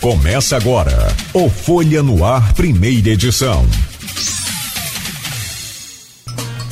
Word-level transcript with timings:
Começa 0.00 0.56
agora 0.56 1.08
o 1.34 1.50
Folha 1.50 2.02
no 2.02 2.24
Ar, 2.24 2.54
primeira 2.54 3.10
edição. 3.10 3.66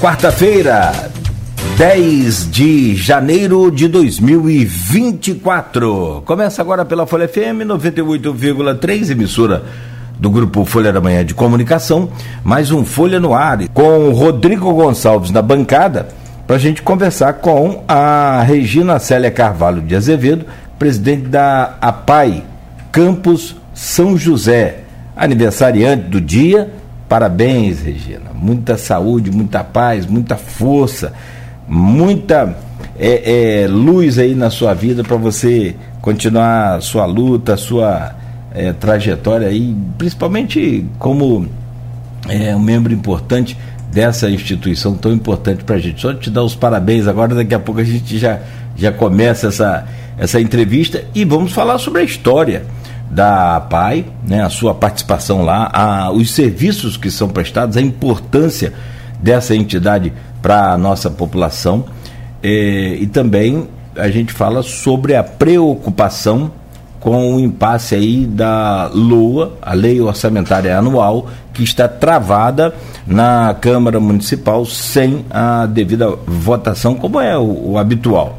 Quarta-feira, 0.01 1.11
10 1.77 2.51
de 2.51 2.97
janeiro 2.97 3.71
de 3.71 3.87
2024. 3.87 6.23
Começa 6.25 6.63
agora 6.63 6.87
pela 6.87 7.07
Folha 7.07 7.29
FM 7.29 7.67
98,3, 7.67 9.11
emissora 9.11 9.63
do 10.19 10.31
grupo 10.31 10.65
Folha 10.65 10.91
da 10.91 11.03
Manhã 11.03 11.23
de 11.23 11.35
Comunicação. 11.35 12.09
Mais 12.43 12.71
um 12.71 12.83
Folha 12.83 13.21
no 13.21 13.35
Ar 13.35 13.59
com 13.75 14.11
Rodrigo 14.11 14.73
Gonçalves 14.73 15.31
na 15.31 15.43
bancada 15.43 16.09
para 16.47 16.57
a 16.57 16.59
gente 16.59 16.81
conversar 16.81 17.35
com 17.35 17.85
a 17.87 18.43
Regina 18.43 18.99
Célia 18.99 19.31
Carvalho 19.31 19.83
de 19.83 19.95
Azevedo, 19.95 20.47
presidente 20.79 21.29
da 21.29 21.75
APAI 21.79 22.48
Campos 22.99 23.55
São 23.73 24.19
José, 24.19 24.81
aniversariante 25.17 26.09
do 26.09 26.21
dia. 26.21 26.69
Parabéns, 27.09 27.81
Regina. 27.81 28.33
Muita 28.35 28.77
saúde, 28.77 29.31
muita 29.31 29.63
paz, 29.63 30.05
muita 30.05 30.35
força, 30.35 31.13
muita 31.69 32.59
é, 32.99 33.61
é, 33.63 33.69
luz 33.69 34.19
aí 34.19 34.35
na 34.35 34.51
sua 34.51 34.75
vida 34.75 35.05
para 35.05 35.17
você 35.17 35.77
continuar 36.01 36.83
sua 36.83 37.07
luta, 37.07 37.57
sua 37.57 38.17
é, 38.53 38.73
trajetória 38.73 39.47
aí, 39.47 39.77
principalmente 39.97 40.85
como 40.99 41.47
é, 42.29 42.57
um 42.57 42.61
membro 42.61 42.93
importante 42.93 43.57
dessa 43.93 44.29
instituição 44.29 44.97
tão 44.97 45.13
importante 45.13 45.63
para 45.63 45.77
a 45.77 45.79
gente. 45.79 46.01
Só 46.01 46.13
te 46.13 46.31
dar 46.31 46.43
os 46.43 46.57
parabéns 46.57 47.07
agora, 47.07 47.33
daqui 47.33 47.55
a 47.55 47.61
pouco 47.61 47.81
a 47.81 47.85
gente 47.85 48.19
já, 48.19 48.41
já 48.75 48.91
começa 48.91 49.47
essa, 49.47 49.87
essa 50.19 50.41
entrevista 50.41 51.05
e 51.15 51.25
vamos 51.25 51.53
falar 51.53 51.79
sobre 51.79 52.01
a 52.01 52.05
história 52.05 52.65
da 53.11 53.61
PAI, 53.61 54.07
né, 54.27 54.43
a 54.43 54.51
sua 54.51 54.75
participação 54.75 55.43
lá, 55.43 55.71
a, 55.73 56.11
os 56.11 56.31
serviços 56.31 56.97
que 56.97 57.11
são 57.11 57.29
prestados, 57.29 57.77
a 57.77 57.81
importância 57.81 58.73
dessa 59.21 59.55
entidade 59.55 60.13
para 60.43 60.73
a 60.73 60.79
nossa 60.79 61.11
população 61.11 61.85
eh, 62.43 62.99
e 63.01 63.07
também 63.07 63.69
a 63.97 64.09
gente 64.09 64.33
fala 64.33 64.63
sobre 64.63 65.17
a 65.17 65.25
preocupação 65.25 66.53
com 67.01 67.35
o 67.35 67.41
impasse 67.41 67.95
aí 67.95 68.27
da 68.27 68.91
LOA, 68.93 69.53
a 69.63 69.73
Lei 69.73 70.01
Orçamentária 70.01 70.77
Anual, 70.77 71.29
que 71.53 71.63
está 71.63 71.89
travada 71.89 72.75
na 73.07 73.55
Câmara 73.61 74.01
Municipal 74.01 74.65
sem 74.67 75.25
a 75.31 75.67
devida 75.67 76.09
votação, 76.27 76.95
como 76.95 77.21
é 77.21 77.37
o, 77.37 77.73
o 77.73 77.79
habitual. 77.79 78.39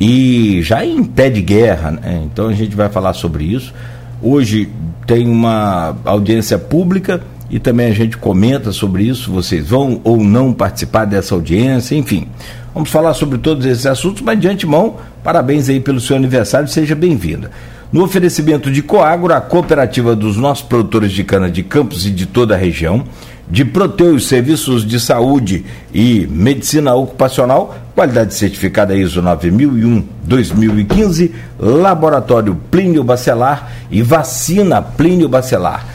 E 0.00 0.60
já 0.62 0.84
em 0.84 1.02
pé 1.04 1.28
de 1.28 1.42
guerra, 1.42 1.90
né? 1.90 2.22
então 2.24 2.48
a 2.48 2.52
gente 2.52 2.74
vai 2.74 2.88
falar 2.88 3.12
sobre 3.12 3.44
isso. 3.44 3.74
Hoje 4.20 4.68
tem 5.06 5.28
uma 5.28 5.96
audiência 6.04 6.58
pública 6.58 7.20
e 7.48 7.58
também 7.58 7.86
a 7.86 7.94
gente 7.94 8.16
comenta 8.16 8.72
sobre 8.72 9.04
isso. 9.04 9.30
Vocês 9.30 9.68
vão 9.68 10.00
ou 10.02 10.18
não 10.18 10.52
participar 10.52 11.04
dessa 11.04 11.34
audiência, 11.34 11.94
enfim. 11.94 12.28
Vamos 12.74 12.90
falar 12.90 13.14
sobre 13.14 13.38
todos 13.38 13.64
esses 13.64 13.86
assuntos, 13.86 14.22
mas 14.22 14.38
de 14.38 14.48
antemão, 14.48 14.96
parabéns 15.22 15.68
aí 15.68 15.80
pelo 15.80 16.00
seu 16.00 16.16
aniversário, 16.16 16.68
seja 16.68 16.94
bem-vinda. 16.94 17.50
No 17.90 18.04
oferecimento 18.04 18.70
de 18.70 18.82
Coagro, 18.82 19.32
a 19.32 19.40
cooperativa 19.40 20.14
dos 20.14 20.36
nossos 20.36 20.64
produtores 20.64 21.10
de 21.10 21.24
cana 21.24 21.50
de 21.50 21.62
Campos 21.62 22.04
e 22.06 22.10
de 22.10 22.26
toda 22.26 22.54
a 22.54 22.58
região, 22.58 23.04
de 23.50 23.64
Proteus 23.64 24.26
Serviços 24.26 24.86
de 24.86 25.00
Saúde 25.00 25.64
e 25.92 26.26
Medicina 26.30 26.94
Ocupacional, 26.94 27.74
qualidade 27.94 28.34
certificada 28.34 28.94
ISO 28.94 29.22
9001-2015, 29.22 31.30
Laboratório 31.58 32.54
Plínio 32.70 33.02
Bacelar 33.02 33.72
e 33.90 34.02
Vacina 34.02 34.82
Plínio 34.82 35.28
Bacelar. 35.28 35.86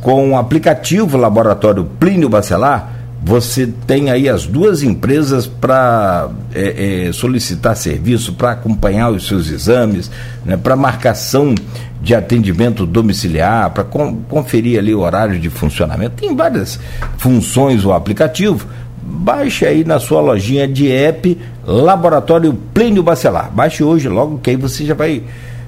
Com 0.00 0.32
o 0.32 0.38
aplicativo 0.38 1.18
Laboratório 1.18 1.84
Plínio 1.98 2.28
Bacelar, 2.28 2.89
você 3.22 3.66
tem 3.86 4.10
aí 4.10 4.28
as 4.28 4.46
duas 4.46 4.82
empresas 4.82 5.46
para 5.46 6.30
é, 6.54 7.08
é, 7.08 7.12
solicitar 7.12 7.76
serviço, 7.76 8.32
para 8.32 8.52
acompanhar 8.52 9.10
os 9.10 9.26
seus 9.26 9.50
exames, 9.50 10.10
né, 10.44 10.56
para 10.56 10.74
marcação 10.74 11.54
de 12.00 12.14
atendimento 12.14 12.86
domiciliar, 12.86 13.70
para 13.70 13.84
conferir 13.84 14.78
ali 14.78 14.94
o 14.94 15.00
horário 15.00 15.38
de 15.38 15.50
funcionamento. 15.50 16.16
Tem 16.16 16.34
várias 16.34 16.80
funções 17.18 17.84
o 17.84 17.92
aplicativo. 17.92 18.66
Baixe 19.02 19.66
aí 19.66 19.84
na 19.84 19.98
sua 19.98 20.20
lojinha 20.20 20.66
de 20.66 20.90
app 20.90 21.36
Laboratório 21.66 22.54
Plínio 22.72 23.02
Bacelar. 23.02 23.50
Baixe 23.52 23.84
hoje 23.84 24.08
logo 24.08 24.38
que 24.38 24.50
aí 24.50 24.56
você 24.56 24.86
já 24.86 24.94
vai 24.94 25.22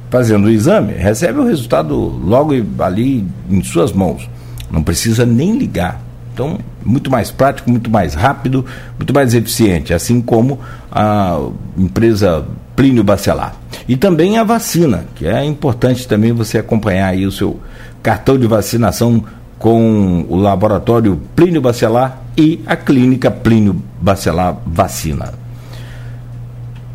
fazendo 0.08 0.46
o 0.46 0.50
exame, 0.50 0.92
recebe 0.94 1.38
o 1.38 1.44
resultado 1.46 1.94
logo 1.96 2.52
ali 2.78 3.26
em 3.50 3.62
suas 3.62 3.92
mãos. 3.92 4.28
Não 4.70 4.82
precisa 4.82 5.26
nem 5.26 5.58
ligar. 5.58 6.11
Então, 6.32 6.58
muito 6.84 7.10
mais 7.10 7.30
prático, 7.30 7.70
muito 7.70 7.90
mais 7.90 8.14
rápido, 8.14 8.64
muito 8.96 9.12
mais 9.12 9.34
eficiente, 9.34 9.92
assim 9.92 10.20
como 10.20 10.58
a 10.90 11.38
empresa 11.76 12.44
Plínio 12.74 13.04
Bacelar. 13.04 13.54
E 13.86 13.96
também 13.96 14.38
a 14.38 14.44
vacina, 14.44 15.04
que 15.14 15.26
é 15.26 15.44
importante 15.44 16.08
também 16.08 16.32
você 16.32 16.58
acompanhar 16.58 17.08
aí 17.08 17.26
o 17.26 17.32
seu 17.32 17.60
cartão 18.02 18.38
de 18.38 18.46
vacinação 18.46 19.22
com 19.58 20.24
o 20.28 20.36
laboratório 20.36 21.20
Plínio 21.36 21.60
Bacelar 21.60 22.22
e 22.36 22.60
a 22.66 22.74
clínica 22.74 23.30
Plínio 23.30 23.80
Bacelar 24.00 24.56
Vacina. 24.66 25.41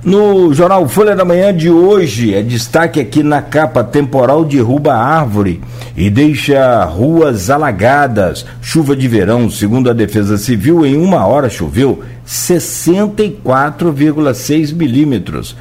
No 0.04 0.54
jornal 0.54 0.88
Folha 0.88 1.16
da 1.16 1.26
Manhã 1.26 1.52
de 1.52 1.72
hoje, 1.72 2.32
é 2.34 2.44
destaque 2.44 3.00
aqui 3.00 3.24
na 3.24 3.42
capa: 3.42 3.84
temporal 3.84 4.46
derruba 4.46 4.94
árvore 4.94 5.60
e 5.96 6.08
deixa 6.10 6.84
ruas 6.86 7.50
alagadas. 7.50 8.46
Chuva 8.62 8.96
de 8.96 9.08
verão, 9.08 9.50
segundo 9.50 9.90
a 9.90 9.94
Defesa 9.94 10.38
Civil, 10.38 10.86
em 10.86 10.96
uma 10.96 11.26
hora 11.26 11.50
choveu 11.50 12.04
64,6 12.28 14.76
milímetros. 14.76 15.56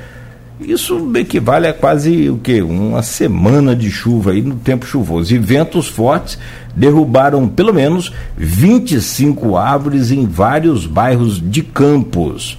Isso 0.61 1.11
equivale 1.17 1.67
a 1.67 1.73
quase 1.73 2.29
o 2.29 2.37
que? 2.39 2.61
Uma 2.63 3.03
semana 3.03 3.75
de 3.75 3.91
chuva 3.91 4.33
aí 4.33 4.43
no 4.43 4.57
tempo 4.57 4.85
chuvoso. 4.87 5.35
E 5.35 5.39
ventos 5.39 5.89
fortes 5.89 6.39
derrubaram 6.75 7.49
pelo 7.49 7.75
menos 7.75 8.13
25 8.37 9.57
árvores 9.57 10.11
em 10.11 10.27
vários 10.27 10.85
bairros 10.87 11.41
de 11.41 11.63
Campos. 11.63 12.59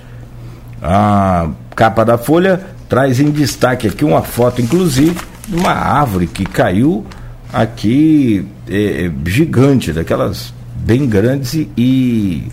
A 0.82 1.50
capa 1.78 2.04
da 2.04 2.18
Folha 2.18 2.60
traz 2.90 3.20
em 3.20 3.30
destaque 3.30 3.88
aqui 3.88 4.04
uma 4.04 4.24
foto, 4.24 4.60
inclusive, 4.62 5.16
de 5.48 5.56
uma 5.56 5.72
árvore 5.72 6.26
que 6.26 6.44
caiu 6.44 7.06
aqui 7.54 8.48
é, 8.68 9.06
é, 9.06 9.12
gigante, 9.30 9.94
daquelas 9.94 10.52
bem 10.76 11.08
grandes 11.08 11.54
e, 11.54 11.70
e 11.78 12.48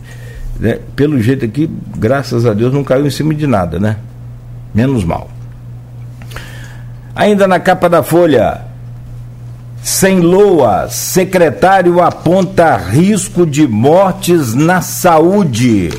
né, 0.60 0.78
pelo 0.94 1.20
jeito 1.22 1.44
aqui, 1.44 1.70
graças 1.96 2.44
a 2.44 2.52
Deus, 2.52 2.72
não 2.72 2.84
caiu 2.84 3.06
em 3.06 3.10
cima 3.10 3.34
de 3.34 3.46
nada, 3.46 3.80
né? 3.80 3.96
Menos 4.74 5.04
mal. 5.04 5.30
Ainda 7.16 7.48
na 7.48 7.58
capa 7.58 7.88
da 7.88 8.02
Folha, 8.02 8.60
sem 9.82 10.20
loa, 10.20 10.88
secretário 10.90 12.02
aponta 12.02 12.76
risco 12.76 13.46
de 13.46 13.66
mortes 13.66 14.52
na 14.52 14.82
saúde. 14.82 15.90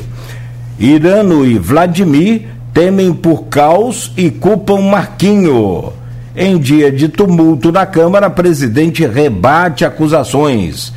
Irano 0.78 1.44
e 1.44 1.58
Vladimir 1.58 2.55
temem 2.76 3.10
por 3.10 3.44
caos 3.44 4.12
e 4.18 4.30
culpam 4.30 4.82
Marquinho. 4.82 5.94
Em 6.36 6.58
dia 6.58 6.92
de 6.92 7.08
tumulto 7.08 7.72
na 7.72 7.86
Câmara, 7.86 8.28
presidente 8.28 9.06
rebate 9.06 9.82
acusações. 9.82 10.92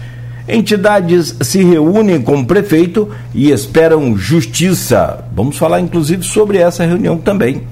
Entidades 0.46 1.38
se 1.40 1.64
reúnem 1.64 2.22
com 2.22 2.42
o 2.42 2.46
prefeito 2.46 3.08
e 3.34 3.50
esperam 3.50 4.18
justiça. 4.18 5.24
Vamos 5.34 5.58
falar 5.58 5.80
inclusive 5.80 6.22
sobre 6.22 6.58
essa 6.58 6.86
reunião 6.86 7.18
também, 7.18 7.64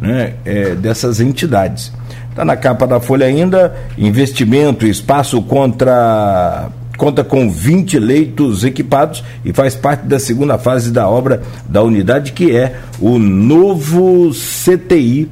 né, 0.00 0.32
é, 0.44 0.74
dessas 0.74 1.20
entidades. 1.20 1.92
Está 2.30 2.44
na 2.44 2.56
capa 2.56 2.84
da 2.84 2.98
Folha 2.98 3.26
ainda: 3.26 3.76
investimento, 3.96 4.88
espaço 4.88 5.40
contra 5.40 6.68
conta 7.02 7.24
com 7.24 7.50
20 7.50 7.98
leitos 7.98 8.62
equipados 8.62 9.24
e 9.44 9.52
faz 9.52 9.74
parte 9.74 10.06
da 10.06 10.20
segunda 10.20 10.56
fase 10.56 10.92
da 10.92 11.08
obra 11.08 11.42
da 11.68 11.82
unidade, 11.82 12.30
que 12.30 12.54
é 12.54 12.76
o 13.00 13.18
novo 13.18 14.30
CTI 14.30 15.28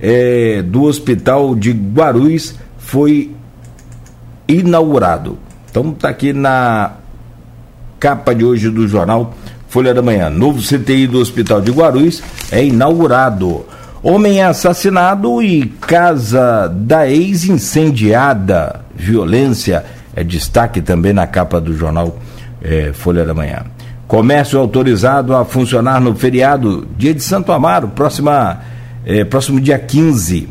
é, 0.00 0.60
do 0.62 0.82
Hospital 0.82 1.54
de 1.54 1.70
Guarulhos, 1.70 2.56
foi 2.78 3.30
inaugurado. 4.48 5.38
Então 5.70 5.92
está 5.92 6.08
aqui 6.08 6.32
na 6.32 6.94
capa 8.00 8.34
de 8.34 8.44
hoje 8.44 8.68
do 8.68 8.88
jornal 8.88 9.34
Folha 9.68 9.94
da 9.94 10.02
Manhã. 10.02 10.28
Novo 10.28 10.60
CTI 10.60 11.06
do 11.06 11.20
Hospital 11.20 11.60
de 11.60 11.70
Guarulhos 11.70 12.24
é 12.50 12.64
inaugurado. 12.64 13.64
Homem 14.02 14.40
é 14.40 14.46
assassinado 14.46 15.40
e 15.40 15.66
casa 15.80 16.66
da 16.66 17.08
ex 17.08 17.44
incendiada. 17.44 18.80
Violência 18.96 19.84
é 20.14 20.22
destaque 20.22 20.80
também 20.80 21.12
na 21.12 21.26
capa 21.26 21.60
do 21.60 21.76
jornal 21.76 22.18
é, 22.62 22.92
Folha 22.92 23.24
da 23.24 23.34
Manhã. 23.34 23.64
Comércio 24.06 24.58
autorizado 24.58 25.34
a 25.34 25.44
funcionar 25.44 26.00
no 26.00 26.14
feriado, 26.14 26.86
dia 26.96 27.14
de 27.14 27.22
Santo 27.22 27.52
Amaro, 27.52 27.88
próxima, 27.88 28.60
é, 29.04 29.24
próximo 29.24 29.60
dia 29.60 29.78
15. 29.78 30.48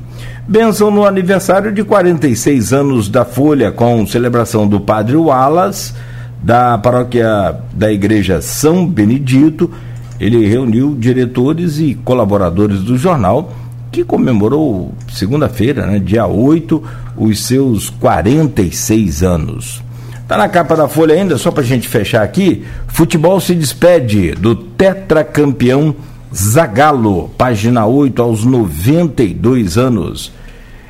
Benção 0.48 0.92
no 0.92 1.06
aniversário 1.06 1.72
de 1.72 1.84
46 1.84 2.74
anos 2.74 3.08
da 3.08 3.24
Folha, 3.24 3.72
com 3.72 4.06
celebração 4.06 4.68
do 4.68 4.82
Padre 4.82 5.16
Wallace, 5.16 5.94
da 6.42 6.78
paróquia 6.78 7.56
da 7.74 7.92
Igreja 7.92 8.42
São 8.42 8.86
Benedito. 8.86 9.72
Ele 10.20 10.46
reuniu 10.46 10.96
diretores 11.00 11.80
e 11.80 11.96
colaboradores 11.96 12.82
do 12.82 12.98
jornal, 12.98 13.54
que 13.94 14.04
comemorou 14.04 14.92
segunda-feira, 15.14 15.86
né, 15.86 16.00
dia 16.00 16.26
8, 16.26 16.84
os 17.16 17.46
seus 17.46 17.92
46 17.92 19.22
anos. 19.22 19.84
Tá 20.28 20.36
na 20.36 20.50
capa 20.50 20.76
da 20.76 20.88
Folha 20.88 21.14
ainda, 21.14 21.38
só 21.38 21.52
para 21.52 21.62
a 21.62 21.66
gente 21.66 21.88
fechar 21.88 22.24
aqui. 22.24 22.66
Futebol 22.88 23.40
se 23.40 23.54
despede 23.54 24.32
do 24.32 24.56
tetracampeão 24.56 25.96
Zagalo, 26.34 27.30
página 27.38 27.86
8, 27.86 28.20
aos 28.20 28.44
92 28.44 29.78
anos. 29.78 30.32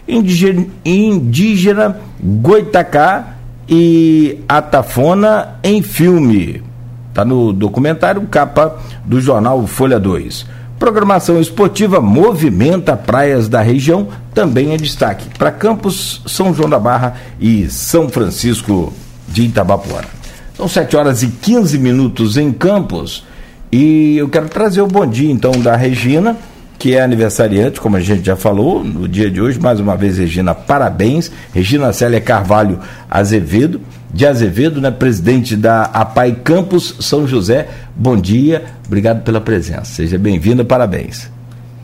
Indígena, 0.07 0.65
indígena 0.85 1.97
Goitacá 2.21 3.35
e 3.67 4.39
Atafona 4.47 5.55
em 5.61 5.81
filme. 5.81 6.63
Está 7.09 7.25
no 7.25 7.51
documentário 7.51 8.21
capa 8.31 8.79
do 9.03 9.19
jornal 9.19 9.67
Folha 9.67 9.99
2. 9.99 10.62
Programação 10.83 11.39
esportiva 11.39 12.01
movimenta 12.01 12.97
praias 12.97 13.47
da 13.47 13.61
região, 13.61 14.09
também 14.33 14.73
é 14.73 14.77
destaque 14.77 15.29
para 15.39 15.49
Campos, 15.49 16.21
São 16.25 16.53
João 16.53 16.69
da 16.69 16.77
Barra 16.77 17.15
e 17.39 17.69
São 17.69 18.09
Francisco 18.09 18.91
de 19.25 19.43
Itabapuana. 19.43 20.09
São 20.57 20.67
7 20.67 20.97
horas 20.97 21.23
e 21.23 21.29
15 21.29 21.77
minutos 21.77 22.35
em 22.35 22.51
Campos. 22.51 23.23
E 23.71 24.17
eu 24.17 24.27
quero 24.27 24.49
trazer 24.49 24.81
o 24.81 24.87
bom 24.87 25.07
dia, 25.07 25.31
então, 25.31 25.53
da 25.53 25.73
Regina, 25.73 26.35
que 26.83 26.93
é 26.93 27.01
aniversariante, 27.01 27.79
como 27.79 27.95
a 27.95 28.01
gente 28.01 28.25
já 28.25 28.35
falou, 28.35 28.83
no 28.83 29.07
dia 29.07 29.31
de 29.31 29.39
hoje. 29.39 29.57
Mais 29.57 29.79
uma 29.79 29.95
vez, 29.95 30.17
Regina, 30.17 30.53
parabéns. 30.53 31.31
Regina 31.53 31.93
Célia 31.93 32.19
Carvalho 32.19 32.77
Azevedo, 33.09 33.79
de 34.13 34.27
Azevedo, 34.27 34.81
né, 34.81 34.91
presidente 34.91 35.55
da 35.55 35.83
APAI 35.83 36.41
Campos 36.43 36.97
São 36.99 37.25
José. 37.25 37.69
Bom 37.95 38.17
dia, 38.17 38.65
obrigado 38.85 39.23
pela 39.23 39.39
presença. 39.39 39.85
Seja 39.85 40.17
bem-vinda, 40.17 40.65
parabéns. 40.65 41.31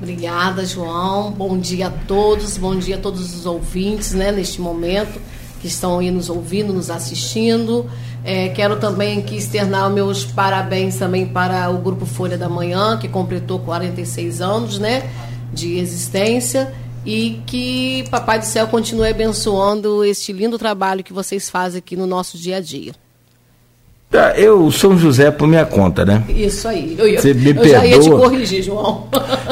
Obrigada, 0.02 0.66
João. 0.66 1.32
Bom 1.32 1.58
dia 1.58 1.88
a 1.88 1.92
todos, 1.92 2.58
bom 2.58 2.76
dia 2.76 2.96
a 2.98 3.00
todos 3.00 3.34
os 3.34 3.46
ouvintes, 3.46 4.12
né, 4.12 4.34
neste 4.34 4.60
momento 4.60 5.18
que 5.62 5.68
estão 5.68 6.00
aí 6.00 6.12
nos 6.12 6.30
ouvindo, 6.30 6.74
nos 6.74 6.90
assistindo. 6.90 7.86
É, 8.24 8.50
quero 8.50 8.78
também 8.78 9.22
que 9.22 9.36
externar 9.36 9.90
meus 9.90 10.26
parabéns 10.26 10.98
também 10.98 11.26
para 11.26 11.70
o 11.70 11.78
Grupo 11.78 12.06
Folha 12.06 12.38
da 12.38 12.50
Manhã, 12.50 12.98
que 12.98 13.08
completou 13.08 13.60
46 13.60 14.42
anos 14.42 14.80
né, 14.80 15.10
de 15.54 15.78
existência. 15.78 16.74
E 17.06 17.42
que 17.48 18.04
Papai 18.12 18.40
do 18.40 18.46
Céu 18.46 18.68
continue 18.68 19.10
abençoando 19.10 20.04
este 20.04 20.34
lindo 20.34 20.60
trabalho 20.60 21.04
que 21.04 21.14
vocês 21.14 21.50
fazem 21.50 21.80
aqui 21.80 21.96
no 21.96 22.06
nosso 22.06 22.38
dia 22.38 22.58
a 22.58 22.60
dia. 22.60 22.94
Tá, 24.12 24.34
eu, 24.36 24.72
São 24.72 24.98
José, 24.98 25.30
por 25.30 25.48
minha 25.48 25.66
conta, 25.66 26.04
né? 26.04 26.24
Isso 26.30 26.68
aí. 26.68 26.96
Eu, 26.98 27.08
ia, 27.08 27.22
Você 27.22 27.32
me 27.32 27.52
eu 27.52 27.56
perdoa. 27.56 27.72
já 27.74 27.86
ia 27.86 28.00
te 28.00 28.10
corrigir, 28.10 28.64
João. 28.64 29.08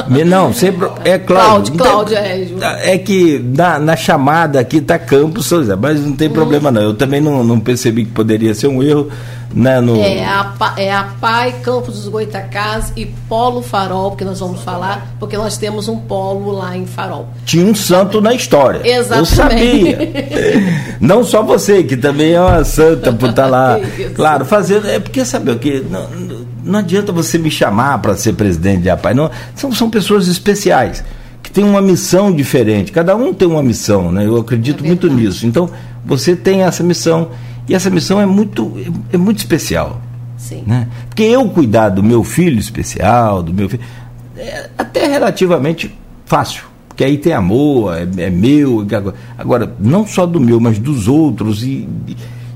Me, 0.08 0.24
não, 0.24 0.52
sempre. 0.52 0.88
É 1.04 1.16
Cláudio. 1.22 1.74
Cláudio, 1.74 2.16
é, 2.16 2.44
João. 2.44 2.60
É 2.64 2.98
que 2.98 3.38
na, 3.38 3.78
na 3.78 3.94
chamada 3.94 4.58
aqui 4.58 4.80
tá 4.80 4.98
Campos 4.98 5.46
São 5.46 5.58
José, 5.60 5.76
mas 5.76 6.04
não 6.04 6.12
tem 6.12 6.28
hum. 6.28 6.32
problema 6.32 6.72
não. 6.72 6.82
Eu 6.82 6.94
também 6.94 7.20
não, 7.20 7.44
não 7.44 7.60
percebi 7.60 8.04
que 8.04 8.10
poderia 8.10 8.52
ser 8.52 8.66
um 8.66 8.82
erro. 8.82 9.08
Né, 9.54 9.80
no... 9.80 9.98
é, 9.98 10.24
a, 10.24 10.74
é 10.76 10.92
a 10.92 11.04
PAI 11.20 11.52
Campos 11.62 11.94
dos 11.94 12.08
Goitacás 12.08 12.92
e 12.94 13.06
Polo 13.06 13.62
Farol, 13.62 14.14
que 14.14 14.24
nós 14.24 14.40
vamos 14.40 14.60
falar, 14.60 15.14
porque 15.18 15.36
nós 15.36 15.56
temos 15.56 15.88
um 15.88 15.96
polo 15.96 16.52
lá 16.52 16.76
em 16.76 16.84
Farol. 16.84 17.28
Tinha 17.46 17.64
um 17.64 17.74
santo 17.74 18.20
na 18.20 18.34
história. 18.34 18.80
Exatamente. 18.84 19.18
Eu 19.18 19.26
sabia. 19.26 20.96
não 21.00 21.24
só 21.24 21.42
você, 21.42 21.82
que 21.82 21.96
também 21.96 22.32
é 22.32 22.40
uma 22.40 22.62
santa 22.62 23.12
por 23.12 23.30
estar 23.30 23.44
tá 23.44 23.48
lá. 23.48 23.80
claro, 24.14 24.44
fazendo. 24.44 24.86
É 24.86 24.98
porque 24.98 25.24
sabe 25.24 25.50
o 25.50 25.58
que? 25.58 25.80
Não, 25.80 26.06
não 26.62 26.78
adianta 26.80 27.10
você 27.10 27.38
me 27.38 27.50
chamar 27.50 27.98
para 28.00 28.14
ser 28.16 28.34
presidente 28.34 28.82
de 28.82 28.90
APAI. 28.90 29.14
Não, 29.14 29.30
são, 29.54 29.72
são 29.72 29.88
pessoas 29.88 30.28
especiais 30.28 31.02
que 31.42 31.50
têm 31.50 31.64
uma 31.64 31.80
missão 31.80 32.30
diferente. 32.30 32.92
Cada 32.92 33.16
um 33.16 33.32
tem 33.32 33.48
uma 33.48 33.62
missão, 33.62 34.12
né? 34.12 34.26
Eu 34.26 34.36
acredito 34.36 34.84
é 34.84 34.86
muito 34.86 35.08
nisso. 35.08 35.46
Então, 35.46 35.70
você 36.04 36.36
tem 36.36 36.62
essa 36.62 36.82
missão 36.82 37.30
e 37.68 37.74
essa 37.74 37.90
missão 37.90 38.20
é 38.20 38.26
muito, 38.26 38.72
é, 38.76 39.14
é 39.14 39.18
muito 39.18 39.38
especial. 39.38 40.00
Sim. 40.36 40.62
Né? 40.66 40.88
Porque 41.08 41.22
eu 41.22 41.48
cuidar 41.50 41.90
do 41.90 42.02
meu 42.02 42.24
filho 42.24 42.58
especial, 42.58 43.42
do 43.42 43.52
meu 43.52 43.68
filho, 43.68 43.82
é 44.36 44.70
até 44.78 45.06
relativamente 45.06 45.94
fácil. 46.24 46.64
Porque 46.88 47.04
aí 47.04 47.18
tem 47.18 47.32
amor, 47.32 47.94
é, 47.96 48.08
é 48.24 48.30
meu. 48.30 48.86
Agora, 49.36 49.74
não 49.78 50.06
só 50.06 50.26
do 50.26 50.40
meu, 50.40 50.58
mas 50.58 50.78
dos 50.78 51.06
outros. 51.08 51.62
E, 51.62 51.88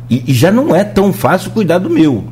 e, 0.09 0.25
e, 0.27 0.35
já 0.35 0.51
não 0.51 0.75
é 0.75 0.83
tão 0.83 1.13
fácil 1.13 1.51
cuidar 1.51 1.79
do 1.79 1.91
meu. 1.91 2.25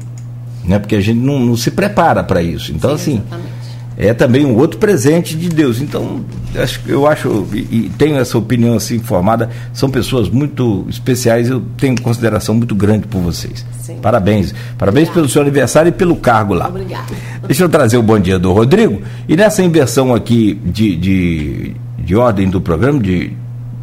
Né? 0.65 0.79
Porque 0.79 0.97
a 0.97 1.00
gente 1.00 1.19
não, 1.19 1.38
não 1.38 1.56
se 1.56 1.71
prepara 1.71 2.25
para 2.25 2.43
isso. 2.43 2.73
Então, 2.73 2.91
Sim, 2.91 2.94
assim. 2.94 3.12
Exatamente 3.26 3.60
é 4.00 4.14
também 4.14 4.47
um 4.47 4.56
outro 4.56 4.79
presente 4.79 5.37
de 5.37 5.50
Deus. 5.50 5.79
Então, 5.79 6.25
acho, 6.56 6.81
eu 6.87 7.06
acho, 7.06 7.47
e, 7.52 7.91
tenho 7.99 8.17
essa 8.17 8.38
opinião 8.38 8.75
assim 8.75 8.99
formada, 8.99 9.50
são 9.75 9.91
pessoas 9.91 10.31
muito 10.31 10.87
especiais, 10.88 11.50
eu 11.50 11.62
tenho 11.76 12.00
consideração 12.00 12.55
muito 12.55 12.75
grande 12.75 13.06
por 13.06 13.20
vocês. 13.20 13.64
Sim. 13.82 13.99
Parabéns. 14.00 14.55
Parabéns 14.79 15.11
pelo 15.11 15.29
seu 15.29 15.43
aniversário 15.43 15.91
e 15.91 15.93
pelo 15.93 16.17
cargo 16.17 16.55
lá. 16.55 16.69
Obrigada. 16.69 17.12
Deixa 17.47 17.62
eu 17.62 17.69
trazer 17.69 17.99
o 17.99 18.02
bom 18.02 18.19
dia 18.19 18.38
do 18.38 18.52
Rodrigo. 18.55 19.02
E 19.29 19.37
nessa 19.37 19.62
inversão 19.62 20.14
aqui 20.14 20.58
de, 20.64 20.97
de, 20.97 21.76
de 21.99 22.17
ordem 22.17 22.49
do 22.49 22.58
programa, 22.58 23.00
de, 23.00 23.37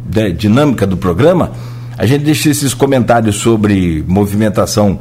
de 0.04 0.32
dinâmica 0.32 0.84
do 0.84 0.96
programa, 0.96 1.52
a 1.96 2.04
gente 2.04 2.24
deixa 2.24 2.50
esses 2.50 2.74
comentários 2.74 3.36
sobre 3.36 4.04
movimentação 4.08 4.98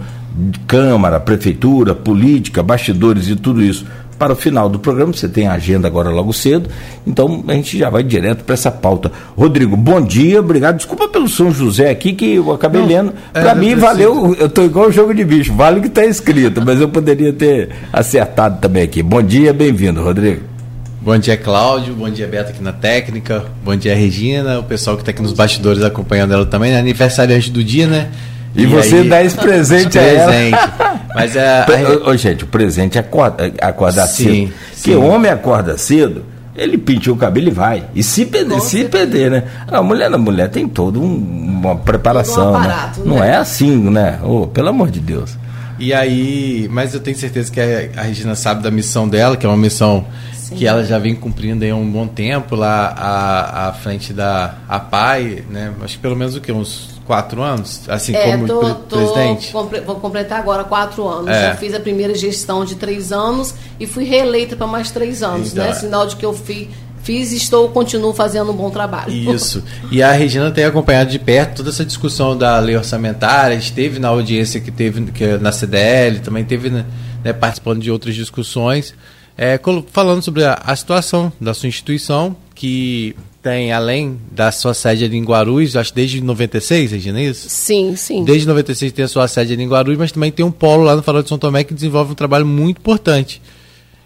de 0.52 0.60
Câmara, 0.60 1.20
Prefeitura, 1.20 1.96
política, 1.96 2.62
bastidores 2.62 3.28
e 3.28 3.36
tudo 3.36 3.64
isso 3.64 3.84
para 4.18 4.34
o 4.34 4.36
final 4.36 4.70
do 4.70 4.80
programa. 4.80 5.14
Você 5.14 5.28
tem 5.28 5.48
a 5.48 5.54
agenda 5.54 5.88
agora 5.88 6.10
logo 6.10 6.34
cedo, 6.34 6.70
então 7.06 7.44
a 7.48 7.54
gente 7.54 7.78
já 7.78 7.90
vai 7.90 8.04
direto 8.04 8.44
para 8.44 8.54
essa 8.54 8.72
pauta. 8.72 9.12
Rodrigo, 9.36 9.76
bom 9.76 10.02
dia, 10.02 10.40
obrigado. 10.40 10.78
Desculpa 10.78 11.08
pelo 11.08 11.28
São 11.28 11.52
José 11.52 11.90
aqui, 11.90 12.14
que 12.14 12.36
eu 12.36 12.52
acabei 12.52 12.82
Não, 12.82 12.88
lendo. 12.88 13.14
Para 13.32 13.52
é, 13.52 13.56
mim, 13.56 13.76
valeu. 13.76 14.36
Eu 14.40 14.48
estou 14.48 14.66
igual 14.66 14.88
o 14.88 14.92
jogo 14.92 15.14
de 15.14 15.24
bicho, 15.24 15.54
vale 15.54 15.80
o 15.80 15.82
que 15.82 15.88
está 15.88 16.06
escrito, 16.06 16.62
mas 16.66 16.80
eu 16.82 16.90
poderia 16.90 17.32
ter 17.32 17.70
acertado 17.92 18.60
também 18.60 18.84
aqui. 18.84 19.04
Bom 19.04 19.22
dia, 19.22 19.54
bem-vindo, 19.54 20.02
Rodrigo. 20.02 20.42
Bom 21.08 21.18
dia, 21.18 21.38
Cláudio. 21.38 21.94
Bom 21.94 22.10
dia, 22.10 22.28
Beto, 22.28 22.50
aqui 22.50 22.62
na 22.62 22.74
técnica. 22.74 23.46
Bom 23.64 23.76
dia, 23.78 23.96
Regina. 23.96 24.60
O 24.60 24.64
pessoal 24.64 24.98
que 24.98 25.04
está 25.04 25.12
aqui 25.12 25.22
nos 25.22 25.32
bastidores 25.32 25.82
acompanhando 25.82 26.34
ela 26.34 26.46
também. 26.46 26.74
É 26.74 26.80
aniversariante 26.80 27.50
do 27.50 27.64
dia, 27.64 27.88
né? 27.88 28.10
E, 28.58 28.64
e 28.64 28.66
você 28.66 28.96
aí, 28.96 29.08
dá 29.08 29.24
esse 29.24 29.38
presente 29.38 30.00
a 30.00 30.02
ela. 30.02 30.34
Mas 31.14 31.36
é. 31.36 31.62
A... 31.62 32.10
Ô, 32.10 32.18
gente, 32.18 32.44
o 32.44 32.48
presente 32.48 32.98
é 32.98 33.02
acordar, 33.02 33.52
acordar 33.62 34.08
sim, 34.08 34.48
cedo. 34.48 34.54
Porque 34.74 34.96
o 34.96 35.04
homem 35.06 35.30
acorda 35.30 35.78
cedo, 35.78 36.26
ele 36.56 36.76
pintou 36.76 37.14
o 37.14 37.18
cabelo 37.18 37.48
e 37.50 37.52
vai. 37.52 37.84
E 37.94 38.02
se 38.02 38.26
perder, 38.26 38.60
se 38.62 38.86
perder, 38.86 39.30
né? 39.30 39.44
A 39.68 39.84
mulher 39.84 40.10
na 40.10 40.18
mulher 40.18 40.50
tem 40.50 40.68
todo 40.68 41.00
um, 41.00 41.16
uma 41.62 41.76
preparação. 41.76 42.54
Um 42.54 42.56
aparato, 42.56 43.00
né? 43.02 43.06
Não 43.06 43.20
né? 43.20 43.30
é 43.30 43.36
assim, 43.36 43.78
né? 43.92 44.20
Oh, 44.24 44.48
pelo 44.48 44.70
amor 44.70 44.90
de 44.90 45.00
Deus. 45.00 45.38
E 45.78 45.94
aí, 45.94 46.68
mas 46.72 46.96
eu 46.96 47.00
tenho 47.00 47.16
certeza 47.16 47.52
que 47.52 47.62
a, 47.62 48.02
a 48.02 48.02
Regina 48.02 48.34
sabe 48.34 48.64
da 48.64 48.72
missão 48.72 49.08
dela, 49.08 49.38
que 49.38 49.46
é 49.46 49.50
uma 49.50 49.56
missão 49.58 50.08
Sim. 50.34 50.56
que 50.56 50.66
ela 50.66 50.84
já 50.84 50.98
vem 50.98 51.14
cumprindo 51.14 51.64
há 51.64 51.76
um 51.76 51.88
bom 51.88 52.08
tempo 52.08 52.56
lá 52.56 52.88
à, 52.98 53.68
à 53.68 53.74
frente 53.74 54.12
da 54.12 54.56
APAI, 54.68 55.44
né? 55.48 55.72
Acho 55.84 55.98
que 55.98 56.02
pelo 56.02 56.16
menos 56.16 56.36
o 56.36 56.42
que? 56.42 56.52
Uns 56.52 56.97
quatro 57.08 57.42
anos, 57.42 57.82
assim 57.88 58.14
é, 58.14 58.32
como 58.32 58.46
tô, 58.46 58.76
tô, 58.76 58.98
presidente? 58.98 59.52
vou 59.54 59.96
completar 59.96 60.40
agora 60.40 60.66
quatro 60.66 61.08
anos. 61.08 61.30
É. 61.30 61.52
Eu 61.52 61.56
fiz 61.56 61.74
a 61.74 61.80
primeira 61.80 62.14
gestão 62.14 62.66
de 62.66 62.76
três 62.76 63.14
anos 63.14 63.56
e 63.80 63.88
fui 63.88 64.04
reeleita 64.04 64.58
para 64.58 64.68
mais 64.68 64.92
três 64.92 65.24
anos, 65.24 65.54
né? 65.54 65.74
Sinal 65.74 66.06
de 66.06 66.18
que 66.18 66.26
eu 66.26 66.34
fiz 66.34 66.68
fiz 67.04 67.32
e 67.32 67.38
estou 67.38 67.70
continuo 67.70 68.14
fazendo 68.14 68.52
um 68.52 68.56
bom 68.56 68.70
trabalho. 68.70 69.14
Isso. 69.14 69.64
E 69.90 70.04
a 70.04 70.12
Regina 70.12 70.52
tem 70.52 70.66
acompanhado 70.66 71.10
de 71.10 71.18
perto 71.18 71.58
toda 71.58 71.70
essa 71.70 71.86
discussão 71.86 72.38
da 72.38 72.60
lei 72.60 72.76
orçamentária, 72.76 73.56
esteve 73.56 73.98
na 73.98 74.10
audiência 74.10 74.60
que 74.60 74.70
teve 74.70 75.10
que, 75.12 75.24
é 75.24 75.38
na 75.38 75.54
CDL, 75.54 76.20
também 76.20 76.44
teve 76.44 76.70
né, 76.70 76.86
né, 77.24 77.32
participando 77.32 77.82
de 77.82 77.90
outras 77.90 78.14
discussões, 78.14 78.94
é, 79.38 79.58
falando 79.94 80.22
sobre 80.22 80.44
a, 80.44 80.60
a 80.66 80.76
situação 80.76 81.32
da 81.40 81.54
sua 81.54 81.70
instituição, 81.70 82.36
que 82.54 83.16
tem, 83.48 83.72
além 83.72 84.20
da 84.30 84.52
sua 84.52 84.74
sede 84.74 85.06
ali 85.06 85.16
em 85.16 85.24
Guarulhos, 85.24 85.78
acho 85.78 85.96
desde 85.96 86.20
96, 86.20 86.92
Regina, 86.92 87.22
é 87.22 87.24
isso? 87.24 87.50
Sim, 87.50 87.96
sim. 87.96 88.26
Desde 88.26 88.46
96 88.46 88.92
tem 88.92 89.06
a 89.06 89.08
sua 89.08 89.26
sede 89.26 89.54
ali 89.54 89.64
em 89.64 89.70
Guarulhos, 89.70 89.98
mas 89.98 90.12
também 90.12 90.30
tem 90.30 90.46
um 90.46 90.52
polo 90.52 90.84
lá 90.84 90.98
no 90.98 91.02
Farol 91.02 91.24
de 91.24 91.30
São 91.30 91.38
Tomé 91.38 91.64
que 91.64 91.74
desenvolve 91.74 92.12
um 92.12 92.16
trabalho 92.16 92.46
muito 92.46 92.80
importante. 92.80 93.42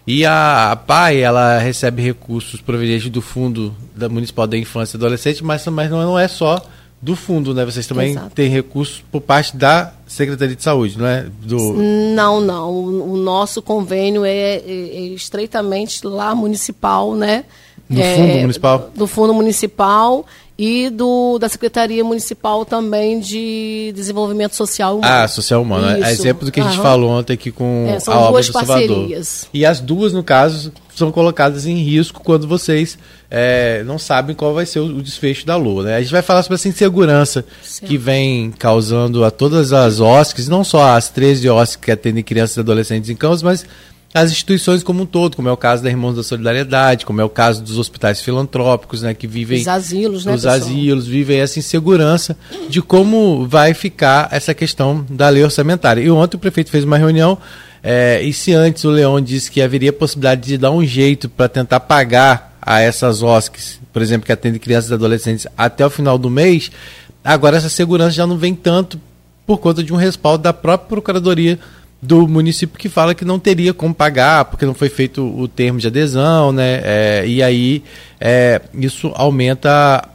E 0.05 0.23
a, 0.23 0.73
a 0.73 0.75
PAI, 0.75 1.21
ela 1.21 1.57
recebe 1.57 2.03
recursos 2.03 2.61
provenientes 2.61 3.09
do 3.09 3.19
Fundo 3.19 3.75
da 3.95 4.07
Municipal 4.07 4.45
da 4.45 4.55
Infância 4.55 4.95
e 4.95 4.99
Adolescente, 4.99 5.43
mas, 5.43 5.65
mas 5.65 5.89
não 5.89 6.19
é 6.19 6.27
só 6.27 6.61
do 7.01 7.15
fundo, 7.15 7.51
né? 7.51 7.65
Vocês 7.65 7.87
também 7.87 8.11
Exato. 8.11 8.29
têm 8.35 8.47
recursos 8.47 9.03
por 9.11 9.21
parte 9.21 9.57
da 9.57 9.91
Secretaria 10.05 10.55
de 10.55 10.61
Saúde, 10.61 10.99
não 10.99 11.07
é? 11.07 11.25
Do... 11.41 11.73
Não, 12.13 12.39
não. 12.39 12.69
O, 12.69 13.13
o 13.13 13.17
nosso 13.17 13.59
convênio 13.59 14.23
é, 14.23 14.57
é, 14.57 14.61
é 14.67 15.01
estreitamente 15.07 16.05
lá 16.05 16.35
municipal, 16.35 17.15
né? 17.15 17.43
Do 17.91 18.01
é, 18.01 18.15
Fundo 18.15 18.39
Municipal? 18.39 18.89
Do 18.95 19.07
Fundo 19.07 19.33
Municipal 19.33 20.25
e 20.57 20.89
do, 20.89 21.37
da 21.39 21.49
Secretaria 21.49 22.03
Municipal 22.03 22.63
também 22.63 23.19
de 23.19 23.91
Desenvolvimento 23.95 24.55
Social 24.55 24.97
Humano. 24.97 25.13
Ah, 25.13 25.27
Social 25.27 25.61
Humano. 25.61 25.87
É 25.87 25.99
Isso. 25.99 26.07
É 26.07 26.11
exemplo 26.11 26.45
do 26.45 26.51
que 26.51 26.59
a 26.59 26.63
gente 26.63 26.75
Aham. 26.75 26.83
falou 26.83 27.09
ontem 27.09 27.33
aqui 27.33 27.51
com 27.51 27.87
é, 27.89 27.99
são 27.99 28.13
a 28.13 28.17
duas 28.29 28.29
obra 28.29 28.43
do 28.43 28.67
parcerias. 28.67 29.27
Salvador. 29.27 29.49
E 29.53 29.65
as 29.65 29.79
duas, 29.79 30.13
no 30.13 30.23
caso, 30.23 30.71
são 30.95 31.11
colocadas 31.11 31.65
em 31.65 31.75
risco 31.77 32.21
quando 32.23 32.47
vocês 32.47 32.97
é, 33.29 33.83
não 33.85 33.97
sabem 33.97 34.35
qual 34.35 34.53
vai 34.53 34.65
ser 34.65 34.79
o, 34.79 35.01
desfecho 35.01 35.45
da 35.45 35.55
lua. 35.55 35.83
Né? 35.83 35.95
A 35.95 36.01
gente 36.01 36.11
vai 36.11 36.21
falar 36.21 36.43
sobre 36.43 36.55
essa 36.55 36.67
insegurança 36.67 37.43
certo. 37.63 37.89
que 37.89 37.97
vem 37.97 38.51
causando 38.51 39.25
a 39.25 39.31
todas 39.31 39.73
as 39.73 39.99
OSCs, 39.99 40.47
não 40.47 40.63
só 40.63 40.95
as 40.95 41.09
13 41.09 41.49
OSCs 41.49 41.75
que 41.75 41.91
atendem 41.91 42.23
crianças 42.23 42.57
e 42.57 42.59
adolescentes 42.59 43.09
em 43.09 43.15
campos, 43.15 43.41
mas 43.41 43.65
as 44.13 44.31
instituições 44.31 44.83
como 44.83 45.03
um 45.03 45.05
todo, 45.05 45.35
como 45.35 45.47
é 45.47 45.51
o 45.51 45.57
caso 45.57 45.81
da 45.81 45.89
Irmãos 45.89 46.15
da 46.15 46.23
Solidariedade, 46.23 47.05
como 47.05 47.21
é 47.21 47.23
o 47.23 47.29
caso 47.29 47.61
dos 47.61 47.77
hospitais 47.77 48.21
filantrópicos, 48.21 49.01
né, 49.01 49.13
que 49.13 49.25
vivem 49.25 49.61
os 49.61 49.67
asilos, 49.67 50.25
né, 50.25 50.33
os 50.33 50.45
asilos, 50.45 51.07
vivem 51.07 51.39
essa 51.39 51.59
insegurança 51.59 52.35
de 52.69 52.81
como 52.81 53.47
vai 53.47 53.73
ficar 53.73 54.27
essa 54.31 54.53
questão 54.53 55.05
da 55.09 55.29
lei 55.29 55.43
orçamentária. 55.43 56.01
E 56.01 56.11
ontem 56.11 56.35
o 56.35 56.39
prefeito 56.39 56.69
fez 56.69 56.83
uma 56.83 56.97
reunião 56.97 57.37
é, 57.83 58.21
e 58.21 58.31
se 58.31 58.53
antes 58.53 58.83
o 58.83 58.89
Leão 58.89 59.19
disse 59.19 59.49
que 59.49 59.61
haveria 59.61 59.91
possibilidade 59.91 60.41
de 60.41 60.57
dar 60.57 60.71
um 60.71 60.85
jeito 60.85 61.27
para 61.29 61.47
tentar 61.47 61.79
pagar 61.79 62.57
a 62.61 62.79
essas 62.79 63.23
OSCs, 63.23 63.79
por 63.91 64.01
exemplo, 64.01 64.25
que 64.25 64.31
atendem 64.31 64.59
crianças 64.59 64.91
e 64.91 64.93
adolescentes 64.93 65.47
até 65.57 65.85
o 65.85 65.89
final 65.89 66.17
do 66.17 66.29
mês, 66.29 66.69
agora 67.23 67.57
essa 67.57 67.69
segurança 67.69 68.11
já 68.11 68.27
não 68.27 68.37
vem 68.37 68.53
tanto 68.53 68.99
por 69.47 69.57
conta 69.57 69.83
de 69.83 69.91
um 69.91 69.95
respaldo 69.95 70.43
da 70.43 70.53
própria 70.53 70.89
Procuradoria 70.89 71.59
do 72.01 72.27
município 72.27 72.79
que 72.79 72.89
fala 72.89 73.13
que 73.13 73.23
não 73.23 73.39
teria 73.39 73.73
como 73.73 73.93
pagar 73.93 74.45
porque 74.45 74.65
não 74.65 74.73
foi 74.73 74.89
feito 74.89 75.23
o 75.23 75.47
termo 75.47 75.79
de 75.79 75.87
adesão, 75.87 76.51
né? 76.51 76.81
É, 76.83 77.23
e 77.27 77.43
aí 77.43 77.83
é, 78.19 78.59
isso 78.73 79.11
aumenta 79.15 80.09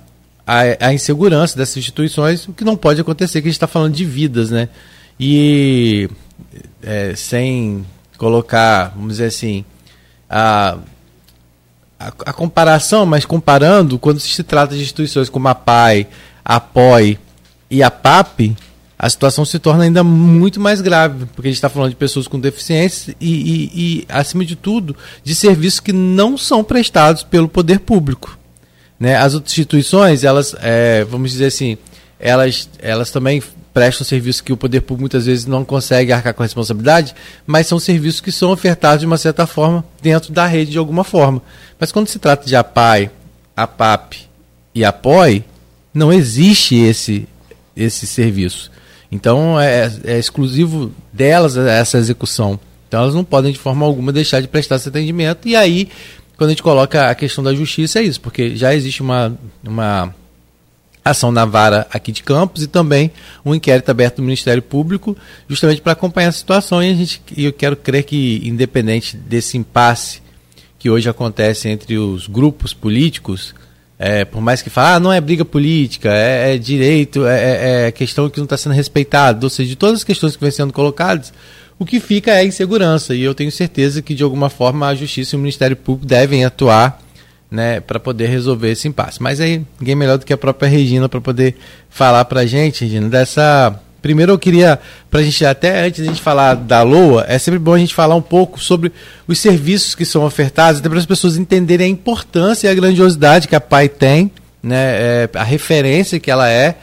a, 0.47 0.61
a, 0.81 0.93
insegurança 0.93 1.57
dessas 1.57 1.77
instituições, 1.77 2.49
o 2.49 2.53
que 2.53 2.65
não 2.65 2.77
pode 2.77 3.01
acontecer, 3.01 3.41
que 3.41 3.49
a 3.49 3.51
gente 3.51 3.57
está 3.57 3.69
falando 3.69 3.95
de 3.95 4.05
vidas, 4.05 4.51
né? 4.51 4.69
E 5.19 6.11
é, 6.83 7.15
sem 7.15 7.87
colocar, 8.19 8.93
vamos 8.95 9.15
dizer 9.15 9.27
assim, 9.27 9.65
a, 10.29 10.79
a, 11.99 12.09
a, 12.09 12.33
comparação, 12.33 13.07
mas 13.07 13.25
comparando, 13.25 13.99
quando 13.99 14.19
se 14.19 14.43
trata 14.43 14.75
de 14.75 14.83
instituições 14.83 15.29
como 15.29 15.49
a 15.49 15.55
PAI, 15.55 16.09
a 16.45 16.59
POI 16.59 17.19
e 17.71 17.83
a 17.83 17.91
PAP, 17.91 18.57
a 18.99 19.11
situação 19.11 19.45
se 19.45 19.59
torna 19.59 19.85
ainda 19.85 20.03
muito 20.03 20.59
mais 20.59 20.81
grave, 20.81 21.27
porque 21.27 21.49
a 21.49 21.51
gente 21.51 21.59
está 21.59 21.69
falando 21.69 21.91
de 21.91 21.97
pessoas 21.97 22.27
com 22.27 22.41
deficiência 22.41 23.15
e, 23.21 23.31
e, 23.31 23.71
e, 23.75 24.07
acima 24.09 24.45
de 24.45 24.57
tudo, 24.57 24.97
de 25.23 25.35
serviços 25.35 25.81
que 25.81 25.93
não 25.93 26.39
são 26.39 26.65
prestados 26.65 27.23
pelo 27.23 27.49
poder 27.49 27.81
público. 27.81 28.39
Né? 28.99 29.17
As 29.17 29.35
instituições, 29.35 30.25
elas, 30.25 30.57
é, 30.61 31.05
vamos 31.05 31.31
dizer 31.33 31.47
assim, 31.47 31.77
elas, 32.19 32.71
elas 32.79 33.11
também 33.11 33.43
prestam 33.75 34.07
serviços 34.07 34.41
que 34.41 34.55
o 34.55 34.57
poder 34.57 34.81
público 34.81 35.03
muitas 35.03 35.27
vezes 35.27 35.45
não 35.45 35.63
consegue 35.63 36.11
arcar 36.11 36.33
com 36.33 36.43
a 36.43 36.47
responsabilidade, 36.47 37.15
mas 37.47 37.67
são 37.67 37.79
serviços 37.79 38.23
que 38.23 38.33
são 38.33 38.51
ofertados 38.51 39.01
de 39.01 39.07
uma 39.07 39.19
certa 39.19 39.47
forma 39.47 39.85
dentro 40.01 40.33
da 40.33 40.47
rede 40.47 40.71
de 40.71 40.79
alguma 40.79 41.05
forma. 41.05 41.43
Mas 41.79 41.93
quando 41.93 42.09
se 42.09 42.19
trata 42.19 42.47
de 42.47 42.57
APAI, 42.57 43.11
APAP 43.55 44.27
e 44.75 44.83
APOI, 44.83 45.45
não 45.93 46.11
existe 46.11 46.77
esse, 46.77 47.29
esse 47.77 48.07
serviço. 48.07 48.71
Então 49.11 49.61
é, 49.61 49.93
é 50.05 50.19
exclusivo 50.19 50.93
delas 51.13 51.57
essa 51.57 51.99
execução. 51.99 52.59
Então 52.89 53.01
elas 53.01 53.15
não 53.15 53.25
podem 53.25 53.53
de 53.53 53.59
forma 53.59 53.85
alguma 53.85 54.13
deixar 54.13 54.41
de 54.41 54.49
prestar 54.49 54.77
esse 54.77 54.89
atendimento. 54.89 55.49
E 55.49 55.57
aí, 55.57 55.89
quando 56.37 56.49
a 56.49 56.53
gente 56.53 56.63
coloca 56.63 57.11
a 57.11 57.15
questão 57.15 57.43
da 57.43 57.55
justiça, 57.55 57.99
é 57.99 58.03
isso, 58.03 58.21
porque 58.21 58.57
já 58.57 58.75
existe 58.75 59.03
uma, 59.03 59.37
uma 59.65 60.15
ação 61.05 61.31
na 61.31 61.45
vara 61.45 61.87
aqui 61.91 62.11
de 62.11 62.23
Campos 62.23 62.63
e 62.63 62.67
também 62.67 63.11
um 63.45 63.55
inquérito 63.55 63.91
aberto 63.91 64.17
do 64.17 64.23
Ministério 64.23 64.63
Público, 64.63 65.17
justamente 65.49 65.81
para 65.81 65.93
acompanhar 65.93 66.29
a 66.29 66.33
situação. 66.33 66.83
E 66.83 66.91
a 66.91 66.95
gente, 66.95 67.23
eu 67.37 67.53
quero 67.53 67.77
crer 67.77 68.03
que, 68.05 68.41
independente 68.45 69.17
desse 69.17 69.57
impasse 69.57 70.21
que 70.79 70.91
hoje 70.91 71.09
acontece 71.09 71.69
entre 71.69 71.97
os 71.97 72.27
grupos 72.27 72.75
políticos, 72.75 73.55
é, 73.99 74.25
por 74.25 74.43
mais 74.43 74.61
que 74.61 74.69
fale, 74.69 74.97
ah, 74.97 75.01
não 75.01 75.13
é 75.13 75.21
briga 75.21 75.45
política, 75.45 76.13
é, 76.13 76.55
é 76.55 76.59
direito, 76.59 77.27
é, 77.27 77.41
é, 77.41 77.87
é 77.87 77.93
questão 77.93 78.29
que 78.29 78.39
não 78.39 78.45
está 78.45 78.57
sendo 78.57 78.75
respeitado, 78.75 79.47
ou 79.47 79.51
seja, 79.51 79.71
de 79.71 79.77
todas 79.77 79.97
as 79.97 80.05
questões 80.05 80.37
que 80.37 80.43
vêm 80.43 80.51
sendo 80.51 80.73
colocadas, 80.73 81.33
o 81.79 81.85
que 81.85 82.01
fica 82.01 82.33
é 82.33 82.45
insegurança. 82.45 83.15
E 83.15 83.23
eu 83.23 83.35
tenho 83.35 83.51
certeza 83.51 84.03
que, 84.03 84.15
de 84.15 84.23
alguma 84.23 84.49
forma, 84.49 84.87
a 84.87 84.95
Justiça 84.95 85.35
e 85.35 85.37
o 85.37 85.41
Ministério 85.41 85.77
Público 85.77 86.07
devem 86.07 86.45
atuar 86.45 87.01
né, 87.51 87.81
para 87.81 88.01
poder 88.01 88.29
resolver 88.29 88.71
esse 88.71 88.89
impasse. 88.89 89.23
Mas 89.23 89.41
aí, 89.41 89.65
ninguém 89.79 89.95
melhor 89.95 90.19
do 90.19 90.25
que 90.25 90.33
a 90.33 90.39
própria 90.39 90.69
Regina 90.69 91.09
para 91.09 91.21
poder 91.21 91.57
falar 91.89 92.25
para 92.25 92.41
a 92.41 92.47
gente, 92.47 92.85
Regina, 92.85 93.09
dessa 93.09 93.81
Primeiro 94.07 94.31
eu 94.31 94.39
queria, 94.39 94.79
para 95.11 95.19
a 95.19 95.23
gente, 95.25 95.45
até 95.45 95.85
antes 95.85 96.01
de 96.01 96.09
a 96.09 96.13
gente 96.13 96.23
falar 96.23 96.55
da 96.55 96.81
LOA, 96.85 97.25
é 97.27 97.37
sempre 97.41 97.59
bom 97.59 97.75
a 97.75 97.79
gente 97.79 97.93
falar 97.93 98.15
um 98.15 98.23
pouco 98.23 98.61
sobre 98.61 98.93
os 99.27 99.37
serviços 99.37 99.97
que 99.97 100.05
são 100.05 100.25
ofertados, 100.25 100.79
até 100.79 100.89
para 100.89 101.01
as 101.01 101.05
pessoas 101.05 101.37
entenderem 101.37 101.89
a 101.89 101.91
importância 101.91 102.69
e 102.69 102.71
a 102.71 102.75
grandiosidade 102.75 103.49
que 103.49 103.57
a 103.57 103.61
PAI 103.61 103.89
tem, 103.89 104.31
né, 104.63 104.77
é, 104.77 105.31
a 105.35 105.43
referência 105.43 106.21
que 106.21 106.31
ela 106.31 106.49
é, 106.49 106.77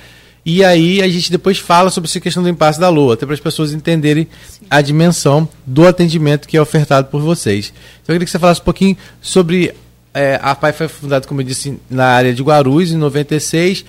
e 0.46 0.66
aí 0.66 1.02
a 1.02 1.08
gente 1.08 1.32
depois 1.32 1.58
fala 1.60 1.90
sobre 1.90 2.10
essa 2.10 2.20
questão 2.20 2.44
do 2.44 2.50
impasse 2.50 2.78
da 2.78 2.90
LOA, 2.90 3.14
até 3.14 3.26
para 3.26 3.36
as 3.36 3.40
pessoas 3.40 3.72
entenderem 3.72 4.28
Sim. 4.46 4.66
a 4.70 4.82
dimensão 4.82 5.48
do 5.66 5.88
atendimento 5.88 6.46
que 6.46 6.58
é 6.58 6.62
ofertado 6.62 7.08
por 7.08 7.22
vocês. 7.22 7.72
Então 8.04 8.14
eu 8.14 8.16
queria 8.16 8.26
que 8.26 8.32
você 8.32 8.40
falasse 8.40 8.60
um 8.60 8.66
pouquinho 8.66 8.98
sobre. 9.22 9.74
É, 10.14 10.38
a 10.44 10.54
PAI 10.54 10.74
foi 10.74 10.90
fundada, 10.90 11.26
como 11.26 11.40
eu 11.40 11.46
disse, 11.46 11.80
na 11.90 12.06
área 12.06 12.34
de 12.34 12.44
Guarulhos, 12.44 12.92
em 12.92 12.98
96 12.98 13.86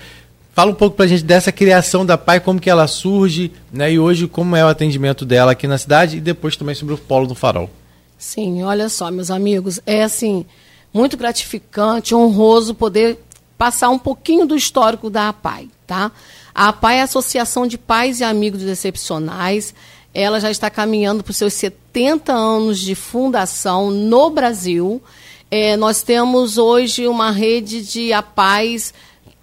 Fala 0.55 0.71
um 0.71 0.75
pouco 0.75 0.97
para 0.97 1.05
a 1.05 1.09
gente 1.09 1.25
dessa 1.25 1.51
criação 1.51 2.07
da 2.07 2.17
PAI, 2.17 2.39
como 2.39 2.61
que 2.61 2.71
ela 2.71 2.87
surge, 2.87 3.51
né? 3.73 3.93
E 3.93 3.99
hoje 3.99 4.29
como 4.29 4.55
é 4.55 4.65
o 4.65 4.69
atendimento 4.69 5.25
dela 5.25 5.51
aqui 5.51 5.67
na 5.67 5.77
cidade 5.77 6.19
e 6.19 6.21
depois 6.21 6.57
também 6.57 6.77
sobre 6.77 6.95
o 6.95 6.99
Polo 6.99 7.27
do 7.27 7.35
Farol. 7.35 7.69
Sim, 8.17 8.63
olha 8.63 8.89
só, 8.89 9.11
meus 9.11 9.33
amigos, 9.33 9.81
é 9.85 10.05
assim, 10.05 10.47
muito 10.93 11.17
gratificante, 11.17 12.15
honroso 12.15 12.73
poder 12.73 13.19
passar 13.59 13.91
um 13.91 13.99
pouquinho 13.99 14.47
do 14.47 14.55
histórico 14.55 15.11
da 15.11 15.31
APAI, 15.31 15.69
tá? 15.89 16.13
A 16.55 16.69
APAI 16.69 16.99
é 16.99 17.01
a 17.01 17.05
Associação 17.05 17.67
de 17.67 17.77
Pais 17.77 18.21
e 18.21 18.25
Amigos 18.25 18.63
Excepcionais. 18.63 19.75
Ela 20.15 20.39
já 20.39 20.53
está 20.53 20.71
caminhando 20.71 21.25
para 21.25 21.33
os 21.33 21.37
seus 21.37 21.55
70 21.55 22.33
anos 22.33 22.79
de 22.79 22.95
fundação 22.95 23.91
no 23.91 24.31
Brasil. 24.31 25.03
É, 25.51 25.77
nós 25.77 26.03
temos 26.03 26.59
hoje 26.59 27.09
uma 27.09 27.33
rede 27.33 27.83
de 27.83 28.13
APAIs 28.13 28.95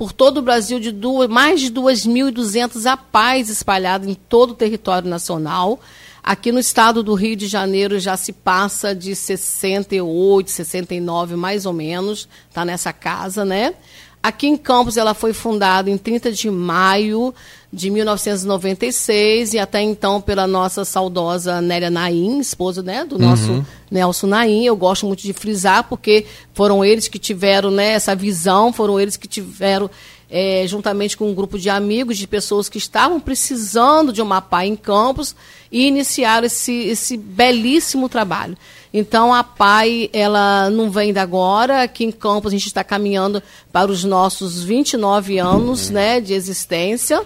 por 0.01 0.12
todo 0.12 0.39
o 0.39 0.41
Brasil 0.41 0.79
de 0.79 0.91
duas, 0.91 1.29
mais 1.29 1.62
de 1.62 1.72
2.200 1.72 2.88
APAES 2.88 3.50
espalhados 3.50 4.08
em 4.08 4.15
todo 4.15 4.50
o 4.50 4.55
território 4.55 5.08
nacional. 5.08 5.79
Aqui 6.24 6.51
no 6.51 6.58
estado 6.58 7.03
do 7.03 7.13
Rio 7.13 7.36
de 7.36 7.46
Janeiro 7.46 8.00
já 8.00 8.17
se 8.17 8.34
passa 8.34 8.96
de 8.96 9.15
68, 9.15 10.50
69 10.50 11.36
mais 11.36 11.67
ou 11.67 11.74
menos, 11.74 12.27
está 12.50 12.65
nessa 12.65 12.91
casa, 12.91 13.46
né? 13.46 13.75
Aqui 14.23 14.47
em 14.47 14.55
Campos 14.55 14.97
ela 14.97 15.13
foi 15.13 15.33
fundada 15.33 15.89
em 15.89 15.97
30 15.97 16.31
de 16.31 16.49
maio 16.49 17.33
de 17.73 17.89
1996 17.89 19.53
e 19.53 19.59
até 19.59 19.81
então 19.81 20.21
pela 20.21 20.45
nossa 20.45 20.85
saudosa 20.85 21.59
Nélia 21.59 21.89
Naim, 21.89 22.39
esposa 22.39 22.83
né, 22.83 23.03
do 23.03 23.17
nosso 23.17 23.51
uhum. 23.51 23.65
Nelson 23.89 24.27
Naim. 24.27 24.65
Eu 24.65 24.75
gosto 24.75 25.07
muito 25.07 25.23
de 25.23 25.33
frisar 25.33 25.85
porque 25.85 26.25
foram 26.53 26.85
eles 26.85 27.07
que 27.07 27.17
tiveram 27.17 27.71
né, 27.71 27.93
essa 27.93 28.15
visão, 28.15 28.71
foram 28.71 28.99
eles 28.99 29.17
que 29.17 29.27
tiveram 29.27 29.89
é, 30.29 30.65
juntamente 30.67 31.17
com 31.17 31.29
um 31.29 31.33
grupo 31.33 31.57
de 31.57 31.69
amigos, 31.69 32.17
de 32.17 32.27
pessoas 32.27 32.69
que 32.69 32.77
estavam 32.77 33.19
precisando 33.19 34.13
de 34.13 34.21
uma 34.21 34.39
PAI 34.39 34.67
em 34.67 34.75
Campos 34.75 35.35
e 35.71 35.87
iniciaram 35.87 36.45
esse, 36.45 36.73
esse 36.73 37.15
belíssimo 37.15 38.09
trabalho. 38.09 38.57
Então 38.93 39.33
a 39.33 39.43
PAI, 39.43 40.09
ela 40.11 40.69
não 40.69 40.91
vem 40.91 41.13
da 41.13 41.21
agora, 41.21 41.83
aqui 41.83 42.03
em 42.03 42.11
Campos 42.11 42.51
a 42.51 42.55
gente 42.57 42.67
está 42.67 42.83
caminhando 42.83 43.41
para 43.71 43.89
os 43.89 44.03
nossos 44.03 44.63
29 44.63 45.37
anos 45.37 45.89
né, 45.89 46.19
de 46.19 46.33
existência. 46.33 47.23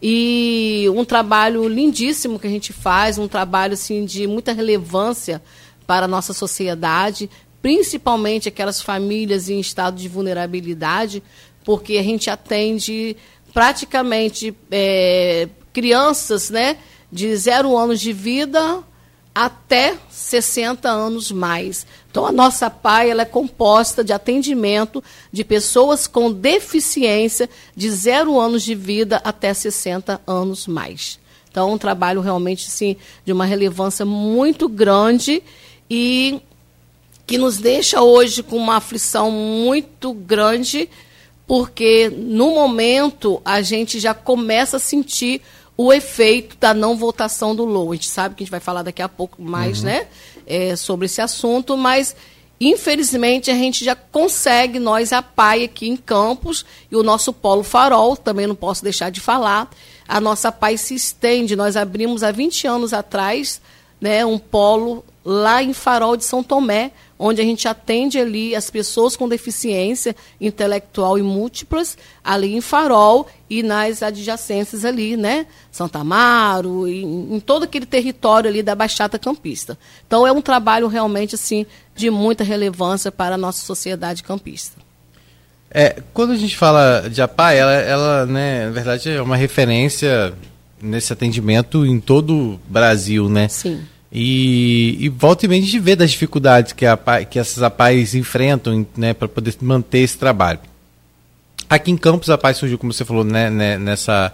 E 0.00 0.86
um 0.96 1.04
trabalho 1.04 1.68
lindíssimo 1.68 2.38
que 2.38 2.46
a 2.46 2.50
gente 2.50 2.72
faz, 2.72 3.18
um 3.18 3.28
trabalho 3.28 3.74
assim, 3.74 4.04
de 4.04 4.26
muita 4.26 4.52
relevância 4.52 5.40
para 5.86 6.06
a 6.06 6.08
nossa 6.08 6.32
sociedade, 6.32 7.30
principalmente 7.60 8.48
aquelas 8.48 8.80
famílias 8.80 9.48
em 9.48 9.60
estado 9.60 9.96
de 9.96 10.08
vulnerabilidade, 10.08 11.22
porque 11.64 11.98
a 11.98 12.02
gente 12.02 12.28
atende 12.28 13.16
praticamente 13.52 14.56
é, 14.70 15.48
crianças 15.72 16.50
né, 16.50 16.78
de 17.12 17.36
zero 17.36 17.76
anos 17.76 18.00
de 18.00 18.12
vida 18.12 18.82
até 19.34 19.96
60 20.10 20.88
anos 20.88 21.30
mais. 21.30 21.86
Então, 22.10 22.26
a 22.26 22.32
nossa 22.32 22.68
PAI 22.68 23.10
ela 23.10 23.22
é 23.22 23.26
composta 23.26 24.02
de 24.02 24.12
atendimento 24.12 25.02
de 25.30 25.44
pessoas 25.44 26.06
com 26.06 26.32
deficiência 26.32 27.48
de 27.76 27.90
zero 27.90 28.38
anos 28.40 28.62
de 28.62 28.74
vida 28.74 29.20
até 29.24 29.52
60 29.52 30.20
anos 30.26 30.66
mais. 30.66 31.18
Então, 31.50 31.72
um 31.72 31.78
trabalho 31.78 32.20
realmente 32.20 32.70
sim, 32.70 32.96
de 33.24 33.32
uma 33.32 33.44
relevância 33.44 34.04
muito 34.06 34.68
grande 34.68 35.42
e 35.88 36.40
que 37.26 37.36
nos 37.38 37.58
deixa 37.58 38.02
hoje 38.02 38.42
com 38.42 38.56
uma 38.56 38.76
aflição 38.76 39.30
muito 39.30 40.12
grande, 40.12 40.88
porque 41.46 42.10
no 42.14 42.54
momento 42.54 43.40
a 43.44 43.60
gente 43.62 44.00
já 44.00 44.14
começa 44.14 44.78
a 44.78 44.80
sentir 44.80 45.42
o 45.76 45.92
efeito 45.92 46.56
da 46.58 46.74
não 46.74 46.96
votação 46.96 47.54
do 47.54 47.64
Lula. 47.64 47.92
A 47.92 47.94
gente 47.94 48.08
sabe 48.08 48.34
que 48.34 48.42
a 48.42 48.44
gente 48.44 48.50
vai 48.50 48.60
falar 48.60 48.82
daqui 48.82 49.02
a 49.02 49.08
pouco 49.08 49.40
mais 49.42 49.80
uhum. 49.80 49.86
né, 49.86 50.06
é, 50.46 50.76
sobre 50.76 51.06
esse 51.06 51.20
assunto, 51.20 51.76
mas 51.76 52.14
infelizmente 52.60 53.50
a 53.50 53.54
gente 53.54 53.84
já 53.84 53.96
consegue, 53.96 54.78
nós, 54.78 55.12
a 55.12 55.22
PAI 55.22 55.64
aqui 55.64 55.88
em 55.88 55.96
Campos, 55.96 56.64
e 56.90 56.96
o 56.96 57.02
nosso 57.02 57.32
Polo 57.32 57.64
Farol, 57.64 58.16
também 58.16 58.46
não 58.46 58.54
posso 58.54 58.84
deixar 58.84 59.10
de 59.10 59.20
falar, 59.20 59.70
a 60.06 60.20
nossa 60.20 60.52
PAI 60.52 60.76
se 60.76 60.94
estende. 60.94 61.56
Nós 61.56 61.76
abrimos 61.76 62.22
há 62.22 62.30
20 62.30 62.66
anos 62.66 62.92
atrás 62.92 63.60
né, 64.00 64.26
um 64.26 64.38
polo 64.38 65.04
lá 65.24 65.62
em 65.62 65.72
Farol 65.72 66.16
de 66.16 66.24
São 66.24 66.42
Tomé, 66.42 66.90
onde 67.24 67.40
a 67.40 67.44
gente 67.44 67.68
atende 67.68 68.18
ali 68.18 68.52
as 68.56 68.68
pessoas 68.68 69.14
com 69.14 69.28
deficiência 69.28 70.16
intelectual 70.40 71.16
e 71.16 71.22
múltiplas, 71.22 71.96
ali 72.24 72.56
em 72.56 72.60
Farol 72.60 73.28
e 73.48 73.62
nas 73.62 74.02
adjacências 74.02 74.84
ali, 74.84 75.16
né? 75.16 75.46
Santa 75.70 76.00
Amaro, 76.00 76.88
em, 76.88 77.36
em 77.36 77.38
todo 77.38 77.62
aquele 77.62 77.86
território 77.86 78.50
ali 78.50 78.60
da 78.60 78.74
Baixada 78.74 79.20
Campista. 79.20 79.78
Então 80.04 80.26
é 80.26 80.32
um 80.32 80.42
trabalho 80.42 80.88
realmente 80.88 81.36
assim 81.36 81.64
de 81.94 82.10
muita 82.10 82.42
relevância 82.42 83.12
para 83.12 83.36
a 83.36 83.38
nossa 83.38 83.64
sociedade 83.64 84.24
campista. 84.24 84.80
É, 85.70 86.02
quando 86.12 86.32
a 86.32 86.36
gente 86.36 86.56
fala 86.56 87.08
de 87.08 87.22
APA, 87.22 87.52
ela, 87.52 87.72
ela 87.72 88.26
né, 88.26 88.66
na 88.66 88.72
verdade, 88.72 89.10
é 89.10 89.22
uma 89.22 89.36
referência 89.36 90.34
nesse 90.82 91.12
atendimento 91.12 91.86
em 91.86 92.00
todo 92.00 92.34
o 92.34 92.60
Brasil, 92.68 93.28
né? 93.28 93.46
Sim. 93.48 93.80
E, 94.14 94.98
e 95.00 95.08
volta 95.08 95.46
e 95.46 95.48
meia 95.48 95.62
a 95.62 95.64
gente 95.64 95.78
vê 95.78 95.96
das 95.96 96.10
dificuldades 96.10 96.74
que, 96.74 96.84
a, 96.84 96.98
que 97.24 97.38
essas 97.38 97.62
APAES 97.62 98.14
enfrentam 98.14 98.86
né, 98.94 99.14
para 99.14 99.26
poder 99.26 99.56
manter 99.62 100.00
esse 100.00 100.18
trabalho. 100.18 100.60
Aqui 101.68 101.90
em 101.90 101.96
Campos 101.96 102.28
a 102.28 102.36
PAI 102.36 102.52
surgiu, 102.52 102.76
como 102.76 102.92
você 102.92 103.06
falou, 103.06 103.24
né, 103.24 103.48
né, 103.48 103.78
nessa, 103.78 104.30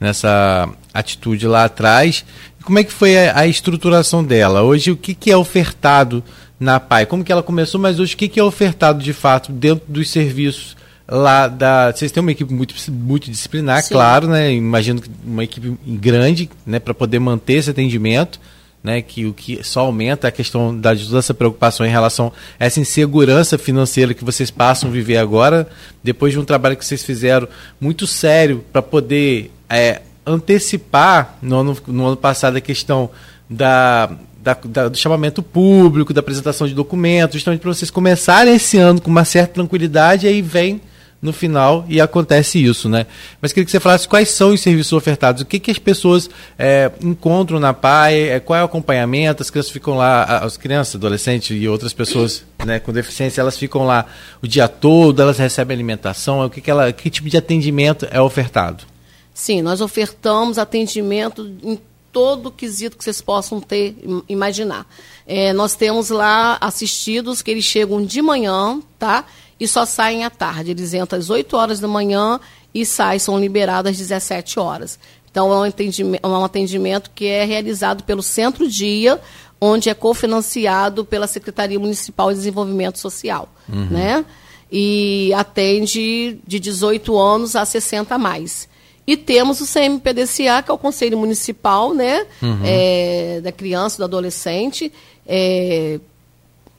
nessa 0.00 0.68
atitude 0.92 1.46
lá 1.46 1.66
atrás. 1.66 2.24
Como 2.64 2.80
é 2.80 2.82
que 2.82 2.92
foi 2.92 3.16
a, 3.16 3.38
a 3.38 3.46
estruturação 3.46 4.24
dela? 4.24 4.62
Hoje, 4.62 4.90
o 4.90 4.96
que, 4.96 5.14
que 5.14 5.30
é 5.30 5.36
ofertado 5.36 6.24
na 6.58 6.80
PAI? 6.80 7.06
Como 7.06 7.22
que 7.22 7.30
ela 7.30 7.44
começou, 7.44 7.80
mas 7.80 8.00
hoje 8.00 8.14
o 8.14 8.16
que, 8.16 8.28
que 8.28 8.40
é 8.40 8.42
ofertado 8.42 9.00
de 9.00 9.12
fato 9.12 9.52
dentro 9.52 9.84
dos 9.86 10.10
serviços 10.10 10.76
lá 11.06 11.46
da. 11.46 11.92
Vocês 11.92 12.10
têm 12.10 12.20
uma 12.20 12.32
equipe 12.32 12.52
muito, 12.52 12.74
multidisciplinar, 12.90 13.84
Sim. 13.84 13.94
claro, 13.94 14.26
né? 14.26 14.52
Imagino 14.52 15.00
que 15.00 15.08
uma 15.24 15.44
equipe 15.44 15.78
grande 15.86 16.50
né, 16.66 16.80
para 16.80 16.92
poder 16.92 17.20
manter 17.20 17.52
esse 17.52 17.70
atendimento 17.70 18.40
né, 18.86 19.02
que 19.02 19.26
o 19.26 19.34
que 19.34 19.64
só 19.64 19.80
aumenta 19.80 20.28
a 20.28 20.30
questão 20.30 20.78
da 20.78 20.92
essa 20.92 21.34
preocupação 21.34 21.84
em 21.84 21.90
relação 21.90 22.32
a 22.58 22.64
essa 22.64 22.78
insegurança 22.78 23.58
financeira 23.58 24.14
que 24.14 24.24
vocês 24.24 24.48
passam 24.48 24.88
a 24.88 24.92
viver 24.92 25.16
agora, 25.16 25.68
depois 26.04 26.32
de 26.32 26.38
um 26.38 26.44
trabalho 26.44 26.76
que 26.76 26.84
vocês 26.84 27.02
fizeram 27.02 27.48
muito 27.80 28.06
sério 28.06 28.64
para 28.72 28.80
poder 28.80 29.50
é, 29.68 30.02
antecipar 30.24 31.36
no 31.42 31.56
ano, 31.56 31.76
no 31.88 32.06
ano 32.06 32.16
passado 32.16 32.56
a 32.58 32.60
questão 32.60 33.10
da, 33.50 34.08
da, 34.38 34.56
da, 34.64 34.88
do 34.88 34.96
chamamento 34.96 35.42
público, 35.42 36.14
da 36.14 36.20
apresentação 36.20 36.68
de 36.68 36.72
documentos, 36.72 37.34
justamente 37.34 37.62
para 37.62 37.74
vocês 37.74 37.90
começarem 37.90 38.54
esse 38.54 38.78
ano 38.78 39.00
com 39.00 39.10
uma 39.10 39.24
certa 39.24 39.54
tranquilidade, 39.54 40.26
e 40.26 40.28
aí 40.28 40.40
vem 40.40 40.80
no 41.20 41.32
final 41.32 41.84
e 41.88 42.00
acontece 42.00 42.62
isso, 42.62 42.88
né? 42.88 43.06
Mas 43.40 43.52
queria 43.52 43.64
que 43.64 43.70
você 43.70 43.80
falasse 43.80 44.06
quais 44.06 44.30
são 44.30 44.50
os 44.50 44.60
serviços 44.60 44.92
ofertados, 44.92 45.42
o 45.42 45.44
que, 45.46 45.58
que 45.58 45.70
as 45.70 45.78
pessoas 45.78 46.28
é, 46.58 46.90
encontram 47.00 47.58
na 47.58 47.72
PAI, 47.72 48.28
é, 48.30 48.40
qual 48.40 48.58
é 48.58 48.62
o 48.62 48.66
acompanhamento, 48.66 49.42
as 49.42 49.50
crianças 49.50 49.72
ficam 49.72 49.96
lá, 49.96 50.24
as 50.24 50.56
crianças, 50.56 50.96
adolescentes 50.96 51.56
e 51.60 51.66
outras 51.68 51.92
pessoas 51.92 52.44
né, 52.64 52.78
com 52.78 52.92
deficiência, 52.92 53.40
elas 53.40 53.56
ficam 53.56 53.84
lá 53.84 54.06
o 54.42 54.46
dia 54.46 54.68
todo, 54.68 55.20
elas 55.20 55.38
recebem 55.38 55.74
alimentação, 55.74 56.44
o 56.44 56.50
que, 56.50 56.60
que, 56.60 56.70
ela, 56.70 56.92
que 56.92 57.10
tipo 57.10 57.28
de 57.28 57.36
atendimento 57.36 58.06
é 58.10 58.20
ofertado? 58.20 58.84
Sim, 59.32 59.62
nós 59.62 59.80
ofertamos 59.80 60.58
atendimento 60.58 61.50
em 61.62 61.78
todo 62.16 62.46
o 62.46 62.50
quesito 62.50 62.96
que 62.96 63.04
vocês 63.04 63.20
possam 63.20 63.60
ter, 63.60 63.94
imaginar. 64.26 64.86
É, 65.26 65.52
nós 65.52 65.74
temos 65.74 66.08
lá 66.08 66.56
assistidos 66.62 67.42
que 67.42 67.50
eles 67.50 67.64
chegam 67.64 68.02
de 68.02 68.22
manhã, 68.22 68.80
tá? 68.98 69.26
E 69.58 69.66
só 69.66 69.84
saem 69.84 70.24
à 70.24 70.30
tarde. 70.30 70.70
Eles 70.70 70.94
entram 70.94 71.18
às 71.18 71.30
8 71.30 71.56
horas 71.56 71.80
da 71.80 71.88
manhã 71.88 72.38
e 72.74 72.84
saem, 72.84 73.18
são 73.18 73.38
liberados 73.38 73.90
às 73.90 73.98
17 73.98 74.58
horas. 74.60 74.98
Então, 75.30 75.52
é 75.52 75.56
um 75.56 75.62
atendimento, 75.64 76.24
é 76.24 76.28
um 76.28 76.44
atendimento 76.44 77.10
que 77.14 77.26
é 77.26 77.44
realizado 77.44 78.04
pelo 78.04 78.22
Centro 78.22 78.68
Dia, 78.68 79.20
onde 79.60 79.88
é 79.88 79.94
cofinanciado 79.94 81.04
pela 81.04 81.26
Secretaria 81.26 81.78
Municipal 81.78 82.30
de 82.30 82.36
Desenvolvimento 82.36 82.98
Social. 82.98 83.48
Uhum. 83.68 83.86
Né? 83.90 84.24
E 84.72 85.32
atende 85.34 86.38
de 86.46 86.58
18 86.58 87.18
anos 87.18 87.54
a 87.54 87.64
60 87.64 88.14
a 88.14 88.18
mais. 88.18 88.68
E 89.06 89.16
temos 89.16 89.60
o 89.60 89.66
CMPDCA, 89.66 90.62
que 90.62 90.70
é 90.70 90.74
o 90.74 90.78
Conselho 90.78 91.16
Municipal 91.16 91.94
né, 91.94 92.26
uhum. 92.42 92.60
é, 92.64 93.40
da 93.40 93.52
Criança 93.52 93.96
e 93.96 93.98
do 93.98 94.04
Adolescente, 94.04 94.92
é, 95.24 96.00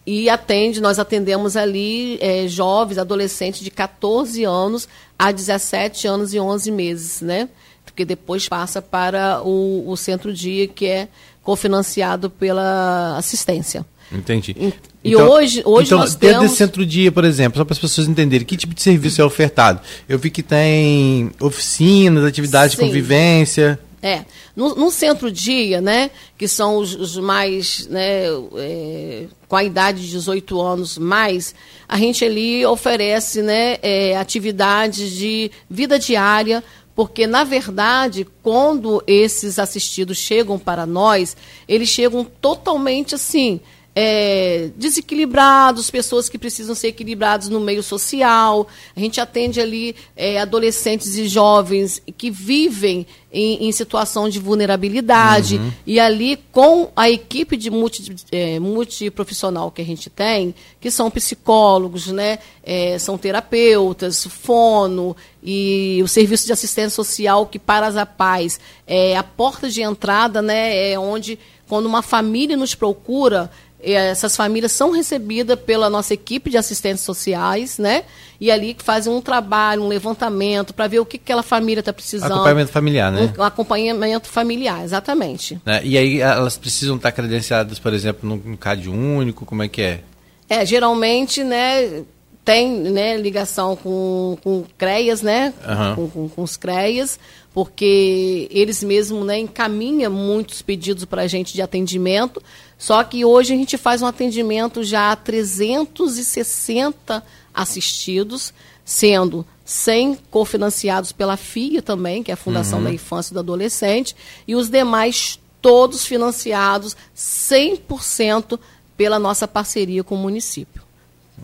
e 0.07 0.29
atende, 0.29 0.79
nós 0.79 0.99
atendemos 0.99 1.57
ali 1.57 2.17
é, 2.21 2.47
jovens, 2.47 2.97
adolescentes 2.97 3.59
de 3.59 3.69
14 3.69 4.45
anos 4.45 4.87
a 5.19 5.33
17 5.33 6.07
anos 6.07 6.33
e 6.33 6.39
11 6.39 6.71
meses, 6.71 7.21
né? 7.21 7.49
Porque 7.83 8.05
depois 8.05 8.47
passa 8.47 8.81
para 8.81 9.41
o, 9.43 9.83
o 9.85 9.97
centro-dia, 9.97 10.65
que 10.65 10.85
é 10.85 11.09
cofinanciado 11.43 12.29
pela 12.29 13.17
assistência. 13.17 13.85
Entendi. 14.09 14.55
E, 14.57 14.73
então, 15.03 15.29
hoje, 15.29 15.61
hoje 15.65 15.87
então, 15.87 15.99
nós 15.99 16.15
dentro 16.15 16.27
temos... 16.35 16.43
desse 16.43 16.55
centro-dia, 16.55 17.11
por 17.11 17.25
exemplo, 17.25 17.57
só 17.57 17.65
para 17.65 17.73
as 17.73 17.79
pessoas 17.79 18.07
entenderem, 18.07 18.47
que 18.47 18.55
tipo 18.55 18.73
de 18.73 18.81
serviço 18.81 19.21
é 19.21 19.25
ofertado? 19.25 19.81
Eu 20.07 20.17
vi 20.17 20.29
que 20.29 20.41
tem 20.41 21.31
oficinas, 21.37 22.23
atividades 22.23 22.77
Sim. 22.77 22.83
de 22.83 22.87
convivência. 22.87 23.77
É. 24.07 24.25
No, 24.55 24.89
centro-dia, 24.89 25.81
né, 25.81 26.09
que 26.37 26.47
são 26.47 26.77
os, 26.77 26.95
os 26.95 27.17
mais, 27.17 27.85
né, 27.87 28.27
é, 28.55 29.25
com 29.49 29.55
a 29.57 29.63
idade 29.65 30.01
de 30.01 30.11
18 30.11 30.61
anos 30.61 30.97
mais, 30.97 31.53
a 31.89 31.97
gente 31.97 32.23
ali 32.23 32.65
oferece 32.65 33.41
né, 33.41 33.77
é, 33.81 34.15
atividades 34.15 35.11
de 35.11 35.51
vida 35.69 35.99
diária, 35.99 36.63
porque, 36.95 37.27
na 37.27 37.43
verdade, 37.43 38.25
quando 38.41 39.03
esses 39.05 39.59
assistidos 39.59 40.17
chegam 40.17 40.57
para 40.57 40.85
nós, 40.85 41.35
eles 41.67 41.89
chegam 41.89 42.23
totalmente 42.23 43.13
assim 43.13 43.59
é, 43.99 44.69
desequilibrados, 44.75 45.89
pessoas 45.89 46.29
que 46.29 46.37
precisam 46.37 46.75
ser 46.75 46.89
equilibrados 46.89 47.49
no 47.49 47.59
meio 47.59 47.81
social. 47.81 48.67
A 48.95 48.99
gente 48.99 49.19
atende 49.19 49.59
ali 49.59 49.95
é, 50.15 50.39
adolescentes 50.39 51.17
e 51.17 51.27
jovens 51.27 51.99
que 52.15 52.29
vivem 52.29 53.07
em, 53.33 53.67
em 53.67 53.71
situação 53.71 54.29
de 54.29 54.39
vulnerabilidade. 54.39 55.57
Uhum. 55.57 55.71
E 55.83 55.99
ali, 55.99 56.37
com 56.51 56.91
a 56.95 57.09
equipe 57.09 57.57
de 57.57 57.71
multi, 57.71 58.15
é, 58.31 58.59
multiprofissional 58.59 59.71
que 59.71 59.81
a 59.81 59.85
gente 59.85 60.11
tem, 60.11 60.53
que 60.79 60.91
são 60.91 61.09
psicólogos, 61.09 62.05
né, 62.05 62.37
é, 62.61 62.99
são 62.99 63.17
terapeutas, 63.17 64.25
fono 64.25 65.17
e 65.41 65.99
o 66.03 66.07
serviço 66.07 66.45
de 66.45 66.53
assistência 66.53 66.91
social, 66.91 67.47
que 67.47 67.57
para 67.57 67.87
as 67.87 67.97
APAES 67.97 68.59
é 68.85 69.17
a 69.17 69.23
porta 69.23 69.67
de 69.67 69.81
entrada, 69.81 70.39
né, 70.39 70.91
é 70.91 70.99
onde, 70.99 71.39
quando 71.67 71.87
uma 71.87 72.03
família 72.03 72.55
nos 72.55 72.75
procura, 72.75 73.49
essas 73.79 74.35
famílias 74.35 74.71
são 74.71 74.91
recebidas 74.91 75.59
pela 75.59 75.89
nossa 75.89 76.13
equipe 76.13 76.49
de 76.49 76.57
assistentes 76.57 77.03
sociais, 77.03 77.77
né? 77.77 78.03
E 78.39 78.49
ali 78.51 78.75
fazem 78.79 79.13
um 79.13 79.21
trabalho, 79.21 79.83
um 79.83 79.87
levantamento 79.87 80.73
para 80.73 80.87
ver 80.87 80.99
o 80.99 81.05
que 81.05 81.17
aquela 81.17 81.43
família 81.43 81.79
está 81.79 81.93
precisando. 81.93 82.31
Acompanhamento 82.31 82.71
familiar, 82.71 83.11
né? 83.11 83.33
Um, 83.37 83.41
um 83.41 83.43
acompanhamento 83.43 84.27
familiar, 84.29 84.83
exatamente. 84.83 85.59
É, 85.65 85.81
e 85.83 85.97
aí 85.97 86.21
elas 86.21 86.57
precisam 86.57 86.95
estar 86.95 87.11
credenciadas, 87.11 87.77
por 87.77 87.93
exemplo, 87.93 88.27
no, 88.27 88.37
no 88.37 88.57
CAD 88.57 88.89
único, 88.89 89.45
como 89.45 89.63
é 89.63 89.67
que 89.67 89.81
é? 89.81 90.01
É, 90.49 90.65
geralmente, 90.65 91.43
né, 91.43 92.03
tem 92.47 92.79
né, 92.79 93.17
ligação 93.17 93.75
com, 93.75 94.37
com 94.41 94.63
CREAS, 94.77 95.21
né? 95.21 95.53
Uhum. 95.67 95.95
Com, 95.95 96.09
com, 96.09 96.29
com, 96.29 96.43
os 96.43 96.55
CREAS, 96.55 97.19
porque 97.53 98.47
eles 98.49 98.81
mesmos 98.81 99.25
né, 99.25 99.37
encaminham 99.37 100.09
muitos 100.09 100.61
pedidos 100.61 101.03
para 101.03 101.23
a 101.23 101.27
gente 101.27 101.53
de 101.53 101.61
atendimento. 101.61 102.41
Só 102.77 103.03
que 103.03 103.25
hoje 103.25 103.53
a 103.53 103.57
gente 103.57 103.77
faz 103.77 104.01
um 104.01 104.05
atendimento 104.05 104.81
já 104.81 105.11
a 105.11 105.15
360 105.17 107.21
assistidos, 107.53 108.53
sendo 108.85 109.45
100 109.65 110.17
cofinanciados 110.31 111.11
pela 111.11 111.35
FIA 111.35 111.81
também, 111.81 112.23
que 112.23 112.31
é 112.31 112.33
a 112.33 112.37
Fundação 112.37 112.77
uhum. 112.77 112.85
da 112.85 112.93
Infância 112.93 113.31
e 113.31 113.33
do 113.33 113.41
Adolescente, 113.41 114.15
e 114.47 114.55
os 114.55 114.69
demais 114.69 115.37
todos 115.61 116.05
financiados 116.05 116.95
100% 117.13 118.57
pela 118.95 119.19
nossa 119.19 119.49
parceria 119.49 120.01
com 120.01 120.15
o 120.15 120.17
município. 120.17 120.86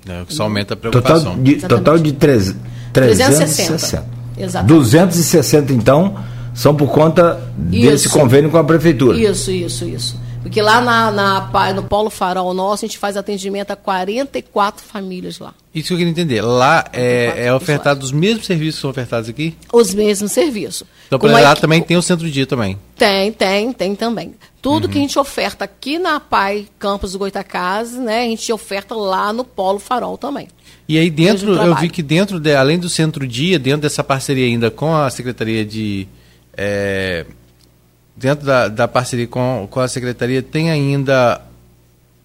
É, 0.08 0.26
que 0.26 0.34
só 0.34 0.44
aumenta 0.44 0.74
a 0.74 0.78
preocupação. 0.78 1.36
Total 1.36 1.44
de, 1.44 1.56
total 1.56 1.98
de 1.98 2.12
3, 2.14 2.56
360. 2.92 3.46
360. 3.46 4.06
Exatamente. 4.38 4.74
260, 4.74 5.74
então, 5.74 6.18
são 6.54 6.76
por 6.76 6.92
conta 6.92 7.40
isso. 7.72 7.90
desse 7.90 8.10
convênio 8.10 8.50
com 8.50 8.58
a 8.58 8.64
prefeitura. 8.64 9.18
Isso, 9.18 9.52
isso, 9.52 9.86
isso. 9.86 10.24
Porque 10.42 10.62
lá 10.62 10.82
na, 10.82 11.10
na, 11.10 11.74
no 11.74 11.84
Polo 11.84 12.10
Farol 12.10 12.54
nosso, 12.54 12.84
a 12.84 12.88
gente 12.88 12.98
faz 12.98 13.16
atendimento 13.16 13.72
a 13.72 13.78
44 13.78 14.86
famílias 14.86 15.40
lá. 15.40 15.54
Isso 15.74 15.88
que 15.88 15.94
eu 15.94 15.98
queria 16.00 16.12
entender. 16.12 16.42
Lá 16.42 16.84
é, 16.92 17.46
é 17.46 17.54
ofertado 17.54 18.04
os 18.04 18.12
mesmos 18.12 18.46
serviços 18.46 18.76
que 18.76 18.82
são 18.82 18.90
ofertados 18.90 19.30
aqui? 19.30 19.56
Os 19.72 19.94
mesmos 19.94 20.34
serviços. 20.34 20.86
Então, 21.08 21.18
por 21.18 21.32
lá 21.32 21.56
também 21.56 21.82
tem 21.82 21.96
o 21.96 22.02
centro 22.02 22.26
de 22.26 22.32
dia 22.32 22.46
também? 22.46 22.78
Tem, 22.98 23.32
tem, 23.32 23.72
tem 23.72 23.96
também. 23.96 24.36
Tudo 24.64 24.86
uhum. 24.86 24.92
que 24.92 24.98
a 24.98 25.02
gente 25.02 25.20
oferta 25.20 25.66
aqui 25.66 26.00
na 26.00 26.22
PAI 26.22 26.68
Campos 26.80 27.12
do 27.12 27.20
Goitacazes, 27.20 28.00
né, 28.00 28.22
a 28.22 28.30
gente 28.30 28.50
oferta 28.54 28.96
lá 28.96 29.34
no 29.34 29.44
Polo 29.44 29.78
Farol 29.78 30.18
também. 30.18 30.48
E 30.88 30.98
aí 30.98 31.10
dentro, 31.10 31.54
eu 31.54 31.76
vi 31.76 31.90
que 31.90 32.02
dentro, 32.02 32.40
de, 32.40 32.56
além 32.56 32.80
do 32.80 32.88
centro-dia, 32.88 33.60
dentro 33.60 33.82
dessa 33.82 34.02
parceria 34.06 34.46
ainda 34.46 34.72
com 34.72 34.96
a 34.96 35.10
Secretaria 35.10 35.66
de... 35.66 36.08
É, 36.56 37.26
dentro 38.16 38.46
da, 38.46 38.70
da 38.70 38.88
parceria 38.88 39.28
com, 39.28 39.68
com 39.70 39.82
a 39.82 39.88
Secretaria, 39.90 40.42
tem 40.42 40.72
ainda 40.72 41.42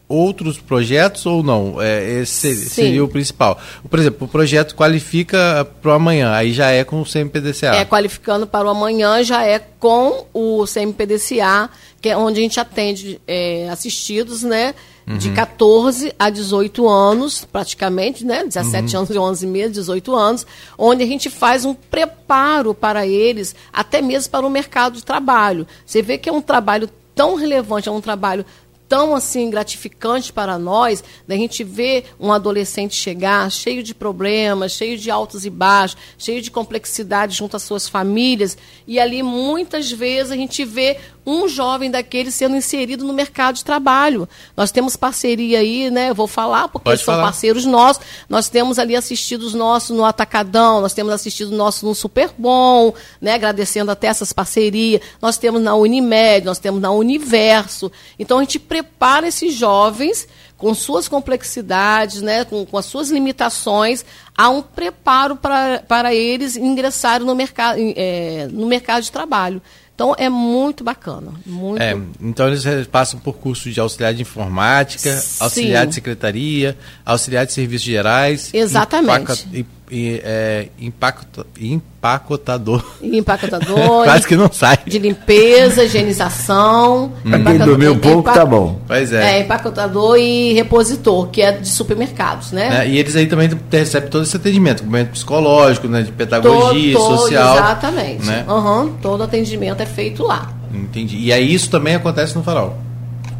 outros 0.09 0.59
projetos 0.59 1.27
ou 1.27 1.43
não? 1.43 1.81
É, 1.81 2.21
esse 2.21 2.55
Sim. 2.55 2.69
seria 2.69 3.05
o 3.05 3.09
principal. 3.09 3.61
Por 3.89 3.99
exemplo, 3.99 4.27
o 4.27 4.29
projeto 4.29 4.75
qualifica 4.75 5.67
para 5.83 5.91
o 5.91 5.95
amanhã, 5.95 6.33
aí 6.33 6.53
já 6.53 6.71
é 6.71 6.83
com 6.83 7.01
o 7.01 7.05
CMPDCA. 7.05 7.77
É, 7.77 7.85
qualificando 7.85 8.47
para 8.47 8.67
o 8.67 8.71
amanhã 8.71 9.23
já 9.23 9.45
é 9.45 9.59
com 9.59 10.27
o 10.33 10.65
CMPDCA, 10.67 11.69
que 12.01 12.09
é 12.09 12.17
onde 12.17 12.41
a 12.41 12.43
gente 12.43 12.59
atende 12.59 13.21
é, 13.27 13.69
assistidos, 13.69 14.43
né? 14.43 14.75
de 15.17 15.31
14 15.31 16.07
uhum. 16.07 16.13
a 16.19 16.29
18 16.29 16.89
anos, 16.89 17.45
praticamente, 17.51 18.27
né? 18.27 18.45
17 18.45 18.93
uhum. 18.93 18.99
anos 19.01 19.11
e 19.11 19.19
11 19.19 19.47
meses, 19.47 19.73
18 19.73 20.15
anos, 20.15 20.47
onde 20.77 21.03
a 21.03 21.07
gente 21.07 21.31
faz 21.31 21.65
um 21.65 21.73
preparo 21.73 22.75
para 22.75 23.07
eles, 23.07 23.55
até 23.73 24.03
mesmo 24.03 24.31
para 24.31 24.47
o 24.47 24.51
mercado 24.51 24.97
de 24.97 25.05
trabalho. 25.05 25.67
Você 25.87 26.03
vê 26.03 26.19
que 26.19 26.29
é 26.29 26.33
um 26.33 26.43
trabalho 26.43 26.91
tão 27.15 27.37
relevante, 27.37 27.89
é 27.89 27.93
um 27.93 28.01
trabalho 28.01 28.45
tão 28.89 29.15
assim 29.15 29.51
gratificante 29.51 30.33
para 30.33 30.59
nós, 30.59 31.05
da 31.27 31.37
gente 31.37 31.63
ver 31.63 32.07
um 32.19 32.33
adolescente 32.33 32.95
chegar 32.95 33.51
cheio 33.51 33.83
de 33.83 33.95
problemas, 33.95 34.73
cheio 34.73 34.97
de 34.97 35.11
altos 35.11 35.45
e 35.45 35.51
baixos, 35.51 35.99
cheio 36.17 36.41
de 36.41 36.51
complexidade 36.51 37.37
junto 37.37 37.57
às 37.57 37.63
suas 37.63 37.89
famílias, 37.89 38.57
e 38.87 38.99
ali 38.99 39.23
muitas 39.23 39.93
vezes 39.93 40.33
a 40.33 40.37
gente 40.37 40.65
vê 40.65 40.99
um 41.29 41.47
jovem 41.47 41.91
daquele 41.91 42.31
sendo 42.31 42.57
inserido 42.57 43.05
no 43.05 43.13
mercado 43.13 43.57
de 43.57 43.65
trabalho. 43.65 44.27
Nós 44.57 44.71
temos 44.71 44.97
parceria 44.97 45.59
aí, 45.59 45.91
né? 45.91 46.09
Eu 46.09 46.15
vou 46.15 46.27
falar 46.27 46.69
porque 46.69 46.89
Pode 46.89 47.05
são 47.05 47.13
falar. 47.15 47.25
parceiros 47.25 47.67
nossos. 47.67 48.03
Nós 48.31 48.49
temos 48.49 48.79
ali 48.79 48.97
assistidos 48.97 49.53
nossos 49.53 49.95
no 49.95 50.07
Atacadão, 50.07 50.81
nós 50.81 50.95
temos 50.95 51.13
assistido 51.13 51.51
nossos 51.51 51.83
no 51.83 51.95
Super 51.95 52.31
Bom, 52.39 52.95
né? 53.21 53.35
Agradecendo 53.35 53.91
até 53.91 54.07
essas 54.07 54.33
parcerias. 54.33 55.03
Nós 55.21 55.37
temos 55.37 55.61
na 55.61 55.75
Unimed, 55.75 56.47
nós 56.47 56.59
temos 56.59 56.81
na 56.81 56.91
Universo. 56.91 57.93
Então 58.19 58.39
a 58.39 58.41
gente 58.41 58.59
prepara 58.83 59.29
esses 59.29 59.55
jovens 59.55 60.29
com 60.57 60.75
suas 60.75 61.07
complexidades, 61.07 62.21
né, 62.21 62.45
com, 62.45 62.67
com 62.67 62.77
as 62.77 62.87
suas 62.87 63.11
limitações, 63.11 64.05
há 64.37 64.49
um 64.51 64.61
preparo 64.61 65.37
para, 65.37 65.85
para 65.87 66.13
eles 66.13 66.57
ingressarem 66.57 67.25
no 67.27 67.35
mercado, 67.35 67.79
é, 67.79 68.49
no 68.51 68.67
mercado 68.67 69.05
de 69.05 69.13
trabalho. 69.13 69.63
Então 69.95 70.15
é 70.17 70.29
muito 70.29 70.85
bacana. 70.85 71.33
Muito... 71.45 71.81
É, 71.81 71.97
então 72.21 72.49
eles 72.49 72.87
passam 72.87 73.19
por 73.19 73.35
curso 73.35 73.71
de 73.71 73.81
auxiliar 73.81 74.15
de 74.15 74.23
informática, 74.23 75.13
Sim. 75.17 75.45
auxiliar 75.45 75.87
de 75.87 75.95
secretaria, 75.95 76.77
auxiliar 77.05 77.47
de 77.47 77.53
serviços 77.53 77.87
gerais. 77.87 78.51
Exatamente. 78.53 79.33
Empaca, 79.47 79.67
e, 79.91 80.21
é, 80.25 80.69
impacto, 80.81 81.47
empacotador. 81.61 82.85
Empacotador. 83.03 84.05
Quase 84.05 84.27
que 84.27 84.37
não 84.37 84.51
sai. 84.53 84.79
De 84.87 84.99
limpeza, 84.99 85.85
higienização. 85.85 87.13
Pra 87.23 87.41
quem 87.41 87.59
dormiu 87.59 87.93
um 87.93 87.99
pouco, 87.99 88.33
tá 88.33 88.45
bom. 88.45 88.81
Pois 88.87 89.13
é. 89.13 89.39
É, 89.39 89.41
empacotador 89.41 90.17
e 90.17 90.53
repositor, 90.53 91.29
que 91.29 91.43
é 91.43 91.53
de 91.53 91.69
supermercados, 91.69 92.53
né? 92.53 92.85
É, 92.85 92.89
e 92.89 92.99
eles 92.99 93.17
aí 93.17 93.27
também 93.27 93.49
recebem 93.71 94.09
todo 94.09 94.25
esse 94.25 94.37
atendimento, 94.37 94.79
atendimento 94.79 95.11
psicológico, 95.11 95.89
né, 95.89 96.03
de 96.03 96.13
pedagogia, 96.13 96.95
todo, 96.95 97.07
todo, 97.07 97.19
social. 97.19 97.57
Exatamente. 97.57 98.27
Né? 98.27 98.45
Uhum, 98.49 98.93
todo 99.03 99.23
atendimento 99.23 99.81
é 99.81 99.87
feito 99.87 100.23
lá. 100.23 100.53
Entendi. 100.73 101.17
E 101.19 101.33
aí 101.33 101.53
isso 101.53 101.71
também 101.71 101.95
acontece 101.95 102.37
no 102.37 102.43
farol? 102.43 102.77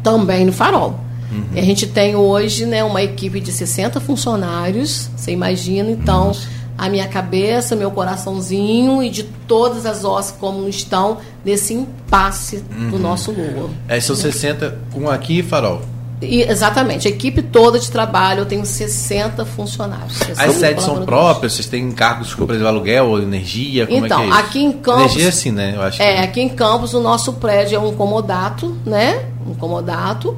Também 0.03 0.45
no 0.45 0.53
farol. 0.53 1.08
Uhum. 1.31 1.45
A 1.55 1.61
gente 1.61 1.87
tem 1.87 2.15
hoje 2.15 2.65
né, 2.65 2.83
uma 2.83 3.01
equipe 3.01 3.39
de 3.39 3.51
60 3.51 3.99
funcionários, 3.99 5.09
você 5.15 5.31
imagina, 5.31 5.89
então, 5.91 6.27
Nossa. 6.27 6.47
a 6.77 6.89
minha 6.89 7.07
cabeça, 7.07 7.75
meu 7.75 7.91
coraçãozinho 7.91 9.03
e 9.03 9.09
de 9.09 9.23
todas 9.23 9.85
as 9.85 10.03
ossos 10.03 10.35
como 10.39 10.67
estão 10.67 11.17
nesse 11.45 11.73
impasse 11.73 12.63
uhum. 12.71 12.89
do 12.91 12.99
nosso 12.99 13.31
Lula. 13.31 13.69
É, 13.87 13.99
são 13.99 14.15
60 14.15 14.77
com 14.91 15.09
aqui 15.09 15.39
e 15.39 15.43
farol. 15.43 15.81
E, 16.21 16.41
exatamente, 16.41 17.07
a 17.07 17.11
equipe 17.11 17.41
toda 17.41 17.79
de 17.79 17.89
trabalho, 17.89 18.41
eu 18.41 18.45
tenho 18.45 18.65
60 18.65 19.45
funcionários. 19.45 20.17
60 20.17 20.43
As 20.43 20.55
sedes 20.55 20.83
são 20.83 21.05
próprias, 21.05 21.53
vocês 21.53 21.67
têm 21.67 21.85
encargos, 21.85 22.33
por 22.33 22.49
exemplo, 22.49 22.67
aluguel 22.67 23.07
ou 23.07 23.21
energia? 23.21 23.87
Como 23.87 24.05
então, 24.05 24.23
é 24.23 24.25
que 24.25 24.31
é 24.31 24.35
aqui 24.35 24.59
em 24.59 24.71
Campos. 24.73 25.03
Energia 25.03 25.25
é 25.25 25.29
assim, 25.29 25.51
né? 25.51 25.73
Eu 25.75 25.81
acho 25.81 26.01
é, 26.01 26.15
que... 26.15 26.23
aqui 26.23 26.41
em 26.41 26.49
Campos 26.49 26.93
o 26.93 26.99
nosso 26.99 27.33
prédio 27.33 27.77
é 27.77 27.79
um 27.79 27.93
comodato, 27.93 28.77
né? 28.85 29.27
Um 29.47 29.53
comodato 29.53 30.35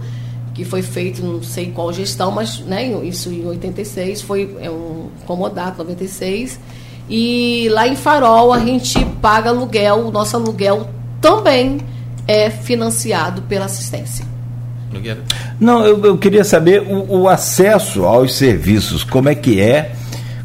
que 0.53 0.65
foi 0.65 0.81
feito, 0.81 1.23
não 1.23 1.41
sei 1.41 1.71
qual 1.71 1.93
gestão, 1.93 2.31
mas 2.31 2.59
né, 2.59 2.85
isso 3.03 3.29
em 3.29 3.45
86, 3.45 4.21
foi 4.21 4.57
é 4.59 4.69
um 4.69 5.07
comodato, 5.25 5.77
96. 5.77 6.59
E 7.09 7.67
lá 7.71 7.87
em 7.87 7.95
Farol 7.95 8.53
a 8.53 8.59
gente 8.59 9.03
paga 9.21 9.49
aluguel, 9.49 10.07
o 10.07 10.11
nosso 10.11 10.35
aluguel 10.35 10.89
também 11.19 11.79
é 12.27 12.49
financiado 12.49 13.41
pela 13.43 13.65
assistência. 13.65 14.25
Não, 15.59 15.85
eu, 15.85 16.03
eu 16.05 16.17
queria 16.17 16.43
saber 16.43 16.81
o, 16.81 17.21
o, 17.21 17.29
acesso 17.29 18.03
aos 18.03 18.35
serviços, 18.35 19.03
como 19.03 19.29
é 19.29 19.35
que 19.35 19.59
é, 19.61 19.93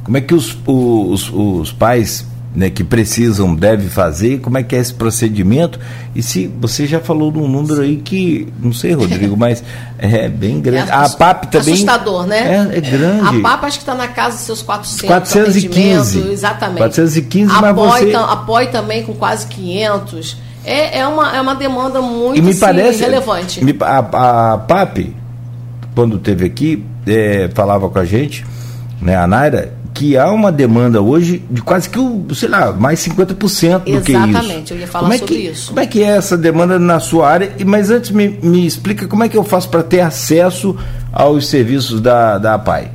como 0.05 0.17
é 0.17 0.21
que 0.21 0.35
os, 0.35 0.57
os, 0.67 1.31
os 1.33 1.73
pais 1.73 2.25
né, 2.57 2.71
que 2.71 2.83
precisam, 2.83 3.55
deve 3.55 3.91
fazer, 3.91 4.41
como 4.41 4.57
é 4.57 4.63
que 4.63 4.75
é 4.75 4.79
esse 4.79 4.95
procedimento? 4.95 5.79
E 6.15 6.23
se 6.23 6.47
você 6.47 6.87
já 6.87 6.99
falou 6.99 7.31
de 7.31 7.39
um 7.39 7.47
número 7.47 7.83
aí 7.83 7.99
que, 7.99 8.49
não 8.59 8.73
sei, 8.73 8.95
Rodrigo, 8.95 9.37
mas 9.39 9.63
é 9.99 10.27
bem 10.27 10.59
grande. 10.63 10.91
É 10.91 10.95
a 10.95 11.07
PAP 11.07 11.51
também. 11.51 11.75
Assustador, 11.75 12.27
né? 12.27 12.69
É, 12.73 12.79
é 12.79 12.81
grande. 12.81 13.27
A 13.27 13.43
PAP 13.43 13.65
acho 13.65 13.79
que 13.79 13.83
está 13.83 13.95
na 13.95 14.09
casa 14.09 14.37
dos 14.37 14.47
seus 14.47 14.63
400. 14.63 15.07
415. 15.07 16.31
Exatamente. 16.31 16.79
415, 16.79 17.53
apoio, 17.53 17.75
mas 17.75 18.01
você... 18.01 18.15
apoio 18.15 18.71
também 18.73 19.03
com 19.05 19.13
quase 19.13 19.47
500. 19.49 20.39
É, 20.65 21.01
é, 21.01 21.07
uma, 21.07 21.37
é 21.37 21.41
uma 21.41 21.55
demanda 21.55 22.01
muito 22.01 22.39
e 22.39 22.43
me 22.43 22.55
sim, 22.55 22.61
parece, 22.61 23.01
relevante. 23.01 23.63
Me, 23.63 23.77
a, 23.81 24.55
a 24.55 24.59
PAP, 24.59 25.15
quando 25.95 26.19
teve 26.19 26.47
aqui, 26.47 26.83
é, 27.07 27.51
falava 27.55 27.89
com 27.91 27.99
a 27.99 28.05
gente, 28.05 28.45
né, 29.01 29.15
a 29.15 29.27
Naira, 29.27 29.75
que 29.97 30.15
há 30.15 30.31
uma 30.31 30.53
demanda 30.53 31.01
hoje 31.01 31.43
de 31.51 31.63
quase 31.63 31.89
que, 31.89 31.99
sei 32.35 32.51
lá, 32.51 32.71
mais 32.71 33.01
50% 33.01 33.35
do 33.35 33.47
Exatamente, 33.47 34.05
que 34.05 34.13
isso. 34.13 34.29
Exatamente, 34.29 34.73
eu 34.75 34.79
ia 34.79 34.87
falar 34.87 35.15
é 35.15 35.19
sobre 35.19 35.35
que, 35.35 35.41
isso. 35.41 35.69
Como 35.69 35.81
é 35.81 35.87
que 35.87 36.03
é 36.03 36.07
essa 36.09 36.37
demanda 36.37 36.79
na 36.79 37.01
sua 37.01 37.31
área? 37.31 37.51
Mas 37.65 37.91
antes 37.91 38.11
me, 38.11 38.29
me 38.29 38.67
explica 38.67 39.09
como 39.09 39.25
é 39.25 39.29
que 39.29 39.39
eu 39.39 39.43
faço 39.43 39.71
para 39.71 39.83
ter 39.83 40.01
acesso 40.01 40.77
aos 41.11 41.47
serviços 41.47 42.03
da, 42.03 42.37
da 42.37 42.55
APAI. 42.55 42.93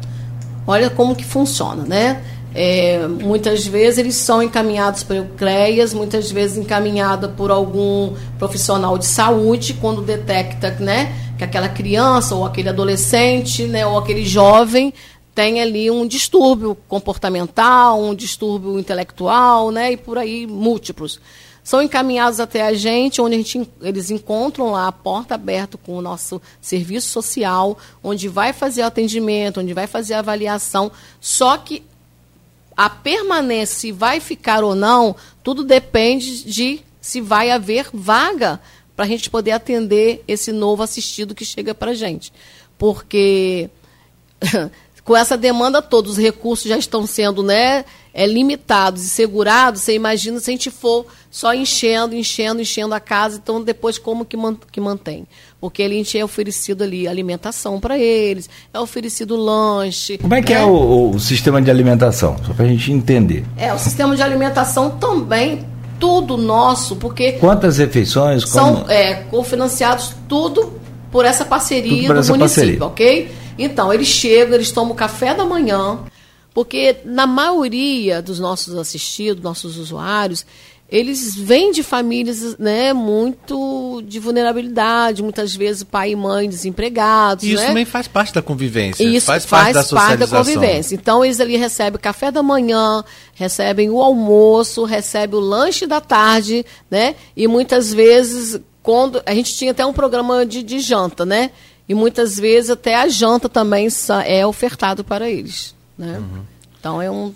Olha 0.68 0.92
como 0.92 1.16
que 1.16 1.26
funciona, 1.26 1.84
né? 1.84 2.22
É, 2.54 3.08
muitas 3.08 3.66
vezes 3.66 3.98
eles 3.98 4.16
são 4.16 4.44
encaminhados 4.44 5.02
pelo 5.02 5.26
CREAS, 5.30 5.96
muitas 5.96 6.32
vezes 6.32 6.58
encaminhada 6.58 7.28
por 7.30 7.50
algum 7.50 8.14
profissional 8.38 8.96
de 8.98 9.08
saúde, 9.08 9.74
quando 9.74 10.04
detecta 10.04 10.70
né, 10.80 11.14
que 11.38 11.44
aquela 11.44 11.70
criança 11.70 12.36
ou 12.36 12.46
aquele 12.46 12.70
adolescente 12.70 13.64
né, 13.64 13.88
ou 13.88 13.98
aquele 13.98 14.24
jovem 14.24 14.94
tem 15.34 15.62
ali 15.62 15.90
um 15.90 16.06
distúrbio 16.06 16.76
comportamental, 16.88 18.02
um 18.02 18.14
distúrbio 18.14 18.78
intelectual, 18.80 19.72
né, 19.72 19.94
e 19.94 19.98
por 19.98 20.18
aí 20.18 20.46
múltiplos. 20.46 21.20
São 21.64 21.82
encaminhados 21.82 22.40
até 22.40 22.64
a 22.64 22.74
gente, 22.74 23.22
onde 23.22 23.36
a 23.36 23.38
gente, 23.38 23.70
eles 23.82 24.10
encontram 24.10 24.72
lá 24.72 24.88
a 24.88 24.92
porta 24.92 25.36
aberta 25.36 25.78
com 25.78 25.96
o 25.96 26.02
nosso 26.02 26.42
serviço 26.60 27.10
social, 27.10 27.78
onde 28.04 28.28
vai 28.28 28.52
fazer 28.52 28.82
atendimento, 28.82 29.60
onde 29.60 29.74
vai 29.74 29.86
fazer 29.86 30.16
avaliação. 30.16 30.92
Só 31.20 31.58
que 31.58 31.84
a 32.76 32.90
permanência, 32.90 33.78
se 33.78 33.92
vai 33.92 34.20
ficar 34.20 34.64
ou 34.64 34.74
não, 34.74 35.16
tudo 35.44 35.64
depende 35.64 36.44
de 36.44 36.82
se 37.00 37.22
vai 37.22 37.52
haver 37.52 37.90
vaga 37.94 38.60
para 38.96 39.06
a 39.06 39.08
gente 39.08 39.30
poder 39.30 39.52
atender 39.52 40.24
esse 40.28 40.52
novo 40.52 40.82
assistido 40.82 41.36
que 41.36 41.46
chega 41.46 41.76
para 41.76 41.92
a 41.92 41.96
gente. 41.96 42.34
Porque 42.78 43.70
com 45.04 45.16
essa 45.16 45.36
demanda 45.36 45.82
toda, 45.82 46.10
os 46.10 46.18
recursos 46.18 46.68
já 46.68 46.78
estão 46.78 47.08
sendo 47.08 47.42
né, 47.42 47.84
é, 48.14 48.26
limitados 48.26 49.04
e 49.04 49.10
segurados, 49.10 49.82
você 49.82 49.96
imagina 49.96 50.40
se 50.40 50.50
a 50.50 50.54
gente 50.54 50.70
for 50.70 51.06
só 51.30 51.54
enchendo, 51.54 52.16
enchendo, 52.16 52.62
enchendo 52.62 52.94
a 52.94 53.00
casa, 53.00 53.40
então 53.42 53.62
depois 53.62 53.98
como 53.98 54.26
que, 54.26 54.38
man, 54.38 54.56
que 54.72 54.80
mantém? 54.80 55.26
Porque 55.60 55.82
ele 55.82 56.06
é 56.16 56.24
oferecido 56.24 56.84
ali 56.84 57.08
alimentação 57.08 57.80
para 57.80 57.98
eles, 57.98 58.50
é 58.74 58.80
oferecido 58.80 59.36
lanche. 59.36 60.18
Como 60.18 60.36
é 60.36 60.42
que 60.42 60.54
é 60.54 60.58
né? 60.58 60.62
é 60.62 60.66
o, 60.66 61.12
o, 61.12 61.20
sistema 61.20 61.62
de 61.62 61.72
alimentação? 61.72 62.36
Só 62.46 62.54
para 62.54 62.66
a 62.66 62.68
gente 62.68 62.92
entender. 62.92 63.46
É, 63.58 63.74
o 63.74 63.80
sistema 63.80 64.16
de 64.16 64.22
alimentação 64.22 64.92
também, 64.92 65.66
tudo 66.00 66.38
nosso, 66.38 66.96
porque... 66.98 67.34
Quantas 67.34 67.78
refeições? 67.78 68.48
São 68.48 68.76
como... 68.76 68.92
é, 68.92 69.16
cofinanciados 69.30 70.14
tudo 70.28 70.74
por 71.12 71.26
essa 71.26 71.44
parceria 71.44 72.08
por 72.08 72.14
do 72.14 72.20
essa 72.20 72.32
município, 72.34 72.80
parceria. 72.80 72.86
ok? 72.86 73.41
Então, 73.64 73.94
eles 73.94 74.08
chegam, 74.08 74.56
eles 74.56 74.72
tomam 74.72 74.96
café 74.96 75.34
da 75.34 75.46
manhã, 75.46 76.00
porque 76.54 76.98
na 77.06 77.26
maioria 77.26 78.22
dos 78.22 78.40
nossos 78.40 78.76
assistidos, 78.76 79.44
nossos 79.44 79.78
usuários, 79.78 80.46
eles 80.92 81.34
vêm 81.34 81.72
de 81.72 81.82
famílias 81.84 82.58
né, 82.58 82.92
muito 82.92 84.04
de 84.06 84.20
vulnerabilidade, 84.20 85.24
muitas 85.24 85.56
vezes 85.56 85.84
pai 85.84 86.12
e 86.12 86.16
mãe 86.18 86.50
desempregados. 86.50 87.46
E 87.46 87.54
isso 87.54 87.62
né? 87.62 87.70
também 87.70 87.86
faz 87.86 88.10
parte 88.10 88.34
da 88.34 88.42
convivência. 88.42 89.02
Isso 89.02 89.28
faz 89.28 89.46
parte 89.46 89.74
da 89.74 89.84
socialização. 89.84 90.40
convivência. 90.40 90.94
Então 90.94 91.24
eles 91.24 91.40
ali 91.40 91.56
recebem 91.56 91.96
o 91.96 92.00
café 92.00 92.30
da 92.30 92.44
manhã, 92.44 93.06
recebem 93.34 93.90
o 93.90 94.02
almoço, 94.02 94.84
recebem 94.84 95.40
o 95.40 95.42
lanche 95.42 95.88
da 95.88 96.02
tarde, 96.02 96.66
né? 96.90 97.16
E 97.38 97.48
muitas 97.48 97.94
vezes, 97.94 98.60
quando. 98.84 99.24
A 99.26 99.34
gente 99.34 99.56
tinha 99.56 99.72
até 99.72 99.86
um 99.86 99.94
programa 99.94 100.46
de, 100.46 100.62
de 100.62 100.82
janta, 100.82 101.26
né? 101.26 101.52
E 101.90 101.94
muitas 101.94 102.38
vezes 102.38 102.70
até 102.70 102.96
a 102.96 103.08
janta 103.08 103.50
também 103.50 103.88
é 104.26 104.46
ofertado 104.46 105.04
para 105.04 105.30
eles. 105.30 105.76
Né? 105.98 106.22
Então 106.80 107.02
é 107.02 107.12
um 107.12 107.34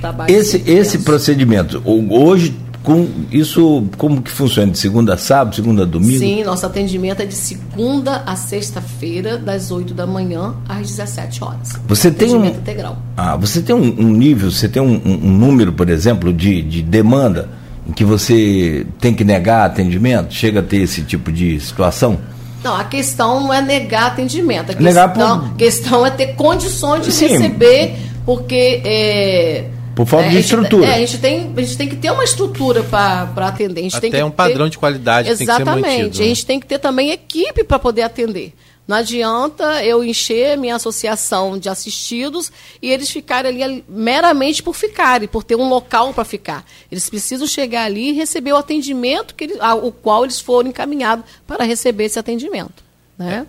trabalho. 0.00 0.34
Esse, 0.34 0.62
esse 0.66 0.98
procedimento, 0.98 1.80
hoje, 1.86 2.54
com 2.82 3.08
isso, 3.30 3.84
como 3.96 4.20
que 4.22 4.30
funciona? 4.30 4.72
De 4.72 4.78
segunda 4.78 5.14
a 5.14 5.16
sábado, 5.16 5.54
segunda 5.56 5.82
a 5.82 5.86
domingo? 5.86 6.18
Sim, 6.18 6.42
nosso 6.44 6.64
atendimento 6.66 7.20
é 7.20 7.26
de 7.26 7.34
segunda 7.34 8.22
a 8.26 8.34
sexta-feira, 8.34 9.36
das 9.38 9.70
8 9.70 9.94
da 9.94 10.06
manhã 10.06 10.54
às 10.68 10.88
17 10.88 11.44
horas. 11.44 11.72
Você 11.86 12.10
tem 12.10 12.34
um- 12.34 12.44
integral. 12.44 12.98
Ah, 13.16 13.36
você 13.36 13.60
tem 13.62 13.74
um, 13.74 13.94
um 14.00 14.10
nível, 14.10 14.50
você 14.50 14.68
tem 14.68 14.82
um, 14.82 14.94
um- 15.04 15.26
um 15.28 15.32
número, 15.38 15.72
por 15.72 15.88
exemplo, 15.88 16.32
de, 16.32 16.62
de 16.62 16.82
demanda 16.82 17.48
em 17.86 17.92
que 17.92 18.04
você 18.04 18.86
tem 19.00 19.14
que 19.14 19.24
negar 19.24 19.66
atendimento? 19.66 20.32
Chega 20.34 20.60
a 20.60 20.62
ter 20.62 20.78
esse 20.78 21.02
tipo 21.02 21.30
de 21.32 21.58
situação? 21.60 22.18
Não, 22.62 22.74
a 22.76 22.84
questão 22.84 23.40
não 23.40 23.54
é 23.54 23.62
negar 23.62 24.08
atendimento. 24.08 24.72
A 24.72 24.74
Negar 24.74 25.12
questão, 25.12 25.40
por- 25.48 25.56
questão 25.56 26.06
é 26.06 26.10
ter 26.10 26.34
condições 26.34 27.04
de 27.04 27.12
Sim. 27.12 27.26
receber, 27.28 27.94
porque. 28.24 28.82
É, 28.84 29.64
Por 29.94 30.06
falta 30.06 30.26
é, 30.26 30.28
de 30.30 30.36
a 30.36 30.40
gente- 30.40 30.44
estrutura. 30.54 30.86
é, 30.86 30.94
a, 30.94 30.98
gente 30.98 31.18
tem, 31.18 31.52
a 31.56 31.60
gente 31.60 31.76
tem 31.76 31.88
que 31.88 31.96
ter 31.96 32.10
uma 32.10 32.24
estrutura 32.24 32.82
para 32.82 33.28
atender. 33.46 33.80
A 33.80 33.82
gente 33.84 34.00
tem 34.00 34.08
Até 34.10 34.18
que 34.18 34.24
um 34.24 34.30
padrão 34.30 34.66
ter- 34.66 34.70
de 34.70 34.78
qualidade 34.78 35.28
que 35.30 35.36
tem 35.36 35.46
que 35.46 35.52
ser 35.52 35.60
Exatamente. 35.62 35.86
mantido, 35.98 36.18
né? 36.18 36.24
A 36.24 36.28
gente 36.28 36.46
tem 36.46 36.60
que 36.60 36.66
ter 36.66 36.78
também 36.78 37.10
equipe 37.10 37.64
para 37.64 37.78
poder 37.78 38.02
atender. 38.02 38.52
Não 38.88 38.96
adianta 38.96 39.84
eu 39.84 40.02
encher 40.02 40.56
minha 40.56 40.74
associação 40.76 41.58
de 41.58 41.68
assistidos 41.68 42.50
e 42.80 42.90
eles 42.90 43.10
ficarem 43.10 43.62
ali 43.62 43.84
meramente 43.86 44.62
por 44.62 44.74
ficarem, 44.74 45.28
por 45.28 45.44
ter 45.44 45.56
um 45.56 45.68
local 45.68 46.14
para 46.14 46.24
ficar. 46.24 46.64
Eles 46.90 47.10
precisam 47.10 47.46
chegar 47.46 47.84
ali 47.84 48.08
e 48.08 48.12
receber 48.14 48.54
o 48.54 48.56
atendimento 48.56 49.34
que 49.34 49.44
eles, 49.44 49.60
ao 49.60 49.92
qual 49.92 50.24
eles 50.24 50.40
foram 50.40 50.70
encaminhados 50.70 51.26
para 51.46 51.64
receber 51.64 52.04
esse 52.04 52.18
atendimento. 52.18 52.82
Né? 53.18 53.46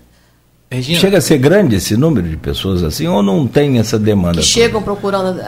Regina, 0.69 0.99
Chega 0.99 1.17
a 1.19 1.21
ser 1.21 1.37
grande 1.37 1.77
esse 1.77 1.95
número 1.95 2.27
de 2.27 2.35
pessoas 2.35 2.83
assim 2.83 3.07
ou 3.07 3.23
não 3.23 3.47
tem 3.47 3.79
essa 3.79 3.97
demanda? 3.97 4.41
que 4.41 4.45
chegam 4.45 4.83
procurando. 4.83 5.41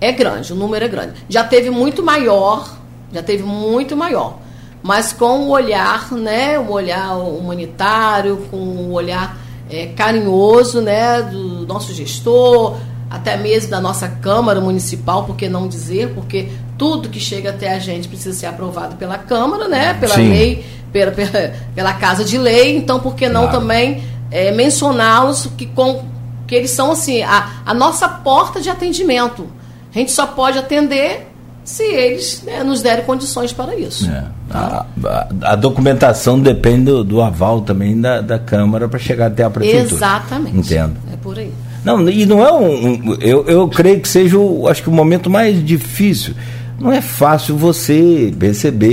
É 0.00 0.10
grande, 0.10 0.52
o 0.52 0.56
número 0.56 0.84
é 0.84 0.88
grande. 0.88 1.12
Já 1.28 1.44
teve 1.44 1.70
muito 1.70 2.02
maior, 2.02 2.76
já 3.12 3.22
teve 3.22 3.44
muito 3.44 3.96
maior. 3.96 4.40
Mas 4.86 5.12
com 5.12 5.40
o 5.40 5.48
olhar, 5.48 6.12
né, 6.12 6.56
o 6.60 6.70
olhar 6.70 7.16
humanitário, 7.16 8.46
com 8.52 8.56
o 8.56 8.92
olhar 8.92 9.36
é, 9.68 9.86
carinhoso, 9.86 10.80
né, 10.80 11.22
do 11.22 11.66
nosso 11.66 11.92
gestor, 11.92 12.76
até 13.10 13.36
mesmo 13.36 13.68
da 13.68 13.80
nossa 13.80 14.06
Câmara 14.08 14.60
Municipal, 14.60 15.24
por 15.24 15.34
que 15.34 15.48
não 15.48 15.66
dizer? 15.66 16.14
Porque 16.14 16.50
tudo 16.78 17.08
que 17.08 17.18
chega 17.18 17.50
até 17.50 17.74
a 17.74 17.80
gente 17.80 18.06
precisa 18.06 18.38
ser 18.38 18.46
aprovado 18.46 18.94
pela 18.94 19.18
Câmara, 19.18 19.66
né, 19.66 19.94
pela 19.94 20.14
Sim. 20.14 20.28
lei, 20.28 20.64
pela, 20.92 21.10
pela, 21.10 21.52
pela 21.74 21.92
Casa 21.94 22.24
de 22.24 22.38
Lei, 22.38 22.76
então 22.76 23.00
por 23.00 23.16
que 23.16 23.28
não 23.28 23.48
Claro. 23.48 23.58
também 23.58 24.04
é, 24.30 24.52
mencioná-los 24.52 25.48
que, 25.58 25.66
com, 25.66 26.04
que 26.46 26.54
eles 26.54 26.70
são 26.70 26.92
assim 26.92 27.24
a, 27.24 27.62
a 27.66 27.74
nossa 27.74 28.08
porta 28.08 28.60
de 28.60 28.70
atendimento. 28.70 29.48
A 29.92 29.98
gente 29.98 30.12
só 30.12 30.28
pode 30.28 30.58
atender 30.58 31.26
se 31.66 31.82
eles 31.82 32.42
né, 32.46 32.62
nos 32.64 32.80
derem 32.80 33.04
condições 33.04 33.52
para 33.52 33.74
isso. 33.78 34.08
É. 34.10 34.24
A, 34.50 34.86
a- 35.04 35.26
a 35.42 35.56
documentação 35.56 36.40
depende 36.40 36.84
do, 36.86 37.04
do 37.04 37.20
aval 37.20 37.60
também 37.60 38.00
da, 38.00 38.20
da 38.22 38.38
Câmara 38.38 38.88
para 38.88 38.98
chegar 38.98 39.26
até 39.26 39.42
a 39.44 39.50
Prefeitura. 39.50 39.94
Exatamente. 39.94 40.56
Entendo. 40.56 40.94
É 41.12 41.16
por 41.16 41.38
aí. 41.38 41.50
Não, 41.84 42.08
e 42.08 42.24
não 42.24 42.42
é 42.44 42.52
um. 42.52 42.86
um- 43.10 43.16
eu, 43.20 43.44
eu 43.46 43.68
creio 43.68 44.00
que 44.00 44.08
seja, 44.08 44.38
o, 44.38 44.66
acho 44.68 44.82
que 44.82 44.88
o 44.88 44.92
momento 44.92 45.28
mais 45.28 45.62
difícil. 45.64 46.34
Não 46.78 46.92
é 46.92 47.00
fácil 47.00 47.56
você 47.56 48.32
receber 48.40 48.88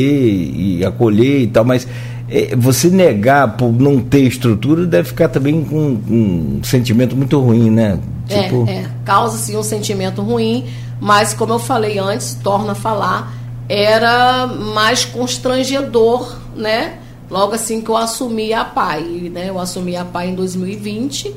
e 0.55 0.85
acolher 0.85 1.41
e 1.41 1.47
tal, 1.47 1.65
mas 1.65 1.87
é, 2.29 2.55
você 2.55 2.89
negar 2.89 3.57
por 3.57 3.71
não 3.73 3.99
ter 3.99 4.21
estrutura 4.21 4.85
deve 4.85 5.09
ficar 5.09 5.27
também 5.29 5.63
com 5.63 5.77
um 6.09 6.59
sentimento 6.63 7.15
muito 7.15 7.39
ruim, 7.39 7.69
né? 7.69 7.99
Tipo, 8.27 8.65
É, 8.69 8.71
é, 8.77 8.85
causa 9.03 9.37
sim 9.37 9.57
um 9.57 9.63
sentimento 9.63 10.21
ruim, 10.21 10.63
mas 10.99 11.33
como 11.33 11.53
eu 11.53 11.59
falei 11.59 11.99
antes, 11.99 12.35
torno 12.35 12.71
a 12.71 12.75
falar, 12.75 13.33
era 13.67 14.47
mais 14.47 15.05
constrangedor, 15.05 16.37
né? 16.55 16.99
Logo 17.29 17.53
assim 17.53 17.81
que 17.81 17.89
eu 17.89 17.97
assumi 17.97 18.53
a 18.53 18.63
PAI, 18.63 19.31
né? 19.31 19.49
Eu 19.49 19.59
assumi 19.59 19.95
a 19.95 20.05
PAI 20.05 20.29
em 20.29 20.35
2020, 20.35 21.33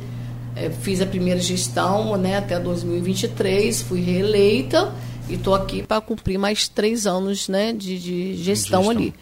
eh, 0.57 0.71
fiz 0.83 1.01
a 1.01 1.07
primeira 1.07 1.41
gestão, 1.41 2.17
né? 2.17 2.39
Até 2.39 2.59
2023, 2.59 3.83
fui 3.83 4.01
reeleita 4.01 4.93
e 5.29 5.35
estou 5.35 5.55
aqui 5.55 5.83
para 5.83 6.01
cumprir 6.01 6.39
mais 6.39 6.69
três 6.69 7.07
anos, 7.07 7.49
né? 7.49 7.73
De, 7.73 7.99
de 7.99 8.35
gestão, 8.37 8.83
gestão. 8.83 8.91
ali. 8.91 9.15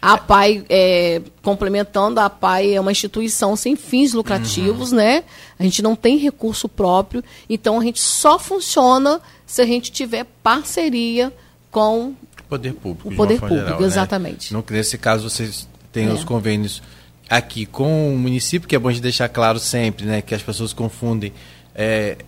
A 0.00 0.16
PAI, 0.16 0.64
é, 0.68 1.20
complementando, 1.42 2.20
a 2.20 2.30
PAI 2.30 2.74
é 2.74 2.80
uma 2.80 2.92
instituição 2.92 3.56
sem 3.56 3.74
fins 3.74 4.12
lucrativos, 4.12 4.92
né? 4.92 5.24
A 5.58 5.62
gente 5.64 5.82
não 5.82 5.96
tem 5.96 6.16
recurso 6.18 6.68
próprio, 6.68 7.22
então 7.50 7.80
a 7.80 7.82
gente 7.82 8.00
só 8.00 8.38
funciona 8.38 9.20
se 9.46 9.60
a 9.60 9.66
gente 9.66 9.90
tiver 9.90 10.24
parceria 10.42 11.32
com 11.70 12.14
poder 12.48 12.74
público. 12.74 13.08
O 13.08 13.10
de 13.10 13.16
poder 13.16 13.40
público, 13.40 13.80
né? 13.80 13.86
exatamente. 13.86 14.52
No, 14.52 14.64
nesse 14.70 14.96
caso, 14.96 15.28
vocês 15.28 15.68
têm 15.92 16.08
É. 16.08 16.12
os 16.12 16.24
convênios 16.24 16.82
aqui 17.28 17.66
com 17.66 18.14
o 18.14 18.18
município, 18.18 18.68
que 18.68 18.74
é 18.74 18.78
bom 18.78 18.90
de 18.90 19.00
deixar 19.00 19.28
claro 19.28 19.58
sempre, 19.58 20.06
né? 20.06 20.22
Que 20.22 20.34
as 20.34 20.42
pessoas 20.42 20.72
confundem. 20.72 21.32
É, 21.74 22.18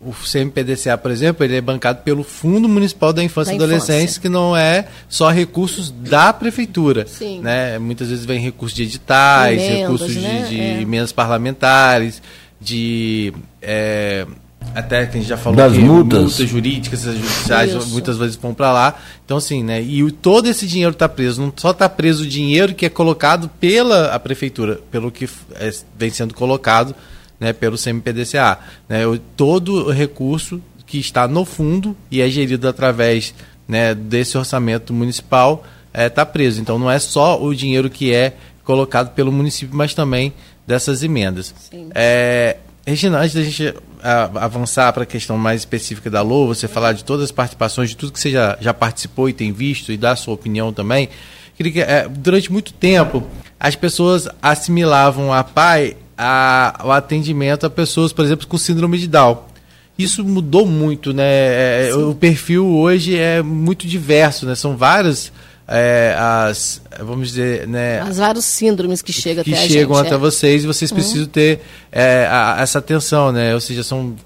o 0.00 0.12
CMPDCA, 0.14 0.96
por 0.96 1.10
exemplo, 1.10 1.44
ele 1.44 1.56
é 1.56 1.60
bancado 1.60 2.00
pelo 2.02 2.22
Fundo 2.24 2.66
Municipal 2.66 3.12
da 3.12 3.22
Infância 3.22 3.52
Da 3.52 3.54
e 3.54 3.56
Adolescência, 3.62 4.02
Infância. 4.04 4.20
que 4.22 4.28
não 4.30 4.56
é 4.56 4.86
só 5.10 5.28
recursos 5.30 5.90
da 5.90 6.32
prefeitura. 6.32 7.06
Sim. 7.06 7.40
Né? 7.40 7.78
Muitas 7.78 8.08
vezes 8.08 8.24
vem 8.24 8.40
recursos 8.40 8.74
de 8.74 8.84
editais, 8.84 9.60
Emendas, 9.60 9.78
recursos 9.80 10.12
de, 10.14 10.20
né? 10.20 10.46
de 10.48 10.60
É. 10.60 10.80
emendas 10.80 11.12
parlamentares, 11.12 12.22
de. 12.58 13.32
é, 13.60 14.26
até 14.74 15.04
que 15.06 15.16
a 15.18 15.20
gente 15.20 15.28
já 15.28 15.36
falou 15.36 15.56
Das 15.56 15.72
aqui, 15.72 15.82
multas. 15.82 16.18
multas 16.20 16.48
jurídicas, 16.48 17.06
as 17.06 17.16
judiciais 17.16 17.74
Isso. 17.74 17.88
muitas 17.88 18.16
vezes 18.16 18.36
vão 18.36 18.54
para 18.54 18.72
lá. 18.72 18.98
Então, 19.24 19.36
assim, 19.36 19.62
né? 19.64 19.82
E 19.82 20.02
o, 20.02 20.10
todo 20.12 20.46
esse 20.48 20.66
dinheiro 20.66 20.92
está 20.92 21.08
preso. 21.08 21.40
Não 21.42 21.52
só 21.56 21.72
está 21.72 21.88
preso 21.88 22.22
o 22.24 22.26
dinheiro 22.26 22.74
que 22.74 22.86
é 22.86 22.88
colocado 22.88 23.48
pela 23.60 24.14
a 24.14 24.18
prefeitura, 24.18 24.78
pelo 24.90 25.10
que 25.10 25.28
é, 25.56 25.70
vem 25.98 26.10
sendo 26.10 26.32
colocado 26.34 26.94
né, 27.40 27.52
pelo 27.52 27.76
CMPDCA. 27.76 28.58
Né, 28.88 29.00
todo 29.36 29.86
o 29.86 29.90
recurso 29.90 30.62
que 30.86 30.98
está 30.98 31.26
no 31.26 31.44
fundo 31.44 31.96
e 32.10 32.20
é 32.20 32.28
gerido 32.28 32.68
através 32.68 33.34
né, 33.66 33.94
desse 33.94 34.36
orçamento 34.36 34.92
municipal 34.92 35.64
está 35.92 36.24
preso. 36.26 36.60
Então, 36.60 36.78
não 36.78 36.90
é 36.90 36.98
só 36.98 37.42
o 37.42 37.54
dinheiro 37.54 37.88
que 37.90 38.12
é 38.12 38.34
colocado 38.62 39.14
pelo 39.14 39.32
município, 39.32 39.76
mas 39.76 39.94
também 39.94 40.32
dessas 40.66 41.02
emendas. 41.02 41.54
É, 41.94 42.58
Regina, 42.86 43.18
antes 43.18 43.34
da 43.34 43.42
gente 43.42 43.74
avançar 44.34 44.92
para 44.92 45.02
a 45.02 45.06
questão 45.06 45.36
mais 45.36 45.60
específica 45.60 46.08
da 46.10 46.22
LOA, 46.22 46.54
você 46.54 46.66
falar 46.66 46.92
de 46.92 47.04
todas 47.04 47.24
as 47.24 47.30
participações, 47.30 47.90
de 47.90 47.96
tudo 47.96 48.12
que 48.12 48.20
você 48.20 48.30
já, 48.30 48.56
já 48.60 48.72
participou 48.72 49.28
e 49.28 49.32
tem 49.32 49.52
visto, 49.52 49.92
e 49.92 49.96
dar 49.96 50.12
a 50.12 50.16
sua 50.16 50.34
opinião 50.34 50.72
também, 50.72 51.08
queria 51.56 51.72
que, 51.72 51.80
eh, 51.80 52.08
durante 52.08 52.50
muito 52.50 52.72
tempo, 52.72 53.22
as 53.58 53.76
pessoas 53.76 54.28
assimilavam 54.40 55.32
a 55.32 55.44
PAI 55.44 55.96
a, 56.22 56.80
o 56.84 56.92
atendimento 56.92 57.64
a 57.64 57.70
pessoas, 57.70 58.12
por 58.12 58.24
exemplo, 58.24 58.46
com 58.46 58.58
síndrome 58.58 58.98
de 58.98 59.08
Down. 59.08 59.38
Isso 59.98 60.24
mudou 60.24 60.66
muito, 60.66 61.12
né? 61.12 61.88
É, 61.88 61.94
o 61.94 62.14
perfil 62.14 62.66
hoje 62.66 63.16
é 63.18 63.42
muito 63.42 63.86
diverso, 63.86 64.44
né? 64.46 64.54
São 64.54 64.76
várias 64.76 65.32
é, 65.68 66.16
as, 66.18 66.82
vamos 67.00 67.28
dizer, 67.28 67.66
né? 67.68 68.00
as 68.00 68.16
vários 68.18 68.44
síndromes 68.44 69.02
que 69.02 69.12
chegam 69.12 69.44
que 69.44 69.52
até 69.52 69.62
a 69.64 69.68
chegam 69.68 69.94
gente. 69.96 70.06
até 70.06 70.14
é. 70.16 70.18
vocês 70.18 70.64
e 70.64 70.66
vocês 70.66 70.90
precisam 70.90 71.26
ter 71.26 71.60
é, 71.92 72.26
a- 72.30 72.56
essa 72.60 72.78
atenção, 72.80 73.30
né? 73.30 73.54
Ou 73.54 73.60
seja, 73.60 73.82
são 73.82 74.16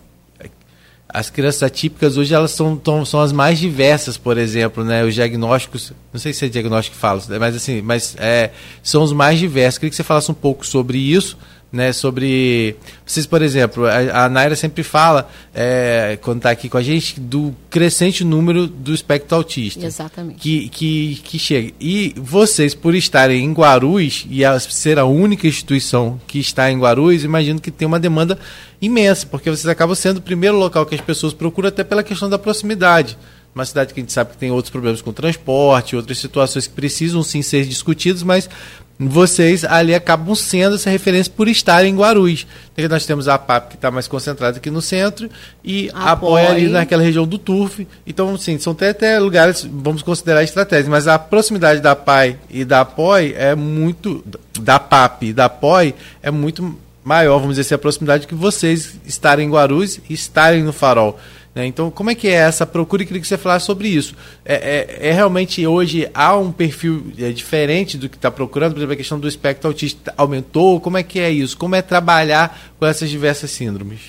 as 1.09 1.31
crianças 1.31 1.63
atípicas 1.63 2.17
hoje 2.17 2.35
elas 2.35 2.51
são, 2.51 2.77
tão- 2.77 3.05
são 3.05 3.21
as 3.21 3.31
mais 3.31 3.59
diversas, 3.59 4.17
por 4.17 4.37
exemplo, 4.37 4.83
né? 4.85 5.05
Os 5.05 5.15
diagnósticos, 5.15 5.93
não 6.13 6.19
sei 6.21 6.33
se 6.33 6.45
é 6.45 6.49
diagnóstico 6.49 6.97
que 6.97 7.01
fala, 7.01 7.21
mas 7.39 7.55
assim, 7.55 7.83
mas 7.83 8.17
é, 8.19 8.51
são 8.83 9.03
os 9.03 9.13
mais 9.13 9.39
diversos. 9.39 9.79
Queria 9.79 9.91
que 9.91 9.97
você 9.97 10.03
falasse 10.03 10.31
um 10.31 10.35
pouco 10.35 10.67
sobre 10.67 10.99
isso, 10.99 11.37
né, 11.75 11.93
sobre 11.93 12.77
vocês, 13.05 13.27
por 13.27 13.43
exemplo, 13.43 13.85
a, 13.85 14.25
a 14.25 14.29
Naira 14.29 14.55
sempre 14.55 14.85
fala, 14.85 15.29
é, 15.53 16.17
quando 16.23 16.37
está 16.37 16.51
aqui 16.51 16.69
com 16.69 16.79
a 16.79 16.83
gente, 16.83 17.19
do 17.19 17.55
crescente 17.69 18.25
número 18.25 18.69
do 18.69 18.95
espectro 18.95 19.37
autista. 19.37 19.85
Exatamente. 19.85 20.39
Que, 20.39 20.69
que, 20.69 21.21
que 21.25 21.39
chega. 21.39 21.73
E 21.81 22.15
vocês, 22.17 22.75
por 22.75 22.95
estarem 22.95 23.45
em 23.45 23.53
Guarulhos 23.53 24.25
e 24.31 24.45
a, 24.45 24.59
ser 24.61 25.01
a 25.01 25.05
única 25.05 25.49
instituição 25.49 26.21
que 26.29 26.39
está 26.39 26.71
em 26.71 26.79
Guarulhos, 26.79 27.25
imagino 27.25 27.61
que 27.61 27.73
tem 27.73 27.87
uma 27.87 27.99
demanda 27.99 28.39
imensa, 28.81 29.27
porque 29.27 29.51
vocês 29.51 29.67
acabam 29.67 29.97
sendo 29.97 30.19
o 30.19 30.23
primeiro 30.23 30.57
local 30.57 30.87
que 30.87 30.95
as 30.95 31.01
pessoas 31.01 31.35
procuram, 31.35 31.69
até 31.69 31.83
pela 31.83 32.05
questão 32.05 32.31
da 32.31 32.39
proximidade 32.39 33.19
uma 33.55 33.65
cidade 33.65 33.95
que 33.95 34.01
a 34.01 34.03
gente 34.03 34.13
sabe 34.13 34.33
que 34.33 34.37
tem 34.37 34.51
outros 34.51 34.71
problemas 34.71 35.01
com 35.01 35.13
transporte, 35.13 35.95
outras 35.95 36.19
situações 36.19 36.67
que 36.67 36.75
precisam 36.75 37.23
sim 37.23 37.41
ser 37.41 37.65
discutidas, 37.65 38.23
mas 38.25 38.51
vocês 38.99 39.65
ali 39.65 39.95
acabam 39.95 40.35
sendo 40.35 40.77
essa 40.77 40.89
referência 40.89 41.33
por 41.35 41.49
estarem 41.49 41.93
em 41.93 41.97
Guarulhos. 41.97 42.47
Então, 42.77 42.89
nós 42.89 43.05
temos 43.05 43.27
a 43.29 43.37
PAP 43.39 43.71
que 43.71 43.75
está 43.75 43.91
mais 43.91 44.07
concentrada 44.07 44.59
aqui 44.59 44.71
no 44.71 44.81
centro 44.81 45.29
e 45.65 45.91
a 45.93 46.13
apoia 46.13 46.51
ali 46.51 46.69
naquela 46.69 47.03
região 47.03 47.27
do 47.27 47.39
Turf. 47.39 47.87
Então, 48.07 48.37
sim, 48.39 48.59
são 48.59 48.73
até, 48.73 48.91
até 48.91 49.19
lugares, 49.19 49.69
vamos 49.71 50.03
considerar 50.03 50.45
estratégicos, 50.45 50.91
mas 50.91 51.09
a 51.09 51.19
proximidade 51.19 51.81
da 51.81 51.97
PAI 51.97 52.39
e 52.49 52.65
da 52.65 52.83
APOI 52.83 53.35
é 53.37 53.55
muito. 53.55 54.25
da 54.61 54.79
PAP 54.79 55.25
e 55.25 55.33
da 55.33 55.47
APOI 55.47 55.95
é 56.23 56.31
muito 56.31 56.79
maior, 57.05 57.39
vamos 57.39 57.57
dizer 57.57 57.63
assim, 57.63 57.75
a 57.75 57.79
proximidade 57.79 58.27
que 58.27 58.35
vocês 58.35 58.95
estarem 59.05 59.47
em 59.47 59.51
Guarulhos 59.51 60.01
e 60.09 60.15
estarem 60.15 60.63
no 60.63 60.73
Farol. 60.73 61.19
Né? 61.55 61.67
Então, 61.67 61.90
como 61.90 62.11
é 62.11 62.14
que 62.14 62.27
é 62.27 62.33
essa 62.33 62.67
procura? 62.67 63.03
E 63.03 63.07
queria 63.07 63.23
que 63.23 63.29
você 63.29 63.38
falasse 63.38 63.67
sobre 63.67 63.88
isso. 63.88 64.14
É, 64.45 64.99
é, 65.01 65.09
é 65.09 65.12
realmente 65.12 65.64
hoje 65.67 66.11
há 66.12 66.37
um 66.37 66.51
perfil 66.51 67.12
é, 67.19 67.31
diferente 67.31 67.97
do 67.97 68.09
que 68.09 68.17
está 68.17 68.31
procurando? 68.31 68.73
Por 68.73 68.79
exemplo, 68.79 68.95
a 68.95 68.97
questão 68.97 69.21
do 69.21 69.29
espectro 69.29 69.69
autista 69.69 70.12
aumentou? 70.17 70.81
Como 70.81 70.99
é 70.99 71.03
que 71.03 71.21
é 71.21 71.31
isso? 71.31 71.57
Como 71.57 71.77
é 71.77 71.83
trabalhar 71.83 72.59
com 72.79 72.87
essas 72.87 73.09
diversas 73.09 73.53
síndromes? 73.53 74.01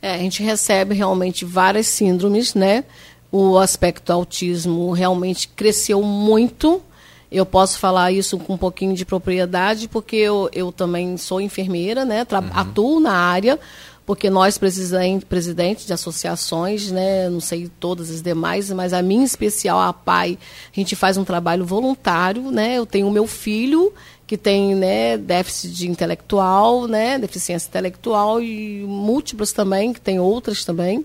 É, 0.00 0.14
a 0.14 0.18
gente 0.18 0.42
recebe 0.42 0.94
realmente 0.94 1.44
várias 1.44 1.86
síndromes, 1.86 2.54
né? 2.54 2.84
O 3.30 3.58
aspecto 3.58 4.10
autismo 4.10 4.90
realmente 4.92 5.48
cresceu 5.48 6.02
muito. 6.02 6.82
Eu 7.30 7.44
posso 7.44 7.78
falar 7.78 8.12
isso 8.12 8.38
com 8.38 8.54
um 8.54 8.58
pouquinho 8.58 8.94
de 8.94 9.04
propriedade, 9.04 9.88
porque 9.88 10.16
eu, 10.16 10.48
eu 10.52 10.70
também 10.70 11.16
sou 11.16 11.40
enfermeira, 11.40 12.04
né? 12.04 12.20
Uhum. 12.30 12.50
Atuo 12.52 13.00
na 13.00 13.12
área 13.12 13.58
porque 14.06 14.30
nós, 14.30 14.56
presidentes 14.56 15.84
de 15.84 15.92
associações, 15.92 16.92
né, 16.92 17.28
não 17.28 17.40
sei 17.40 17.68
todas 17.80 18.08
as 18.08 18.22
demais, 18.22 18.70
mas 18.70 18.92
a 18.92 19.02
minha 19.02 19.24
especial, 19.24 19.80
a 19.80 19.92
PAI, 19.92 20.38
a 20.72 20.80
gente 20.80 20.94
faz 20.94 21.16
um 21.16 21.24
trabalho 21.24 21.66
voluntário, 21.66 22.52
né? 22.52 22.78
Eu 22.78 22.86
tenho 22.86 23.08
o 23.08 23.10
meu 23.10 23.26
filho 23.26 23.92
que 24.24 24.36
tem 24.36 24.76
né, 24.76 25.16
déficit 25.18 25.74
de 25.74 25.90
intelectual, 25.90 26.86
né, 26.86 27.18
deficiência 27.18 27.68
intelectual 27.68 28.40
e 28.40 28.84
múltiplas 28.86 29.52
também, 29.52 29.92
que 29.92 30.00
tem 30.00 30.20
outras 30.20 30.64
também, 30.64 31.04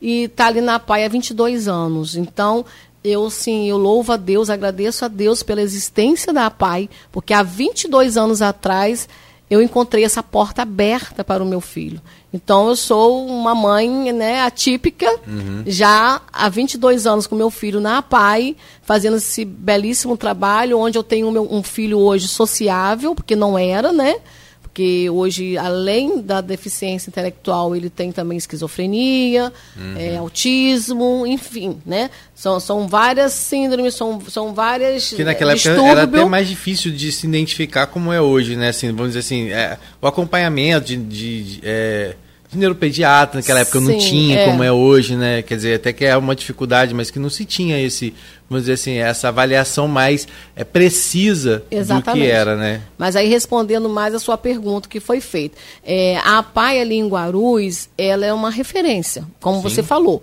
e 0.00 0.24
está 0.24 0.46
ali 0.46 0.60
na 0.60 0.78
PAI 0.78 1.04
há 1.04 1.08
22 1.08 1.68
anos. 1.68 2.16
Então, 2.16 2.64
eu 3.02 3.30
sim, 3.30 3.68
eu 3.68 3.78
louvo 3.78 4.12
a 4.12 4.16
Deus, 4.16 4.50
agradeço 4.50 5.04
a 5.04 5.08
Deus 5.08 5.42
pela 5.42 5.62
existência 5.62 6.32
da 6.32 6.50
PAI, 6.50 6.88
porque 7.10 7.32
há 7.32 7.42
22 7.42 8.16
anos 8.16 8.42
atrás 8.42 9.08
eu 9.52 9.60
encontrei 9.60 10.02
essa 10.02 10.22
porta 10.22 10.62
aberta 10.62 11.22
para 11.22 11.42
o 11.42 11.46
meu 11.46 11.60
filho. 11.60 12.00
Então, 12.32 12.68
eu 12.68 12.76
sou 12.76 13.26
uma 13.26 13.54
mãe 13.54 14.10
né, 14.10 14.40
atípica, 14.40 15.06
uhum. 15.26 15.62
já 15.66 16.22
há 16.32 16.48
22 16.48 17.06
anos 17.06 17.26
com 17.26 17.36
meu 17.36 17.50
filho 17.50 17.78
na 17.78 17.98
APAI, 17.98 18.56
fazendo 18.80 19.18
esse 19.18 19.44
belíssimo 19.44 20.16
trabalho, 20.16 20.78
onde 20.78 20.96
eu 20.96 21.02
tenho 21.02 21.28
um 21.28 21.62
filho 21.62 21.98
hoje 21.98 22.28
sociável, 22.28 23.14
porque 23.14 23.36
não 23.36 23.58
era, 23.58 23.92
né? 23.92 24.16
Porque 24.72 25.10
hoje, 25.10 25.58
além 25.58 26.22
da 26.22 26.40
deficiência 26.40 27.10
intelectual, 27.10 27.76
ele 27.76 27.90
tem 27.90 28.10
também 28.10 28.38
esquizofrenia, 28.38 29.52
uhum. 29.76 29.96
é, 29.98 30.16
autismo, 30.16 31.26
enfim, 31.26 31.76
né? 31.84 32.08
São, 32.34 32.58
são 32.58 32.88
várias 32.88 33.34
síndromes, 33.34 33.94
são, 33.94 34.18
são 34.30 34.54
várias. 34.54 35.10
Que 35.10 35.24
naquela 35.24 35.52
época 35.52 35.68
era 35.68 36.04
até 36.04 36.24
mais 36.24 36.48
difícil 36.48 36.90
de 36.90 37.12
se 37.12 37.26
identificar 37.26 37.86
como 37.86 38.10
é 38.10 38.20
hoje, 38.22 38.56
né? 38.56 38.70
Assim, 38.70 38.90
vamos 38.92 39.08
dizer 39.08 39.18
assim, 39.18 39.50
é, 39.50 39.76
o 40.00 40.06
acompanhamento 40.06 40.86
de, 40.86 40.96
de, 40.96 41.42
de 41.42 41.60
é 41.62 42.16
neuropediatra 42.58 43.40
naquela 43.40 43.60
época 43.60 43.80
Sim, 43.80 43.84
não 43.84 43.98
tinha 43.98 44.38
é. 44.38 44.44
como 44.46 44.62
é 44.62 44.70
hoje, 44.72 45.16
né? 45.16 45.42
Quer 45.42 45.56
dizer, 45.56 45.74
até 45.76 45.92
que 45.92 46.04
é 46.04 46.16
uma 46.16 46.34
dificuldade, 46.34 46.94
mas 46.94 47.10
que 47.10 47.18
não 47.18 47.30
se 47.30 47.44
tinha 47.44 47.80
esse, 47.80 48.14
vamos 48.48 48.64
dizer 48.64 48.74
assim, 48.74 48.96
essa 48.96 49.28
avaliação 49.28 49.88
mais 49.88 50.26
é, 50.54 50.64
precisa 50.64 51.62
Exatamente. 51.70 52.20
do 52.20 52.26
que 52.26 52.30
era, 52.30 52.56
né? 52.56 52.82
Mas 52.98 53.16
aí 53.16 53.28
respondendo 53.28 53.88
mais 53.88 54.14
a 54.14 54.18
sua 54.18 54.36
pergunta 54.36 54.88
que 54.88 55.00
foi 55.00 55.20
feita, 55.20 55.56
é, 55.84 56.16
a 56.18 56.38
APAI 56.38 56.80
ali 56.80 56.96
em 56.96 57.08
Guarulhos, 57.08 57.88
ela 57.96 58.26
é 58.26 58.32
uma 58.32 58.50
referência, 58.50 59.24
como 59.40 59.56
Sim. 59.56 59.62
você 59.62 59.82
falou. 59.82 60.22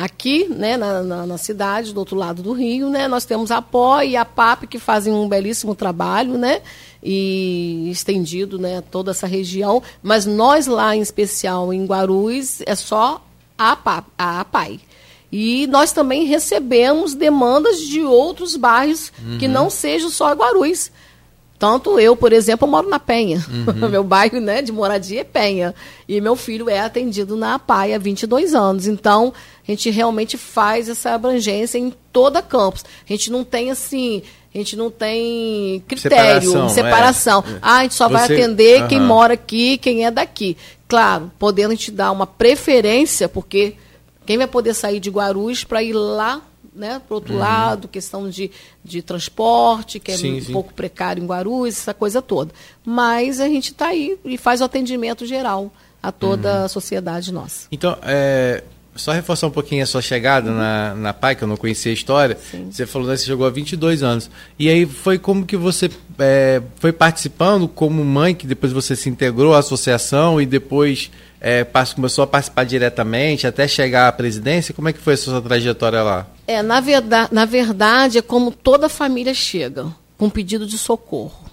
Aqui, 0.00 0.46
né, 0.48 0.76
na, 0.76 1.02
na, 1.02 1.26
na, 1.26 1.38
cidade, 1.38 1.92
do 1.92 1.98
outro 1.98 2.14
lado 2.14 2.40
do 2.40 2.52
Rio, 2.52 2.88
né, 2.88 3.08
nós 3.08 3.24
temos 3.24 3.50
a 3.50 3.60
PO 3.60 4.02
e 4.02 4.16
a 4.16 4.24
PAP 4.24 4.68
que 4.68 4.78
fazem 4.78 5.12
um 5.12 5.28
belíssimo 5.28 5.74
trabalho, 5.74 6.38
né? 6.38 6.62
e 7.02 7.88
estendido 7.90 8.58
né, 8.58 8.80
toda 8.80 9.10
essa 9.10 9.26
região. 9.26 9.82
Mas 10.02 10.26
nós 10.26 10.66
lá, 10.66 10.94
em 10.94 11.00
especial 11.00 11.72
em 11.72 11.84
Guarulhos, 11.84 12.60
é 12.66 12.74
só 12.74 13.24
a, 13.56 13.72
APA, 13.72 14.04
a 14.16 14.40
APAI. 14.40 14.80
E 15.30 15.66
nós 15.66 15.92
também 15.92 16.24
recebemos 16.24 17.14
demandas 17.14 17.80
de 17.80 18.00
outros 18.00 18.56
bairros 18.56 19.12
uhum. 19.22 19.38
que 19.38 19.46
não 19.46 19.68
sejam 19.68 20.10
só 20.10 20.32
Guarulhos. 20.32 20.90
Tanto 21.58 21.98
eu, 21.98 22.14
por 22.14 22.32
exemplo, 22.32 22.68
moro 22.68 22.88
na 22.88 23.00
Penha. 23.00 23.44
Uhum. 23.48 23.88
meu 23.90 24.04
bairro 24.04 24.40
né, 24.40 24.62
de 24.62 24.70
moradia 24.70 25.22
é 25.22 25.24
Penha. 25.24 25.74
E 26.08 26.20
meu 26.20 26.36
filho 26.36 26.70
é 26.70 26.80
atendido 26.80 27.36
na 27.36 27.54
APAI 27.54 27.94
há 27.94 27.98
22 27.98 28.54
anos. 28.54 28.86
Então, 28.86 29.32
a 29.66 29.70
gente 29.70 29.90
realmente 29.90 30.36
faz 30.36 30.88
essa 30.88 31.10
abrangência 31.10 31.78
em 31.78 31.92
toda 32.12 32.40
campus. 32.40 32.84
A 33.08 33.12
gente 33.12 33.30
não 33.30 33.42
tem 33.42 33.70
assim 33.70 34.22
a 34.54 34.58
gente 34.58 34.76
não 34.76 34.90
tem 34.90 35.84
critério, 35.86 36.50
separação. 36.50 36.68
separação. 36.68 37.44
É. 37.46 37.58
Ah, 37.60 37.76
a 37.76 37.82
gente 37.82 37.94
só 37.94 38.08
Você... 38.08 38.14
vai 38.14 38.24
atender 38.24 38.82
uhum. 38.82 38.88
quem 38.88 39.00
mora 39.00 39.34
aqui, 39.34 39.78
quem 39.78 40.06
é 40.06 40.10
daqui. 40.10 40.56
Claro, 40.88 41.30
podendo 41.38 41.72
a 41.72 41.74
gente 41.74 41.90
dar 41.90 42.10
uma 42.10 42.26
preferência, 42.26 43.28
porque 43.28 43.74
quem 44.24 44.38
vai 44.38 44.46
poder 44.46 44.74
sair 44.74 45.00
de 45.00 45.10
Guarulhos 45.10 45.64
para 45.64 45.82
ir 45.82 45.92
lá 45.92 46.40
né, 46.78 47.02
para 47.06 47.12
o 47.12 47.16
outro 47.16 47.34
uhum. 47.34 47.40
lado, 47.40 47.88
questão 47.88 48.30
de, 48.30 48.50
de 48.84 49.02
transporte, 49.02 49.98
que 49.98 50.12
é 50.12 50.16
sim, 50.16 50.38
um 50.38 50.40
sim. 50.40 50.52
pouco 50.52 50.72
precário 50.72 51.22
em 51.22 51.26
Guarulhos, 51.26 51.78
essa 51.78 51.92
coisa 51.92 52.22
toda. 52.22 52.52
Mas 52.84 53.40
a 53.40 53.48
gente 53.48 53.72
está 53.72 53.88
aí 53.88 54.18
e 54.24 54.38
faz 54.38 54.60
o 54.60 54.64
atendimento 54.64 55.26
geral 55.26 55.72
a 56.02 56.12
toda 56.12 56.60
uhum. 56.60 56.64
a 56.64 56.68
sociedade 56.68 57.32
nossa. 57.32 57.66
Então, 57.72 57.98
é, 58.02 58.62
só 58.98 59.12
reforçar 59.12 59.46
um 59.46 59.50
pouquinho 59.50 59.82
a 59.82 59.86
sua 59.86 60.02
chegada 60.02 60.50
uhum. 60.50 60.56
na, 60.56 60.94
na 60.94 61.12
PAI, 61.12 61.36
que 61.36 61.44
eu 61.44 61.48
não 61.48 61.56
conhecia 61.56 61.90
a 61.90 61.94
história. 61.94 62.36
Sim. 62.50 62.68
Você 62.70 62.86
falou 62.86 63.08
que 63.08 63.16
você 63.16 63.26
chegou 63.26 63.46
há 63.46 63.50
22 63.50 64.02
anos. 64.02 64.30
E 64.58 64.68
aí 64.68 64.86
foi 64.86 65.18
como 65.18 65.46
que 65.46 65.56
você 65.56 65.90
é, 66.18 66.60
foi 66.76 66.92
participando 66.92 67.68
como 67.68 68.04
mãe, 68.04 68.34
que 68.34 68.46
depois 68.46 68.72
você 68.72 68.96
se 68.96 69.08
integrou 69.08 69.54
à 69.54 69.58
associação 69.58 70.40
e 70.40 70.46
depois 70.46 71.10
é, 71.40 71.66
começou 71.94 72.24
a 72.24 72.26
participar 72.26 72.64
diretamente 72.64 73.46
até 73.46 73.68
chegar 73.68 74.08
à 74.08 74.12
presidência? 74.12 74.74
Como 74.74 74.88
é 74.88 74.92
que 74.92 74.98
foi 74.98 75.14
a 75.14 75.16
sua 75.16 75.40
trajetória 75.40 76.02
lá? 76.02 76.26
É, 76.46 76.62
na 76.62 76.80
verdade, 76.80 77.32
na 77.32 77.44
verdade 77.44 78.18
é 78.18 78.22
como 78.22 78.50
toda 78.50 78.88
família 78.88 79.34
chega, 79.34 79.86
com 80.16 80.28
pedido 80.28 80.66
de 80.66 80.76
socorro, 80.76 81.44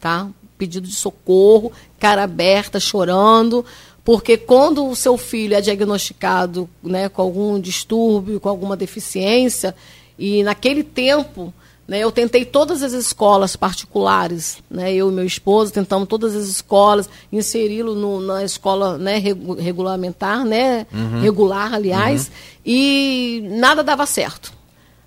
tá? 0.00 0.28
Pedido 0.56 0.86
de 0.86 0.94
socorro, 0.94 1.72
cara 1.98 2.22
aberta, 2.22 2.80
chorando, 2.80 3.64
porque 4.04 4.36
quando 4.36 4.86
o 4.86 4.94
seu 4.94 5.16
filho 5.16 5.54
é 5.54 5.60
diagnosticado 5.60 6.68
né, 6.82 7.08
com 7.08 7.22
algum 7.22 7.58
distúrbio, 7.58 8.38
com 8.38 8.48
alguma 8.48 8.76
deficiência, 8.76 9.74
e 10.18 10.42
naquele 10.42 10.82
tempo 10.82 11.52
eu 11.88 12.10
tentei 12.10 12.44
todas 12.44 12.82
as 12.82 12.92
escolas 12.92 13.56
particulares, 13.56 14.58
né, 14.70 14.94
eu 14.94 15.10
e 15.10 15.12
meu 15.12 15.24
esposo 15.24 15.72
tentamos 15.72 16.08
todas 16.08 16.34
as 16.34 16.46
escolas, 16.46 17.08
inseri-lo 17.30 18.20
na 18.20 18.42
escola 18.42 18.96
né, 18.96 19.22
regulamentar, 19.58 20.44
né, 20.44 20.86
uhum. 20.92 21.20
regular, 21.20 21.74
aliás, 21.74 22.26
uhum. 22.26 22.32
e 22.64 23.48
nada 23.50 23.82
dava 23.82 24.06
certo. 24.06 24.52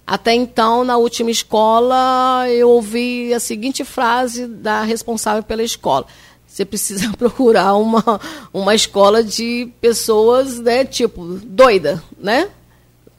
Até 0.05 0.33
então, 0.33 0.85
na 0.85 0.97
última 0.97 1.31
escola, 1.31 2.45
eu 2.49 2.69
ouvi 2.69 3.33
a 3.33 3.39
seguinte 3.39 3.83
frase 3.83 4.47
da 4.47 4.83
responsável 4.83 5.43
pela 5.43 5.63
escola 5.63 6.05
você 6.57 6.65
precisa 6.65 7.11
procurar 7.15 7.75
uma, 7.75 8.19
uma 8.51 8.73
escola 8.73 9.23
de 9.23 9.69
pessoas, 9.79 10.59
né, 10.59 10.83
tipo, 10.85 11.23
doida, 11.43 12.01
né? 12.17 12.49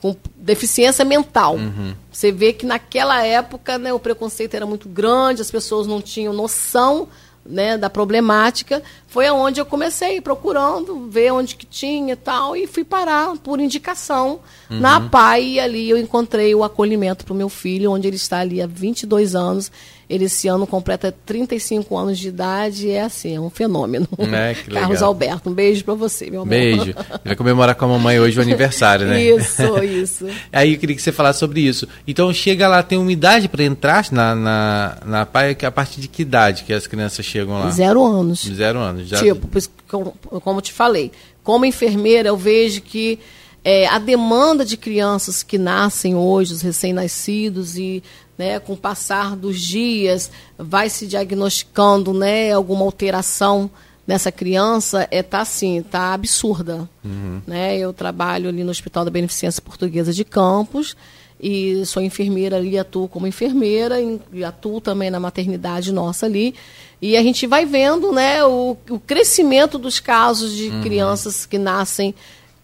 Com 0.00 0.16
deficiência 0.38 1.04
mental. 1.04 1.56
Uhum. 1.56 1.94
Você 2.10 2.30
vê 2.30 2.52
que 2.52 2.64
naquela 2.64 3.24
época 3.24 3.76
né, 3.76 3.92
o 3.92 3.98
preconceito 3.98 4.54
era 4.54 4.64
muito 4.64 4.88
grande, 4.88 5.42
as 5.42 5.50
pessoas 5.50 5.86
não 5.86 6.00
tinham 6.00 6.32
noção 6.32 7.08
né, 7.44 7.76
da 7.76 7.90
problemática, 7.90 8.82
foi 9.08 9.26
aonde 9.26 9.58
eu 9.58 9.64
comecei 9.64 10.20
procurando, 10.20 11.08
ver 11.08 11.32
onde 11.32 11.56
que 11.56 11.64
tinha 11.64 12.12
e 12.12 12.16
tal, 12.16 12.54
e 12.54 12.66
fui 12.66 12.84
parar 12.84 13.36
por 13.38 13.58
indicação 13.58 14.40
uhum. 14.70 14.78
na 14.78 15.00
PAI, 15.00 15.44
e 15.44 15.60
ali 15.60 15.90
eu 15.90 15.96
encontrei 15.96 16.54
o 16.54 16.62
acolhimento 16.62 17.24
para 17.24 17.32
o 17.32 17.36
meu 17.36 17.48
filho, 17.48 17.90
onde 17.90 18.06
ele 18.06 18.16
está 18.16 18.40
ali 18.40 18.60
há 18.60 18.66
22 18.66 19.34
anos, 19.34 19.72
ele 20.08 20.24
esse 20.24 20.48
ano 20.48 20.66
completa 20.66 21.14
35 21.26 21.96
anos 21.96 22.18
de 22.18 22.28
idade, 22.28 22.90
é 22.90 23.02
assim, 23.02 23.36
é 23.36 23.40
um 23.40 23.50
fenômeno. 23.50 24.08
É, 24.32 24.54
Carlos 24.72 25.02
Alberto, 25.02 25.50
um 25.50 25.52
beijo 25.52 25.84
para 25.84 25.94
você, 25.94 26.30
meu 26.30 26.42
amor. 26.42 26.50
Beijo. 26.50 26.94
Vai 27.22 27.36
comemorar 27.36 27.74
com 27.74 27.84
a 27.84 27.88
mamãe 27.88 28.18
hoje 28.18 28.38
o 28.38 28.42
aniversário, 28.42 29.06
né? 29.06 29.22
Isso, 29.22 29.62
isso. 29.84 30.26
Aí 30.50 30.72
eu 30.72 30.78
queria 30.78 30.96
que 30.96 31.02
você 31.02 31.12
falasse 31.12 31.38
sobre 31.38 31.60
isso. 31.60 31.86
Então 32.06 32.32
chega 32.32 32.66
lá, 32.66 32.82
tem 32.82 32.96
uma 32.96 33.12
idade 33.12 33.48
para 33.48 33.62
entrar 33.62 34.06
na, 34.10 34.34
na, 34.34 34.96
na 35.04 35.26
PAI, 35.26 35.56
a 35.62 35.70
partir 35.70 36.00
de 36.00 36.08
que 36.08 36.22
idade 36.22 36.64
que 36.64 36.72
as 36.72 36.86
crianças 36.86 37.26
chegam 37.26 37.58
lá? 37.58 37.70
Zero 37.70 38.02
anos. 38.02 38.46
Zero 38.46 38.78
anos. 38.78 38.97
Já... 39.04 39.18
Tipo, 39.18 39.48
como, 39.88 40.12
como 40.40 40.60
te 40.60 40.72
falei, 40.72 41.12
como 41.42 41.64
enfermeira 41.64 42.28
eu 42.28 42.36
vejo 42.36 42.80
que 42.82 43.18
é, 43.64 43.86
a 43.86 43.98
demanda 43.98 44.64
de 44.64 44.76
crianças 44.76 45.42
que 45.42 45.58
nascem 45.58 46.14
hoje, 46.14 46.54
os 46.54 46.62
recém-nascidos, 46.62 47.76
e 47.76 48.02
né, 48.36 48.60
com 48.60 48.74
o 48.74 48.76
passar 48.76 49.36
dos 49.36 49.60
dias 49.60 50.30
vai 50.56 50.88
se 50.88 51.06
diagnosticando 51.06 52.14
né, 52.14 52.52
alguma 52.52 52.84
alteração 52.84 53.70
nessa 54.06 54.32
criança, 54.32 55.06
é 55.10 55.22
tá 55.22 55.40
assim, 55.40 55.82
tá 55.82 56.14
absurda. 56.14 56.88
Uhum. 57.04 57.42
Né? 57.46 57.76
Eu 57.76 57.92
trabalho 57.92 58.48
ali 58.48 58.64
no 58.64 58.70
Hospital 58.70 59.04
da 59.04 59.10
Beneficência 59.10 59.60
Portuguesa 59.60 60.14
de 60.14 60.24
Campos 60.24 60.96
e 61.40 61.84
sou 61.86 62.02
enfermeira 62.02 62.56
ali, 62.56 62.78
atuo 62.78 63.08
como 63.08 63.26
enfermeira 63.26 63.96
e 64.32 64.42
atuo 64.42 64.80
também 64.80 65.10
na 65.10 65.20
maternidade 65.20 65.92
nossa 65.92 66.26
ali. 66.26 66.54
E 67.00 67.16
a 67.16 67.22
gente 67.22 67.46
vai 67.46 67.64
vendo 67.64 68.12
né, 68.12 68.44
o, 68.44 68.76
o 68.90 68.98
crescimento 68.98 69.78
dos 69.78 70.00
casos 70.00 70.52
de 70.52 70.68
uhum. 70.68 70.82
crianças 70.82 71.46
que 71.46 71.56
nascem 71.56 72.14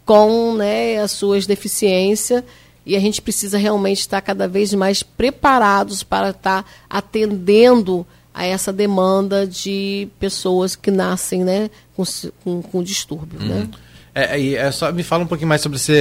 com 0.04 0.54
né, 0.54 0.98
as 0.98 1.12
suas 1.12 1.46
deficiências 1.46 2.42
e 2.84 2.96
a 2.96 3.00
gente 3.00 3.22
precisa 3.22 3.56
realmente 3.56 4.00
estar 4.00 4.20
cada 4.20 4.46
vez 4.46 4.74
mais 4.74 5.02
preparados 5.02 6.02
para 6.02 6.30
estar 6.30 6.68
atendendo 6.90 8.06
a 8.34 8.44
essa 8.44 8.72
demanda 8.72 9.46
de 9.46 10.08
pessoas 10.18 10.74
que 10.74 10.90
nascem 10.90 11.44
né, 11.44 11.70
com, 11.96 12.02
com, 12.42 12.60
com 12.62 12.82
distúrbio. 12.82 13.38
Né? 13.38 13.54
Uhum. 13.54 13.60
Né? 13.60 13.70
É, 14.14 14.52
é, 14.52 14.70
só 14.70 14.92
me 14.92 15.02
fala 15.02 15.24
um 15.24 15.26
pouquinho 15.26 15.48
mais 15.48 15.60
sobre 15.60 15.76
você, 15.76 16.00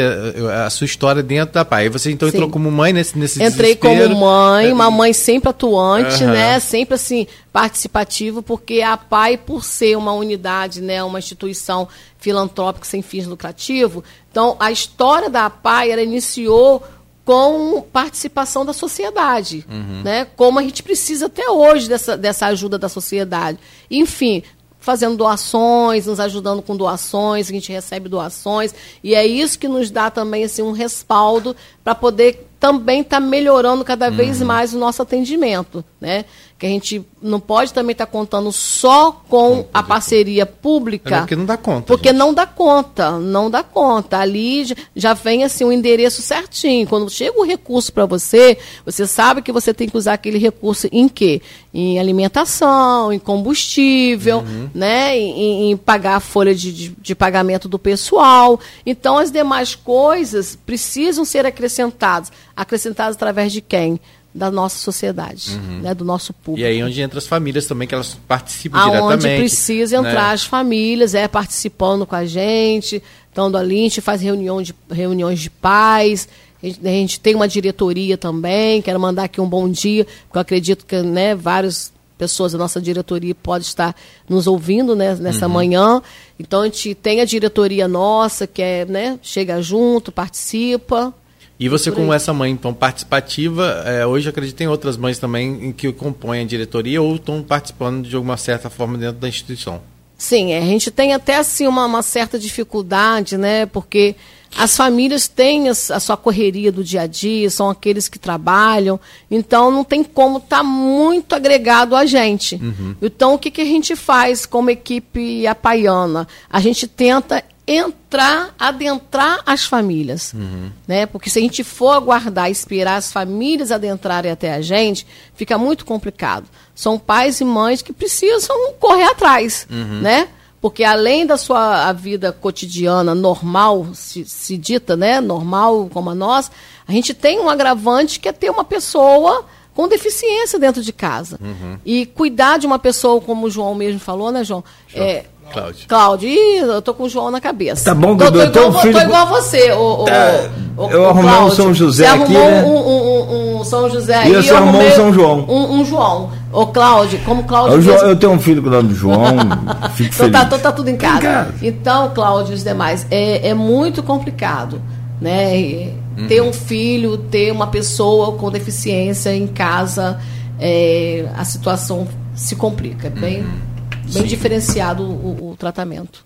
a 0.64 0.70
sua 0.70 0.86
história 0.86 1.24
dentro 1.24 1.56
da 1.56 1.66
PAI. 1.66 1.90
Você 1.90 2.12
então 2.12 2.30
Sim. 2.30 2.36
entrou 2.36 2.50
como 2.50 2.70
mãe 2.70 2.94
nesse, 2.94 3.18
nesse 3.18 3.42
Entrei 3.42 3.74
desespero. 3.74 4.10
como 4.10 4.20
mãe, 4.22 4.72
uma 4.72 4.92
mãe 4.92 5.12
sempre 5.14 5.50
atuante, 5.50 6.24
uhum. 6.24 6.30
né? 6.30 6.60
Sempre 6.60 6.94
assim, 6.94 7.26
participativa, 7.52 8.44
porque 8.44 8.82
a 8.82 8.96
PAI, 8.96 9.38
por 9.38 9.64
ser 9.64 9.98
uma 9.98 10.14
unidade, 10.14 10.80
né, 10.80 11.04
uma 11.04 11.18
instituição 11.18 11.88
filantrópica 12.20 12.86
sem 12.86 13.02
fins 13.02 13.26
lucrativos, 13.26 14.04
então 14.30 14.56
a 14.60 14.72
história 14.72 15.30
da 15.30 15.50
PAI 15.50 15.90
ela 15.90 16.02
iniciou 16.04 16.84
com 17.26 17.82
participação 17.82 18.66
da 18.66 18.74
sociedade, 18.74 19.66
uhum. 19.70 20.02
né? 20.04 20.28
Como 20.36 20.60
a 20.60 20.62
gente 20.62 20.84
precisa 20.84 21.28
até 21.28 21.50
hoje 21.50 21.88
dessa, 21.88 22.18
dessa 22.18 22.48
ajuda 22.48 22.78
da 22.78 22.90
sociedade. 22.90 23.58
Enfim, 23.90 24.44
fazendo 24.84 25.16
doações, 25.16 26.08
nos 26.08 26.20
ajudando 26.20 26.62
com 26.62 26.76
doações, 26.76 27.50
a 27.50 27.54
gente 27.54 27.72
recebe 27.72 28.10
doações, 28.10 28.76
e 29.02 29.16
é 29.16 29.26
isso 29.26 29.58
que 29.58 29.70
nos 29.70 29.90
dá 29.90 30.12
também 30.12 30.44
assim, 30.44 30.62
um 30.62 30.74
respaldo 30.74 31.56
para 31.82 31.96
poder 31.96 32.50
também 32.60 33.00
estar 33.00 33.22
tá 33.22 33.26
melhorando 33.26 33.86
cada 33.86 34.10
vez 34.10 34.42
uhum. 34.42 34.48
mais 34.48 34.74
o 34.74 34.78
nosso 34.78 35.02
atendimento, 35.02 35.86
né? 36.02 36.26
Que 36.64 36.68
a 36.68 36.70
gente 36.70 37.06
não 37.22 37.42
pode 37.42 37.74
também 37.74 37.92
estar 37.92 38.06
tá 38.06 38.12
contando 38.14 38.50
só 38.54 39.12
com 39.12 39.66
a 39.74 39.84
parceria 39.84 40.46
pública. 40.46 41.18
É 41.18 41.20
porque 41.20 41.36
não 41.36 41.46
dá 41.46 41.58
conta. 41.58 41.88
Porque 41.88 42.08
gente. 42.08 42.18
não 42.18 42.34
dá 42.34 42.46
conta, 42.46 43.20
não 43.20 43.52
dá 43.52 43.62
conta. 43.62 44.20
Ali 44.20 44.74
já 44.96 45.14
vem 45.14 45.44
assim 45.44 45.66
o 45.66 45.68
um 45.68 45.72
endereço 45.74 46.22
certinho. 46.22 46.88
Quando 46.88 47.10
chega 47.10 47.38
o 47.38 47.44
recurso 47.44 47.92
para 47.92 48.06
você, 48.06 48.58
você 48.86 49.06
sabe 49.06 49.42
que 49.42 49.52
você 49.52 49.74
tem 49.74 49.90
que 49.90 49.98
usar 49.98 50.14
aquele 50.14 50.38
recurso 50.38 50.88
em 50.90 51.10
quê? 51.10 51.42
Em 51.74 52.00
alimentação, 52.00 53.12
em 53.12 53.20
combustível, 53.20 54.38
uhum. 54.38 54.70
né? 54.74 55.20
Em, 55.20 55.72
em, 55.72 55.76
pagar 55.76 56.16
a 56.16 56.22
folha 56.22 56.56
de, 56.56 56.72
de, 56.72 56.90
de 56.98 57.14
pagamento 57.14 57.68
do 57.68 57.78
pessoal. 57.78 58.58
Então 58.86 59.18
as 59.18 59.30
demais 59.30 59.76
coisas 59.76 60.58
precisam 60.66 61.26
ser 61.26 61.46
acrescentadas. 61.46 62.32
Acrescentadas 62.56 63.18
através 63.18 63.52
de 63.52 63.60
quem? 63.60 64.00
Da 64.34 64.50
nossa 64.50 64.80
sociedade, 64.80 65.52
uhum. 65.52 65.82
né, 65.82 65.94
do 65.94 66.04
nosso 66.04 66.34
público. 66.34 66.66
E 66.66 66.66
aí 66.66 66.84
onde 66.84 67.00
entra 67.02 67.20
as 67.20 67.28
famílias 67.28 67.68
também, 67.68 67.88
que 67.88 67.94
elas 67.94 68.18
participam 68.28 68.80
Aonde 68.80 68.92
diretamente. 68.94 69.28
Onde 69.28 69.38
precisa 69.38 70.02
né? 70.02 70.10
entrar 70.10 70.32
as 70.32 70.44
famílias, 70.44 71.14
é 71.14 71.28
participando 71.28 72.06
com 72.06 72.16
a 72.16 72.26
gente, 72.26 73.02
estando 73.30 73.58
ali, 73.58 73.80
a 73.80 73.84
gente 73.84 74.02
faz 74.02 74.22
reunião 74.22 74.62
de, 74.62 74.74
reuniões 74.90 75.40
de 75.40 75.52
pais, 75.52 76.28
a 76.62 76.66
gente, 76.66 76.80
a 76.84 76.90
gente, 76.90 77.20
tem 77.20 77.36
uma 77.36 77.48
diretoria 77.48 78.18
também, 78.18 78.82
quero 78.82 79.00
mandar 79.00 79.26
aqui 79.26 79.40
um 79.40 79.48
bom 79.48 79.70
dia, 79.70 80.06
porque 80.06 80.38
eu 80.38 80.42
acredito 80.42 80.86
que 80.86 81.02
né, 81.02 81.36
várias 81.36 81.94
pessoas 82.18 82.54
da 82.54 82.58
nossa 82.58 82.82
diretoria 82.82 83.36
podem 83.36 83.68
estar 83.68 83.96
nos 84.28 84.48
ouvindo 84.48 84.96
né, 84.96 85.16
nessa 85.16 85.46
uhum. 85.46 85.54
manhã. 85.54 86.02
Então 86.40 86.62
a 86.62 86.66
gente 86.66 86.96
tem 86.96 87.22
a 87.22 87.26
diretoria 87.26 87.88
nossa, 87.88 88.48
que 88.48 88.62
é, 88.62 88.86
né, 88.86 89.20
chega 89.22 89.62
junto, 89.62 90.12
participa, 90.12 91.14
e 91.60 91.70
você, 91.70 91.92
como 91.92 92.12
essa 92.12 92.34
mãe 92.34 92.52
então 92.52 92.74
participativa, 92.74 93.84
é, 93.86 94.06
hoje 94.06 94.28
acredito 94.28 94.60
em 94.62 94.68
outras 94.68 94.98
mães 94.98 95.20
também 95.20 95.68
em 95.68 95.72
que 95.72 95.92
compõem 95.94 96.42
a 96.42 96.46
diretoria 96.46 97.02
ou 97.02 97.16
estão 97.16 97.44
participando 97.44 98.08
de 98.08 98.16
alguma 98.16 98.38
certa 98.38 98.70
forma 98.70 98.98
dentro 98.98 99.20
da 99.20 99.28
instituição. 99.28 99.82
Sim, 100.18 100.54
a 100.54 100.62
gente 100.62 100.90
tem 100.90 101.14
até 101.14 101.36
assim 101.36 101.68
uma, 101.68 101.86
uma 101.86 102.02
certa 102.02 102.40
dificuldade, 102.40 103.38
né? 103.38 103.66
Porque 103.66 104.16
as 104.56 104.76
famílias 104.78 105.28
têm 105.28 105.68
a, 105.68 105.72
a, 105.72 106.00
sua 106.00 106.16
correria 106.16 106.72
do 106.72 106.84
dia 106.84 107.02
a 107.02 107.08
dia, 107.08 107.50
são 107.50 107.70
aqueles 107.70 108.08
que 108.08 108.20
trabalham, 108.20 109.00
então 109.30 109.72
não 109.72 109.84
tem 109.84 110.04
como 110.04 110.38
estar 110.38 110.58
tá 110.58 110.64
muito 110.64 111.34
agregado 111.34 111.96
a 111.96 112.06
gente. 112.06 112.56
Uhum. 112.56 112.96
Então 113.02 113.34
o 113.34 113.40
que, 113.40 113.52
que 113.52 113.62
a 113.62 113.66
gente 113.66 113.96
faz 113.96 114.46
como 114.46 114.70
equipe 114.70 115.46
apaiana? 115.48 116.28
A 116.50 116.60
gente 116.60 116.88
tenta 116.88 117.44
entrar, 117.68 118.54
adentrar 118.60 119.42
as 119.46 119.66
famílias. 119.66 120.34
Uhum. 120.34 120.72
Né? 120.88 121.06
Porque 121.06 121.30
se 121.30 121.40
a 121.40 121.42
gente 121.42 121.64
for 121.64 121.92
aguardar, 121.92 122.50
esperar 122.52 122.98
as 122.98 123.12
famílias 123.12 123.72
adentrarem 123.72 124.32
até 124.32 124.54
a 124.54 124.62
gente, 124.62 125.08
fica 125.34 125.58
muito 125.58 125.86
complicado. 125.86 126.48
São 126.76 127.00
pais 127.00 127.40
e 127.40 127.46
mães 127.46 127.82
que 127.82 127.94
precisam 127.94 128.74
correr 128.80 129.06
atrás, 129.06 129.68
uhum. 129.70 130.02
né? 130.02 130.28
Porque 130.60 130.84
além 130.84 131.26
da 131.26 131.36
sua 131.36 131.92
vida 131.92 132.32
cotidiana 132.32 133.14
normal, 133.14 133.88
se, 133.94 134.24
se 134.24 134.58
dita, 134.58 134.96
né, 134.96 135.20
normal 135.20 135.90
como 135.92 136.10
a 136.10 136.16
nossa, 136.16 136.52
a 136.88 136.92
gente 136.94 137.14
tem 137.14 137.38
um 137.38 137.50
agravante 137.50 138.18
que 138.18 138.30
é 138.30 138.32
ter 138.32 138.50
uma 138.50 138.64
pessoa 138.64 139.46
com 139.76 139.88
deficiência 139.88 140.58
dentro 140.58 140.82
de 140.82 140.94
casa. 140.94 141.38
Uhum. 141.42 141.78
E 141.84 142.06
cuidar 142.06 142.60
de 142.60 142.66
uma 142.66 142.80
pessoa, 142.80 143.20
como 143.20 143.48
o 143.48 143.50
João 143.50 143.76
mesmo 143.76 144.00
falou, 144.00 144.32
né, 144.32 144.44
João? 144.44 144.64
É, 144.94 145.26
Cláudio. 145.52 145.88
Cláudio. 145.88 146.30
Ih, 146.30 146.58
eu 146.60 146.82
tô 146.82 146.94
com 146.94 147.04
o 147.04 147.10
João 147.10 147.30
na 147.30 147.42
cabeça. 147.42 147.86
Tá 147.86 147.96
bom, 147.96 148.16
Dudu. 148.16 148.40
Tô, 148.46 148.52
tô, 148.52 148.60
igual, 148.60 148.82
filho... 148.82 148.94
tô 148.94 149.00
igual 149.02 149.28
você, 149.28 149.72
o, 149.72 150.06
tá. 150.06 150.50
o, 150.78 150.90
Eu 150.90 151.10
arrumei 151.10 151.36
um 151.36 151.50
São 151.52 151.74
José 151.74 152.08
você 152.08 152.22
aqui, 152.22 152.34
né? 152.34 152.64
Um, 152.64 152.70
um, 152.70 153.60
um, 153.60 153.64
São 153.64 153.90
José 153.90 154.16
aí. 154.16 154.32
E 154.32 154.36
você 154.36 154.54
arrumou 154.54 154.82
um 154.82 154.92
São 154.92 155.14
João. 155.14 155.46
Um, 155.48 155.80
um 155.80 155.86
João. 155.86 156.32
Ô, 156.52 156.68
Cláudio, 156.68 157.20
como 157.26 157.44
Cláudio... 157.44 157.82
João, 157.82 157.98
eu 157.98 158.16
tenho 158.16 158.32
um 158.32 158.40
filho 158.40 158.62
com 158.62 158.70
o 158.70 158.72
nome 158.72 158.90
do 158.90 158.96
João, 158.96 159.38
fico 159.96 160.14
então, 160.14 160.26
feliz. 160.26 160.32
Tá, 160.32 160.44
então 160.44 160.60
tá 160.60 160.72
tudo 160.72 160.90
em 160.90 160.98
casa. 160.98 161.18
em 161.18 161.22
casa. 161.22 161.54
Então, 161.62 162.12
Cláudio 162.14 162.52
e 162.52 162.56
os 162.56 162.64
demais, 162.64 163.08
é, 163.10 163.50
é 163.50 163.54
muito 163.54 164.04
complicado, 164.04 164.82
né? 165.20 165.92
Uhum. 166.18 166.28
Ter 166.28 166.42
um 166.42 166.54
filho, 166.54 167.18
ter 167.18 167.52
uma 167.52 167.68
pessoa 167.68 168.34
com 168.34 168.52
deficiência 168.52 169.36
em 169.36 169.48
casa, 169.48 170.20
é, 170.60 171.26
a 171.36 171.44
situação 171.44 172.08
se 172.36 172.56
complica. 172.56 173.08
É 173.08 173.10
bem... 173.10 173.42
Uhum 173.42 173.73
bem 174.04 174.24
Sim. 174.24 174.28
diferenciado 174.28 175.04
o, 175.04 175.52
o, 175.52 175.56
tratamento. 175.56 176.26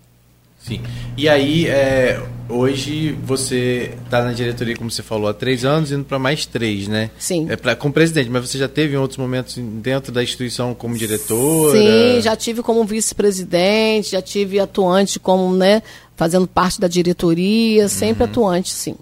Sim. 0.60 0.82
E 1.16 1.30
aí, 1.30 1.68
é, 1.68 2.22
hoje 2.50 3.18
você 3.24 3.96
está 4.04 4.24
na 4.24 4.34
diretoria, 4.34 4.76
como 4.76 4.92
você 4.92 5.02
falou, 5.02 5.30
há 5.30 5.34
três 5.34 5.64
anos, 5.64 5.92
indo 5.92 6.04
para 6.04 6.20
mais 6.20 6.46
três, 6.46 6.88
né? 6.88 7.10
Sim. 7.18 7.48
É 7.50 7.56
pra, 7.56 7.76
como 7.76 7.94
presidente, 7.94 8.30
mas 8.30 8.50
você 8.50 8.58
já 8.58 8.68
teve 8.68 8.96
em 8.96 8.98
outros 8.98 9.18
momentos 9.18 9.58
dentro 9.58 10.12
da 10.12 10.22
instituição 10.22 10.74
como 10.74 10.98
diretora? 10.98 11.78
Sim, 11.78 12.22
já 12.22 12.36
tive 12.36 12.62
como 12.62 12.84
vice-presidente, 12.84 14.12
já 14.12 14.22
tive 14.22 14.60
atuante 14.60 15.20
como, 15.20 15.56
né, 15.56 15.82
fazendo 16.18 16.48
parte 16.48 16.82
da 16.82 16.88
diretoria, 16.88 17.88
sempre 17.88 18.24
uhum. 18.24 18.30
atuante, 18.30 18.70
sim. 18.70 18.96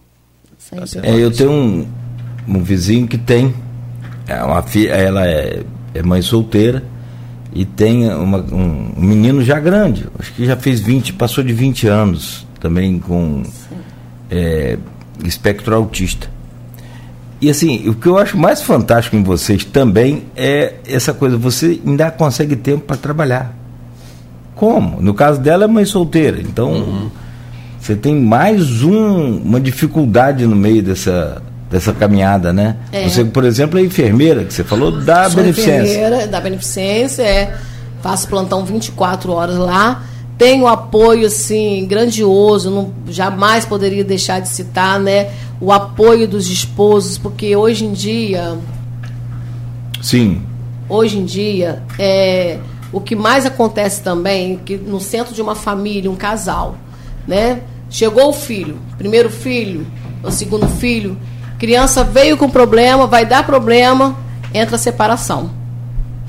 Sempre. 0.58 1.08
É, 1.08 1.16
eu 1.16 1.32
tenho 1.32 1.52
um, 1.52 1.88
um 2.48 2.64
vizinho 2.64 3.08
que 3.08 3.18
tem, 3.18 3.54
é 4.28 4.44
uma 4.44 4.64
filha, 4.64 4.92
ela 4.92 5.28
é, 5.28 5.64
é 5.94 6.02
mãe 6.02 6.22
solteira, 6.22 6.84
e 7.56 7.64
tem 7.64 8.14
uma, 8.14 8.40
um, 8.40 8.92
um, 8.98 9.02
menino 9.02 9.42
já 9.42 9.58
grande, 9.58 10.08
acho 10.20 10.34
que 10.34 10.46
já 10.46 10.58
fez 10.58 10.82
20, 10.82 11.14
passou 11.14 11.42
de 11.42 11.54
20 11.54 11.88
anos, 11.88 12.46
também 12.60 13.00
com 13.00 13.44
é, 14.30 14.78
espectro 15.24 15.74
autista. 15.74 16.28
e 17.40 17.50
assim, 17.50 17.88
o 17.88 17.96
que 17.96 18.08
eu 18.08 18.18
acho 18.18 18.38
mais 18.38 18.62
fantástico 18.62 19.16
em 19.16 19.24
vocês 19.24 19.64
também 19.64 20.24
é 20.36 20.74
essa 20.86 21.14
coisa, 21.14 21.38
você 21.38 21.80
ainda 21.86 22.12
consegue 22.12 22.58
tempo 22.58 22.84
para 22.84 22.98
trabalhar. 22.98 23.56
Como? 24.54 25.02
No 25.02 25.14
caso 25.14 25.40
dela 25.40 25.64
é 25.64 25.68
mãe 25.68 25.86
solteira, 25.86 26.42
então 26.42 26.74
uhum. 26.74 27.10
você 27.80 27.96
tem 27.96 28.20
mais 28.20 28.84
um, 28.84 29.38
uma 29.38 29.62
dificuldade 29.62 30.46
no 30.46 30.58
meio 30.58 30.84
dessa, 30.84 31.42
dessa 31.70 31.94
caminhada, 31.94 32.54
né? 32.54 32.78
É. 32.92 33.08
Você, 33.08 33.24
por 33.24 33.44
exemplo, 33.44 33.80
é 33.80 33.82
enfermeira, 33.82 34.44
que 34.44 34.54
você 34.54 34.64
falou, 34.64 34.92
da 34.92 35.26
Sou 35.30 35.42
beneficência. 35.42 35.82
Enfermeira, 35.82 36.28
da 36.28 36.40
beneficência, 36.40 37.24
é, 37.24 37.56
faço 38.02 38.28
plantão 38.28 38.64
24 38.64 39.32
horas 39.32 39.58
lá 39.58 40.04
tem 40.38 40.62
um 40.62 40.68
apoio 40.68 41.28
assim 41.28 41.86
grandioso, 41.88 42.70
não 42.70 42.92
jamais 43.08 43.66
poderia 43.66 44.04
deixar 44.04 44.42
de 44.42 44.50
citar, 44.50 45.00
né, 45.00 45.32
o 45.62 45.72
apoio 45.72 46.28
dos 46.28 46.50
esposos, 46.50 47.18
porque 47.18 47.56
hoje 47.56 47.86
em 47.86 47.94
dia 47.94 48.58
Sim. 50.02 50.42
Hoje 50.88 51.18
em 51.18 51.26
dia 51.26 51.82
é 51.98 52.60
o 52.92 53.02
que 53.02 53.16
mais 53.16 53.46
acontece 53.46 54.04
também 54.04 54.58
que 54.64 54.78
no 54.78 55.00
centro 55.00 55.34
de 55.34 55.42
uma 55.42 55.56
família, 55.56 56.12
um 56.12 56.16
casal, 56.16 56.76
né? 57.28 57.62
Chegou 57.90 58.30
o 58.30 58.34
filho, 58.34 58.78
primeiro 58.98 59.32
filho, 59.32 59.88
o 60.24 60.30
segundo 60.30 60.68
filho, 60.68 61.18
criança 61.58 62.04
veio 62.04 62.38
com 62.38 62.50
problema, 62.50 63.08
vai 63.08 63.26
dar 63.26 63.46
problema, 63.46 64.18
entra 64.54 64.76
a 64.76 64.80
separação. 64.80 65.52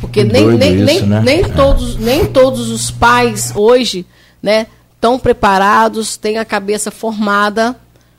Porque 0.01 0.24
nem, 0.24 0.47
nem, 0.49 0.77
isso, 0.77 0.85
nem, 0.85 1.03
né? 1.03 1.22
nem, 1.24 1.41
é. 1.41 1.49
todos, 1.49 1.97
nem 1.97 2.27
todos 2.27 2.70
os 2.70 2.91
pais 2.91 3.53
hoje 3.55 4.07
né, 4.43 4.66
estão 4.95 5.18
preparados, 5.18 6.16
têm 6.16 6.39
a 6.39 6.45
cabeça 6.45 6.91
formada 6.91 7.77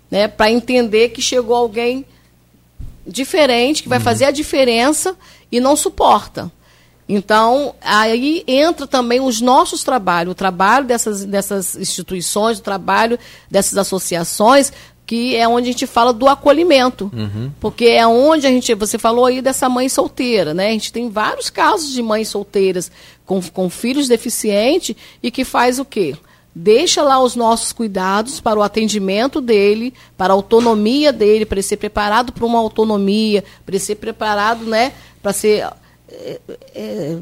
né, 0.10 0.28
para 0.28 0.51
entender 0.51 1.10
que 1.10 1.22
chegou 1.22 1.55
alguém 1.55 2.05
diferente, 3.05 3.84
que 3.84 3.89
vai 3.89 3.99
uhum. 3.99 4.03
fazer 4.03 4.26
a 4.26 4.32
diferença 4.32 5.16
e 5.51 5.60
não 5.60 5.76
suporta. 5.76 6.51
Então, 7.10 7.74
aí 7.82 8.43
entra 8.45 8.86
também 8.86 9.22
os 9.22 9.39
nossos 9.39 9.82
trabalhos, 9.82 10.34
o 10.34 10.36
trabalho 10.36 10.86
dessas, 10.86 11.24
dessas 11.24 11.76
instituições, 11.78 12.60
o 12.60 12.62
trabalho 12.62 13.18
dessas 13.49 13.78
associações, 13.78 14.74
que 15.08 15.38
é 15.38 15.47
onde 15.47 15.70
a 15.70 15.72
gente 15.72 15.88
fala 15.88 16.12
do 16.12 16.28
acolhimento. 16.28 17.10
Uhum. 17.16 17.49
Porque 17.62 17.86
é 17.86 18.05
onde 18.05 18.45
a 18.45 18.49
gente. 18.49 18.76
Você 18.76 18.97
falou 18.97 19.26
aí 19.26 19.41
dessa 19.41 19.70
mãe 19.70 19.88
solteira, 19.88 20.53
né? 20.53 20.68
A 20.68 20.72
gente 20.72 20.91
tem 20.91 21.10
vários 21.10 21.49
casos 21.49 21.93
de 21.93 22.03
mães 22.03 22.28
solteiras 22.28 22.91
com, 23.26 23.41
com 23.41 23.70
filhos 23.70 24.10
deficientes 24.10 24.97
e 25.24 25.32
que 25.32 25.45
faz 25.45 25.80
o 25.80 25.86
quê? 25.86 26.14
Deixa 26.53 27.01
lá 27.01 27.22
os 27.22 27.36
nossos 27.36 27.72
cuidados 27.72 28.41
para 28.41 28.60
o 28.60 28.64
atendimento 28.64 29.39
dele, 29.39 29.93
para 30.18 30.34
a 30.34 30.36
autonomia 30.36 31.14
dele, 31.14 31.45
para 31.45 31.55
ele 31.55 31.64
ser 31.64 31.78
preparado 31.78 32.34
para 32.34 32.45
uma 32.45 32.60
autonomia, 32.60 33.43
para 33.66 33.76
ele 33.76 33.84
ser 33.84 33.95
preparado, 33.95 34.66
né? 34.66 34.91
Para 35.24 35.32
ser. 35.32 35.66
É, 36.12 36.39
é, 36.76 37.18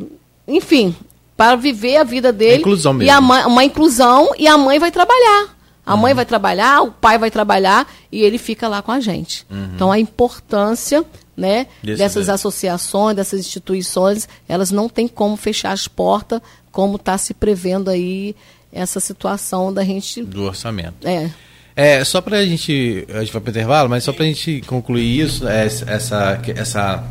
enfim, 0.47 0.95
para 1.38 1.55
viver 1.55 1.97
a 1.97 2.03
vida 2.03 2.33
dele. 2.33 2.61
inclusão 2.61 2.93
mesmo. 2.93 3.07
E 3.07 3.09
a 3.11 3.21
mãe, 3.21 3.45
uma 3.45 3.63
inclusão 3.63 4.31
e 4.39 4.47
a 4.47 4.57
mãe 4.57 4.79
vai 4.79 4.89
trabalhar. 4.91 5.54
A 5.86 5.95
mãe 5.95 6.13
vai 6.13 6.25
trabalhar, 6.25 6.81
o 6.81 6.91
pai 6.91 7.17
vai 7.17 7.29
trabalhar 7.29 7.88
e 8.11 8.21
ele 8.21 8.38
fica 8.38 8.67
lá 8.67 8.81
com 8.81 8.91
a 8.91 8.99
gente. 8.99 9.45
Uhum. 9.49 9.71
Então 9.75 9.91
a 9.91 9.99
importância 9.99 11.05
né, 11.36 11.67
dessas 11.83 12.29
associações, 12.29 13.15
dessas 13.15 13.39
instituições, 13.39 14.27
elas 14.47 14.71
não 14.71 14.88
têm 14.88 15.07
como 15.07 15.36
fechar 15.36 15.71
as 15.71 15.88
portas, 15.88 16.41
como 16.71 16.95
está 16.95 17.17
se 17.17 17.33
prevendo 17.33 17.89
aí 17.89 18.36
essa 18.71 18.99
situação 18.99 19.73
da 19.73 19.83
gente. 19.83 20.23
Do 20.23 20.43
orçamento. 20.43 21.07
É. 21.07 21.29
É, 21.75 22.03
só 22.05 22.21
para 22.21 22.38
a 22.38 22.45
gente. 22.45 23.05
A 23.13 23.19
gente 23.19 23.33
vai 23.33 23.41
para 23.41 23.49
o 23.49 23.51
intervalo, 23.51 23.89
mas 23.89 24.03
só 24.03 24.13
para 24.13 24.23
a 24.23 24.27
gente 24.27 24.61
concluir 24.65 25.19
isso, 25.19 25.45
é, 25.45 25.65
essa, 25.65 26.41
essa 26.55 27.03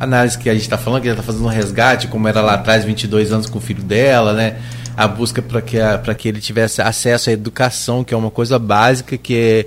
análise 0.00 0.36
que 0.36 0.50
a 0.50 0.52
gente 0.52 0.62
está 0.62 0.76
falando, 0.76 1.02
que 1.02 1.08
ela 1.08 1.18
está 1.18 1.22
fazendo 1.22 1.44
um 1.44 1.48
resgate, 1.48 2.08
como 2.08 2.26
era 2.26 2.40
lá 2.40 2.54
atrás, 2.54 2.84
22 2.84 3.32
anos 3.32 3.46
com 3.48 3.58
o 3.58 3.60
filho 3.60 3.82
dela, 3.82 4.32
né? 4.32 4.60
A 4.96 5.08
busca 5.08 5.42
para 5.42 5.60
que, 5.60 5.76
para 6.02 6.14
que 6.14 6.28
ele 6.28 6.40
tivesse 6.40 6.80
acesso 6.80 7.30
à 7.30 7.32
educação, 7.32 8.04
que 8.04 8.14
é 8.14 8.16
uma 8.16 8.30
coisa 8.30 8.58
básica, 8.58 9.16
que 9.16 9.34
é, 9.34 9.66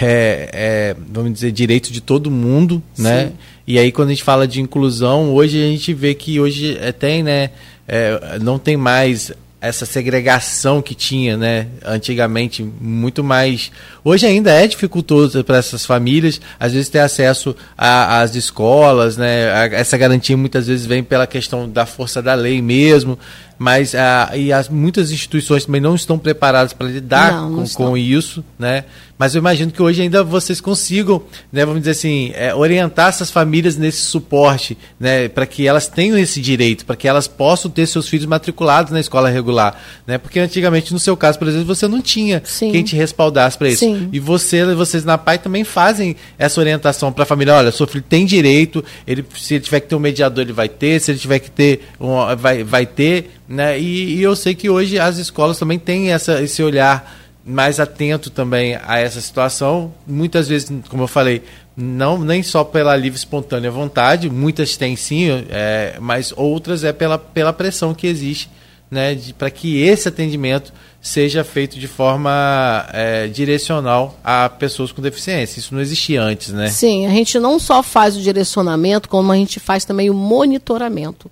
é, 0.00 0.50
é 0.52 0.96
vamos 1.10 1.32
dizer, 1.32 1.52
direito 1.52 1.92
de 1.92 2.00
todo 2.00 2.30
mundo, 2.30 2.82
né? 2.96 3.20
Sim. 3.20 3.26
né? 3.26 3.32
E 3.66 3.78
aí 3.78 3.92
quando 3.92 4.08
a 4.08 4.12
gente 4.12 4.24
fala 4.24 4.46
de 4.46 4.60
inclusão, 4.60 5.34
hoje 5.34 5.62
a 5.62 5.66
gente 5.66 5.92
vê 5.92 6.14
que 6.14 6.40
hoje 6.40 6.78
é, 6.80 6.92
tem, 6.92 7.22
né? 7.22 7.50
É, 7.86 8.38
não 8.40 8.58
tem 8.58 8.76
mais 8.76 9.32
essa 9.60 9.84
segregação 9.84 10.80
que 10.80 10.94
tinha, 10.94 11.36
né, 11.36 11.66
antigamente, 11.84 12.62
muito 12.62 13.24
mais. 13.24 13.72
Hoje 14.04 14.24
ainda 14.24 14.52
é 14.52 14.66
dificultoso 14.66 15.42
para 15.42 15.56
essas 15.56 15.84
famílias, 15.84 16.40
às 16.60 16.72
vezes 16.72 16.88
ter 16.88 17.00
acesso 17.00 17.56
às 17.76 18.36
escolas, 18.36 19.16
né, 19.16 19.50
a, 19.50 19.64
essa 19.74 19.98
garantia 19.98 20.36
muitas 20.36 20.68
vezes 20.68 20.86
vem 20.86 21.02
pela 21.02 21.26
questão 21.26 21.68
da 21.68 21.84
força 21.84 22.22
da 22.22 22.34
lei 22.34 22.62
mesmo, 22.62 23.18
mas 23.58 23.94
a, 23.94 24.30
e 24.36 24.52
as, 24.52 24.68
muitas 24.68 25.10
instituições 25.10 25.64
também 25.64 25.80
não 25.80 25.94
estão 25.94 26.18
preparadas 26.18 26.72
para 26.72 26.86
lidar 26.86 27.32
não, 27.32 27.50
não 27.50 27.64
com, 27.64 27.86
com, 27.86 27.96
isso, 27.96 28.44
né? 28.58 28.84
Mas 29.18 29.34
eu 29.34 29.40
imagino 29.40 29.72
que 29.72 29.82
hoje 29.82 30.00
ainda 30.00 30.22
vocês 30.22 30.60
consigam, 30.60 31.20
né, 31.50 31.66
vamos 31.66 31.80
dizer 31.80 31.90
assim, 31.90 32.30
é, 32.36 32.54
orientar 32.54 33.08
essas 33.08 33.32
famílias 33.32 33.76
nesse 33.76 34.02
suporte, 34.02 34.78
né, 35.00 35.26
para 35.28 35.44
que 35.44 35.66
elas 35.66 35.88
tenham 35.88 36.16
esse 36.16 36.40
direito, 36.40 36.86
para 36.86 36.94
que 36.94 37.08
elas 37.08 37.26
possam 37.26 37.68
ter 37.68 37.84
seus 37.88 38.08
filhos 38.08 38.26
matriculados 38.26 38.92
na 38.92 39.00
escola 39.00 39.28
regular, 39.28 39.76
né? 40.06 40.18
Porque 40.18 40.38
antigamente, 40.38 40.92
no 40.92 41.00
seu 41.00 41.16
caso, 41.16 41.36
por 41.36 41.48
exemplo, 41.48 41.66
você 41.66 41.88
não 41.88 42.00
tinha 42.00 42.40
Sim. 42.44 42.70
quem 42.70 42.84
te 42.84 42.94
respaldasse 42.94 43.58
para 43.58 43.68
isso. 43.68 43.80
Sim. 43.80 44.08
E 44.12 44.20
você, 44.20 44.64
vocês 44.74 45.04
na 45.04 45.18
PAI 45.18 45.38
também 45.38 45.64
fazem 45.64 46.14
essa 46.38 46.60
orientação 46.60 47.12
para 47.12 47.24
a 47.24 47.26
família, 47.26 47.54
olha, 47.54 47.72
seu 47.72 47.88
filho 47.88 48.04
tem 48.08 48.24
direito, 48.24 48.84
ele 49.04 49.24
se 49.36 49.54
ele 49.54 49.64
tiver 49.64 49.80
que 49.80 49.88
ter 49.88 49.96
um 49.96 50.00
mediador, 50.00 50.42
ele 50.42 50.52
vai 50.52 50.68
ter, 50.68 51.00
se 51.00 51.10
ele 51.10 51.18
tiver 51.18 51.40
que 51.40 51.50
ter, 51.50 51.88
um, 52.00 52.36
vai, 52.36 52.62
vai 52.62 52.86
ter, 52.86 53.30
né? 53.48 53.78
E, 53.78 54.16
e 54.16 54.22
eu 54.22 54.36
sei 54.36 54.54
que 54.54 54.68
hoje 54.68 54.98
as 54.98 55.16
escolas 55.18 55.58
também 55.58 55.78
têm 55.78 56.12
essa, 56.12 56.42
esse 56.42 56.62
olhar 56.62 57.16
mais 57.44 57.80
atento 57.80 58.28
também 58.30 58.78
a 58.84 58.98
essa 58.98 59.20
situação. 59.20 59.92
Muitas 60.06 60.48
vezes, 60.48 60.70
como 60.88 61.04
eu 61.04 61.08
falei, 61.08 61.42
não 61.76 62.18
nem 62.18 62.42
só 62.42 62.62
pela 62.62 62.94
livre 62.94 63.18
espontânea 63.18 63.70
vontade, 63.70 64.28
muitas 64.28 64.76
têm 64.76 64.96
sim, 64.96 65.28
é, 65.48 65.96
mas 66.00 66.32
outras 66.36 66.84
é 66.84 66.92
pela, 66.92 67.16
pela 67.18 67.52
pressão 67.52 67.94
que 67.94 68.06
existe 68.06 68.50
né, 68.90 69.18
para 69.36 69.50
que 69.50 69.82
esse 69.82 70.08
atendimento 70.08 70.72
seja 71.00 71.44
feito 71.44 71.78
de 71.78 71.86
forma 71.86 72.86
é, 72.92 73.28
direcional 73.28 74.18
a 74.24 74.48
pessoas 74.48 74.90
com 74.90 75.00
deficiência. 75.00 75.60
Isso 75.60 75.74
não 75.74 75.80
existia 75.80 76.22
antes, 76.22 76.52
né? 76.52 76.68
Sim, 76.68 77.06
a 77.06 77.10
gente 77.10 77.38
não 77.38 77.58
só 77.58 77.82
faz 77.82 78.16
o 78.16 78.20
direcionamento, 78.20 79.08
como 79.08 79.30
a 79.30 79.36
gente 79.36 79.60
faz 79.60 79.84
também 79.84 80.10
o 80.10 80.14
monitoramento. 80.14 81.30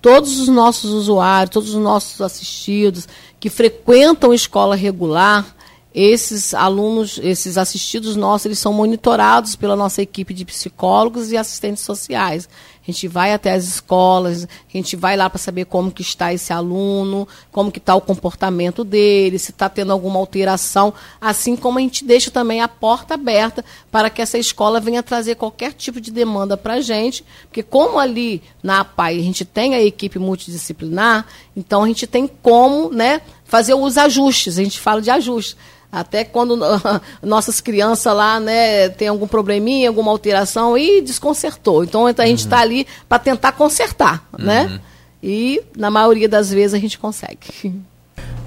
Todos 0.00 0.38
os 0.38 0.48
nossos 0.48 0.92
usuários, 0.92 1.52
todos 1.52 1.74
os 1.74 1.82
nossos 1.82 2.20
assistidos 2.20 3.08
que 3.40 3.50
frequentam 3.50 4.32
escola 4.32 4.76
regular, 4.76 5.56
esses 5.94 6.54
alunos, 6.54 7.18
esses 7.22 7.58
assistidos 7.58 8.14
nossos, 8.14 8.46
eles 8.46 8.58
são 8.58 8.72
monitorados 8.72 9.56
pela 9.56 9.74
nossa 9.74 10.00
equipe 10.00 10.32
de 10.32 10.44
psicólogos 10.44 11.32
e 11.32 11.36
assistentes 11.36 11.82
sociais. 11.82 12.48
A 12.88 12.90
gente 12.90 13.06
vai 13.06 13.34
até 13.34 13.52
as 13.52 13.64
escolas, 13.64 14.44
a 14.44 14.76
gente 14.76 14.96
vai 14.96 15.14
lá 15.14 15.28
para 15.28 15.38
saber 15.38 15.66
como 15.66 15.90
que 15.90 16.00
está 16.00 16.32
esse 16.32 16.54
aluno, 16.54 17.28
como 17.52 17.70
que 17.70 17.78
está 17.78 17.94
o 17.94 18.00
comportamento 18.00 18.82
dele, 18.82 19.38
se 19.38 19.50
está 19.50 19.68
tendo 19.68 19.92
alguma 19.92 20.18
alteração, 20.18 20.94
assim 21.20 21.54
como 21.54 21.78
a 21.78 21.82
gente 21.82 22.02
deixa 22.02 22.30
também 22.30 22.62
a 22.62 22.66
porta 22.66 23.12
aberta 23.12 23.62
para 23.90 24.08
que 24.08 24.22
essa 24.22 24.38
escola 24.38 24.80
venha 24.80 25.02
trazer 25.02 25.34
qualquer 25.34 25.74
tipo 25.74 26.00
de 26.00 26.10
demanda 26.10 26.56
para 26.56 26.74
a 26.74 26.80
gente, 26.80 27.22
porque 27.42 27.62
como 27.62 27.98
ali 27.98 28.42
na 28.62 28.80
APAI 28.80 29.18
a 29.18 29.22
gente 29.22 29.44
tem 29.44 29.74
a 29.74 29.82
equipe 29.82 30.18
multidisciplinar, 30.18 31.26
então 31.54 31.84
a 31.84 31.86
gente 31.88 32.06
tem 32.06 32.26
como 32.26 32.90
né, 32.90 33.20
fazer 33.44 33.74
os 33.74 33.98
ajustes, 33.98 34.58
a 34.58 34.64
gente 34.64 34.80
fala 34.80 35.02
de 35.02 35.10
ajustes 35.10 35.58
até 35.90 36.24
quando 36.24 36.58
nossas 37.22 37.60
crianças 37.60 38.14
lá, 38.14 38.38
né, 38.38 38.88
tem 38.90 39.08
algum 39.08 39.26
probleminha, 39.26 39.88
alguma 39.88 40.10
alteração 40.10 40.76
e 40.76 41.00
desconcertou. 41.00 41.84
Então 41.84 42.06
a 42.06 42.26
gente 42.26 42.40
está 42.40 42.56
uhum. 42.56 42.62
ali 42.62 42.86
para 43.08 43.18
tentar 43.18 43.52
consertar, 43.52 44.24
né? 44.38 44.62
uhum. 44.62 44.68
né? 44.68 44.80
E 45.22 45.60
na 45.76 45.90
maioria 45.90 46.28
das 46.28 46.50
vezes 46.50 46.74
a 46.74 46.78
gente 46.78 46.98
consegue. 46.98 47.38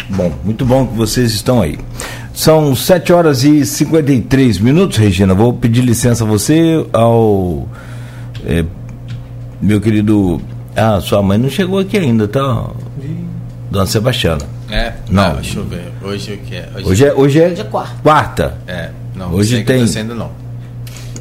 Bom, 0.09 0.33
muito 0.43 0.65
bom 0.65 0.85
que 0.85 0.93
vocês 0.93 1.31
estão 1.31 1.61
aí. 1.61 1.79
São 2.33 2.75
7 2.75 3.13
horas 3.13 3.45
e 3.45 3.65
53 3.65 4.59
minutos, 4.59 4.97
Regina. 4.97 5.33
Vou 5.33 5.53
pedir 5.53 5.81
licença 5.81 6.25
a 6.25 6.27
você, 6.27 6.85
ao 6.91 7.65
é, 8.45 8.65
meu 9.61 9.79
querido. 9.79 10.41
Ah, 10.75 10.99
sua 10.99 11.21
mãe 11.21 11.37
não 11.37 11.49
chegou 11.49 11.79
aqui 11.79 11.97
ainda, 11.97 12.27
tá? 12.27 12.71
Dona 13.69 13.85
Sebastiana. 13.85 14.45
É? 14.71 14.93
Não. 15.09 15.23
Ah, 15.23 15.29
deixa 15.33 15.59
eu 15.59 15.65
ver. 15.65 15.91
Hoje 16.01 16.33
o 16.33 16.37
que 16.37 16.55
é? 16.55 16.69
Hoje, 16.75 16.85
hoje 16.85 17.05
é, 17.05 17.13
hoje 17.13 17.41
é, 17.41 17.47
hoje 17.47 17.61
é 17.61 17.63
quarta. 17.65 17.95
quarta. 18.01 18.57
É, 18.67 18.89
não, 19.15 19.33
hoje 19.33 19.63
tem. 19.63 19.81
Tá 19.81 19.87
sendo, 19.87 20.15
não. 20.15 20.31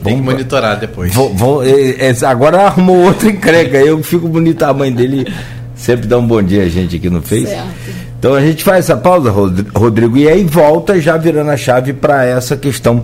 Tem 0.02 0.14
Vamos, 0.14 0.28
que 0.28 0.32
monitorar 0.32 0.78
depois. 0.78 1.12
Vou, 1.12 1.34
vou, 1.34 1.62
é, 1.62 2.08
é, 2.08 2.14
agora 2.24 2.62
arrumou 2.62 2.96
outra 3.06 3.28
encrenca. 3.28 3.76
Eu 3.76 4.02
fico 4.02 4.28
bonito 4.28 4.62
a 4.62 4.72
mãe 4.72 4.92
dele. 4.92 5.26
Sempre 5.74 6.06
dá 6.06 6.18
um 6.18 6.26
bom 6.26 6.42
dia 6.42 6.62
a 6.62 6.68
gente 6.68 6.96
aqui 6.96 7.10
no 7.10 7.22
Face. 7.22 7.46
Certo. 7.46 8.10
Então 8.20 8.34
a 8.34 8.40
gente 8.42 8.62
faz 8.62 8.84
essa 8.84 8.98
pausa, 8.98 9.30
Rodrigo, 9.30 10.14
e 10.18 10.28
aí 10.28 10.44
volta 10.44 11.00
já 11.00 11.16
virando 11.16 11.50
a 11.50 11.56
chave 11.56 11.94
para 11.94 12.22
essa 12.26 12.54
questão 12.54 13.02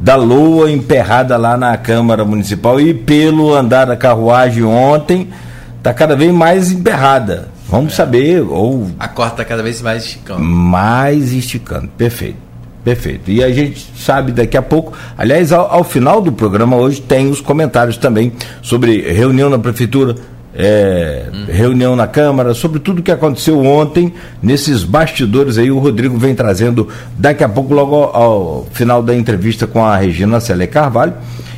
da 0.00 0.16
lua 0.16 0.70
emperrada 0.70 1.36
lá 1.36 1.54
na 1.54 1.76
Câmara 1.76 2.24
Municipal 2.24 2.80
e 2.80 2.94
pelo 2.94 3.54
andar 3.54 3.84
da 3.84 3.94
carruagem 3.94 4.64
ontem 4.64 5.28
está 5.76 5.92
cada 5.92 6.16
vez 6.16 6.32
mais 6.32 6.72
emperrada. 6.72 7.48
Vamos 7.74 7.92
é. 7.94 7.96
saber 7.96 8.40
ou 8.40 8.88
a 8.98 9.08
corda 9.08 9.44
cada 9.44 9.62
vez 9.62 9.82
mais 9.82 10.04
esticando. 10.04 10.40
Mais 10.40 11.32
esticando, 11.32 11.88
perfeito. 11.88 12.44
Perfeito. 12.84 13.30
E 13.30 13.42
a 13.42 13.50
gente 13.50 13.90
sabe 13.96 14.30
daqui 14.30 14.58
a 14.58 14.62
pouco. 14.62 14.92
Aliás, 15.16 15.52
ao, 15.52 15.72
ao, 15.72 15.82
final 15.82 16.20
do 16.20 16.30
programa 16.30 16.76
hoje 16.76 17.00
tem 17.00 17.30
os 17.30 17.40
comentários 17.40 17.96
também 17.96 18.32
sobre 18.60 19.00
reunião 19.10 19.48
na 19.48 19.58
prefeitura, 19.58 20.14
é, 20.54 21.30
hum. 21.32 21.46
reunião 21.48 21.96
na 21.96 22.06
Câmara, 22.06 22.52
sobre 22.52 22.78
tudo 22.78 23.02
que 23.02 23.10
aconteceu 23.10 23.58
ontem 23.64 24.12
nesses 24.42 24.84
bastidores 24.84 25.56
aí. 25.56 25.70
O 25.70 25.78
Rodrigo 25.78 26.18
vem 26.18 26.34
trazendo 26.34 26.86
daqui 27.18 27.42
a 27.42 27.48
pouco, 27.48 27.72
logo 27.72 27.96
ao, 27.96 28.14
ao 28.14 28.66
final 28.70 29.02
da 29.02 29.16
entrevista 29.16 29.66
com 29.66 29.82
a 29.82 29.96
Regina 29.96 30.38
Célia 30.38 30.66
Carvalho, 30.66 31.14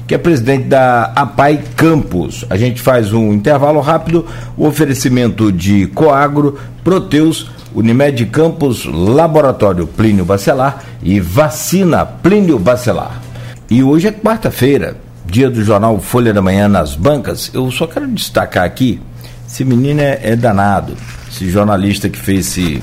que 0.06 0.14
é 0.14 0.18
presidente 0.18 0.64
da 0.64 1.12
APAI 1.16 1.62
Campos. 1.76 2.44
A 2.48 2.56
gente 2.56 2.80
faz 2.80 3.12
um 3.12 3.32
intervalo 3.32 3.80
rápido, 3.80 4.26
o 4.56 4.66
oferecimento 4.66 5.50
de 5.50 5.86
Coagro, 5.88 6.58
Proteus 6.84 7.50
Unimed 7.74 8.24
Campos, 8.26 8.84
Laboratório 8.86 9.86
Plínio 9.86 10.24
Bacelar 10.24 10.82
e 11.02 11.20
Vacina 11.20 12.06
Plínio 12.06 12.58
Bacelar. 12.58 13.20
E 13.68 13.82
hoje 13.82 14.06
é 14.06 14.12
quarta-feira, 14.12 14.96
dia 15.26 15.50
do 15.50 15.62
jornal 15.62 15.98
Folha 15.98 16.32
da 16.32 16.40
Manhã 16.40 16.68
nas 16.68 16.94
bancas. 16.94 17.50
Eu 17.52 17.70
só 17.70 17.86
quero 17.86 18.06
destacar 18.06 18.64
aqui, 18.64 19.00
esse 19.46 19.64
menino 19.64 20.00
é, 20.00 20.20
é 20.22 20.36
danado, 20.36 20.96
esse 21.28 21.50
jornalista 21.50 22.08
que 22.08 22.18
fez 22.18 22.46
esse, 22.46 22.82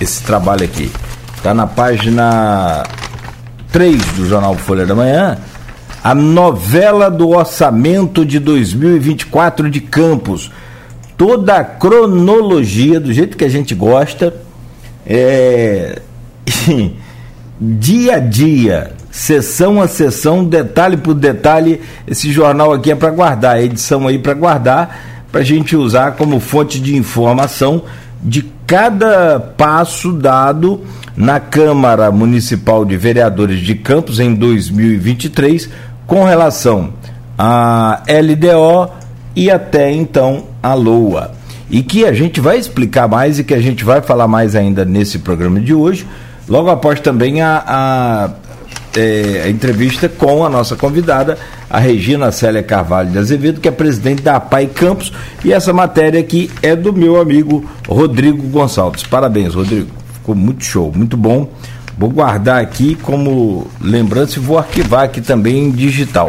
esse 0.00 0.22
trabalho 0.22 0.64
aqui. 0.64 0.90
Está 1.36 1.52
na 1.52 1.66
página 1.66 2.84
3 3.72 4.00
do 4.16 4.26
jornal 4.26 4.54
Folha 4.54 4.86
da 4.86 4.94
Manhã, 4.94 5.36
a 6.04 6.14
novela 6.14 7.10
do 7.10 7.30
orçamento 7.30 8.26
de 8.26 8.38
2024 8.38 9.70
de 9.70 9.80
Campos 9.80 10.52
toda 11.16 11.56
a 11.56 11.64
cronologia 11.64 13.00
do 13.00 13.12
jeito 13.12 13.36
que 13.36 13.44
a 13.44 13.48
gente 13.48 13.74
gosta, 13.74 14.34
é, 15.06 16.00
dia 17.58 18.16
a 18.16 18.18
dia, 18.18 18.92
sessão 19.10 19.80
a 19.80 19.88
sessão, 19.88 20.44
detalhe 20.44 20.98
por 20.98 21.14
detalhe. 21.14 21.80
Esse 22.06 22.30
jornal 22.32 22.72
aqui 22.72 22.90
é 22.90 22.94
para 22.94 23.10
guardar, 23.10 23.56
a 23.56 23.62
edição 23.62 24.06
aí 24.06 24.18
para 24.18 24.34
guardar, 24.34 25.24
para 25.30 25.40
a 25.40 25.44
gente 25.44 25.74
usar 25.76 26.12
como 26.12 26.38
fonte 26.38 26.80
de 26.80 26.96
informação 26.96 27.82
de 28.22 28.42
cada 28.66 29.38
passo 29.38 30.12
dado 30.12 30.82
na 31.16 31.38
Câmara 31.38 32.10
Municipal 32.10 32.84
de 32.84 32.96
Vereadores 32.96 33.60
de 33.60 33.74
Campos 33.74 34.18
em 34.18 34.34
2023 34.34 35.70
com 36.06 36.24
relação 36.24 36.92
à 37.38 38.02
LDO 38.08 38.90
e 39.34 39.50
até 39.50 39.90
então 39.90 40.44
a 40.62 40.74
LOA. 40.74 41.32
E 41.70 41.82
que 41.82 42.04
a 42.04 42.12
gente 42.12 42.40
vai 42.40 42.58
explicar 42.58 43.08
mais 43.08 43.38
e 43.38 43.44
que 43.44 43.54
a 43.54 43.60
gente 43.60 43.84
vai 43.84 44.00
falar 44.00 44.28
mais 44.28 44.54
ainda 44.54 44.84
nesse 44.84 45.18
programa 45.18 45.60
de 45.60 45.74
hoje, 45.74 46.06
logo 46.48 46.70
após 46.70 47.00
também 47.00 47.40
a, 47.40 47.64
a, 47.66 48.30
é, 48.96 49.42
a 49.44 49.48
entrevista 49.48 50.08
com 50.08 50.44
a 50.44 50.48
nossa 50.48 50.76
convidada, 50.76 51.38
a 51.68 51.78
Regina 51.78 52.30
Célia 52.30 52.62
Carvalho 52.62 53.10
de 53.10 53.18
Azevedo, 53.18 53.60
que 53.60 53.66
é 53.66 53.72
presidente 53.72 54.22
da 54.22 54.36
APAI 54.36 54.66
Campos, 54.66 55.12
e 55.44 55.52
essa 55.52 55.72
matéria 55.72 56.20
aqui 56.20 56.50
é 56.62 56.76
do 56.76 56.92
meu 56.92 57.20
amigo 57.20 57.68
Rodrigo 57.88 58.42
Gonçalves. 58.48 59.02
Parabéns, 59.02 59.54
Rodrigo. 59.54 59.88
Ficou 60.12 60.34
muito 60.34 60.64
show, 60.64 60.92
muito 60.94 61.16
bom. 61.16 61.48
Vou 61.96 62.10
guardar 62.10 62.60
aqui 62.60 62.96
como 62.96 63.68
lembrança 63.80 64.38
e 64.38 64.42
vou 64.42 64.58
arquivar 64.58 65.04
aqui 65.04 65.20
também 65.20 65.64
em 65.64 65.70
digital. 65.70 66.28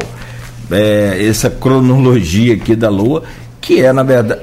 É, 0.71 1.25
essa 1.27 1.49
cronologia 1.49 2.55
aqui 2.55 2.75
da 2.75 2.89
Lua 2.89 3.23
que 3.65 3.81
é, 3.81 3.91
na 3.91 4.03
verdade. 4.03 4.41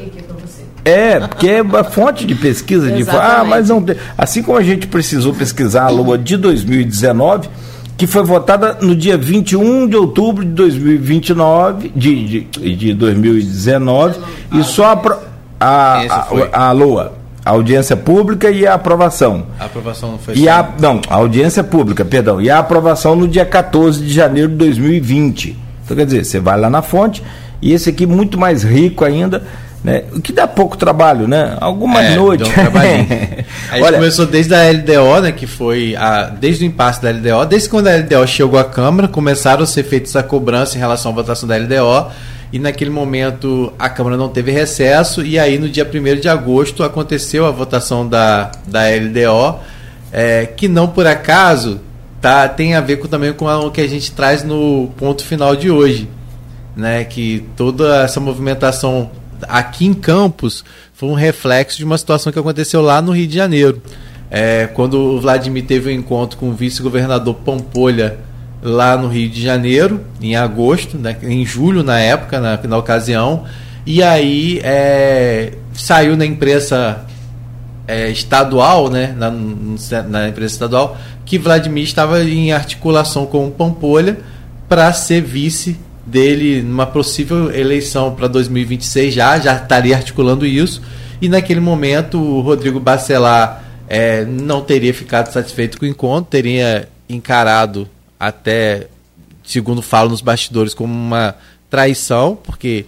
É, 0.84 1.20
porque 1.20 1.48
é 1.48 1.62
uma 1.62 1.84
fonte 1.84 2.26
de 2.26 2.34
pesquisa 2.34 2.90
de 2.90 3.08
ah, 3.08 3.44
mas 3.46 3.68
não 3.68 3.80
tem. 3.80 3.94
Assim 4.18 4.42
como 4.42 4.58
a 4.58 4.62
gente 4.64 4.88
precisou 4.88 5.32
pesquisar 5.32 5.84
a 5.84 5.88
Lua 5.90 6.18
de 6.18 6.36
2019, 6.36 7.48
que 7.96 8.04
foi 8.04 8.24
votada 8.24 8.78
no 8.80 8.96
dia 8.96 9.16
21 9.16 9.86
de 9.86 9.96
outubro 9.96 10.44
de 10.44 10.50
2029, 10.50 11.92
de, 11.94 12.44
de, 12.44 12.76
de 12.76 12.94
2019, 12.94 14.18
e 14.54 14.64
só 14.64 14.86
a, 14.86 14.98
a, 15.60 16.00
a, 16.52 16.68
a 16.68 16.72
Lua 16.72 17.21
a 17.44 17.50
audiência 17.50 17.96
pública 17.96 18.50
e 18.50 18.66
a 18.66 18.74
aprovação. 18.74 19.46
A 19.58 19.64
aprovação 19.64 20.12
não 20.12 20.18
foi 20.18 20.34
e 20.34 20.48
a, 20.48 20.68
Não, 20.78 21.00
a 21.08 21.16
audiência 21.16 21.64
pública, 21.64 22.04
perdão. 22.04 22.40
E 22.40 22.48
a 22.48 22.58
aprovação 22.58 23.16
no 23.16 23.26
dia 23.26 23.44
14 23.44 24.00
de 24.02 24.12
janeiro 24.12 24.48
de 24.48 24.56
2020. 24.56 25.56
Então, 25.84 25.96
quer 25.96 26.06
dizer, 26.06 26.24
você 26.24 26.38
vai 26.38 26.58
lá 26.58 26.70
na 26.70 26.82
fonte 26.82 27.22
e 27.60 27.72
esse 27.72 27.90
aqui 27.90 28.06
muito 28.06 28.38
mais 28.38 28.62
rico 28.62 29.04
ainda. 29.04 29.42
Né? 29.82 30.04
O 30.12 30.20
que 30.20 30.32
dá 30.32 30.46
pouco 30.46 30.76
trabalho, 30.76 31.26
né? 31.26 31.56
Algumas 31.60 32.04
é, 32.04 32.14
noites. 32.14 32.48
Um 32.48 32.52
a 32.78 33.74
gente 33.74 33.84
Olha, 33.84 33.98
começou 33.98 34.26
desde 34.26 34.54
a 34.54 34.70
LDO, 34.70 35.22
né? 35.22 35.32
Que 35.32 35.44
foi 35.44 35.96
a, 35.96 36.26
desde 36.26 36.64
o 36.64 36.66
impasse 36.68 37.02
da 37.02 37.10
LDO, 37.10 37.46
desde 37.48 37.68
quando 37.68 37.88
a 37.88 37.96
LDO 37.96 38.24
chegou 38.28 38.60
à 38.60 38.64
Câmara, 38.64 39.08
começaram 39.08 39.64
a 39.64 39.66
ser 39.66 39.82
feitas 39.82 40.14
a 40.14 40.22
cobrança 40.22 40.76
em 40.76 40.80
relação 40.80 41.10
à 41.10 41.14
votação 41.16 41.48
da 41.48 41.56
LDO. 41.56 42.12
E 42.52 42.58
naquele 42.58 42.90
momento 42.90 43.72
a 43.78 43.88
Câmara 43.88 44.16
não 44.16 44.28
teve 44.28 44.50
recesso, 44.50 45.24
e 45.24 45.38
aí 45.38 45.58
no 45.58 45.68
dia 45.68 45.88
1 45.88 46.20
de 46.20 46.28
agosto 46.28 46.82
aconteceu 46.82 47.46
a 47.46 47.50
votação 47.50 48.06
da, 48.06 48.52
da 48.66 48.82
LDO, 48.88 49.58
é, 50.12 50.46
que 50.46 50.68
não 50.68 50.86
por 50.86 51.06
acaso 51.06 51.80
tá, 52.20 52.46
tem 52.48 52.74
a 52.74 52.80
ver 52.80 52.98
com, 52.98 53.08
também 53.08 53.32
com 53.32 53.46
o 53.46 53.70
que 53.70 53.80
a 53.80 53.88
gente 53.88 54.12
traz 54.12 54.44
no 54.44 54.90
ponto 54.98 55.24
final 55.24 55.56
de 55.56 55.70
hoje 55.70 56.08
né, 56.76 57.04
que 57.04 57.46
toda 57.56 58.02
essa 58.02 58.20
movimentação 58.20 59.10
aqui 59.42 59.86
em 59.86 59.94
Campos 59.94 60.64
foi 60.92 61.08
um 61.08 61.14
reflexo 61.14 61.78
de 61.78 61.84
uma 61.84 61.98
situação 61.98 62.32
que 62.32 62.38
aconteceu 62.38 62.80
lá 62.80 63.02
no 63.02 63.12
Rio 63.12 63.26
de 63.26 63.34
Janeiro. 63.34 63.82
É, 64.30 64.66
quando 64.66 64.94
o 64.94 65.20
Vladimir 65.20 65.64
teve 65.66 65.90
um 65.90 65.92
encontro 65.92 66.38
com 66.38 66.50
o 66.50 66.54
vice-governador 66.54 67.34
Pampolha 67.34 68.18
lá 68.62 68.96
no 68.96 69.08
Rio 69.08 69.28
de 69.28 69.42
Janeiro, 69.42 70.00
em 70.20 70.36
agosto, 70.36 70.96
né, 70.96 71.16
em 71.22 71.44
julho 71.44 71.82
na 71.82 71.98
época, 71.98 72.40
na, 72.40 72.56
na 72.56 72.78
ocasião, 72.78 73.44
e 73.84 74.02
aí 74.02 74.60
é, 74.62 75.54
saiu 75.72 76.16
na 76.16 76.24
imprensa 76.24 77.04
é, 77.88 78.08
estadual, 78.08 78.88
né, 78.88 79.14
na, 79.16 79.30
na 80.02 80.28
imprensa 80.28 80.54
estadual, 80.54 80.96
que 81.24 81.38
Vladimir 81.38 81.82
estava 81.82 82.22
em 82.22 82.52
articulação 82.52 83.26
com 83.26 83.48
o 83.48 83.50
Pampolha 83.50 84.18
para 84.68 84.92
ser 84.92 85.20
vice 85.20 85.76
dele 86.06 86.62
numa 86.62 86.86
possível 86.86 87.52
eleição 87.54 88.14
para 88.14 88.26
2026 88.28 89.14
já, 89.14 89.38
já 89.38 89.56
estaria 89.56 89.96
articulando 89.96 90.46
isso. 90.46 90.82
E 91.20 91.28
naquele 91.28 91.60
momento 91.60 92.18
o 92.18 92.40
Rodrigo 92.40 92.80
Bacelar 92.80 93.62
é, 93.88 94.24
não 94.24 94.62
teria 94.62 94.92
ficado 94.92 95.32
satisfeito 95.32 95.78
com 95.78 95.84
o 95.84 95.88
encontro, 95.88 96.30
teria 96.30 96.88
encarado 97.08 97.88
até, 98.22 98.86
segundo 99.42 99.82
falo 99.82 100.10
nos 100.10 100.20
bastidores, 100.20 100.74
como 100.74 100.94
uma 100.94 101.34
traição, 101.68 102.36
porque 102.36 102.86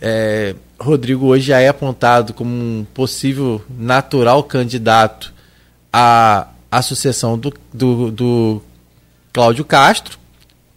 é, 0.00 0.54
Rodrigo 0.78 1.26
hoje 1.26 1.48
já 1.48 1.58
é 1.58 1.66
apontado 1.66 2.32
como 2.32 2.50
um 2.50 2.86
possível 2.94 3.60
natural 3.68 4.44
candidato 4.44 5.34
à, 5.92 6.46
à 6.70 6.82
sucessão 6.82 7.36
do, 7.36 7.52
do, 7.74 8.12
do 8.12 8.62
Cláudio 9.32 9.64
Castro. 9.64 10.18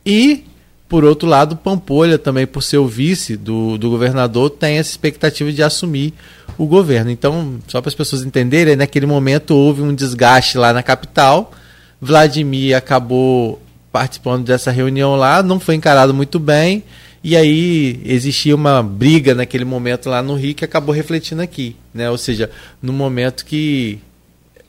E 0.03 0.43
por 0.87 1.05
outro 1.05 1.29
lado, 1.29 1.55
Pampolha, 1.55 2.17
também 2.17 2.47
por 2.47 2.63
ser 2.63 2.79
o 2.79 2.87
vice 2.87 3.37
do, 3.37 3.77
do 3.77 3.91
governador, 3.91 4.49
tem 4.49 4.79
essa 4.79 4.89
expectativa 4.89 5.51
de 5.51 5.61
assumir 5.61 6.15
o 6.57 6.65
governo. 6.65 7.11
Então, 7.11 7.59
só 7.67 7.79
para 7.79 7.89
as 7.89 7.95
pessoas 7.95 8.23
entenderem, 8.23 8.75
naquele 8.75 9.05
momento 9.05 9.51
houve 9.51 9.83
um 9.83 9.93
desgaste 9.93 10.57
lá 10.57 10.73
na 10.73 10.81
capital. 10.81 11.51
Vladimir 12.01 12.75
acabou 12.75 13.61
participando 13.91 14.45
dessa 14.45 14.71
reunião 14.71 15.15
lá, 15.15 15.41
não 15.41 15.59
foi 15.59 15.75
encarado 15.75 16.13
muito 16.13 16.39
bem. 16.39 16.83
E 17.23 17.35
aí 17.35 17.99
existia 18.05 18.55
uma 18.55 18.81
briga 18.81 19.35
naquele 19.35 19.65
momento 19.65 20.09
lá 20.09 20.21
no 20.21 20.35
Rio 20.35 20.55
que 20.55 20.63
acabou 20.63 20.95
refletindo 20.95 21.41
aqui. 21.41 21.75
Né? 21.93 22.09
Ou 22.09 22.17
seja, 22.17 22.49
no 22.81 22.93
momento 22.93 23.43
que, 23.45 23.99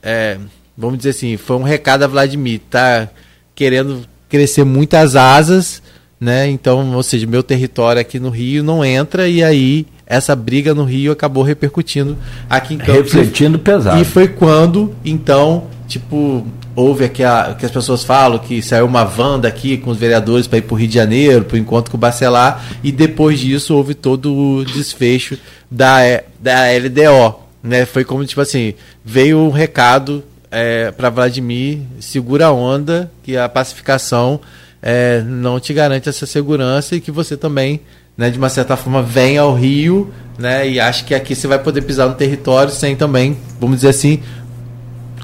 é, 0.03 0.39
vamos 0.77 0.99
dizer 0.99 1.11
assim, 1.11 1.37
foi 1.37 1.57
um 1.57 1.63
recado 1.63 2.03
a 2.03 2.09
Vladimir, 2.09 2.61
tá 2.69 3.09
querendo 3.55 4.05
crescer 4.29 4.65
muitas 4.65 5.15
asas 5.15 5.83
né? 6.21 6.49
Então, 6.51 6.95
ou 6.95 7.03
seja, 7.03 7.27
meu 7.27 7.43
território 7.43 8.01
aqui 8.01 8.21
no 8.21 8.29
Rio 8.29 8.63
não 8.63 8.85
entra 8.85 9.27
e 9.27 9.43
aí 9.43 9.87
essa 10.07 10.37
briga 10.37 10.75
no 10.75 10.85
Rio 10.85 11.13
acabou 11.13 11.43
repercutindo 11.43 12.17
aqui 12.49 12.75
em 12.75 12.79
Campos. 12.79 13.13
Refletindo 13.13 13.59
pesado. 13.59 14.01
E 14.01 14.05
foi 14.05 14.29
quando, 14.29 14.95
então, 15.05 15.65
tipo, 15.89 16.47
houve 16.81 17.05
aqui 17.05 17.23
a, 17.23 17.55
que 17.59 17.67
as 17.67 17.71
pessoas 17.73 18.03
falam 18.05 18.39
que 18.39 18.63
saiu 18.63 18.87
uma 18.87 19.05
van 19.05 19.39
daqui 19.39 19.77
com 19.77 19.91
os 19.91 19.99
vereadores 19.99 20.47
para 20.47 20.59
ir 20.59 20.63
para 20.63 20.75
o 20.75 20.79
Rio 20.79 20.89
de 20.89 20.95
Janeiro, 20.95 21.45
para 21.45 21.55
o 21.55 21.59
encontro 21.59 21.91
com 21.91 21.97
o 21.97 22.01
Bacelar, 22.01 22.65
e 22.83 22.91
depois 22.91 23.39
disso 23.39 23.75
houve 23.75 23.95
todo 23.95 24.35
o 24.35 24.65
desfecho 24.65 25.39
da, 25.71 25.99
da 26.41 26.65
LDO. 26.73 27.41
né? 27.63 27.85
Foi 27.85 28.05
como 28.05 28.25
tipo 28.25 28.41
assim, 28.41 28.75
veio 29.05 29.39
um 29.39 29.51
recado 29.51 30.25
é, 30.51 30.91
para 30.91 31.11
Vladimir, 31.11 31.79
segura 32.01 32.47
a 32.47 32.53
onda, 32.53 33.11
que 33.23 33.37
a 33.37 33.49
pacificação 33.49 34.41
é, 34.83 35.23
não 35.23 35.61
te 35.61 35.73
garante 35.73 36.09
essa 36.09 36.27
segurança 36.27 36.97
e 36.97 37.01
que 37.01 37.11
você 37.11 37.37
também, 37.37 37.81
né, 38.17 38.31
de 38.31 38.39
uma 38.39 38.49
certa 38.49 38.77
forma, 38.77 39.03
vem 39.03 39.39
ao 39.39 39.55
Rio, 39.55 40.13
né, 40.39 40.69
e 40.69 40.81
acha 40.81 41.05
que 41.05 41.15
aqui 41.15 41.35
você 41.35 41.47
vai 41.47 41.59
poder 41.59 41.83
pisar 41.83 42.09
no 42.09 42.15
território 42.15 42.73
sem 42.73 42.97
também, 42.97 43.37
vamos 43.61 43.77
dizer 43.77 43.91
assim, 43.91 44.21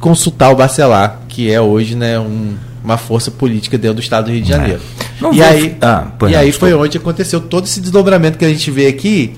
consultar 0.01 0.51
o 0.51 0.57
Bacelar, 0.57 1.21
que 1.29 1.51
é 1.51 1.61
hoje, 1.61 1.95
né, 1.95 2.19
um, 2.19 2.55
uma 2.85 2.97
força 2.97 3.31
política 3.31 3.77
dentro 3.77 3.97
do 3.97 4.01
estado 4.01 4.27
do 4.27 4.31
Rio 4.33 4.43
de 4.43 4.53
É. 4.53 4.57
Janeiro. 4.57 4.81
Não 5.21 5.33
e 5.33 5.39
vou- 5.39 5.47
aí, 5.47 5.77
Ah, 5.81 6.07
e 6.29 6.33
não, 6.33 6.39
aí 6.39 6.53
foi 6.53 6.75
onde 6.75 6.97
aconteceu 6.99 7.41
todo 7.41 7.65
esse 7.65 7.81
desdobramento 7.81 8.37
que 8.39 8.45
a 8.45 8.49
gente 8.49 8.71
vê 8.71 8.87
aqui, 8.87 9.35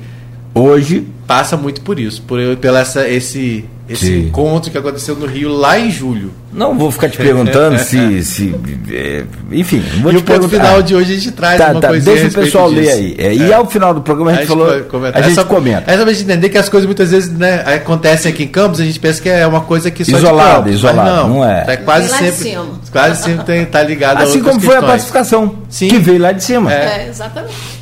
Hoje, 0.55 1.07
passa 1.27 1.57
muito 1.57 1.83
por 1.83 2.01
isso, 2.01 2.21
por 2.23 2.39
pela 2.57 2.81
essa, 2.81 3.07
esse, 3.07 3.65
esse 3.89 4.07
Sim. 4.07 4.19
encontro 4.27 4.71
que 4.71 4.77
aconteceu 4.79 5.17
no 5.17 5.25
Rio 5.27 5.49
lá 5.49 5.79
em 5.79 5.91
julho. 5.91 6.33
não 6.53 6.77
vou 6.79 6.91
ficar 6.91 7.09
te 7.09 7.17
perguntando 7.17 7.79
se. 7.83 8.23
se 8.23 8.55
é, 8.91 9.25
enfim, 9.51 9.83
não 9.97 10.03
vou 10.03 10.13
e 10.13 10.17
te 10.17 10.21
o 10.21 10.25
ponto 10.25 10.49
final 10.49 10.83
de 10.83 10.95
hoje 10.95 11.13
a 11.13 11.15
gente 11.17 11.31
traz 11.33 11.59
Tá, 11.59 11.71
uma 11.73 11.81
tá, 11.81 11.89
coisinha 11.89 12.15
deixa 12.15 12.27
a 12.27 12.41
o 12.41 12.45
pessoal 12.45 12.69
ler 12.69 12.83
disso. 12.83 12.93
aí. 12.97 13.15
É, 13.19 13.35
E 13.35 13.53
ao 13.53 13.67
final 13.67 13.95
do 13.95 14.01
programa 14.03 14.33
a 14.33 14.35
gente, 14.35 14.47
falou. 14.47 14.67
vai 14.67 14.81
comentar. 14.83 15.21
A 15.23 15.25
gente 15.25 15.39
é 15.39 15.43
só, 15.43 15.45
comenta. 15.49 15.91
É 15.91 15.97
só 15.97 16.03
pra 16.05 16.13
gente 16.13 16.25
entender 16.25 16.49
que 16.51 16.59
as 16.59 16.69
coisas 16.69 16.87
muitas 16.87 17.11
vezes 17.11 17.31
né, 17.31 17.63
acontecem 17.77 18.31
aqui 18.33 18.45
em 18.45 18.49
Campos, 18.49 18.81
a 18.81 18.85
gente 18.85 19.01
pensa 19.01 19.23
que 19.23 19.29
é 19.29 19.47
uma 19.47 19.63
coisa 19.63 19.91
que 19.91 20.05
só 20.05 20.19
Isolada, 20.19 20.69
isolada, 20.71 21.25
não 21.27 21.45
é. 21.45 21.65
É 21.69 21.77
quase 21.79 22.11
lá 22.11 22.19
de 22.19 22.25
sempre, 22.31 22.51
cima. 22.51 22.67
quase 22.93 23.23
sempre 23.23 23.45
tem, 23.45 23.65
tá 23.65 23.83
ligado 23.83 24.19
a 24.19 24.25
Assim 24.25 24.43
como 24.43 24.61
foi 24.61 24.75
a 24.77 24.79
questões. 24.81 24.93
pacificação, 24.93 25.55
Sim. 25.69 25.89
que 25.89 25.99
veio 25.99 26.21
lá 26.21 26.33
de 26.33 26.43
cima. 26.45 26.73
É. 26.73 27.05
É, 27.05 27.09
exatamente. 27.09 27.78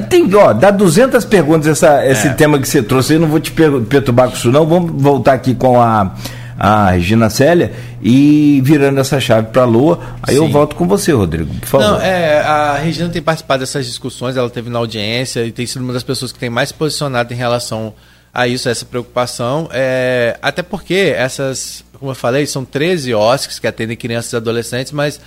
Mas 0.00 0.06
tem, 0.06 0.34
ó, 0.34 0.52
dá 0.52 0.70
200 0.70 1.24
perguntas 1.24 1.66
essa, 1.68 2.04
esse 2.06 2.28
É. 2.28 2.32
tema 2.32 2.58
que 2.58 2.66
você 2.66 2.82
trouxe. 2.82 3.14
Eu 3.14 3.20
não 3.20 3.28
vou 3.28 3.38
te 3.40 3.50
per- 3.52 3.80
perturbar 3.82 4.28
com 4.30 4.34
isso, 4.36 4.50
não. 4.50 4.66
Vamos 4.66 5.00
voltar 5.00 5.34
aqui 5.34 5.54
com 5.54 5.80
a, 5.80 6.14
a 6.58 6.90
Regina 6.92 7.28
Célia 7.28 7.72
e 8.02 8.60
virando 8.64 8.98
essa 9.00 9.20
chave 9.20 9.48
para 9.48 9.62
a 9.62 9.64
Lua. 9.66 10.00
Aí 10.22 10.34
eu 10.36 10.46
Sim. 10.46 10.52
volto 10.52 10.74
com 10.76 10.88
você, 10.88 11.12
Rodrigo, 11.12 11.52
por 11.60 11.66
favor. 11.68 11.86
Não, 11.86 12.00
é, 12.00 12.40
a 12.40 12.78
Regina 12.78 13.08
tem 13.10 13.20
participado 13.22 13.60
dessas 13.60 13.84
discussões, 13.86 14.36
ela 14.36 14.48
teve 14.48 14.70
na 14.70 14.78
audiência 14.78 15.44
e 15.44 15.52
tem 15.52 15.66
sido 15.66 15.82
uma 15.82 15.92
das 15.92 16.02
pessoas 16.02 16.32
que 16.32 16.38
tem 16.38 16.48
mais 16.50 16.72
posicionado 16.72 17.32
em 17.32 17.36
relação 17.36 17.92
a 18.34 18.48
isso, 18.48 18.68
a 18.68 18.72
essa 18.72 18.86
preocupação. 18.86 19.68
É, 19.72 20.38
até 20.40 20.62
porque 20.62 21.12
essas, 21.16 21.84
como 21.98 22.12
eu 22.12 22.14
falei, 22.14 22.46
são 22.46 22.64
13 22.64 23.12
OSCs 23.14 23.58
que 23.58 23.66
atendem 23.66 23.96
crianças 23.96 24.32
e 24.32 24.36
adolescentes, 24.36 24.90
mas 24.90 25.20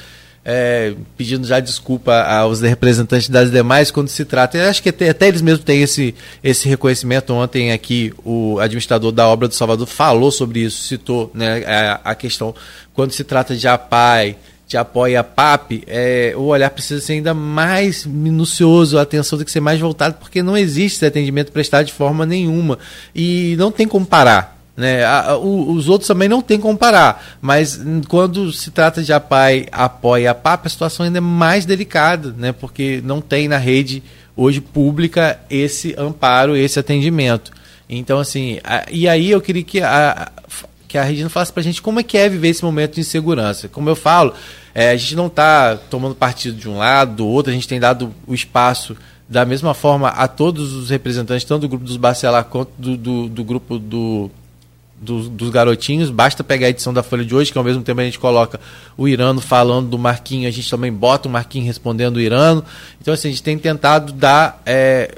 é, 0.46 0.94
pedindo 1.18 1.48
já 1.48 1.60
desculpa 1.60 2.22
aos 2.22 2.62
representantes 2.62 3.28
das 3.28 3.50
demais 3.50 3.90
quando 3.90 4.10
se 4.10 4.24
trata. 4.24 4.58
Eu 4.58 4.70
acho 4.70 4.84
que 4.84 4.90
até, 4.90 5.10
até 5.10 5.28
eles 5.28 5.42
mesmos 5.42 5.66
têm 5.66 5.82
esse, 5.82 6.14
esse 6.44 6.70
reconhecimento. 6.70 7.34
Ontem 7.34 7.72
aqui 7.72 8.14
o 8.24 8.60
administrador 8.60 9.12
da 9.12 9.28
obra 9.28 9.48
do 9.48 9.56
Salvador 9.56 9.88
falou 9.88 10.32
sobre 10.32 10.60
isso, 10.60 10.84
citou 10.84 11.32
né, 11.34 11.64
a, 11.66 12.12
a 12.12 12.16
questão 12.16 12.54
quando 12.94 13.12
se 13.12 13.24
trata 13.24 13.56
de 13.56 13.68
APAI, 13.68 14.38
de 14.68 14.78
apoio 14.78 15.20
a 15.20 15.24
PAP, 15.24 15.84
é, 15.86 16.34
o 16.36 16.44
olhar 16.44 16.70
precisa 16.70 17.00
ser 17.00 17.14
ainda 17.14 17.34
mais 17.34 18.06
minucioso, 18.06 18.98
a 18.98 19.04
atenção 19.04 19.38
tem 19.38 19.46
que 19.46 19.52
ser 19.52 19.60
mais 19.60 19.80
voltada, 19.80 20.16
porque 20.20 20.42
não 20.42 20.58
existe 20.58 20.98
esse 20.98 21.06
atendimento 21.06 21.52
prestado 21.52 21.86
de 21.86 21.94
forma 21.94 22.26
nenhuma. 22.26 22.80
E 23.14 23.56
não 23.58 23.72
tem 23.72 23.88
como 23.88 24.06
parar. 24.06 24.55
Né? 24.76 25.04
A- 25.06 25.32
a- 25.32 25.38
o- 25.38 25.72
os 25.72 25.88
outros 25.88 26.08
também 26.08 26.28
não 26.28 26.42
tem 26.42 26.60
como 26.60 26.78
parar, 26.78 27.38
mas 27.42 27.78
hum, 27.78 28.02
quando 28.08 28.52
se 28.52 28.72
trata 28.72 29.02
de 29.02 29.14
APAI, 29.14 29.68
apoia 29.72 30.32
a 30.32 30.36
PAP, 30.36 30.66
a 30.66 30.70
situação 30.70 31.06
ainda 31.06 31.20
é 31.20 31.22
mais 31.22 31.66
delicada, 31.66 32.36
né? 32.38 32.52
porque 32.52 33.02
não 33.04 33.22
tem 33.22 33.48
na 33.48 33.58
rede 33.58 34.04
hoje 34.36 34.60
pública 34.60 35.40
esse 35.50 35.96
amparo, 35.98 36.58
esse 36.58 36.78
atendimento. 36.78 37.52
Então, 37.90 38.20
assim, 38.20 38.60
a- 38.66 38.86
e 38.92 39.08
aí 39.08 39.32
eu 39.32 39.40
queria 39.40 39.64
que 39.64 39.82
a, 39.82 40.30
que 40.90 40.98
a 40.98 41.04
Regina 41.04 41.30
falasse 41.30 41.54
pra 41.54 41.64
gente 41.64 41.82
como 41.82 42.00
é 42.00 42.04
que 42.04 42.18
é 42.18 42.28
viver 42.28 42.50
esse 42.50 42.64
momento 42.64 42.96
de 42.96 43.02
insegurança. 43.02 43.70
Como 43.70 43.88
eu 43.90 43.96
falo, 43.96 44.34
é, 44.74 44.90
a 44.90 44.98
gente 44.98 45.16
não 45.16 45.28
está 45.28 45.78
tomando 45.90 46.16
partido 46.16 46.58
de 46.58 46.68
um 46.68 46.78
lado, 46.78 47.16
do 47.16 47.28
outro, 47.28 47.50
a 47.52 47.56
gente 47.56 47.68
tem 47.68 47.80
dado 47.80 48.14
o 48.28 48.34
espaço 48.34 48.96
da 49.30 49.46
mesma 49.46 49.74
forma 49.74 50.10
a 50.10 50.28
todos 50.28 50.74
os 50.74 50.90
representantes, 50.90 51.46
tanto 51.46 51.62
do 51.62 51.70
grupo 51.70 51.86
dos 51.86 51.96
Bacelar 51.98 52.44
quanto 52.46 52.72
do, 52.78 52.98
do, 52.98 53.30
do 53.30 53.44
grupo 53.44 53.80
do, 53.80 54.30
dos, 55.00 55.28
dos 55.30 55.50
garotinhos. 55.50 56.10
Basta 56.10 56.44
pegar 56.44 56.68
a 56.68 56.70
edição 56.70 56.94
da 56.94 57.04
Folha 57.04 57.26
de 57.26 57.36
hoje, 57.36 57.52
que 57.52 57.58
ao 57.58 57.64
mesmo 57.64 57.84
tempo 57.84 58.02
a 58.02 58.04
gente 58.06 58.20
coloca 58.20 58.60
o 58.98 59.08
Irano 59.08 59.42
falando 59.42 59.90
do 59.90 59.98
Marquinho, 59.98 60.48
a 60.48 60.52
gente 60.52 60.70
também 60.70 60.92
bota 60.92 61.28
o 61.28 61.32
Marquinho 61.32 61.66
respondendo 61.66 62.18
o 62.18 62.22
Irano. 62.22 62.64
Então, 63.02 63.14
assim, 63.14 63.28
a 63.28 63.32
gente 63.32 63.44
tem 63.44 63.58
tentado 63.58 64.14
dar 64.14 64.62
é, 64.66 65.16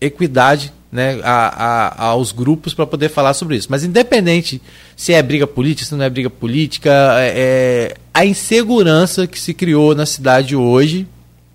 equidade 0.00 0.72
né, 0.90 1.20
a, 1.24 1.64
a- 1.64 2.04
aos 2.08 2.32
grupos 2.32 2.74
para 2.74 2.86
poder 2.86 3.08
falar 3.08 3.32
sobre 3.34 3.56
isso. 3.56 3.68
Mas 3.70 3.82
independente 3.82 4.60
se 4.94 5.12
é 5.12 5.22
briga 5.22 5.46
política, 5.46 5.88
se 5.88 5.94
não 5.94 6.04
é 6.04 6.10
briga 6.10 6.28
política, 6.28 6.90
é, 7.18 7.32
é, 7.34 7.96
a 8.12 8.26
insegurança 8.26 9.26
que 9.26 9.40
se 9.40 9.54
criou 9.54 9.94
na 9.94 10.04
cidade 10.04 10.54
hoje, 10.54 11.06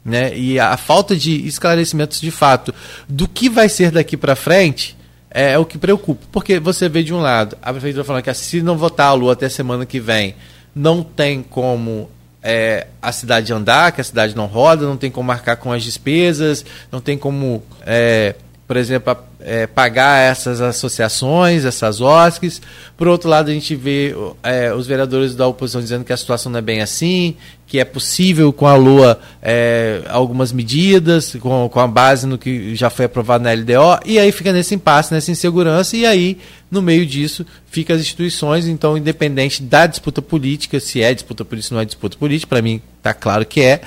né, 0.03 0.35
e 0.35 0.57
a 0.59 0.75
falta 0.75 1.15
de 1.15 1.45
esclarecimentos 1.45 2.19
de 2.19 2.31
fato 2.31 2.73
do 3.07 3.27
que 3.27 3.47
vai 3.49 3.69
ser 3.69 3.91
daqui 3.91 4.17
para 4.17 4.35
frente 4.35 4.96
é, 5.37 5.55
o 5.55 5.63
que 5.63 5.77
preocupa. 5.77 6.25
Porque 6.31 6.59
você 6.59 6.89
vê 6.89 7.03
de 7.03 7.13
um 7.13 7.19
lado, 7.19 7.55
a 7.61 7.71
prefeitura 7.71 8.03
falando 8.03 8.23
que 8.23 8.33
se 8.33 8.59
não 8.63 8.75
votar 8.75 9.09
a 9.09 9.13
lua 9.13 9.33
até 9.33 9.47
semana 9.47 9.85
que 9.85 9.99
vem, 9.99 10.33
não 10.73 11.03
tem 11.03 11.43
como 11.43 12.09
é, 12.41 12.87
a 12.99 13.11
cidade 13.11 13.53
andar, 13.53 13.91
que 13.91 14.01
a 14.01 14.03
cidade 14.03 14.35
não 14.35 14.47
roda, 14.47 14.87
não 14.87 14.97
tem 14.97 15.11
como 15.11 15.27
marcar 15.27 15.55
com 15.57 15.71
as 15.71 15.83
despesas, 15.83 16.65
não 16.91 16.99
tem 16.99 17.19
como, 17.19 17.61
é, 17.85 18.33
por 18.67 18.75
exemplo, 18.75 19.13
a- 19.13 19.17
é, 19.39 19.65
pagar 19.65 20.19
essas 20.19 20.59
associações, 20.59 21.63
essas 21.63 22.01
OSCs. 22.01 22.61
Por 22.97 23.07
outro 23.07 23.29
lado, 23.29 23.49
a 23.49 23.53
gente 23.53 23.73
vê 23.75 24.13
é, 24.43 24.73
os 24.73 24.85
vereadores 24.85 25.35
da 25.35 25.47
oposição 25.47 25.79
dizendo 25.79 26.03
que 26.03 26.11
a 26.11 26.17
situação 26.17 26.51
não 26.51 26.59
é 26.59 26.61
bem 26.61 26.81
assim, 26.81 27.35
que 27.65 27.79
é 27.79 27.85
possível 27.85 28.51
com 28.51 28.67
a 28.67 28.75
Lua 28.75 29.19
é, 29.41 30.01
algumas 30.09 30.51
medidas, 30.51 31.35
com, 31.39 31.69
com 31.69 31.79
a 31.79 31.87
base 31.87 32.27
no 32.27 32.37
que 32.37 32.75
já 32.75 32.89
foi 32.89 33.05
aprovado 33.05 33.43
na 33.43 33.53
LDO, 33.53 34.01
e 34.05 34.19
aí 34.19 34.31
fica 34.33 34.51
nesse 34.51 34.75
impasse, 34.75 35.13
nessa 35.13 35.31
insegurança, 35.31 35.95
e 35.95 36.05
aí, 36.05 36.37
no 36.69 36.81
meio 36.81 37.05
disso, 37.05 37.45
fica 37.69 37.93
as 37.93 38.01
instituições, 38.01 38.67
então, 38.67 38.97
independente 38.97 39.63
da 39.63 39.85
disputa 39.85 40.21
política, 40.21 40.79
se 40.79 41.01
é 41.01 41.13
disputa 41.13 41.45
política 41.45 41.73
ou 41.73 41.77
não 41.77 41.81
é 41.83 41.85
disputa 41.85 42.17
política, 42.17 42.49
para 42.49 42.61
mim 42.61 42.81
está 42.97 43.13
claro 43.13 43.45
que 43.45 43.61
é, 43.61 43.81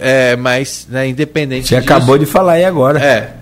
é 0.00 0.36
mas 0.36 0.86
né, 0.88 1.08
independente 1.08 1.68
Você 1.68 1.76
disso, 1.76 1.92
acabou 1.92 2.16
de 2.16 2.24
falar 2.26 2.54
aí 2.54 2.64
agora. 2.64 2.98
É, 3.02 3.41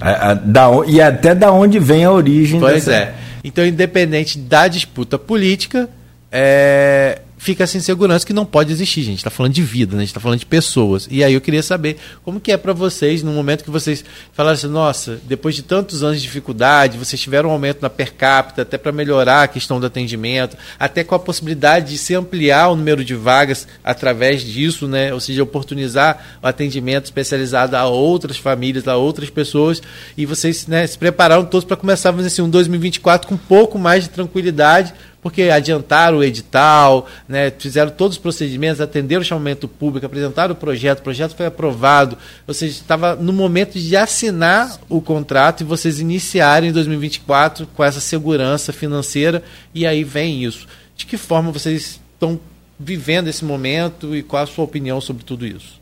A- 0.00 0.30
a- 0.30 0.34
da 0.34 0.68
e 0.86 1.00
até 1.00 1.34
da 1.34 1.50
onde 1.52 1.78
vem 1.78 2.04
a 2.04 2.10
origem 2.12 2.60
Pois 2.60 2.84
dessa- 2.84 2.94
é. 2.94 3.14
Então, 3.44 3.64
independente 3.64 4.38
da 4.38 4.66
disputa 4.68 5.18
política, 5.18 5.88
é, 6.32 7.20
fica 7.38 7.64
essa 7.64 7.76
insegurança 7.76 8.26
que 8.26 8.32
não 8.32 8.44
pode 8.44 8.72
existir, 8.72 9.02
gente. 9.02 9.18
está 9.18 9.30
falando 9.30 9.52
de 9.52 9.62
vida, 9.62 9.92
né? 9.92 9.98
a 9.98 10.00
gente 10.00 10.10
está 10.10 10.20
falando 10.20 10.38
de 10.38 10.46
pessoas. 10.46 11.06
E 11.10 11.22
aí 11.22 11.34
eu 11.34 11.40
queria 11.40 11.62
saber 11.62 11.96
como 12.24 12.40
que 12.40 12.50
é 12.50 12.56
para 12.56 12.72
vocês, 12.72 13.22
no 13.22 13.32
momento 13.32 13.62
que 13.62 13.70
vocês 13.70 14.04
falaram 14.32 14.54
assim, 14.54 14.66
nossa, 14.66 15.20
depois 15.24 15.54
de 15.54 15.62
tantos 15.62 16.02
anos 16.02 16.16
de 16.16 16.22
dificuldade, 16.22 16.98
vocês 16.98 17.20
tiveram 17.20 17.50
um 17.50 17.52
aumento 17.52 17.80
na 17.82 17.90
per 17.90 18.14
capita, 18.14 18.62
até 18.62 18.76
para 18.76 18.90
melhorar 18.90 19.42
a 19.42 19.48
questão 19.48 19.78
do 19.78 19.86
atendimento, 19.86 20.56
até 20.78 21.04
com 21.04 21.14
a 21.14 21.18
possibilidade 21.18 21.92
de 21.92 21.98
se 21.98 22.14
ampliar 22.14 22.68
o 22.68 22.76
número 22.76 23.04
de 23.04 23.14
vagas 23.14 23.68
através 23.84 24.42
disso, 24.42 24.88
né? 24.88 25.12
Ou 25.12 25.20
seja, 25.20 25.42
oportunizar 25.42 26.38
o 26.42 26.46
atendimento 26.46 27.04
especializado 27.04 27.76
a 27.76 27.86
outras 27.86 28.36
famílias, 28.36 28.88
a 28.88 28.96
outras 28.96 29.30
pessoas, 29.30 29.82
e 30.16 30.26
vocês 30.26 30.66
né, 30.66 30.86
se 30.86 30.98
prepararam 30.98 31.44
todos 31.44 31.64
para 31.64 31.76
começar 31.76 32.10
vamos 32.10 32.26
assim, 32.26 32.42
um 32.42 32.50
2024 32.50 33.28
com 33.28 33.34
um 33.34 33.38
pouco 33.38 33.78
mais 33.78 34.04
de 34.04 34.10
tranquilidade, 34.10 34.94
porque 35.26 35.42
adiantaram 35.42 36.18
o 36.18 36.22
edital, 36.22 37.08
né, 37.26 37.50
fizeram 37.50 37.90
todos 37.90 38.16
os 38.16 38.22
procedimentos, 38.22 38.80
atenderam 38.80 39.22
o 39.22 39.24
chamamento 39.24 39.66
público, 39.66 40.06
apresentaram 40.06 40.52
o 40.52 40.56
projeto, 40.56 41.00
o 41.00 41.02
projeto 41.02 41.34
foi 41.34 41.46
aprovado, 41.46 42.16
ou 42.46 42.54
seja, 42.54 42.74
estava 42.74 43.16
no 43.16 43.32
momento 43.32 43.76
de 43.76 43.96
assinar 43.96 44.78
o 44.88 45.00
contrato 45.00 45.62
e 45.62 45.64
vocês 45.64 45.98
iniciarem 45.98 46.70
em 46.70 46.72
2024 46.72 47.66
com 47.74 47.82
essa 47.82 47.98
segurança 47.98 48.72
financeira, 48.72 49.42
e 49.74 49.84
aí 49.84 50.04
vem 50.04 50.44
isso. 50.44 50.68
De 50.96 51.04
que 51.04 51.16
forma 51.16 51.50
vocês 51.50 51.98
estão 52.14 52.38
vivendo 52.78 53.26
esse 53.26 53.44
momento 53.44 54.14
e 54.14 54.22
qual 54.22 54.44
a 54.44 54.46
sua 54.46 54.64
opinião 54.64 55.00
sobre 55.00 55.24
tudo 55.24 55.44
isso? 55.44 55.80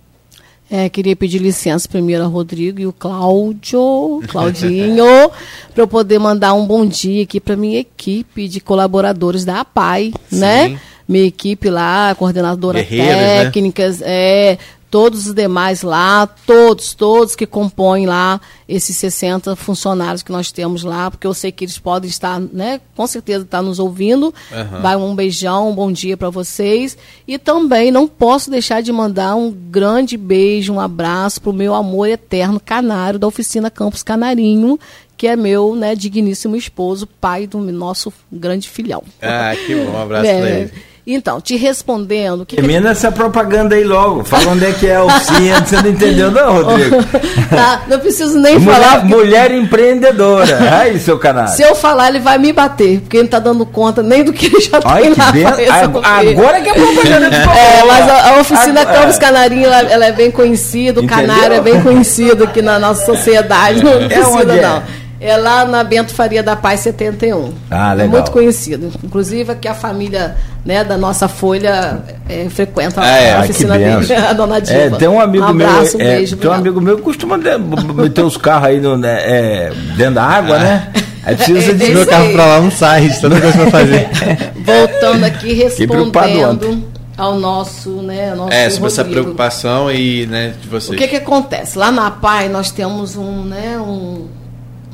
É, 0.71 0.89
queria 0.89 1.15
pedir 1.15 1.39
licença 1.39 1.87
primeiro 1.89 2.25
ao 2.25 2.31
Rodrigo 2.31 2.81
e 2.81 2.87
o 2.87 2.93
Cláudio, 2.93 4.23
Claudinho, 4.29 5.31
para 5.75 5.83
eu 5.83 5.87
poder 5.87 6.19
mandar 6.19 6.55
um 6.55 6.67
bom 6.67 6.87
dia 6.87 7.23
aqui 7.23 7.39
para 7.39 7.55
minha 7.55 7.81
equipe 7.81 8.49
de 8.49 8.61
colaboradores 8.61 9.45
da 9.45 9.61
APAI, 9.61 10.13
Sim. 10.31 10.41
né? 10.41 10.81
Minha 11.07 11.27
equipe 11.27 11.69
lá, 11.69 12.15
coordenadora 12.15 12.83
Guerreiras, 12.83 13.17
né? 13.17 13.45
técnicas, 13.45 14.01
é, 14.03 14.57
todos 14.95 15.27
os 15.27 15.35
demais 15.35 15.83
lá, 15.83 16.25
todos, 16.25 16.95
todos 16.95 17.35
que 17.35 17.47
compõem 17.47 18.07
lá 18.07 18.41
esses 18.69 18.97
60 18.97 19.57
funcionários 19.57 20.23
que 20.23 20.31
nós 20.31 20.53
temos 20.53 20.85
lá, 20.85 21.11
porque 21.11 21.27
eu 21.27 21.35
sei 21.35 21.51
que 21.51 21.65
eles 21.65 21.81
podem 21.81 22.09
estar, 22.09 22.39
né, 22.39 22.81
com 22.95 23.05
certeza 23.05 23.43
estar 23.43 23.61
nos 23.61 23.81
ouvindo. 23.81 24.27
Uhum. 24.53 24.81
Vai 24.81 24.95
um 24.95 25.13
beijão, 25.13 25.71
um 25.71 25.75
bom 25.75 25.91
dia 25.91 26.17
para 26.17 26.31
vocês. 26.31 26.97
E 27.27 27.39
também 27.39 27.91
não 27.91 28.07
posso 28.07 28.53
deixar 28.53 28.83
de 28.83 28.93
mandar 28.93 29.35
um 29.35 29.51
grande 29.51 30.17
beijo, 30.17 30.73
um 30.73 30.79
abraço 30.79 31.43
para 31.43 31.51
o 31.51 31.53
meu 31.53 31.75
amor 31.75 32.07
eterno 32.07 32.61
canário 32.61 33.19
da 33.19 33.27
oficina 33.27 33.73
Campos 33.73 34.05
Canarinho, 34.05 34.79
que 35.17 35.27
é 35.27 35.35
meu, 35.35 35.75
né, 35.75 35.97
digníssimo 35.97 36.55
esposo, 36.55 37.09
pai 37.21 37.49
do 37.49 37.59
nosso 37.59 38.13
grande 38.31 38.69
filhão. 38.69 39.03
Ah, 39.21 39.57
que 39.67 39.75
bom, 39.75 39.91
um 39.91 40.01
abraço 40.01 40.27
é, 40.31 40.41
para 40.41 40.51
ele. 40.51 40.73
Então, 41.07 41.39
te 41.39 41.55
respondendo. 41.57 42.47
Que 42.47 42.57
Termina 42.57 42.81
que... 42.81 42.89
essa 42.89 43.13
propaganda 43.13 43.75
aí 43.75 43.85
logo. 43.85 44.25
Fala 44.25 44.53
onde 44.53 44.65
é 44.65 44.73
que 44.73 44.87
é 44.87 44.97
a 44.97 45.05
oficina, 45.05 45.61
você 45.61 45.77
não 45.77 45.91
entendeu, 45.91 46.31
não, 46.31 46.63
Rodrigo? 46.63 46.97
tá, 47.51 47.83
não 47.89 47.99
preciso 47.99 48.39
nem 48.39 48.59
mulher, 48.59 48.75
falar. 48.75 49.01
Porque... 49.01 49.15
Mulher 49.15 49.51
empreendedora. 49.51 50.79
Aí, 50.81 50.99
seu 50.99 51.19
canal. 51.19 51.49
Se 51.49 51.63
eu 51.63 51.75
falar, 51.75 52.09
ele 52.09 52.21
vai 52.21 52.39
me 52.39 52.55
bater, 52.55 53.01
porque 53.01 53.19
ele 53.19 53.25
não 53.25 53.31
tá 53.31 53.39
dando 53.39 53.67
conta 53.67 54.03
nem 54.03 54.25
do 54.25 54.33
que 54.33 54.47
ele 54.47 54.61
já 54.61 54.81
Ai, 54.83 55.03
tem 55.03 55.15
lá. 55.15 56.21
Agora 56.31 56.61
que 56.63 56.71
é 56.71 56.73
propaganda 56.73 57.31
de 57.31 57.37
É, 57.55 57.85
mas 57.85 58.11
a, 58.11 58.31
a 58.31 58.41
oficina 58.41 58.81
agora. 58.81 58.99
Campos 59.01 59.19
Canarinho, 59.19 59.67
ela, 59.67 59.93
ela, 59.93 60.07
é 60.07 60.13
bem 60.13 60.31
conhecida, 60.31 61.01
o 61.01 61.05
Entendeu? 61.05 61.27
canário 61.27 61.57
é 61.57 61.61
bem 61.61 61.83
conhecido 61.83 62.45
aqui 62.45 62.63
na 62.63 62.79
nossa 62.79 63.05
sociedade. 63.05 63.85
Não 63.85 63.93
é 63.93 64.07
precisa, 64.07 64.45
não. 64.45 64.77
É? 64.79 65.04
É 65.25 65.39
lá 65.39 65.65
na 65.65 65.83
Bento 65.83 66.13
Faria 66.13 66.43
da 66.43 66.55
Paz 66.55 66.81
71. 66.81 67.55
Ah, 67.71 67.95
legal. 67.95 68.07
É 68.07 68.09
muito 68.11 68.31
conhecido. 68.31 68.93
Inclusive 69.03 69.53
aqui 69.53 69.67
a 69.67 69.73
família 69.73 70.37
né, 70.63 70.85
da 70.85 70.99
nossa 70.99 71.29
Folha 71.29 72.03
é, 72.29 72.47
frequenta 72.51 73.01
ah, 73.01 73.19
é, 73.19 73.35
a 73.35 73.41
oficina 73.41 73.79
dele, 73.79 74.13
a 74.13 74.35
dona 74.35 74.61
Diva. 74.61 74.79
É, 74.79 74.91
tem 74.91 75.09
um 75.09 75.19
amigo 75.19 75.47
um 75.47 75.49
abraço, 75.49 75.97
meu, 75.97 76.07
um 76.07 76.11
é, 76.11 76.17
beijo, 76.17 76.37
tem 76.37 76.51
um 76.51 76.53
amigo 76.53 76.79
meu 76.79 76.97
que 76.99 77.03
costuma 77.03 77.39
meter 77.39 78.23
os 78.23 78.37
carros 78.37 78.69
aí 78.69 78.81
no, 78.81 78.99
né, 78.99 79.19
é, 79.23 79.73
dentro 79.97 80.17
da 80.17 80.25
água, 80.25 80.59
né? 80.59 80.93
Aí 81.27 81.37
precisa 81.37 81.71
é, 81.71 81.75
de 81.75 81.95
meu 81.95 82.07
carro 82.07 82.33
para 82.35 82.45
lá 82.45 82.61
não 82.61 82.71
sai, 82.71 83.09
tanta 83.19 83.41
coisa 83.41 83.57
para 83.57 83.71
fazer. 83.71 84.09
Voltando 84.63 85.25
aqui 85.25 85.55
respondendo 85.55 86.85
ao 87.17 87.41
nosso, 87.41 87.89
né, 88.03 88.35
nosso 88.35 88.53
É, 88.53 88.69
sobre 88.69 88.89
essa 88.89 89.03
preocupação 89.03 89.91
e, 89.91 90.27
né, 90.27 90.53
de 90.61 90.69
vocês. 90.69 90.95
O 90.95 90.99
que 90.99 91.09
que 91.09 91.17
acontece? 91.17 91.79
Lá 91.79 91.91
na 91.91 92.11
PAI 92.11 92.51
nós 92.51 92.71
temos 92.71 93.17
um, 93.17 93.43
né, 93.43 93.79
um 93.79 94.29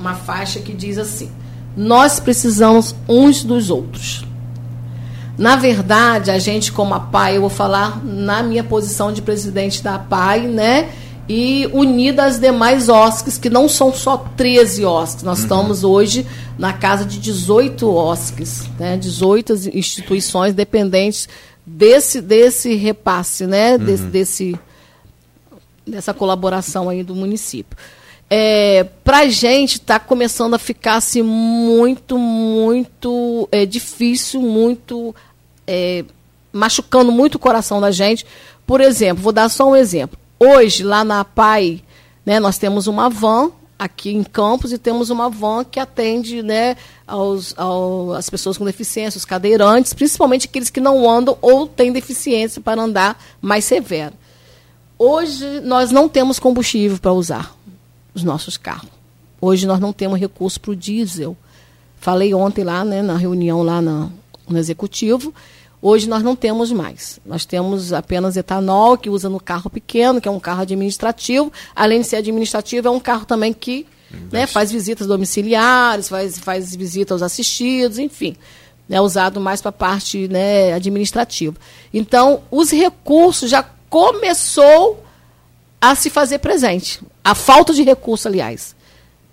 uma 0.01 0.15
faixa 0.15 0.59
que 0.59 0.73
diz 0.73 0.99
assim: 0.99 1.31
Nós 1.77 2.19
precisamos 2.19 2.95
uns 3.07 3.45
dos 3.45 3.71
outros. 3.71 4.25
Na 5.39 5.57
verdade, 5.57 6.31
a 6.31 6.39
gente, 6.39 6.73
como 6.73 6.95
a 6.95 7.01
PAI, 7.01 7.37
eu 7.37 7.43
vou 7.43 7.51
falar 7.51 8.05
na 8.05 8.43
minha 8.43 8.65
posição 8.65 9.13
de 9.13 9.23
presidente 9.23 9.83
da 9.83 9.99
PAI, 9.99 10.41
né? 10.47 10.91
E 11.29 11.69
unida 11.73 12.25
às 12.25 12.39
demais 12.39 12.89
OSCs, 12.89 13.39
que 13.39 13.49
não 13.49 13.69
são 13.69 13.95
só 13.95 14.17
13 14.37 14.85
OSCs. 14.85 15.23
Nós 15.23 15.39
uhum. 15.39 15.45
estamos 15.45 15.85
hoje 15.85 16.27
na 16.59 16.73
casa 16.73 17.05
de 17.05 17.19
18 17.19 17.89
OSCs, 17.89 18.69
né? 18.79 18.97
18 18.97 19.71
instituições 19.73 20.53
dependentes 20.53 21.29
desse, 21.65 22.21
desse 22.21 22.75
repasse, 22.75 23.47
né? 23.47 23.77
Uhum. 23.77 23.85
Desse, 23.85 24.05
desse, 24.05 24.61
dessa 25.87 26.13
colaboração 26.13 26.89
aí 26.89 27.03
do 27.03 27.15
município 27.15 27.79
é, 28.33 28.85
para 29.03 29.19
a 29.19 29.29
gente 29.29 29.75
está 29.75 29.99
começando 29.99 30.55
a 30.55 30.59
ficar 30.59 30.95
assim, 30.95 31.21
muito, 31.21 32.17
muito 32.17 33.49
é, 33.51 33.67
difícil, 33.67 34.41
muito 34.41 35.13
é, 35.67 36.05
machucando 36.53 37.11
muito 37.11 37.35
o 37.35 37.39
coração 37.41 37.81
da 37.81 37.91
gente. 37.91 38.25
Por 38.65 38.81
exemplo, 38.81 39.21
vou 39.21 39.33
dar 39.33 39.49
só 39.49 39.69
um 39.69 39.75
exemplo. 39.75 40.17
Hoje, 40.39 40.85
lá 40.85 41.03
na 41.03 41.25
PAI, 41.25 41.83
né, 42.25 42.39
nós 42.39 42.57
temos 42.57 42.87
uma 42.87 43.11
van 43.11 43.51
aqui 43.77 44.11
em 44.11 44.23
Campos 44.23 44.73
e 44.73 44.79
temos 44.79 45.11
uma 45.11 45.29
van 45.29 45.65
que 45.65 45.81
atende 45.81 46.41
né, 46.41 46.77
aos, 47.07 47.53
ao, 47.59 48.13
as 48.13 48.31
pessoas 48.31 48.57
com 48.57 48.65
deficiência, 48.65 49.19
os 49.19 49.25
cadeirantes, 49.25 49.93
principalmente 49.93 50.47
aqueles 50.47 50.71
que 50.71 50.81
não 50.81 51.11
andam 51.11 51.37
ou 51.41 51.67
têm 51.67 51.91
deficiência 51.91 52.61
para 52.61 52.83
andar 52.83 53.21
mais 53.41 53.65
severo. 53.65 54.15
Hoje 54.97 55.61
nós 55.61 55.91
não 55.91 56.09
temos 56.09 56.39
combustível 56.39 56.99
para 56.99 57.13
usar 57.13 57.57
os 58.21 58.25
nossos 58.25 58.57
carros. 58.57 58.91
Hoje 59.41 59.67
nós 59.67 59.81
não 59.81 59.93
temos 59.93 60.21
recurso 60.21 60.61
para 60.61 60.71
o 60.71 60.77
diesel. 60.77 61.37
Falei 61.97 62.33
ontem 62.35 62.63
lá, 62.63 62.85
né, 62.85 63.03
na 63.03 63.17
reunião 63.17 63.63
lá 63.63 63.81
na, 63.81 64.09
no 64.49 64.59
executivo. 64.59 65.35
Hoje 65.83 66.09
nós 66.09 66.23
não 66.23 66.37
temos 66.37 66.71
mais. 66.71 67.19
Nós 67.25 67.45
temos 67.47 67.93
apenas 67.93 68.37
etanol, 68.37 68.99
que 68.99 69.09
usa 69.09 69.29
no 69.31 69.41
carro 69.41 69.71
pequeno, 69.71 70.21
que 70.21 70.29
é 70.29 70.31
um 70.31 70.41
carro 70.41 70.63
administrativo. 70.63 71.51
Além 71.75 72.03
de 72.03 72.07
ser 72.07 72.17
administrativo, 72.17 72.89
é 72.89 72.91
um 72.91 73.01
carro 73.01 73.25
também 73.25 73.53
que 73.53 73.87
né, 74.31 74.47
faz 74.47 74.71
visitas 74.71 75.07
domiciliares, 75.07 76.09
faz, 76.09 76.39
faz 76.39 76.75
visita 76.75 77.15
aos 77.15 77.23
assistidos, 77.23 77.99
enfim. 77.99 78.37
É 78.91 79.01
usado 79.01 79.41
mais 79.41 79.63
para 79.63 79.71
a 79.71 79.73
parte 79.73 80.29
né, 80.29 80.73
administrativa. 80.73 81.57
Então, 81.95 82.43
os 82.51 82.71
recursos 82.71 83.49
já 83.49 83.63
começou 83.89 85.03
a 85.81 85.95
se 85.95 86.11
fazer 86.11 86.39
presente. 86.39 87.01
A 87.25 87.35
falta 87.35 87.73
de 87.73 87.83
recurso, 87.83 88.29
aliás, 88.29 88.75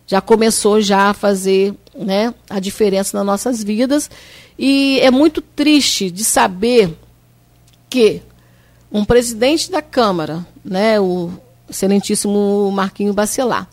já 0.05 0.21
começou 0.21 0.81
já 0.81 1.09
a 1.09 1.13
fazer 1.13 1.73
né, 1.95 2.33
a 2.49 2.59
diferença 2.59 3.17
nas 3.17 3.25
nossas 3.25 3.63
vidas. 3.63 4.09
E 4.57 4.99
é 5.01 5.11
muito 5.11 5.41
triste 5.41 6.09
de 6.09 6.23
saber 6.23 6.97
que 7.89 8.21
um 8.91 9.03
presidente 9.03 9.71
da 9.71 9.81
Câmara, 9.81 10.45
né, 10.63 10.99
o 10.99 11.31
excelentíssimo 11.69 12.71
Marquinho 12.71 13.13
Bacelar, 13.13 13.69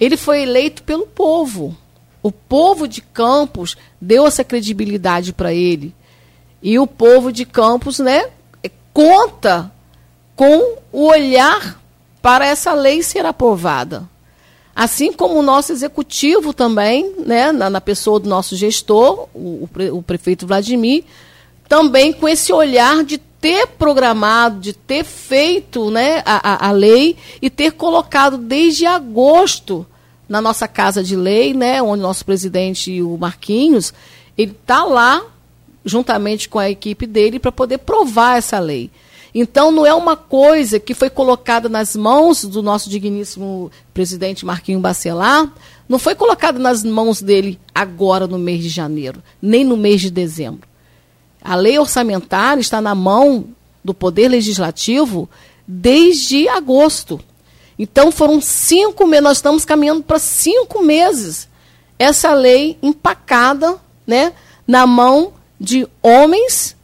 ele 0.00 0.16
foi 0.16 0.42
eleito 0.42 0.82
pelo 0.82 1.06
povo. 1.06 1.76
O 2.22 2.32
povo 2.32 2.88
de 2.88 3.00
Campos 3.00 3.76
deu 4.00 4.26
essa 4.26 4.42
credibilidade 4.42 5.32
para 5.32 5.52
ele. 5.52 5.94
E 6.62 6.78
o 6.78 6.86
povo 6.86 7.30
de 7.30 7.44
Campos, 7.44 7.98
né, 7.98 8.30
conta 8.96 9.70
com 10.34 10.78
o 10.90 11.04
olhar 11.04 11.78
para 12.26 12.44
essa 12.44 12.72
lei 12.72 13.04
ser 13.04 13.24
aprovada. 13.24 14.02
Assim 14.74 15.12
como 15.12 15.38
o 15.38 15.42
nosso 15.42 15.70
executivo 15.70 16.52
também, 16.52 17.14
né, 17.24 17.52
na, 17.52 17.70
na 17.70 17.80
pessoa 17.80 18.18
do 18.18 18.28
nosso 18.28 18.56
gestor, 18.56 19.28
o, 19.32 19.68
o, 19.92 20.02
prefeito 20.02 20.44
Vladimir, 20.44 21.04
também 21.68 22.12
com 22.12 22.28
esse 22.28 22.52
olhar 22.52 23.04
de 23.04 23.18
ter 23.18 23.68
programado, 23.68 24.58
de 24.58 24.72
ter 24.72 25.04
feito 25.04 25.88
né, 25.88 26.20
a, 26.26 26.66
a, 26.66 26.72
lei 26.72 27.16
e 27.40 27.48
ter 27.48 27.70
colocado 27.70 28.36
desde 28.38 28.86
agosto 28.86 29.86
na 30.28 30.40
nossa 30.40 30.66
casa 30.66 31.04
de 31.04 31.14
lei, 31.14 31.54
né, 31.54 31.80
onde 31.80 32.02
nosso 32.02 32.26
presidente, 32.26 33.00
o 33.02 33.16
Marquinhos, 33.16 33.94
ele 34.36 34.50
está 34.50 34.82
lá 34.82 35.22
juntamente 35.84 36.48
com 36.48 36.58
a 36.58 36.68
equipe 36.68 37.06
dele 37.06 37.38
para 37.38 37.52
poder 37.52 37.78
provar 37.78 38.36
essa 38.36 38.58
lei. 38.58 38.90
Então, 39.38 39.70
não 39.70 39.84
é 39.84 39.92
uma 39.92 40.16
coisa 40.16 40.80
que 40.80 40.94
foi 40.94 41.10
colocada 41.10 41.68
nas 41.68 41.94
mãos 41.94 42.42
do 42.42 42.62
nosso 42.62 42.88
digníssimo 42.88 43.70
presidente 43.92 44.46
Marquinho 44.46 44.80
Bacelar, 44.80 45.52
não 45.86 45.98
foi 45.98 46.14
colocada 46.14 46.58
nas 46.58 46.82
mãos 46.82 47.20
dele 47.20 47.60
agora 47.74 48.26
no 48.26 48.38
mês 48.38 48.62
de 48.62 48.70
janeiro, 48.70 49.22
nem 49.42 49.62
no 49.62 49.76
mês 49.76 50.00
de 50.00 50.10
dezembro. 50.10 50.66
A 51.42 51.54
lei 51.54 51.78
orçamentária 51.78 52.62
está 52.62 52.80
na 52.80 52.94
mão 52.94 53.48
do 53.84 53.92
Poder 53.92 54.28
Legislativo 54.28 55.28
desde 55.68 56.48
agosto. 56.48 57.20
Então, 57.78 58.10
foram 58.10 58.40
cinco 58.40 59.06
meses, 59.06 59.22
nós 59.22 59.36
estamos 59.36 59.66
caminhando 59.66 60.02
para 60.02 60.18
cinco 60.18 60.82
meses. 60.82 61.46
Essa 61.98 62.32
lei 62.32 62.78
empacada 62.82 63.76
né, 64.06 64.32
na 64.66 64.86
mão 64.86 65.34
de 65.60 65.86
homens 66.02 66.74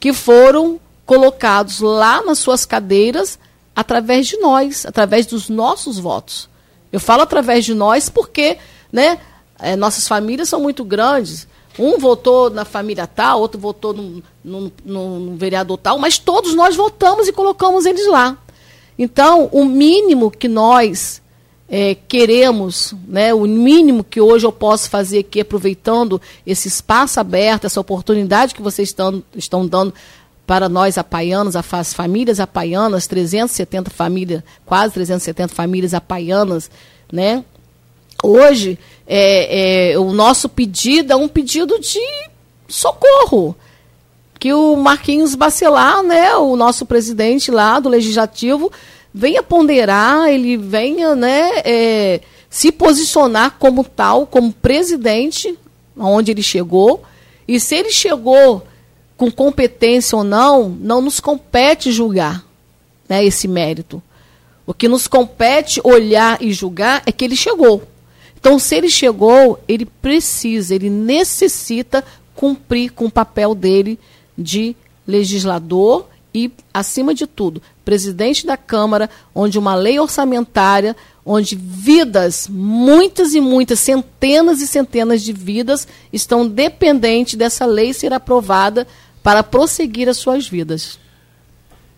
que 0.00 0.12
foram 0.12 0.80
colocados 1.12 1.80
lá 1.80 2.22
nas 2.22 2.38
suas 2.38 2.64
cadeiras 2.64 3.38
através 3.76 4.26
de 4.26 4.38
nós, 4.38 4.86
através 4.86 5.26
dos 5.26 5.50
nossos 5.50 5.98
votos. 5.98 6.48
Eu 6.90 6.98
falo 6.98 7.20
através 7.20 7.66
de 7.66 7.74
nós 7.74 8.08
porque 8.08 8.56
né, 8.90 9.18
é, 9.58 9.76
nossas 9.76 10.08
famílias 10.08 10.48
são 10.48 10.58
muito 10.58 10.82
grandes. 10.82 11.46
Um 11.78 11.98
votou 11.98 12.48
na 12.48 12.64
família 12.64 13.06
tal, 13.06 13.40
outro 13.40 13.60
votou 13.60 13.92
no, 13.92 14.22
no, 14.42 14.72
no, 14.86 15.36
vereador 15.36 15.76
tal, 15.76 15.98
mas 15.98 16.16
todos 16.16 16.54
nós 16.54 16.76
votamos 16.76 17.28
e 17.28 17.32
colocamos 17.32 17.84
eles 17.84 18.06
lá. 18.08 18.38
Então, 18.98 19.50
o 19.52 19.66
mínimo 19.66 20.30
que 20.30 20.48
nós 20.48 21.20
é, 21.68 21.94
queremos, 21.94 22.94
né, 23.06 23.34
o 23.34 23.46
mínimo 23.46 24.02
que 24.02 24.20
hoje 24.20 24.46
eu 24.46 24.52
posso 24.52 24.88
fazer 24.88 25.18
aqui, 25.18 25.40
aproveitando 25.40 26.18
esse 26.46 26.68
espaço 26.68 27.20
aberto, 27.20 27.66
essa 27.66 27.80
oportunidade 27.80 28.54
que 28.54 28.62
vocês 28.62 28.88
estão, 28.88 29.22
estão 29.36 29.66
dando 29.66 29.92
para 30.46 30.68
nós 30.68 30.98
apaianos, 30.98 31.54
as 31.56 31.94
famílias 31.94 32.40
apaianas, 32.40 33.06
370 33.06 33.90
famílias, 33.90 34.42
quase 34.66 34.92
370 34.94 35.54
famílias 35.54 35.94
apaianas, 35.94 36.70
né? 37.12 37.44
Hoje, 38.22 38.78
é, 39.06 39.92
é, 39.92 39.98
o 39.98 40.12
nosso 40.12 40.48
pedido 40.48 41.12
é 41.12 41.16
um 41.16 41.28
pedido 41.28 41.78
de 41.78 42.00
socorro. 42.68 43.56
que 44.38 44.52
o 44.52 44.74
Marquinhos 44.74 45.36
Bacelar, 45.36 46.02
né, 46.02 46.34
o 46.34 46.56
nosso 46.56 46.84
presidente 46.84 47.48
lá 47.50 47.78
do 47.78 47.88
Legislativo, 47.88 48.72
venha 49.14 49.40
ponderar, 49.40 50.28
ele 50.28 50.56
venha 50.56 51.14
né, 51.14 51.62
é, 51.64 52.20
se 52.50 52.72
posicionar 52.72 53.56
como 53.58 53.84
tal, 53.84 54.26
como 54.26 54.52
presidente, 54.52 55.56
onde 55.96 56.32
ele 56.32 56.42
chegou. 56.42 57.02
E 57.46 57.60
se 57.60 57.76
ele 57.76 57.92
chegou 57.92 58.66
com 59.22 59.30
competência 59.30 60.18
ou 60.18 60.24
não, 60.24 60.68
não 60.68 61.00
nos 61.00 61.20
compete 61.20 61.92
julgar 61.92 62.44
né, 63.08 63.24
esse 63.24 63.46
mérito. 63.46 64.02
O 64.66 64.74
que 64.74 64.88
nos 64.88 65.06
compete 65.06 65.80
olhar 65.84 66.42
e 66.42 66.52
julgar 66.52 67.04
é 67.06 67.12
que 67.12 67.24
ele 67.24 67.36
chegou. 67.36 67.84
Então, 68.36 68.58
se 68.58 68.74
ele 68.74 68.88
chegou, 68.88 69.60
ele 69.68 69.84
precisa, 69.84 70.74
ele 70.74 70.90
necessita 70.90 72.02
cumprir 72.34 72.90
com 72.90 73.04
o 73.04 73.10
papel 73.10 73.54
dele 73.54 73.96
de 74.36 74.74
legislador 75.06 76.08
e, 76.34 76.50
acima 76.74 77.14
de 77.14 77.24
tudo, 77.24 77.62
presidente 77.84 78.44
da 78.44 78.56
Câmara, 78.56 79.08
onde 79.32 79.56
uma 79.56 79.76
lei 79.76 80.00
orçamentária, 80.00 80.96
onde 81.24 81.54
vidas, 81.54 82.48
muitas 82.50 83.34
e 83.34 83.40
muitas, 83.40 83.78
centenas 83.78 84.60
e 84.60 84.66
centenas 84.66 85.22
de 85.22 85.32
vidas 85.32 85.86
estão 86.12 86.48
dependentes 86.48 87.36
dessa 87.36 87.64
lei 87.64 87.92
ser 87.92 88.12
aprovada 88.12 88.84
para 89.22 89.42
prosseguir 89.42 90.08
as 90.08 90.18
suas 90.18 90.48
vidas. 90.48 90.98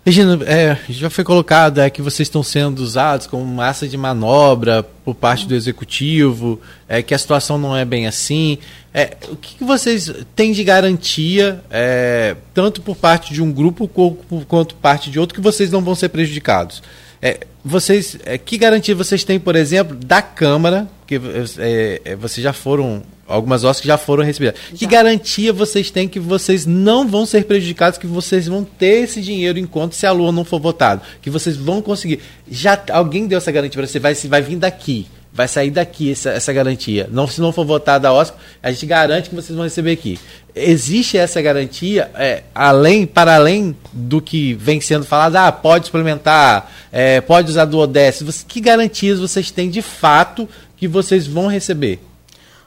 Regina, 0.06 0.38
é, 0.44 0.76
já 0.90 1.08
foi 1.08 1.24
colocado 1.24 1.80
é, 1.80 1.88
que 1.88 2.02
vocês 2.02 2.28
estão 2.28 2.42
sendo 2.42 2.80
usados 2.80 3.26
como 3.26 3.42
massa 3.46 3.88
de 3.88 3.96
manobra 3.96 4.82
por 5.02 5.14
parte 5.14 5.48
do 5.48 5.54
executivo, 5.54 6.60
é, 6.86 7.00
que 7.00 7.14
a 7.14 7.18
situação 7.18 7.56
não 7.56 7.74
é 7.74 7.86
bem 7.86 8.06
assim. 8.06 8.58
É, 8.92 9.16
o 9.30 9.36
que, 9.36 9.56
que 9.56 9.64
vocês 9.64 10.12
têm 10.36 10.52
de 10.52 10.62
garantia, 10.62 11.64
é, 11.70 12.36
tanto 12.52 12.82
por 12.82 12.96
parte 12.96 13.32
de 13.32 13.42
um 13.42 13.50
grupo 13.50 13.88
quanto 13.88 14.74
por 14.74 14.80
parte 14.80 15.10
de 15.10 15.18
outro, 15.18 15.34
que 15.34 15.40
vocês 15.40 15.70
não 15.70 15.80
vão 15.80 15.94
ser 15.94 16.10
prejudicados? 16.10 16.82
É, 17.22 17.40
vocês, 17.64 18.18
é, 18.26 18.36
que 18.36 18.58
garantia 18.58 18.94
vocês 18.94 19.24
têm, 19.24 19.40
por 19.40 19.56
exemplo, 19.56 19.96
da 19.96 20.20
Câmara, 20.20 20.86
que 21.06 21.14
é, 21.58 22.02
é 22.04 22.16
vocês 22.16 22.44
já 22.44 22.52
foram, 22.52 23.02
algumas 23.26 23.64
OSCs 23.64 23.86
já 23.86 23.98
foram 23.98 24.24
recebidas. 24.24 24.54
Já. 24.72 24.78
Que 24.78 24.86
garantia 24.86 25.52
vocês 25.52 25.90
têm 25.90 26.08
que 26.08 26.20
vocês 26.20 26.66
não 26.66 27.06
vão 27.08 27.26
ser 27.26 27.44
prejudicados, 27.44 27.98
que 27.98 28.06
vocês 28.06 28.46
vão 28.46 28.64
ter 28.64 29.04
esse 29.04 29.20
dinheiro 29.20 29.58
enquanto 29.58 29.94
se 29.94 30.06
a 30.06 30.12
Lua 30.12 30.32
não 30.32 30.44
for 30.44 30.60
votada? 30.60 31.02
Que 31.22 31.30
vocês 31.30 31.56
vão 31.56 31.80
conseguir. 31.80 32.20
Já 32.50 32.80
Alguém 32.90 33.26
deu 33.26 33.38
essa 33.38 33.52
garantia 33.52 33.80
para 33.80 33.86
você? 33.86 33.98
Vai, 33.98 34.14
vai 34.14 34.42
vir 34.42 34.56
daqui 34.56 35.06
vai 35.34 35.48
sair 35.48 35.70
daqui 35.70 36.12
essa, 36.12 36.30
essa 36.30 36.52
garantia. 36.52 37.08
Não, 37.10 37.26
se 37.26 37.40
não 37.40 37.50
for 37.50 37.64
votada 37.64 38.06
a 38.06 38.12
OSCO, 38.12 38.38
a 38.62 38.70
gente 38.70 38.86
garante 38.86 39.28
que 39.28 39.34
vocês 39.34 39.54
vão 39.54 39.64
receber 39.64 39.90
aqui. 39.90 40.16
Existe 40.54 41.18
essa 41.18 41.42
garantia, 41.42 42.08
é, 42.14 42.44
além, 42.54 43.04
para 43.04 43.34
além 43.34 43.76
do 43.92 44.22
que 44.22 44.54
vem 44.54 44.80
sendo 44.80 45.04
falado, 45.04 45.34
ah, 45.34 45.50
pode 45.50 45.86
suplementar, 45.86 46.70
é, 46.92 47.20
pode 47.20 47.50
usar 47.50 47.64
do 47.64 47.78
ODS. 47.78 48.44
Que 48.46 48.60
garantias 48.60 49.18
vocês 49.18 49.50
têm 49.50 49.68
de 49.68 49.82
fato 49.82 50.48
que 50.76 50.86
vocês 50.86 51.26
vão 51.26 51.48
receber? 51.48 51.98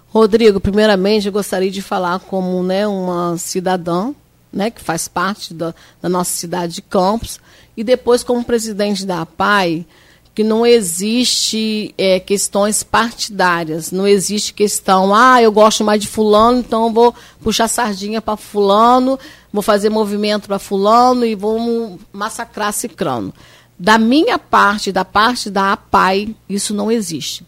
Rodrigo, 0.10 0.60
primeiramente 0.60 1.28
eu 1.28 1.34
gostaria 1.34 1.70
de 1.70 1.82
falar 1.82 2.20
como 2.20 2.64
né, 2.64 2.88
uma 2.88 3.38
cidadã 3.38 4.14
né, 4.52 4.72
que 4.72 4.82
faz 4.82 5.08
parte 5.08 5.54
da, 5.54 5.74
da 6.02 6.10
nossa 6.10 6.34
cidade 6.34 6.76
de 6.76 6.82
Campos, 6.82 7.40
e 7.76 7.84
depois 7.84 8.24
como 8.24 8.44
presidente 8.44 9.06
da 9.06 9.22
APAI, 9.22 9.86
que 10.34 10.44
não 10.44 10.66
existe 10.66 11.94
é, 11.98 12.20
questões 12.20 12.84
partidárias, 12.84 13.92
não 13.92 14.08
existe 14.08 14.54
questão, 14.54 15.14
ah, 15.14 15.42
eu 15.42 15.52
gosto 15.52 15.84
mais 15.84 16.02
de 16.02 16.08
fulano, 16.08 16.60
então 16.60 16.94
vou 16.94 17.14
puxar 17.42 17.68
sardinha 17.68 18.22
para 18.22 18.38
fulano, 18.38 19.20
vou 19.52 19.64
fazer 19.64 19.90
movimento 19.90 20.48
para 20.48 20.60
fulano 20.60 21.26
e 21.26 21.34
vou 21.36 22.00
massacrar 22.12 22.72
cicrano. 22.72 23.34
Da 23.80 23.98
minha 23.98 24.40
parte, 24.40 24.92
da 24.92 25.06
parte 25.06 25.50
da 25.50 25.74
APAI, 25.74 26.36
isso 26.50 26.74
não 26.74 26.92
existe. 26.92 27.46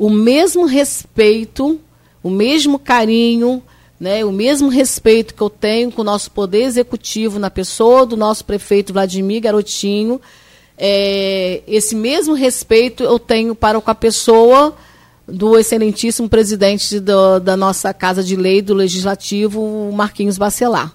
O 0.00 0.08
mesmo 0.08 0.64
respeito, 0.64 1.78
o 2.22 2.30
mesmo 2.30 2.78
carinho, 2.78 3.62
né, 4.00 4.24
o 4.24 4.32
mesmo 4.32 4.70
respeito 4.70 5.34
que 5.34 5.42
eu 5.42 5.50
tenho 5.50 5.92
com 5.92 6.00
o 6.00 6.04
nosso 6.04 6.30
poder 6.30 6.62
executivo 6.62 7.38
na 7.38 7.50
pessoa 7.50 8.06
do 8.06 8.16
nosso 8.16 8.42
prefeito 8.46 8.94
Vladimir 8.94 9.42
Garotinho, 9.42 10.18
é, 10.78 11.60
esse 11.68 11.94
mesmo 11.94 12.32
respeito 12.32 13.04
eu 13.04 13.18
tenho 13.18 13.54
para 13.54 13.78
com 13.78 13.90
a 13.90 13.94
pessoa 13.94 14.74
do 15.28 15.58
excelentíssimo 15.58 16.30
presidente 16.30 16.98
do, 16.98 17.38
da 17.38 17.54
nossa 17.54 17.92
Casa 17.92 18.24
de 18.24 18.36
Lei, 18.36 18.62
do 18.62 18.72
Legislativo, 18.72 19.92
Marquinhos 19.92 20.38
Bacelar. 20.38 20.94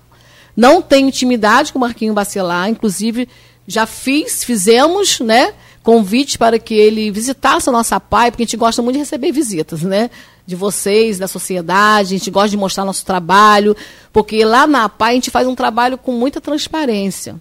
Não 0.58 0.82
tenho 0.82 1.10
intimidade 1.10 1.72
com 1.72 1.78
o 1.78 1.82
Marquinhos 1.82 2.16
Bacelar, 2.16 2.70
inclusive 2.70 3.30
já 3.68 3.86
fiz, 3.86 4.44
fizemos, 4.44 5.20
né, 5.20 5.54
convite 5.86 6.36
para 6.36 6.58
que 6.58 6.74
ele 6.74 7.12
visitasse 7.12 7.70
a 7.70 7.72
nossa 7.72 8.00
PAI, 8.00 8.32
porque 8.32 8.42
a 8.42 8.46
gente 8.46 8.58
gosta 8.58 8.82
muito 8.82 8.96
de 8.96 9.02
receber 9.02 9.32
visitas, 9.32 9.84
né? 9.84 10.10
De 10.46 10.56
vocês, 10.56 11.20
da 11.20 11.28
sociedade, 11.28 12.16
a 12.16 12.18
gente 12.18 12.32
gosta 12.32 12.50
de 12.50 12.58
mostrar 12.58 12.84
nosso 12.84 13.06
trabalho, 13.06 13.78
porque 14.12 14.44
lá 14.44 14.66
na 14.66 14.90
PAI 14.90 15.12
a 15.12 15.14
gente 15.16 15.30
faz 15.30 15.48
um 15.48 15.54
trabalho 15.54 15.96
com 15.96 16.12
muita 16.12 16.42
transparência. 16.42 17.36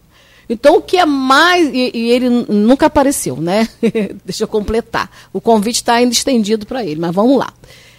Então, 0.47 0.77
o 0.77 0.83
que 0.83 0.99
é 0.99 1.07
mais. 1.07 1.71
E, 1.73 1.91
e 1.95 2.11
ele 2.11 2.29
nunca 2.29 2.85
apareceu, 2.85 3.39
né? 3.39 3.67
Deixa 4.27 4.45
eu 4.45 4.49
completar. 4.49 5.11
O 5.33 5.41
convite 5.41 5.77
está 5.77 5.95
ainda 5.95 6.13
estendido 6.13 6.67
para 6.67 6.85
ele, 6.85 7.01
mas 7.01 7.15
vamos 7.15 7.39
lá. 7.39 7.51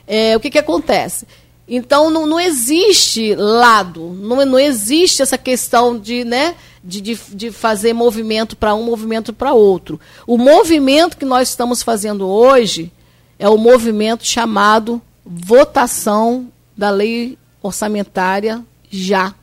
É, 0.05 0.37
o 0.37 0.39
que, 0.39 0.51
que 0.51 0.59
acontece? 0.59 1.25
Então, 1.67 2.11
não, 2.11 2.27
não 2.27 2.39
existe 2.39 3.33
lado, 3.33 4.15
não, 4.21 4.45
não 4.45 4.59
existe 4.59 5.23
essa 5.23 5.39
questão 5.39 5.97
de, 5.97 6.23
né, 6.23 6.53
de, 6.85 7.01
de, 7.01 7.15
de 7.31 7.51
fazer 7.51 7.93
movimento 7.93 8.55
para 8.55 8.75
um, 8.75 8.83
movimento 8.83 9.33
para 9.33 9.53
outro. 9.53 9.99
O 10.27 10.37
movimento 10.37 11.17
que 11.17 11.25
nós 11.25 11.49
estamos 11.49 11.81
fazendo 11.81 12.27
hoje 12.27 12.91
é 13.39 13.49
o 13.49 13.57
movimento 13.57 14.25
chamado 14.25 15.01
votação 15.25 16.47
da 16.77 16.89
lei 16.89 17.37
orçamentária 17.61 18.63
já 18.89 19.33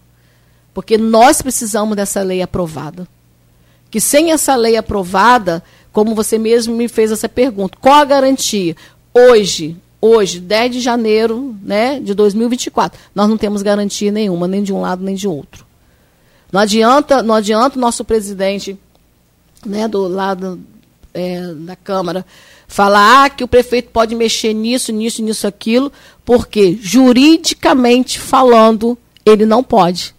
porque 0.74 0.96
nós 0.96 1.42
precisamos 1.42 1.96
dessa 1.96 2.22
lei 2.22 2.42
aprovada. 2.42 3.06
Que 3.90 4.00
sem 4.00 4.32
essa 4.32 4.56
lei 4.56 4.76
aprovada, 4.76 5.62
como 5.92 6.14
você 6.14 6.38
mesmo 6.38 6.74
me 6.74 6.88
fez 6.88 7.12
essa 7.12 7.28
pergunta, 7.28 7.76
qual 7.80 7.96
a 7.96 8.04
garantia? 8.04 8.74
Hoje, 9.12 9.76
hoje, 10.00 10.40
10 10.40 10.72
de 10.72 10.80
janeiro 10.80 11.54
né, 11.62 12.00
de 12.00 12.14
2024, 12.14 12.98
nós 13.14 13.28
não 13.28 13.36
temos 13.36 13.60
garantia 13.60 14.10
nenhuma, 14.10 14.48
nem 14.48 14.62
de 14.62 14.72
um 14.72 14.80
lado 14.80 15.04
nem 15.04 15.14
de 15.14 15.28
outro. 15.28 15.66
Não 16.52 16.60
adianta, 16.60 17.22
não 17.22 17.34
adianta 17.34 17.78
o 17.78 17.80
nosso 17.80 18.04
presidente 18.04 18.78
né, 19.64 19.88
do 19.88 20.06
lado 20.06 20.60
é, 21.14 21.40
da 21.54 21.74
Câmara 21.74 22.26
falar 22.68 23.24
ah, 23.26 23.30
que 23.30 23.44
o 23.44 23.48
prefeito 23.48 23.90
pode 23.90 24.14
mexer 24.14 24.54
nisso, 24.54 24.92
nisso, 24.92 25.22
nisso, 25.22 25.46
aquilo, 25.46 25.92
porque 26.24 26.78
juridicamente 26.80 28.18
falando, 28.18 28.96
ele 29.26 29.44
não 29.44 29.62
pode. 29.62 30.14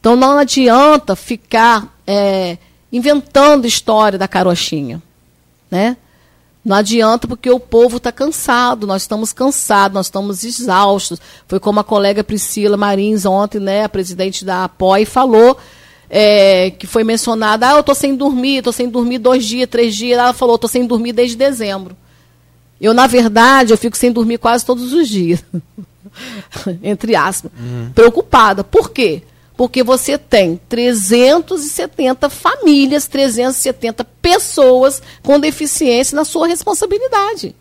Então 0.00 0.16
não 0.16 0.38
adianta 0.38 1.14
ficar 1.14 1.96
é, 2.04 2.58
inventando 2.92 3.64
história 3.64 4.18
da 4.18 4.26
carochinha, 4.26 5.00
né? 5.70 5.96
Não 6.66 6.74
adianta 6.74 7.28
porque 7.28 7.48
o 7.48 7.60
povo 7.60 7.98
está 7.98 8.10
cansado, 8.10 8.88
nós 8.88 9.02
estamos 9.02 9.32
cansados, 9.32 9.94
nós 9.94 10.06
estamos 10.06 10.42
exaustos. 10.42 11.20
Foi 11.46 11.60
como 11.60 11.78
a 11.78 11.84
colega 11.84 12.24
Priscila 12.24 12.76
Marins 12.76 13.24
ontem, 13.24 13.60
né, 13.60 13.84
a 13.84 13.88
presidente 13.88 14.44
da 14.44 14.64
APOI, 14.64 15.04
falou, 15.04 15.56
é, 16.10 16.72
que 16.72 16.84
foi 16.84 17.04
mencionada, 17.04 17.68
ah, 17.68 17.74
eu 17.74 17.80
estou 17.80 17.94
sem 17.94 18.16
dormir, 18.16 18.56
estou 18.56 18.72
sem 18.72 18.88
dormir 18.88 19.18
dois 19.18 19.44
dias, 19.44 19.68
três 19.70 19.94
dias. 19.94 20.18
Ela 20.18 20.32
falou, 20.32 20.56
estou 20.56 20.68
sem 20.68 20.84
dormir 20.84 21.12
desde 21.12 21.36
dezembro. 21.36 21.96
Eu, 22.80 22.92
na 22.92 23.06
verdade, 23.06 23.72
eu 23.72 23.78
fico 23.78 23.96
sem 23.96 24.10
dormir 24.10 24.38
quase 24.38 24.66
todos 24.66 24.92
os 24.92 25.08
dias. 25.08 25.44
Entre 26.82 27.14
aspas. 27.14 27.52
Uhum. 27.56 27.92
Preocupada. 27.94 28.64
Por 28.64 28.90
quê? 28.90 29.22
Porque 29.22 29.35
você 29.82 30.18
tem 30.18 30.60
370 30.68 32.28
famílias, 32.28 33.06
370 33.06 34.04
pessoas 34.20 35.02
com 35.22 35.40
deficiência 35.40 36.14
na 36.14 36.24
sua 36.24 36.46
responsabilidade. 36.46 37.54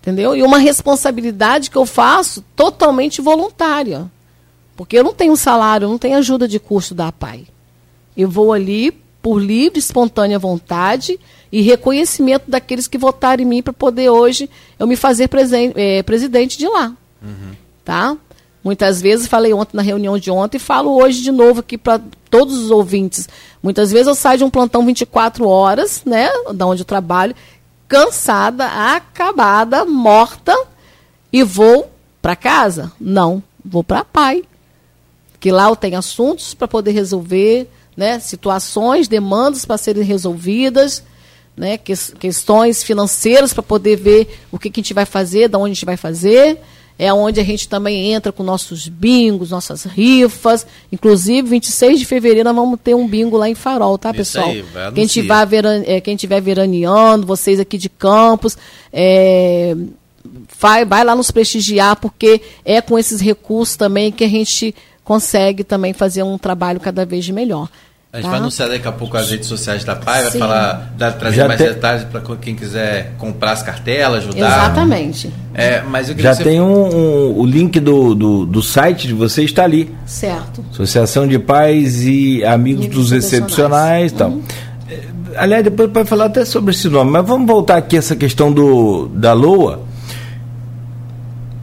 Entendeu? 0.00 0.36
E 0.36 0.42
uma 0.42 0.58
responsabilidade 0.58 1.70
que 1.70 1.76
eu 1.76 1.86
faço 1.86 2.44
totalmente 2.54 3.20
voluntária. 3.20 4.10
Porque 4.76 4.98
eu 4.98 5.02
não 5.02 5.14
tenho 5.14 5.36
salário, 5.36 5.86
eu 5.86 5.90
não 5.90 5.98
tenho 5.98 6.18
ajuda 6.18 6.46
de 6.46 6.60
custo 6.60 6.94
da 6.94 7.08
APAI. 7.08 7.46
Eu 8.14 8.28
vou 8.28 8.52
ali 8.52 8.92
por 9.22 9.42
livre, 9.42 9.78
espontânea 9.78 10.38
vontade 10.38 11.18
e 11.50 11.62
reconhecimento 11.62 12.44
daqueles 12.48 12.86
que 12.86 12.98
votaram 12.98 13.42
em 13.42 13.46
mim 13.46 13.62
para 13.62 13.72
poder 13.72 14.10
hoje 14.10 14.48
eu 14.78 14.86
me 14.86 14.94
fazer 14.94 15.28
é, 15.74 16.02
presidente 16.02 16.58
de 16.58 16.68
lá. 16.68 16.94
Uhum. 17.22 17.56
Tá? 17.84 18.16
Muitas 18.66 19.00
vezes, 19.00 19.28
falei 19.28 19.52
ontem 19.52 19.76
na 19.76 19.82
reunião 19.82 20.18
de 20.18 20.28
ontem 20.28 20.56
e 20.56 20.58
falo 20.58 21.00
hoje 21.00 21.22
de 21.22 21.30
novo 21.30 21.60
aqui 21.60 21.78
para 21.78 22.00
todos 22.28 22.58
os 22.58 22.68
ouvintes. 22.72 23.28
Muitas 23.62 23.92
vezes 23.92 24.08
eu 24.08 24.14
saio 24.16 24.38
de 24.38 24.42
um 24.44 24.50
plantão 24.50 24.84
24 24.84 25.46
horas, 25.46 26.02
né, 26.04 26.28
da 26.52 26.66
onde 26.66 26.80
eu 26.82 26.84
trabalho, 26.84 27.32
cansada, 27.86 28.66
acabada, 28.66 29.84
morta 29.84 30.52
e 31.32 31.44
vou 31.44 31.88
para 32.20 32.34
casa? 32.34 32.90
Não, 33.00 33.40
vou 33.64 33.84
para 33.84 34.04
pai. 34.04 34.42
que 35.38 35.52
lá 35.52 35.68
eu 35.68 35.76
tenho 35.76 35.96
assuntos 35.96 36.52
para 36.52 36.66
poder 36.66 36.90
resolver, 36.90 37.70
né? 37.96 38.18
situações, 38.18 39.06
demandas 39.06 39.64
para 39.64 39.78
serem 39.78 40.02
resolvidas, 40.02 41.04
né? 41.56 41.78
Que, 41.78 41.94
questões 42.18 42.82
financeiras 42.82 43.54
para 43.54 43.62
poder 43.62 43.94
ver 43.94 44.40
o 44.50 44.58
que, 44.58 44.70
que 44.70 44.80
a 44.80 44.82
gente 44.82 44.92
vai 44.92 45.06
fazer, 45.06 45.46
da 45.46 45.56
onde 45.56 45.70
a 45.70 45.74
gente 45.74 45.86
vai 45.86 45.96
fazer. 45.96 46.60
É 46.98 47.12
onde 47.12 47.40
a 47.40 47.44
gente 47.44 47.68
também 47.68 48.12
entra 48.12 48.32
com 48.32 48.42
nossos 48.42 48.88
bingos, 48.88 49.50
nossas 49.50 49.84
rifas. 49.84 50.66
Inclusive, 50.90 51.48
26 51.48 51.98
de 51.98 52.06
fevereiro 52.06 52.44
nós 52.44 52.56
vamos 52.56 52.80
ter 52.82 52.94
um 52.94 53.06
bingo 53.06 53.36
lá 53.36 53.48
em 53.48 53.54
Farol, 53.54 53.98
tá, 53.98 54.14
pessoal? 54.14 54.48
Aí, 54.48 54.64
quem, 54.94 55.06
tiver 55.06 55.46
veran, 55.46 55.82
é, 55.84 56.00
quem 56.00 56.16
tiver 56.16 56.40
veraneando, 56.40 57.26
vocês 57.26 57.60
aqui 57.60 57.76
de 57.76 57.90
Campos, 57.90 58.56
é, 58.92 59.76
vai, 60.58 60.84
vai 60.84 61.04
lá 61.04 61.14
nos 61.14 61.30
prestigiar, 61.30 61.96
porque 61.96 62.40
é 62.64 62.80
com 62.80 62.98
esses 62.98 63.20
recursos 63.20 63.76
também 63.76 64.10
que 64.10 64.24
a 64.24 64.28
gente 64.28 64.74
consegue 65.04 65.62
também 65.62 65.92
fazer 65.92 66.22
um 66.22 66.38
trabalho 66.38 66.80
cada 66.80 67.04
vez 67.04 67.28
melhor. 67.28 67.68
A 68.12 68.18
gente 68.18 68.24
tá? 68.24 68.30
vai 68.30 68.40
anunciar 68.40 68.68
daqui 68.68 68.88
a 68.88 68.92
pouco 68.92 69.16
as 69.16 69.30
redes 69.30 69.48
sociais 69.48 69.84
da 69.84 69.94
PAI, 69.94 70.22
vai 70.22 70.30
falar, 70.32 70.94
dar, 70.96 71.12
trazer 71.12 71.36
Já 71.36 71.48
mais 71.48 71.60
tem... 71.60 71.68
detalhes 71.68 72.04
para 72.04 72.22
quem 72.40 72.54
quiser 72.54 73.12
comprar 73.18 73.52
as 73.52 73.62
cartelas, 73.62 74.24
ajudar. 74.24 74.46
Exatamente. 74.46 75.30
É, 75.52 75.82
mas 75.82 76.08
Já 76.08 76.34
você... 76.34 76.44
tem 76.44 76.60
um, 76.60 76.96
um, 76.96 77.38
o 77.38 77.44
link 77.44 77.78
do, 77.78 78.14
do, 78.14 78.46
do, 78.46 78.62
site 78.62 79.08
de 79.08 79.12
você 79.12 79.42
está 79.42 79.64
ali. 79.64 79.94
Certo. 80.06 80.64
Associação 80.72 81.26
de 81.26 81.38
Pais 81.38 82.04
e 82.04 82.44
Amigos, 82.44 82.86
dos 82.86 83.12
Excepcionais 83.12 84.12
e 84.12 84.14
tal. 84.14 84.30
Uhum. 84.30 84.42
É, 84.88 85.00
aliás, 85.36 85.64
depois 85.64 85.90
pode 85.90 86.08
falar 86.08 86.26
até 86.26 86.44
sobre 86.44 86.72
esse 86.72 86.88
nome, 86.88 87.10
mas 87.10 87.26
vamos 87.26 87.46
voltar 87.46 87.76
aqui 87.76 87.96
a 87.96 87.98
essa 87.98 88.16
questão 88.16 88.50
do, 88.52 89.08
da 89.08 89.32
LOA 89.32 89.85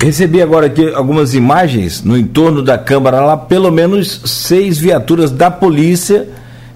Recebi 0.04 0.42
agora 0.42 0.66
aqui 0.68 0.94
algumas 0.94 1.34
imagens 1.34 2.04
no 2.04 2.18
entorno 2.18 2.62
da 2.62 2.78
Câmara 2.78 3.22
lá, 3.22 3.38
pelo 3.38 3.72
menos 3.72 4.22
seis 4.26 4.78
viaturas 4.78 5.32
da 5.32 5.50
polícia 5.50 6.28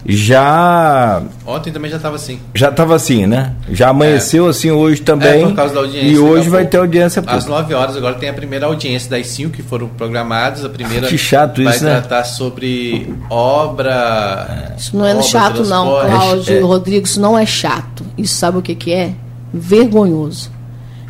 já. 0.06 1.22
Ontem 1.46 1.74
também 1.74 1.92
já 1.92 1.98
estava 1.98 2.16
assim. 2.16 2.40
Já 2.56 2.70
estava 2.70 2.96
assim, 2.96 3.26
né? 3.26 3.54
Já 3.70 3.90
amanheceu 3.90 4.48
é. 4.48 4.50
assim 4.52 4.72
hoje 4.72 5.02
também. 5.02 5.44
É, 5.44 5.48
por 5.48 5.56
causa 5.56 5.74
da 5.74 5.82
audiência. 5.82 6.10
E 6.10 6.18
hoje 6.18 6.48
vai 6.48 6.66
ter 6.66 6.78
audiência 6.78 7.22
pública. 7.22 7.38
Às 7.38 7.46
9 7.46 7.74
horas 7.74 7.98
agora 7.98 8.16
tem 8.16 8.30
a 8.30 8.34
primeira 8.34 8.68
audiência 8.68 9.10
das 9.10 9.28
cinco 9.28 9.52
que 9.52 9.62
foram 9.62 9.90
programadas. 9.90 10.64
A 10.64 10.70
primeira 10.70 11.08
que 11.08 11.18
chato 11.18 11.62
vai 11.62 11.76
isso, 11.76 11.84
né? 11.84 12.00
tratar 12.00 12.24
sobre 12.24 13.14
obra. 13.30 14.74
Isso 14.78 14.96
não 14.96 15.06
é 15.06 15.12
obra, 15.12 15.24
chato, 15.24 15.66
não, 15.66 15.86
Cláudio 15.86 16.58
é. 16.58 16.62
Rodrigo. 16.62 17.06
Isso 17.06 17.20
não 17.20 17.38
é 17.38 17.46
chato. 17.46 18.06
Isso 18.18 18.36
sabe 18.36 18.58
o 18.58 18.62
que, 18.62 18.74
que 18.76 18.94
é? 18.94 19.12
Vergonhoso. 19.54 20.50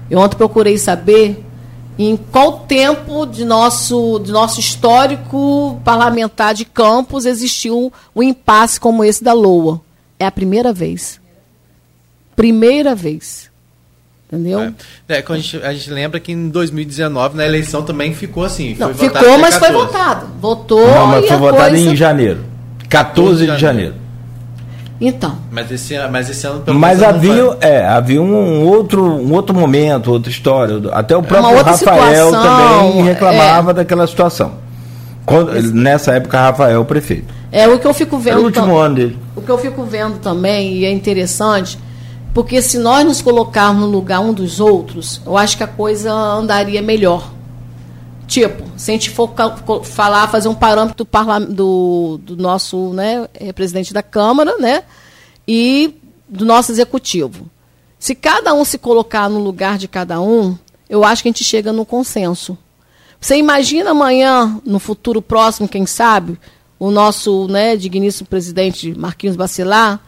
Eu 0.09 0.19
ontem 0.19 0.37
procurei 0.37 0.77
saber 0.79 1.43
em 1.97 2.15
qual 2.15 2.59
tempo 2.59 3.25
de 3.25 3.43
nosso, 3.43 4.19
de 4.19 4.31
nosso 4.31 4.59
histórico 4.59 5.81
parlamentar 5.83 6.53
de 6.53 6.63
Campos 6.63 7.25
existiu 7.25 7.91
um 8.15 8.23
impasse 8.23 8.79
como 8.79 9.03
esse 9.03 9.23
da 9.23 9.33
LOA? 9.33 9.81
É 10.19 10.25
a 10.25 10.31
primeira 10.31 10.71
vez. 10.71 11.19
Primeira 12.35 12.93
vez. 12.93 13.49
Entendeu? 14.27 14.73
É, 15.07 15.19
é 15.19 15.25
a, 15.27 15.35
gente, 15.37 15.57
a, 15.57 15.73
gente, 15.73 15.89
lembra 15.89 16.19
que 16.19 16.31
em 16.31 16.49
2019, 16.49 17.37
na 17.37 17.45
eleição, 17.45 17.81
também 17.81 18.13
ficou 18.13 18.43
assim. 18.43 18.75
Não, 18.77 18.93
ficou, 18.93 19.37
mas 19.39 19.57
14. 19.57 19.59
foi 19.59 19.71
votado. 19.71 20.27
Votou. 20.39 20.85
Não, 20.85 21.07
mas 21.07 21.27
foi 21.27 21.37
votado 21.37 21.69
coisa... 21.69 21.77
em 21.77 21.95
janeiro. 21.95 22.45
14 22.89 23.47
de 23.47 23.57
janeiro. 23.57 23.95
Então. 24.99 25.37
Mas 25.51 25.71
esse, 25.71 25.95
mas 26.09 26.29
esse 26.29 26.45
ano 26.47 26.61
pelo 26.61 26.77
Mas 26.79 27.03
havia, 27.03 27.57
é, 27.61 27.85
havia 27.85 28.21
um 28.21 28.65
outro, 28.65 29.03
um 29.03 29.31
outro 29.33 29.55
momento, 29.55 30.11
outra 30.11 30.31
história. 30.31 30.81
Até 30.91 31.15
o 31.15 31.21
próprio 31.21 31.63
Rafael 31.63 31.77
situação, 31.77 32.31
também 32.31 33.03
reclamava 33.03 33.71
é. 33.71 33.73
daquela 33.75 34.07
situação. 34.07 34.53
Quando, 35.25 35.51
nessa 35.73 36.13
época, 36.13 36.39
Rafael, 36.39 36.83
prefeito. 36.85 37.33
É 37.51 37.67
o 37.67 37.77
que 37.77 37.85
eu 37.85 37.93
fico 37.93 38.17
vendo. 38.17 38.37
É 38.37 38.41
o 38.41 38.45
último 38.45 38.75
ano 38.75 38.95
dele. 38.95 39.19
O 39.35 39.41
que 39.41 39.49
eu 39.49 39.57
fico 39.57 39.83
vendo 39.83 40.19
também, 40.19 40.73
e 40.73 40.85
é 40.85 40.91
interessante, 40.91 41.77
porque 42.33 42.61
se 42.61 42.77
nós 42.77 43.05
nos 43.05 43.21
colocarmos 43.21 43.81
no 43.81 43.87
lugar 43.87 44.19
um 44.19 44.33
dos 44.33 44.59
outros, 44.59 45.21
eu 45.25 45.37
acho 45.37 45.57
que 45.57 45.63
a 45.63 45.67
coisa 45.67 46.11
andaria 46.11 46.81
melhor. 46.81 47.36
Tipo, 48.27 48.69
se 48.77 48.91
a 48.91 48.93
gente 48.93 49.09
for 49.09 49.33
falar, 49.85 50.27
fazer 50.27 50.49
um 50.49 50.55
parâmetro 50.55 51.07
do, 51.49 52.19
do 52.21 52.35
nosso 52.35 52.93
né, 52.93 53.27
presidente 53.55 53.93
da 53.93 54.03
Câmara 54.03 54.57
né, 54.57 54.83
e 55.47 55.95
do 56.27 56.45
nosso 56.45 56.71
executivo. 56.71 57.49
Se 57.97 58.13
cada 58.13 58.53
um 58.53 58.65
se 58.65 58.77
colocar 58.77 59.29
no 59.29 59.39
lugar 59.39 59.77
de 59.77 59.87
cada 59.87 60.19
um, 60.19 60.57
eu 60.89 61.05
acho 61.05 61.23
que 61.23 61.29
a 61.29 61.31
gente 61.31 61.43
chega 61.43 61.71
no 61.71 61.85
consenso. 61.85 62.57
Você 63.19 63.37
imagina 63.37 63.91
amanhã, 63.91 64.59
no 64.65 64.77
futuro 64.77 65.21
próximo, 65.21 65.67
quem 65.67 65.85
sabe, 65.85 66.37
o 66.77 66.91
nosso 66.91 67.47
né, 67.47 67.75
digníssimo 67.75 68.27
presidente 68.27 68.93
Marquinhos 68.93 69.35
Bacelar 69.35 69.99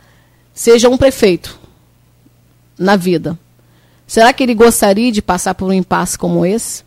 seja 0.53 0.89
um 0.89 0.97
prefeito 0.97 1.57
na 2.77 2.95
vida. 2.95 3.39
Será 4.05 4.33
que 4.33 4.43
ele 4.43 4.53
gostaria 4.53 5.11
de 5.11 5.21
passar 5.21 5.55
por 5.55 5.69
um 5.69 5.73
impasse 5.73 6.17
como 6.17 6.45
esse? 6.45 6.83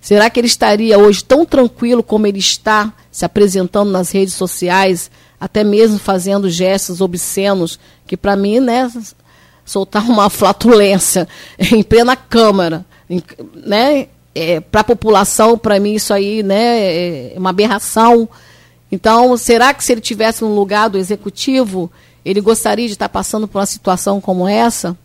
Será 0.00 0.30
que 0.30 0.38
ele 0.40 0.46
estaria 0.46 0.98
hoje 0.98 1.22
tão 1.24 1.44
tranquilo 1.44 2.02
como 2.02 2.26
ele 2.26 2.38
está 2.38 2.92
se 3.10 3.24
apresentando 3.24 3.90
nas 3.90 4.10
redes 4.10 4.34
sociais, 4.34 5.10
até 5.40 5.64
mesmo 5.64 5.98
fazendo 5.98 6.48
gestos 6.48 7.00
obscenos, 7.00 7.78
que 8.06 8.16
para 8.16 8.36
mim, 8.36 8.60
né, 8.60 8.90
soltar 9.64 10.08
uma 10.08 10.30
flatulência 10.30 11.28
em 11.58 11.82
plena 11.82 12.16
Câmara, 12.16 12.86
né, 13.54 14.06
é, 14.34 14.60
para 14.60 14.82
a 14.82 14.84
população, 14.84 15.58
para 15.58 15.80
mim 15.80 15.94
isso 15.94 16.14
aí, 16.14 16.42
né, 16.42 17.32
é 17.32 17.34
uma 17.36 17.50
aberração. 17.50 18.28
Então, 18.90 19.36
será 19.36 19.74
que 19.74 19.82
se 19.84 19.92
ele 19.92 20.00
tivesse 20.00 20.42
no 20.42 20.54
lugar 20.54 20.88
do 20.88 20.96
executivo, 20.96 21.90
ele 22.24 22.40
gostaria 22.40 22.86
de 22.86 22.92
estar 22.92 23.08
passando 23.08 23.48
por 23.48 23.58
uma 23.58 23.66
situação 23.66 24.20
como 24.20 24.46
essa? 24.46 24.96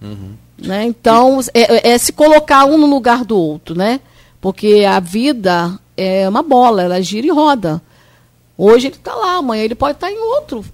Uhum. 0.00 0.34
Né? 0.60 0.84
Então, 0.84 1.40
é, 1.54 1.90
é, 1.90 1.92
é, 1.92 1.98
se 1.98 2.12
colocar 2.12 2.64
um 2.66 2.76
no 2.76 2.86
lugar 2.86 3.24
do 3.24 3.36
outro, 3.36 3.76
né? 3.76 4.00
Porque 4.40 4.84
a 4.86 5.00
vida 5.00 5.78
é 5.96 6.28
uma 6.28 6.42
bola, 6.42 6.82
ela 6.82 7.02
gira 7.02 7.26
e 7.26 7.30
roda. 7.30 7.80
Hoje 8.56 8.88
ele 8.88 8.96
está 8.96 9.14
lá, 9.14 9.36
amanhã 9.36 9.62
ele 9.62 9.74
pode 9.74 9.96
estar 9.96 10.08
tá 10.08 10.12
em 10.12 10.18
outro, 10.18 10.64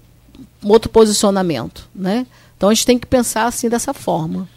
outro 0.63 0.89
posicionamento, 0.89 1.87
né? 1.95 2.27
Então 2.55 2.69
a 2.69 2.73
gente 2.73 2.85
tem 2.85 2.99
que 2.99 3.07
pensar 3.07 3.45
assim 3.45 3.69
dessa 3.69 3.93
forma. 3.93 4.47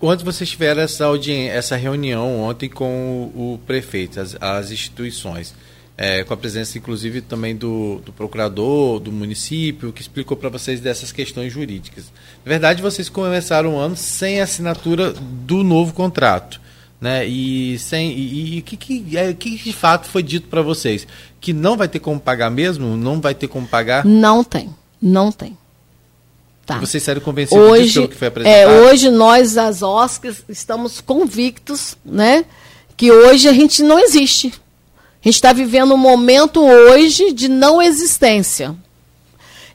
Quando 0.00 0.24
vocês 0.24 0.48
tiveram 0.48 0.82
essa, 0.82 1.04
essa 1.50 1.76
reunião 1.76 2.40
ontem 2.40 2.68
com 2.68 3.30
o, 3.34 3.54
o 3.54 3.58
prefeito, 3.66 4.20
as, 4.20 4.36
as 4.40 4.70
instituições, 4.70 5.54
é, 6.00 6.22
com 6.22 6.32
a 6.32 6.36
presença 6.36 6.78
inclusive 6.78 7.20
também 7.20 7.56
do, 7.56 8.00
do 8.04 8.12
procurador 8.12 9.00
do 9.00 9.10
município, 9.10 9.92
que 9.92 10.00
explicou 10.00 10.36
para 10.36 10.48
vocês 10.48 10.80
dessas 10.80 11.10
questões 11.10 11.52
jurídicas. 11.52 12.04
Na 12.44 12.48
verdade, 12.48 12.80
vocês 12.80 13.08
começaram 13.08 13.74
o 13.74 13.78
ano 13.78 13.96
sem 13.96 14.40
assinatura 14.40 15.12
do 15.12 15.64
novo 15.64 15.92
contrato. 15.92 16.60
Né? 17.00 17.26
E 17.26 17.78
sem 17.78 18.10
e 18.16 18.58
o 18.58 18.62
que, 18.62 18.76
que, 18.76 19.16
é, 19.16 19.32
que 19.32 19.56
de 19.56 19.72
fato 19.72 20.08
foi 20.08 20.22
dito 20.22 20.48
para 20.48 20.62
vocês? 20.62 21.06
Que 21.40 21.52
não 21.52 21.76
vai 21.76 21.88
ter 21.88 22.00
como 22.00 22.18
pagar 22.18 22.50
mesmo? 22.50 22.96
Não 22.96 23.20
vai 23.20 23.34
ter 23.34 23.46
como 23.46 23.66
pagar? 23.66 24.04
Não 24.04 24.42
tem, 24.42 24.74
não 25.00 25.30
tem. 25.30 25.56
Tá. 26.66 26.76
E 26.76 26.80
vocês 26.80 27.02
saíram 27.02 27.22
convencidos 27.22 27.64
hoje, 27.64 28.08
que 28.08 28.16
foi 28.16 28.28
apresentado? 28.28 28.70
É, 28.70 28.82
hoje 28.82 29.10
nós, 29.10 29.56
as 29.56 29.80
Oscars, 29.80 30.44
estamos 30.48 31.00
convictos 31.00 31.96
né, 32.04 32.44
que 32.96 33.10
hoje 33.12 33.48
a 33.48 33.52
gente 33.52 33.82
não 33.82 33.98
existe. 33.98 34.52
Gente 35.28 35.34
está 35.34 35.52
vivendo 35.52 35.92
um 35.92 35.98
momento 35.98 36.58
hoje 36.64 37.34
de 37.34 37.48
não 37.48 37.82
existência. 37.82 38.74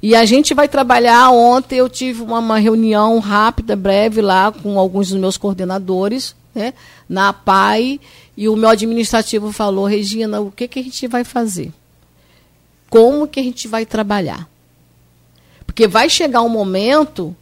E 0.01 0.15
a 0.15 0.25
gente 0.25 0.51
vai 0.51 0.67
trabalhar. 0.67 1.29
Ontem 1.29 1.75
eu 1.75 1.87
tive 1.87 2.23
uma, 2.23 2.39
uma 2.39 2.57
reunião 2.57 3.19
rápida, 3.19 3.75
breve, 3.75 4.19
lá 4.19 4.51
com 4.51 4.79
alguns 4.79 5.09
dos 5.09 5.19
meus 5.19 5.37
coordenadores, 5.37 6.35
né, 6.55 6.73
na 7.07 7.31
PAI, 7.31 8.01
e 8.35 8.49
o 8.49 8.55
meu 8.55 8.67
administrativo 8.67 9.51
falou, 9.51 9.85
Regina, 9.85 10.41
o 10.41 10.49
que, 10.49 10.67
que 10.67 10.79
a 10.79 10.83
gente 10.83 11.05
vai 11.05 11.23
fazer? 11.23 11.71
Como 12.89 13.27
que 13.27 13.39
a 13.39 13.43
gente 13.43 13.67
vai 13.67 13.85
trabalhar? 13.85 14.49
Porque 15.67 15.87
vai 15.87 16.09
chegar 16.09 16.41
um 16.41 16.49
momento 16.49 17.35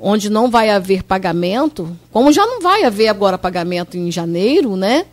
onde 0.00 0.30
não 0.30 0.50
vai 0.50 0.70
haver 0.70 1.02
pagamento, 1.02 1.94
como 2.10 2.32
já 2.32 2.46
não 2.46 2.62
vai 2.62 2.84
haver 2.84 3.08
agora 3.08 3.36
pagamento 3.36 3.98
em 3.98 4.10
janeiro, 4.10 4.74
né? 4.74 5.04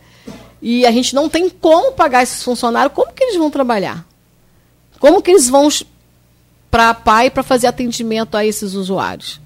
E 0.62 0.84
a 0.86 0.90
gente 0.90 1.14
não 1.14 1.28
tem 1.28 1.48
como 1.48 1.92
pagar 1.92 2.22
esses 2.22 2.42
funcionários, 2.42 2.92
como 2.94 3.12
que 3.12 3.24
eles 3.24 3.36
vão 3.36 3.50
trabalhar? 3.50 4.04
Como 4.98 5.22
que 5.22 5.30
eles 5.30 5.48
vão 5.48 5.68
para 6.70 6.90
a 6.90 6.94
PAI 6.94 7.30
para 7.30 7.42
fazer 7.42 7.66
atendimento 7.66 8.36
a 8.36 8.44
esses 8.44 8.74
usuários? 8.74 9.40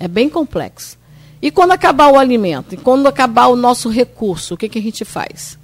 É 0.00 0.08
bem 0.08 0.28
complexo. 0.28 0.98
E 1.40 1.50
quando 1.50 1.72
acabar 1.72 2.10
o 2.10 2.18
alimento? 2.18 2.74
E 2.74 2.76
quando 2.76 3.06
acabar 3.06 3.46
o 3.46 3.56
nosso 3.56 3.88
recurso, 3.88 4.54
o 4.54 4.56
que, 4.56 4.68
que 4.68 4.78
a 4.78 4.82
gente 4.82 5.04
faz? 5.04 5.58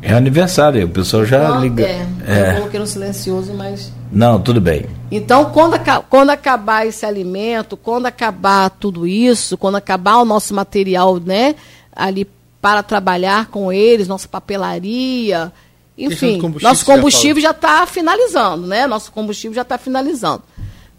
É 0.00 0.12
aniversário, 0.12 0.84
o 0.84 0.88
pessoal 0.88 1.24
já 1.24 1.48
liga. 1.58 1.84
É, 1.84 2.06
é. 2.26 2.50
eu 2.50 2.54
coloquei 2.56 2.80
no 2.80 2.86
silencioso, 2.86 3.54
mas. 3.54 3.92
Não, 4.10 4.40
tudo 4.40 4.60
bem. 4.60 4.86
Então, 5.10 5.46
quando, 5.52 5.76
quando 6.10 6.30
acabar 6.30 6.86
esse 6.86 7.06
alimento, 7.06 7.76
quando 7.76 8.06
acabar 8.06 8.68
tudo 8.68 9.06
isso, 9.06 9.56
quando 9.56 9.76
acabar 9.76 10.16
o 10.18 10.24
nosso 10.24 10.52
material, 10.52 11.18
né, 11.20 11.54
ali 11.94 12.26
para 12.62 12.80
trabalhar 12.82 13.46
com 13.46 13.72
eles, 13.72 14.06
nossa 14.06 14.28
papelaria, 14.28 15.52
enfim, 15.98 16.38
combustível 16.38 16.68
nosso 16.68 16.86
combustível 16.86 17.42
já 17.42 17.50
está 17.50 17.84
finalizando, 17.86 18.68
né? 18.68 18.86
Nosso 18.86 19.10
combustível 19.10 19.54
já 19.54 19.62
está 19.62 19.76
finalizando. 19.76 20.44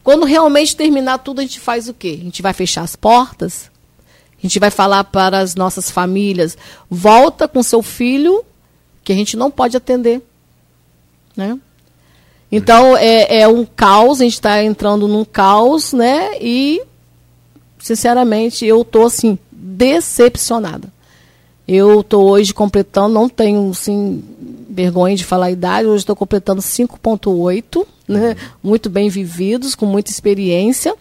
Quando 0.04 0.26
realmente 0.26 0.76
terminar 0.76 1.20
tudo, 1.20 1.40
a 1.40 1.42
gente 1.42 1.62
faz 1.62 1.88
o 1.88 1.94
quê? 1.94 2.18
A 2.20 2.24
gente 2.26 2.42
vai 2.42 2.52
fechar 2.52 2.82
as 2.82 2.98
portas, 2.98 3.72
a 4.38 4.42
gente 4.42 4.60
vai 4.60 4.70
falar 4.70 5.06
para 5.06 5.40
as 5.40 5.56
nossas 5.56 5.90
famílias, 5.90 6.58
volta 6.90 7.48
com 7.48 7.64
seu 7.64 7.82
filho, 7.82 8.44
que 9.02 9.14
a 9.14 9.16
gente 9.16 9.38
não 9.38 9.50
pode 9.50 9.78
atender. 9.78 10.22
Né? 11.36 11.58
Então, 12.52 12.98
é, 12.98 13.40
é 13.40 13.48
um 13.48 13.66
caos, 13.66 14.20
a 14.20 14.26
gente 14.26 14.34
está 14.34 14.62
entrando 14.62 15.08
num 15.08 15.24
caos, 15.24 15.94
né? 15.94 16.38
E, 16.40 16.84
sinceramente, 17.80 18.66
eu 18.66 18.82
estou, 18.82 19.06
assim, 19.06 19.40
decepcionada. 19.52 20.93
Eu 21.68 22.02
estou 22.02 22.30
hoje 22.30 22.54
completando, 22.54 23.14
não 23.14 23.30
tenho, 23.30 23.70
assim, 23.70 24.24
vergonha 24.70 25.16
de 25.16 25.24
falar 25.24 25.46
a 25.46 25.52
idade, 25.52 25.88
hoje 25.88 26.04
estou 26.04 26.16
completando 26.16 26.62
5.8, 26.62 27.86
né? 28.08 28.36
Muito 28.62 28.90
bem 28.90 29.10
vividos, 29.10 29.74
com 29.76 29.86
muita 29.86 30.12
experiência. 30.12 30.96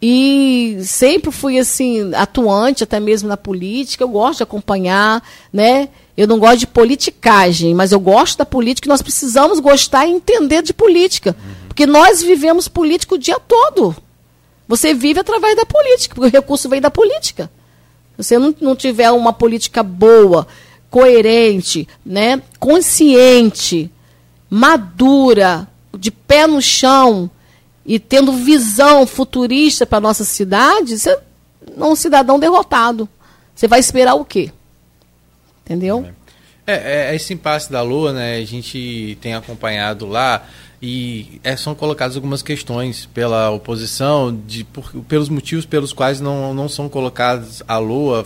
E 0.00 0.78
sempre 0.82 1.30
fui 1.30 1.58
assim 1.58 2.12
atuante 2.14 2.82
até 2.82 2.98
mesmo 2.98 3.28
na 3.28 3.36
política. 3.36 4.02
Eu 4.02 4.08
gosto 4.08 4.38
de 4.38 4.42
acompanhar, 4.42 5.22
né? 5.52 5.90
Eu 6.16 6.26
não 6.26 6.40
gosto 6.40 6.58
de 6.58 6.66
politicagem, 6.66 7.72
mas 7.74 7.92
eu 7.92 8.00
gosto 8.00 8.38
da 8.38 8.44
política. 8.44 8.88
Nós 8.88 9.00
precisamos 9.00 9.60
gostar 9.60 10.06
e 10.06 10.10
entender 10.10 10.62
de 10.62 10.74
política, 10.74 11.36
porque 11.68 11.86
nós 11.86 12.20
vivemos 12.20 12.66
política 12.66 13.14
o 13.14 13.18
dia 13.18 13.38
todo. 13.38 13.94
Você 14.66 14.92
vive 14.92 15.20
através 15.20 15.54
da 15.54 15.64
política, 15.64 16.14
porque 16.14 16.36
o 16.36 16.40
recurso 16.40 16.68
vem 16.68 16.80
da 16.80 16.90
política. 16.90 17.48
Se 18.16 18.24
você 18.24 18.38
não, 18.38 18.54
não 18.60 18.76
tiver 18.76 19.10
uma 19.10 19.32
política 19.32 19.82
boa, 19.82 20.46
coerente, 20.90 21.88
né, 22.04 22.42
consciente, 22.58 23.90
madura, 24.50 25.66
de 25.98 26.10
pé 26.10 26.46
no 26.46 26.60
chão, 26.60 27.30
e 27.84 27.98
tendo 27.98 28.32
visão 28.32 29.06
futurista 29.06 29.84
para 29.84 30.00
nossa 30.00 30.24
cidade, 30.24 30.98
você 30.98 31.10
é 31.10 31.84
um 31.84 31.96
cidadão 31.96 32.38
derrotado. 32.38 33.08
Você 33.54 33.66
vai 33.66 33.80
esperar 33.80 34.14
o 34.14 34.24
quê? 34.24 34.52
Entendeu? 35.64 36.06
É, 36.66 36.74
é, 36.74 37.10
é, 37.10 37.16
esse 37.16 37.34
impasse 37.34 37.70
da 37.70 37.82
Lua, 37.82 38.12
né? 38.12 38.36
A 38.36 38.44
gente 38.44 39.18
tem 39.20 39.34
acompanhado 39.34 40.06
lá 40.06 40.46
e 40.82 41.40
é, 41.44 41.56
são 41.56 41.76
colocadas 41.76 42.16
algumas 42.16 42.42
questões 42.42 43.06
pela 43.06 43.50
oposição 43.50 44.36
de, 44.44 44.64
por, 44.64 44.92
pelos 45.04 45.28
motivos 45.28 45.64
pelos 45.64 45.92
quais 45.92 46.20
não, 46.20 46.52
não 46.52 46.68
são 46.68 46.88
colocadas 46.88 47.62
a 47.68 47.78
Lua, 47.78 48.24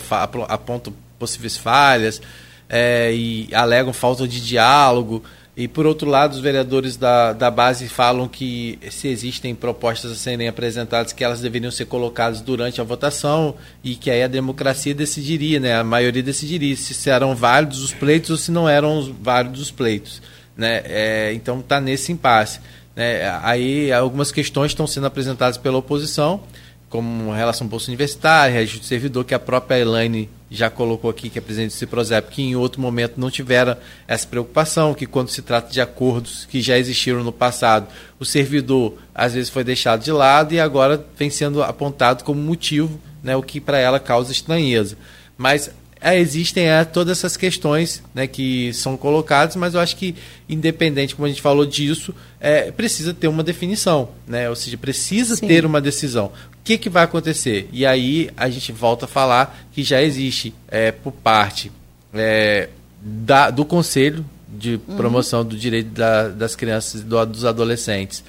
apontam 0.48 0.94
possíveis 1.18 1.58
falhas 1.58 2.22
é, 2.66 3.12
e 3.12 3.48
alegam 3.52 3.92
falta 3.92 4.26
de 4.26 4.40
diálogo. 4.40 5.22
E, 5.54 5.66
por 5.66 5.86
outro 5.86 6.08
lado, 6.08 6.34
os 6.34 6.40
vereadores 6.40 6.96
da, 6.96 7.32
da 7.32 7.50
base 7.50 7.88
falam 7.88 8.28
que 8.28 8.78
se 8.90 9.08
existem 9.08 9.54
propostas 9.54 10.12
a 10.12 10.14
serem 10.14 10.48
apresentadas, 10.48 11.14
que 11.14 11.24
elas 11.24 11.40
deveriam 11.40 11.70
ser 11.70 11.86
colocadas 11.86 12.42
durante 12.42 12.78
a 12.78 12.84
votação 12.84 13.54
e 13.82 13.96
que 13.96 14.10
aí 14.10 14.22
a 14.22 14.28
democracia 14.28 14.94
decidiria, 14.94 15.58
né? 15.58 15.74
a 15.74 15.84
maioria 15.84 16.22
decidiria 16.22 16.76
se 16.76 17.08
eram 17.08 17.34
válidos 17.34 17.82
os 17.82 17.92
pleitos 17.92 18.30
ou 18.30 18.36
se 18.36 18.50
não 18.50 18.68
eram 18.68 19.14
válidos 19.20 19.60
os 19.60 19.70
pleitos. 19.70 20.20
Né? 20.56 20.82
É, 20.84 21.32
então, 21.34 21.60
está 21.60 21.80
nesse 21.80 22.12
impasse. 22.12 22.60
Né? 22.94 23.28
Aí, 23.42 23.92
algumas 23.92 24.32
questões 24.32 24.72
estão 24.72 24.86
sendo 24.86 25.06
apresentadas 25.06 25.58
pela 25.58 25.76
oposição, 25.76 26.42
como 26.88 27.32
relação 27.32 27.66
ao 27.66 27.70
bolsa 27.70 27.90
universitária, 27.90 28.54
registro 28.54 28.80
de 28.80 28.86
servidor, 28.86 29.24
que 29.24 29.34
a 29.34 29.38
própria 29.38 29.78
Elaine 29.78 30.30
já 30.50 30.70
colocou 30.70 31.10
aqui, 31.10 31.28
que 31.28 31.38
é 31.38 31.42
presidente 31.42 31.72
do 31.72 31.76
Ciprozep, 31.76 32.30
que 32.30 32.42
em 32.42 32.54
outro 32.54 32.80
momento 32.80 33.14
não 33.18 33.30
tiveram 33.30 33.76
essa 34.06 34.26
preocupação, 34.26 34.94
que 34.94 35.04
quando 35.04 35.28
se 35.28 35.42
trata 35.42 35.72
de 35.72 35.80
acordos 35.80 36.46
que 36.46 36.60
já 36.60 36.78
existiram 36.78 37.24
no 37.24 37.32
passado, 37.32 37.88
o 38.18 38.24
servidor 38.24 38.94
às 39.14 39.34
vezes 39.34 39.50
foi 39.50 39.64
deixado 39.64 40.04
de 40.04 40.12
lado 40.12 40.54
e 40.54 40.60
agora 40.60 41.04
vem 41.18 41.28
sendo 41.28 41.62
apontado 41.62 42.22
como 42.22 42.40
motivo, 42.40 43.00
né, 43.22 43.34
o 43.34 43.42
que 43.42 43.60
para 43.60 43.78
ela 43.78 43.98
causa 43.98 44.30
estranheza. 44.30 44.96
Mas 45.36 45.70
é, 46.01 46.18
existem 46.18 46.68
é, 46.68 46.85
todas 46.85 47.18
essas 47.18 47.36
questões 47.36 48.02
né, 48.14 48.27
que 48.27 48.73
são 48.74 48.97
colocadas, 48.97 49.56
mas 49.56 49.74
eu 49.74 49.81
acho 49.81 49.97
que, 49.97 50.14
independente, 50.48 51.14
como 51.14 51.27
a 51.27 51.28
gente 51.28 51.40
falou 51.43 51.64
disso, 51.64 52.14
é, 52.39 52.70
precisa 52.70 53.14
ter 53.14 53.28
uma 53.28 53.43
definição, 53.43 54.10
né? 54.27 54.48
ou 54.48 54.56
seja, 54.56 54.77
precisa 54.77 55.36
Sim. 55.36 55.47
ter 55.47 55.64
uma 55.64 55.81
decisão. 55.81 56.27
O 56.27 56.64
que, 56.64 56.77
que 56.77 56.90
vai 56.90 57.05
acontecer? 57.05 57.68
E 57.73 57.86
aí 57.86 58.31
a 58.36 58.48
gente 58.51 58.73
volta 58.73 59.06
a 59.06 59.09
falar 59.09 59.66
que 59.73 59.82
já 59.82 60.02
existe, 60.02 60.52
é, 60.68 60.93
por 60.93 61.12
parte 61.12 61.73
é, 62.12 62.68
da, 63.01 63.51
do 63.51 63.64
Conselho 63.64 64.24
de 64.48 64.81
uhum. 64.89 64.97
Promoção 64.97 65.40
uhum. 65.40 65.47
do 65.47 65.56
Direito 65.56 65.90
da, 65.90 66.28
das 66.28 66.55
Crianças 66.55 67.01
e 67.01 67.05
do, 67.05 67.24
dos 67.27 67.44
Adolescentes, 67.44 68.23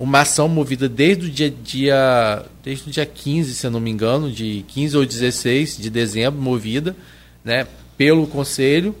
uma 0.00 0.22
ação 0.22 0.48
movida 0.48 0.88
desde 0.88 1.26
o 1.26 1.30
dia, 1.30 1.50
dia, 1.50 2.42
desde 2.64 2.88
o 2.88 2.90
dia 2.90 3.04
15, 3.04 3.54
se 3.54 3.66
eu 3.66 3.70
não 3.70 3.78
me 3.78 3.90
engano, 3.90 4.32
de 4.32 4.64
15 4.68 4.96
ou 4.96 5.04
16 5.04 5.76
de 5.76 5.90
dezembro, 5.90 6.40
movida, 6.40 6.96
né, 7.44 7.66
pelo 7.98 8.26
Conselho, 8.26 8.96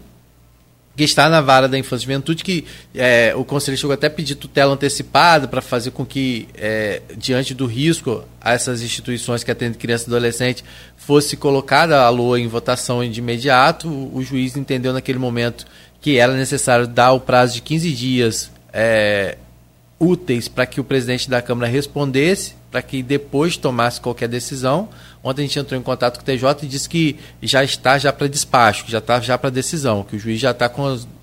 que 0.94 1.02
está 1.02 1.30
na 1.30 1.40
vara 1.40 1.66
da 1.66 1.78
infância 1.78 2.04
e 2.04 2.06
juventude, 2.06 2.44
que 2.44 2.66
é, 2.94 3.32
o 3.34 3.46
Conselho 3.46 3.78
chegou 3.78 3.94
até 3.94 4.08
a 4.08 4.10
pedir 4.10 4.34
tutela 4.34 4.74
antecipada 4.74 5.48
para 5.48 5.62
fazer 5.62 5.90
com 5.92 6.04
que, 6.04 6.46
é, 6.54 7.00
diante 7.16 7.54
do 7.54 7.64
risco 7.64 8.22
essas 8.38 8.82
instituições 8.82 9.42
que 9.42 9.50
atendem 9.50 9.80
criança 9.80 10.04
e 10.04 10.08
adolescente, 10.08 10.62
fosse 10.98 11.34
colocada 11.34 12.02
a 12.02 12.10
LOA 12.10 12.40
em 12.40 12.46
votação 12.46 13.08
de 13.08 13.20
imediato. 13.20 13.88
O, 13.88 14.16
o 14.16 14.22
juiz 14.22 14.54
entendeu 14.54 14.92
naquele 14.92 15.18
momento 15.18 15.64
que 15.98 16.18
era 16.18 16.34
necessário 16.34 16.86
dar 16.86 17.12
o 17.12 17.20
prazo 17.20 17.54
de 17.54 17.62
15 17.62 17.90
dias 17.92 18.50
é, 18.70 19.38
úteis 20.00 20.48
para 20.48 20.64
que 20.64 20.80
o 20.80 20.84
presidente 20.84 21.28
da 21.28 21.42
Câmara 21.42 21.70
respondesse, 21.70 22.54
para 22.70 22.80
que 22.80 23.02
depois 23.02 23.58
tomasse 23.58 24.00
qualquer 24.00 24.28
decisão. 24.28 24.88
Ontem 25.22 25.42
a 25.42 25.46
gente 25.46 25.58
entrou 25.58 25.78
em 25.78 25.82
contato 25.82 26.16
com 26.16 26.22
o 26.22 26.24
TJ 26.24 26.64
e 26.64 26.66
disse 26.66 26.88
que 26.88 27.18
já 27.42 27.62
está 27.62 27.98
já 27.98 28.10
para 28.10 28.26
despacho, 28.26 28.86
que 28.86 28.90
já 28.90 28.98
está 28.98 29.20
já 29.20 29.36
para 29.36 29.50
decisão, 29.50 30.02
que 30.02 30.16
o 30.16 30.18
juiz 30.18 30.40
já 30.40 30.52
está 30.52 30.72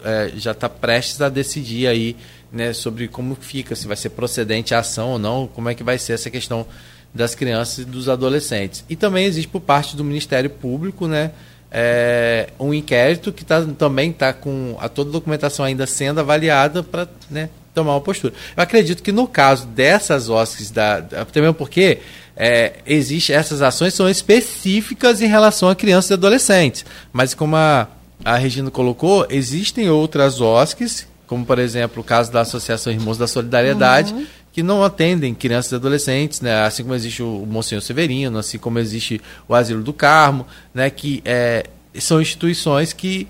é, 0.04 0.32
já 0.38 0.52
está 0.52 0.70
prestes 0.70 1.20
a 1.22 1.30
decidir 1.30 1.88
aí 1.88 2.16
né, 2.52 2.72
sobre 2.72 3.08
como 3.08 3.36
fica, 3.36 3.76
se 3.76 3.88
vai 3.88 3.98
ser 3.98 4.10
procedente 4.10 4.76
a 4.76 4.80
ação 4.80 5.12
ou 5.12 5.20
não, 5.20 5.48
como 5.48 5.70
é 5.70 5.74
que 5.74 5.84
vai 5.84 5.98
ser 5.98 6.14
essa 6.14 6.30
questão 6.30 6.66
das 7.14 7.34
crianças 7.34 7.80
e 7.80 7.86
dos 7.86 8.08
adolescentes. 8.08 8.86
E 8.88 8.96
também 8.96 9.26
existe 9.26 9.50
por 9.50 9.62
parte 9.62 9.96
do 9.96 10.04
Ministério 10.04 10.50
Público, 10.50 11.08
né, 11.08 11.32
é, 11.72 12.50
um 12.60 12.74
inquérito 12.74 13.34
que 13.34 13.44
tá, 13.44 13.66
também 13.78 14.12
está 14.12 14.32
com 14.32 14.78
a 14.80 14.88
toda 14.88 15.10
a 15.10 15.14
documentação 15.14 15.66
ainda 15.66 15.86
sendo 15.86 16.20
avaliada 16.20 16.84
para 16.84 17.08
né, 17.30 17.50
tomar 17.78 17.94
uma 17.94 18.02
postura. 18.02 18.34
Eu 18.56 18.64
acredito 18.64 19.04
que 19.04 19.12
no 19.12 19.28
caso 19.28 19.68
dessas 19.68 20.30
OSCs, 20.30 20.72
da, 20.72 20.98
até 20.98 21.40
mesmo 21.40 21.54
porque 21.54 22.00
é, 22.36 22.74
existe, 22.86 23.32
essas 23.32 23.62
ações 23.62 23.94
são 23.94 24.10
específicas 24.10 25.22
em 25.22 25.28
relação 25.28 25.70
a 25.70 25.76
crianças 25.76 26.10
e 26.10 26.14
adolescentes. 26.14 26.86
Mas 27.14 27.36
como 27.36 27.56
a, 27.56 27.88
a 28.26 28.36
Regina 28.36 28.72
colocou, 28.72 29.28
existem 29.30 29.90
outras 29.90 30.42
OSCs, 30.42 31.08
como 31.28 31.46
por 31.46 31.60
exemplo 31.60 32.02
o 32.02 32.04
caso 32.04 32.32
da 32.32 32.42
Associação 32.42 32.92
Irmãos 32.92 33.18
da 33.18 33.28
Solidariedade, 33.28 34.14
uhum. 34.14 34.26
que 34.52 34.64
não 34.64 34.84
atendem 34.84 35.36
crianças 35.36 35.72
e 35.72 35.76
adolescentes, 35.76 36.42
né? 36.42 36.64
assim 36.64 36.82
como 36.82 36.96
existe 36.96 37.22
o 37.22 37.46
Monsenhor 37.48 37.82
Severino, 37.84 38.40
assim 38.40 38.58
como 38.58 38.80
existe 38.80 39.22
o 39.48 39.54
Asilo 39.54 39.84
do 39.84 39.94
Carmo, 39.94 40.48
né? 40.74 40.90
que 40.90 41.22
é, 41.24 41.66
são 42.00 42.20
instituições 42.20 42.92
que 42.92 43.28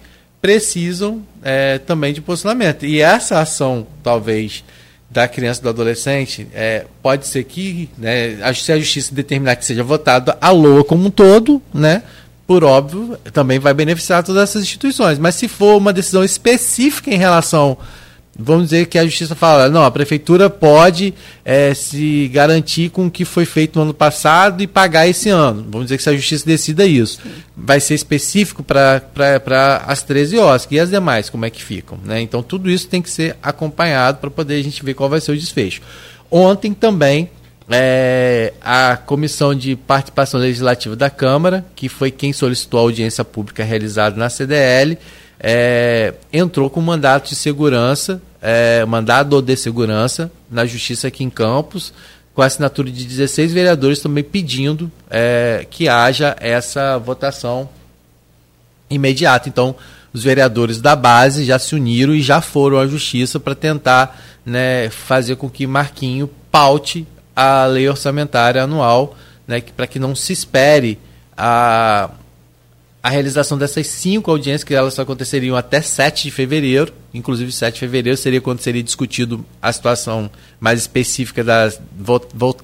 precisam 0.48 1.24
é, 1.44 1.78
também 1.78 2.14
de 2.14 2.22
posicionamento. 2.22 2.86
E 2.86 3.02
essa 3.02 3.41
ação, 3.41 3.86
talvez, 4.02 4.64
da 5.11 5.28
criança 5.28 5.60
e 5.60 5.64
do 5.64 5.68
adolescente, 5.68 6.48
é, 6.53 6.86
pode 7.03 7.28
ser 7.28 7.44
que, 7.44 7.90
né, 7.98 8.38
se 8.56 8.72
a 8.72 8.80
justiça 8.80 9.14
determinar 9.14 9.57
que 9.57 9.65
seja 9.65 9.84
votado 9.84 10.34
a 10.40 10.49
LOA 10.49 10.86
como 10.86 11.07
um 11.07 11.10
todo, 11.11 11.61
né, 11.74 12.02
por 12.48 12.64
óbvio, 12.64 13.19
também 13.34 13.60
vai 13.60 13.74
beneficiar 13.74 14.24
todas 14.24 14.41
essas 14.41 14.64
instituições. 14.64 15.19
Mas 15.19 15.36
se 15.36 15.49
for 15.49 15.76
uma 15.76 15.91
decisão 15.91 16.24
específica 16.24 17.14
em 17.14 17.18
relação 17.18 17.78
vamos 18.38 18.65
dizer 18.65 18.85
que 18.85 18.97
a 18.97 19.05
justiça 19.05 19.35
fala, 19.35 19.69
não, 19.69 19.84
a 19.84 19.91
prefeitura 19.91 20.49
pode 20.49 21.14
é, 21.43 21.73
se 21.73 22.30
garantir 22.31 22.89
com 22.89 23.07
o 23.07 23.11
que 23.11 23.26
foi 23.26 23.45
feito 23.45 23.77
no 23.77 23.84
ano 23.84 23.93
passado 23.93 24.61
e 24.61 24.68
pagar 24.68 25.07
esse 25.07 25.30
ano. 25.30 25.65
Vamos 25.69 25.88
dizer 25.88 25.97
que 25.97 26.03
se 26.03 26.09
a 26.09 26.15
justiça 26.15 26.45
decida 26.45 26.85
isso, 26.85 27.19
vai 27.55 27.80
ser 27.80 27.95
específico 27.95 28.64
para 28.64 29.01
as 29.88 30.03
13 30.03 30.38
OSC 30.38 30.76
e 30.76 30.80
as 30.80 30.89
demais, 30.89 31.30
como 31.30 31.45
é 31.45 31.49
que 31.49 31.64
ficam. 31.64 31.97
Né? 32.03 32.22
Então 32.22 32.43
tudo 32.43 32.69
isso 32.69 32.88
tem 32.88 33.01
que 33.01 33.09
ser 33.09 33.35
acompanhado 33.41 34.19
para 34.19 34.30
poder 34.30 34.55
a 34.55 34.64
gente 34.64 34.84
ver 34.84 34.93
qual 34.93 35.09
vai 35.09 35.19
ser 35.19 35.31
o 35.31 35.38
desfecho. 35.38 35.81
Ontem 36.30 36.73
também 36.73 37.30
é, 37.69 38.53
a 38.61 38.97
Comissão 38.97 39.53
de 39.53 39.76
Participação 39.76 40.39
Legislativa 40.39 40.95
da 40.95 41.09
Câmara, 41.09 41.65
que 41.76 41.89
foi 41.89 42.11
quem 42.11 42.31
solicitou 42.31 42.80
a 42.80 42.84
audiência 42.84 43.26
pública 43.26 43.64
realizada 43.64 44.15
na 44.15 44.30
CDL, 44.30 44.97
é, 45.39 46.14
entrou 46.31 46.69
com 46.69 46.81
mandato 46.81 47.30
de 47.30 47.35
segurança, 47.35 48.22
é, 48.41 48.85
mandado 48.85 49.41
de 49.41 49.55
segurança 49.55 50.31
na 50.49 50.65
justiça 50.65 51.07
aqui 51.07 51.23
em 51.23 51.30
Campos, 51.30 51.93
com 52.34 52.41
a 52.41 52.45
assinatura 52.45 52.91
de 52.91 53.05
16 53.05 53.51
vereadores 53.51 53.99
também 53.99 54.23
pedindo 54.23 54.91
é, 55.09 55.65
que 55.69 55.89
haja 55.89 56.35
essa 56.39 56.97
votação 56.97 57.68
imediata. 58.89 59.49
Então, 59.49 59.76
os 60.14 60.23
vereadores 60.23 60.80
da 60.80 60.95
base 60.95 61.43
já 61.45 61.59
se 61.59 61.76
uniram 61.76 62.14
e 62.14 62.22
já 62.22 62.41
foram 62.41 62.80
à 62.80 62.88
justiça 62.88 63.39
para 63.39 63.55
tentar 63.55 64.19
né, 64.45 64.89
fazer 64.89 65.35
com 65.35 65.49
que 65.49 65.68
Marquinho 65.68 66.30
paute 66.51 67.07
a 67.35 67.65
lei 67.65 67.88
orçamentária 67.88 68.64
anual, 68.64 69.15
né, 69.47 69.61
para 69.76 69.88
que 69.88 69.99
não 69.99 70.15
se 70.15 70.34
espere 70.34 70.97
a, 71.35 72.09
a 73.07 73.09
realização 73.09 73.57
dessas 73.57 73.88
cinco 73.88 74.29
audiências, 74.29 74.65
que 74.65 74.75
elas 74.75 74.99
aconteceriam 74.99 75.55
até 75.55 75.81
7 75.81 76.23
de 76.23 76.31
fevereiro, 76.31 76.91
inclusive 77.13 77.49
7 77.53 77.75
de 77.75 77.79
fevereiro 77.79 78.17
seria 78.17 78.41
quando 78.41 78.59
seria 78.59 78.84
discutido 78.84 79.45
a 79.61 79.71
situação 79.71 80.29
mais 80.59 80.81
específica 80.81 81.41
das, 81.41 81.79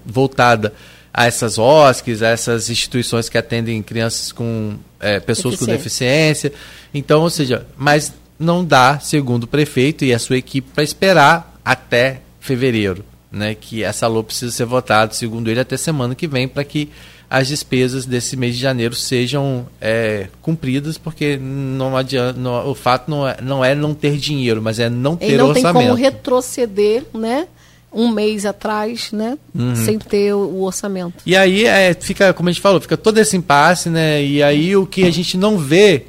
voltada 0.06 0.74
a 1.14 1.26
essas 1.28 1.58
OSCs, 1.58 2.22
a 2.22 2.28
essas 2.28 2.70
instituições 2.70 3.30
que 3.30 3.38
atendem 3.38 3.82
crianças 3.82 4.34
com 4.34 4.76
é, 5.00 5.18
pessoas 5.18 5.56
com 5.56 5.66
deficiência. 5.66 6.52
Então, 6.94 7.22
ou 7.22 7.30
seja, 7.30 7.66
mas 7.78 8.12
não 8.38 8.66
dá, 8.66 9.00
segundo 9.00 9.46
o 9.46 9.48
prefeito 9.48 10.04
e 10.04 10.14
a 10.14 10.20
sua 10.20 10.36
equipe, 10.36 10.68
para 10.76 10.84
esperar 10.84 11.58
até 11.64 12.20
fevereiro, 12.42 13.06
né? 13.32 13.56
Que 13.56 13.82
essa 13.82 14.08
LOA 14.08 14.26
precisa 14.26 14.52
ser 14.52 14.66
votada, 14.66 15.14
segundo 15.14 15.50
ele, 15.50 15.62
até 15.62 15.78
semana 15.78 16.14
que 16.14 16.28
vem, 16.28 16.50
para 16.50 16.66
que 16.66 16.90
as 17.34 17.48
despesas 17.48 18.06
desse 18.06 18.38
mês 18.38 18.56
de 18.56 18.62
janeiro 18.62 18.94
sejam 18.94 19.66
é, 19.82 20.28
cumpridas, 20.40 21.00
porque 21.00 21.36
não 21.36 21.98
adianta, 21.98 22.40
não, 22.40 22.70
o 22.70 22.76
fato 22.76 23.10
não 23.10 23.28
é, 23.28 23.38
não 23.42 23.66
é 23.66 23.74
não 23.74 23.96
ter 23.96 24.18
dinheiro, 24.18 24.62
mas 24.62 24.78
é 24.78 24.88
não 24.88 25.18
ter 25.18 25.36
não 25.36 25.48
orçamento. 25.48 25.74
Não 25.74 25.82
tem 25.82 25.90
como 25.90 26.00
retroceder, 26.00 27.04
né? 27.12 27.48
um 27.92 28.10
mês 28.10 28.46
atrás, 28.46 29.12
né? 29.12 29.38
Uhum. 29.54 29.76
Sem 29.76 29.98
ter 30.00 30.34
o, 30.34 30.62
orçamento. 30.62 31.24
E 31.26 31.36
aí 31.36 31.66
é, 31.66 31.94
fica, 31.94 32.34
como 32.34 32.50
a 32.50 32.52
gente 32.52 32.62
falou, 32.62 32.82
fica 32.82 32.98
todo 32.98 33.20
esse 33.20 33.36
impasse, 33.36 33.90
né? 33.90 34.24
E 34.24 34.42
aí 34.42 34.76
o 34.76 34.86
que 34.86 35.04
a 35.04 35.12
gente 35.12 35.36
não 35.36 35.58
vê 35.58 36.06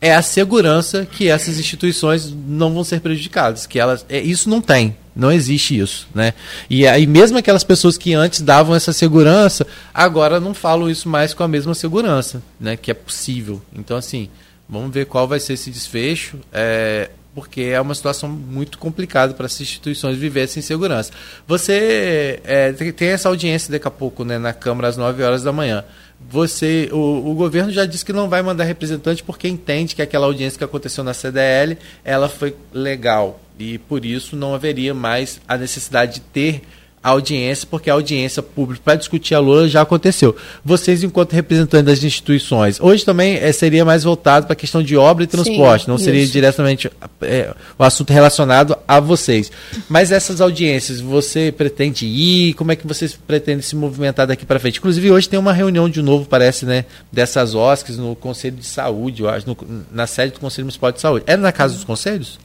é 0.00 0.14
a 0.14 0.22
segurança 0.22 1.06
que 1.06 1.28
essas 1.28 1.58
instituições 1.58 2.34
não 2.46 2.72
vão 2.72 2.84
ser 2.84 3.00
prejudicadas, 3.00 3.66
que 3.66 3.78
elas, 3.78 4.04
é, 4.08 4.20
isso 4.20 4.48
não 4.48 4.60
tem, 4.60 4.96
não 5.14 5.32
existe 5.32 5.78
isso, 5.78 6.08
né? 6.14 6.34
E 6.68 6.86
aí 6.86 7.06
mesmo 7.06 7.38
aquelas 7.38 7.64
pessoas 7.64 7.98
que 7.98 8.14
antes 8.14 8.40
davam 8.40 8.74
essa 8.74 8.92
segurança, 8.92 9.66
agora 9.92 10.40
não 10.40 10.54
falam 10.54 10.88
isso 10.88 11.08
mais 11.08 11.34
com 11.34 11.42
a 11.42 11.48
mesma 11.48 11.74
segurança, 11.74 12.42
né? 12.58 12.76
Que 12.76 12.90
é 12.90 12.94
possível. 12.94 13.60
Então 13.74 13.96
assim, 13.96 14.28
vamos 14.68 14.92
ver 14.92 15.06
qual 15.06 15.26
vai 15.26 15.40
ser 15.40 15.54
esse 15.54 15.70
desfecho. 15.70 16.38
É, 16.52 17.10
porque 17.34 17.62
é 17.62 17.80
uma 17.80 17.94
situação 17.94 18.28
muito 18.28 18.78
complicada 18.78 19.34
para 19.34 19.46
as 19.46 19.60
instituições 19.60 20.16
viverem 20.16 20.48
sem 20.48 20.62
segurança. 20.62 21.12
Você 21.46 22.40
é, 22.44 22.72
tem 22.72 23.08
essa 23.08 23.28
audiência 23.28 23.70
daqui 23.70 23.86
a 23.86 23.90
pouco 23.90 24.24
né, 24.24 24.38
na 24.38 24.52
Câmara 24.52 24.88
às 24.88 24.96
9 24.96 25.22
horas 25.22 25.42
da 25.42 25.52
manhã. 25.52 25.84
Você, 26.28 26.88
o, 26.92 27.30
o, 27.30 27.34
governo 27.34 27.72
já 27.72 27.86
disse 27.86 28.04
que 28.04 28.12
não 28.12 28.28
vai 28.28 28.42
mandar 28.42 28.64
representante 28.64 29.22
porque 29.22 29.48
entende 29.48 29.94
que 29.94 30.02
aquela 30.02 30.26
audiência 30.26 30.58
que 30.58 30.64
aconteceu 30.64 31.02
na 31.02 31.14
CDL 31.14 31.78
ela 32.04 32.28
foi 32.28 32.54
legal 32.74 33.40
e 33.60 33.78
por 33.78 34.04
isso 34.04 34.36
não 34.36 34.54
haveria 34.54 34.94
mais 34.94 35.40
a 35.46 35.56
necessidade 35.56 36.14
de 36.14 36.20
ter 36.20 36.62
a 37.02 37.10
audiência, 37.10 37.66
porque 37.70 37.88
a 37.88 37.94
audiência 37.94 38.42
pública 38.42 38.82
para 38.84 38.94
discutir 38.94 39.34
a 39.34 39.38
Lula 39.38 39.66
já 39.66 39.80
aconteceu. 39.80 40.36
Vocês, 40.62 41.02
enquanto 41.02 41.32
representantes 41.32 41.86
das 41.86 42.04
instituições, 42.04 42.78
hoje 42.78 43.04
também 43.06 43.36
é, 43.36 43.50
seria 43.52 43.86
mais 43.86 44.04
voltado 44.04 44.46
para 44.46 44.52
a 44.52 44.56
questão 44.56 44.82
de 44.82 44.96
obra 44.96 45.24
e 45.24 45.26
transporte, 45.26 45.86
Sim, 45.86 45.90
não 45.90 45.96
seria 45.96 46.22
isso. 46.22 46.32
diretamente 46.32 46.90
é, 47.22 47.54
o 47.78 47.82
assunto 47.82 48.12
relacionado 48.12 48.76
a 48.86 49.00
vocês. 49.00 49.50
Mas 49.88 50.12
essas 50.12 50.42
audiências, 50.42 51.00
você 51.00 51.50
pretende 51.50 52.06
ir? 52.06 52.52
Como 52.52 52.70
é 52.70 52.76
que 52.76 52.86
vocês 52.86 53.18
pretendem 53.26 53.62
se 53.62 53.74
movimentar 53.74 54.26
daqui 54.26 54.44
para 54.44 54.60
frente? 54.60 54.78
Inclusive, 54.78 55.10
hoje 55.10 55.26
tem 55.26 55.38
uma 55.38 55.54
reunião 55.54 55.88
de 55.88 56.02
novo, 56.02 56.26
parece, 56.26 56.66
né, 56.66 56.84
dessas 57.10 57.54
OSCs 57.54 57.96
no 57.96 58.14
Conselho 58.14 58.56
de 58.56 58.66
Saúde, 58.66 59.22
eu 59.22 59.28
acho, 59.28 59.46
no, 59.46 59.56
na 59.90 60.06
sede 60.06 60.34
do 60.34 60.40
Conselho 60.40 60.66
Municipal 60.66 60.92
de 60.92 61.00
Saúde. 61.00 61.24
Era 61.26 61.40
na 61.40 61.50
Casa 61.50 61.74
dos 61.74 61.84
Conselhos? 61.84 62.38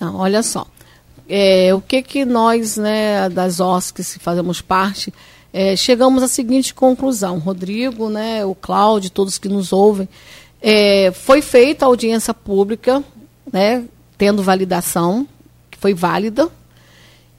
Não, 0.00 0.16
olha 0.16 0.42
só 0.42 0.66
é, 1.28 1.74
o 1.74 1.80
que 1.80 2.02
que 2.02 2.24
nós, 2.24 2.76
né, 2.76 3.28
das 3.28 3.60
OSCs 3.60 4.14
que 4.14 4.18
fazemos 4.20 4.60
parte, 4.60 5.12
é, 5.52 5.76
chegamos 5.76 6.22
à 6.22 6.28
seguinte 6.28 6.74
conclusão. 6.74 7.38
Rodrigo, 7.38 8.08
né, 8.08 8.44
o 8.44 8.54
Cláudio, 8.54 9.10
todos 9.10 9.38
que 9.38 9.48
nos 9.48 9.72
ouvem, 9.72 10.08
é, 10.60 11.12
foi 11.12 11.40
feita 11.40 11.84
a 11.84 11.88
audiência 11.88 12.34
pública, 12.34 13.02
né, 13.52 13.84
tendo 14.18 14.42
validação, 14.42 15.26
que 15.70 15.78
foi 15.78 15.94
válida, 15.94 16.48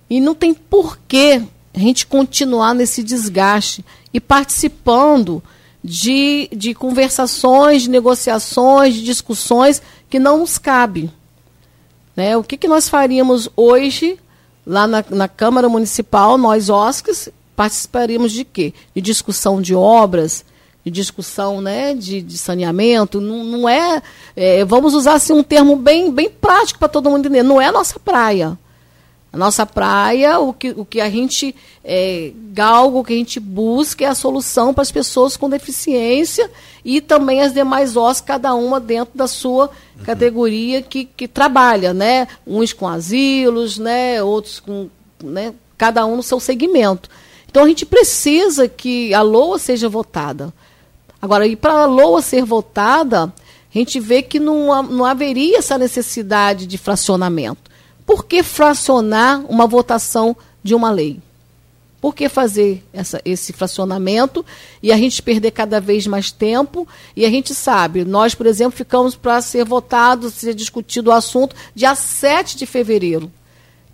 e 0.09 0.19
não 0.19 0.35
tem 0.35 0.53
porquê 0.53 1.41
a 1.73 1.79
gente 1.79 2.05
continuar 2.05 2.73
nesse 2.73 3.03
desgaste 3.03 3.83
e 4.13 4.19
participando 4.19 5.43
de, 5.83 6.49
de 6.55 6.73
conversações, 6.73 7.83
de 7.83 7.89
negociações, 7.89 8.95
de 8.95 9.03
discussões 9.03 9.81
que 10.09 10.17
não 10.17 10.39
nos 10.39 10.57
cabem. 10.57 11.11
Né? 12.15 12.37
O 12.37 12.43
que, 12.43 12.57
que 12.57 12.67
nós 12.67 12.87
faríamos 12.87 13.49
hoje 13.55 14.17
lá 14.65 14.87
na, 14.87 15.03
na 15.09 15.27
Câmara 15.27 15.69
Municipal, 15.69 16.37
nós 16.37 16.69
OSCs, 16.69 17.29
participaríamos 17.55 18.31
de 18.31 18.43
quê? 18.43 18.73
De 18.95 19.01
discussão 19.01 19.61
de 19.61 19.75
obras, 19.75 20.45
de 20.83 20.91
discussão 20.91 21.61
né, 21.61 21.93
de, 21.93 22.21
de 22.21 22.37
saneamento. 22.37 23.19
Não, 23.19 23.43
não 23.43 23.69
é, 23.69 24.01
é, 24.35 24.63
Vamos 24.65 24.93
usar 24.93 25.13
assim, 25.13 25.33
um 25.33 25.43
termo 25.43 25.75
bem, 25.75 26.11
bem 26.11 26.29
prático 26.29 26.79
para 26.79 26.87
todo 26.87 27.09
mundo 27.09 27.19
entender. 27.19 27.43
Não 27.43 27.61
é 27.61 27.67
a 27.67 27.71
nossa 27.71 27.99
praia. 27.99 28.57
A 29.35 29.37
nossa 29.37 29.65
praia, 29.65 30.39
o 30.39 30.53
que, 30.53 30.69
o 30.69 30.85
que 30.85 31.01
a 31.01 31.09
gente 31.09 31.53
é, 31.83 32.31
galga, 32.53 32.97
o 32.99 33.03
que 33.03 33.11
a 33.11 33.17
gente 33.17 33.37
busca 33.37 34.05
é 34.05 34.07
a 34.07 34.15
solução 34.15 34.73
para 34.73 34.81
as 34.81 34.93
pessoas 34.93 35.35
com 35.35 35.49
deficiência 35.49 36.49
e 36.85 37.01
também 37.01 37.41
as 37.41 37.53
demais 37.53 37.97
OS, 37.97 38.21
cada 38.21 38.55
uma 38.55 38.79
dentro 38.79 39.17
da 39.17 39.27
sua 39.27 39.65
uhum. 39.65 40.05
categoria 40.05 40.81
que, 40.81 41.03
que 41.03 41.27
trabalha, 41.27 41.93
né? 41.93 42.29
Uns 42.47 42.71
com 42.71 42.87
asilos, 42.87 43.77
né? 43.77 44.23
outros 44.23 44.61
com. 44.61 44.87
Né? 45.21 45.53
Cada 45.77 46.05
um 46.05 46.15
no 46.15 46.23
seu 46.23 46.39
segmento. 46.39 47.09
Então 47.51 47.65
a 47.65 47.67
gente 47.67 47.85
precisa 47.85 48.69
que 48.69 49.13
a 49.13 49.21
LOA 49.21 49.59
seja 49.59 49.89
votada. 49.89 50.53
Agora, 51.21 51.45
e 51.45 51.57
para 51.57 51.73
a 51.73 51.85
LOA 51.85 52.21
ser 52.21 52.45
votada, 52.45 53.23
a 53.23 53.77
gente 53.77 53.99
vê 53.99 54.21
que 54.21 54.39
não, 54.39 54.81
não 54.81 55.03
haveria 55.03 55.57
essa 55.57 55.77
necessidade 55.77 56.65
de 56.65 56.77
fracionamento. 56.77 57.74
Por 58.05 58.25
que 58.25 58.43
fracionar 58.43 59.43
uma 59.49 59.65
votação 59.65 60.35
de 60.63 60.75
uma 60.75 60.91
lei? 60.91 61.19
Por 61.99 62.13
que 62.13 62.29
fazer 62.29 62.83
essa, 62.93 63.19
esse 63.25 63.51
fracionamento 63.51 64.45
e 64.81 64.91
a 64.91 64.97
gente 64.97 65.23
perder 65.23 65.49
cada 65.49 65.81
vez 65.81 66.05
mais 66.05 66.31
tempo? 66.31 66.87
E 67.15 67.25
a 67.25 67.29
gente 67.31 67.55
sabe, 67.55 68.05
nós, 68.05 68.35
por 68.35 68.45
exemplo, 68.45 68.77
ficamos 68.77 69.15
para 69.15 69.41
ser 69.41 69.65
votado, 69.65 70.29
ser 70.29 70.53
discutido 70.53 71.09
o 71.09 71.13
assunto 71.13 71.55
dia 71.73 71.95
7 71.95 72.57
de 72.57 72.67
fevereiro. 72.67 73.31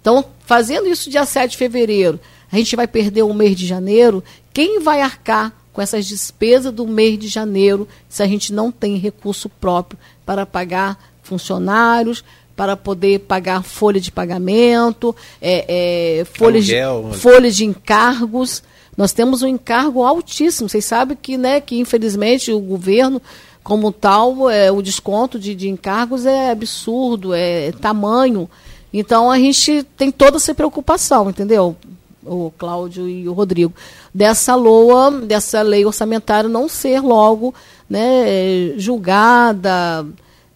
Então, 0.01 0.25
fazendo 0.45 0.89
isso 0.89 1.09
dia 1.09 1.25
7 1.25 1.51
de 1.51 1.57
fevereiro, 1.57 2.19
a 2.51 2.57
gente 2.57 2.75
vai 2.75 2.85
perder 2.85 3.23
o 3.23 3.33
mês 3.33 3.55
de 3.55 3.65
janeiro. 3.65 4.21
Quem 4.53 4.81
vai 4.81 5.01
arcar 5.01 5.53
com 5.71 5.81
essas 5.81 6.05
despesas 6.05 6.73
do 6.73 6.85
mês 6.85 7.17
de 7.17 7.29
janeiro 7.29 7.87
se 8.09 8.21
a 8.21 8.27
gente 8.27 8.51
não 8.51 8.73
tem 8.73 8.97
recurso 8.97 9.47
próprio 9.47 9.97
para 10.25 10.45
pagar 10.45 10.99
funcionários, 11.23 12.25
para 12.55 12.75
poder 12.75 13.19
pagar 13.19 13.63
folha 13.63 13.99
de 13.99 14.11
pagamento, 14.11 15.15
é, 15.41 16.19
é, 16.19 16.25
folha, 16.25 16.61
de, 16.61 16.75
folha 17.17 17.51
de 17.51 17.65
encargos. 17.65 18.63
Nós 18.95 19.13
temos 19.13 19.41
um 19.41 19.47
encargo 19.47 20.03
altíssimo. 20.03 20.69
Vocês 20.69 20.85
sabem 20.85 21.17
que, 21.19 21.37
né, 21.37 21.61
que 21.61 21.79
infelizmente 21.79 22.51
o 22.51 22.59
governo, 22.59 23.21
como 23.63 23.91
tal, 23.91 24.49
é, 24.49 24.71
o 24.71 24.81
desconto 24.81 25.39
de, 25.39 25.55
de 25.55 25.69
encargos 25.69 26.25
é 26.25 26.51
absurdo, 26.51 27.33
é, 27.33 27.67
é 27.67 27.71
tamanho. 27.71 28.49
Então 28.93 29.31
a 29.31 29.37
gente 29.39 29.83
tem 29.95 30.11
toda 30.11 30.37
essa 30.37 30.53
preocupação, 30.53 31.29
entendeu? 31.29 31.75
O 32.23 32.51
Cláudio 32.55 33.09
e 33.09 33.27
o 33.27 33.33
Rodrigo, 33.33 33.73
dessa 34.13 34.53
LOA, 34.53 35.11
dessa 35.21 35.61
lei 35.63 35.85
orçamentária 35.85 36.47
não 36.49 36.67
ser 36.67 36.99
logo 36.99 37.55
né, 37.89 38.73
julgada. 38.77 40.05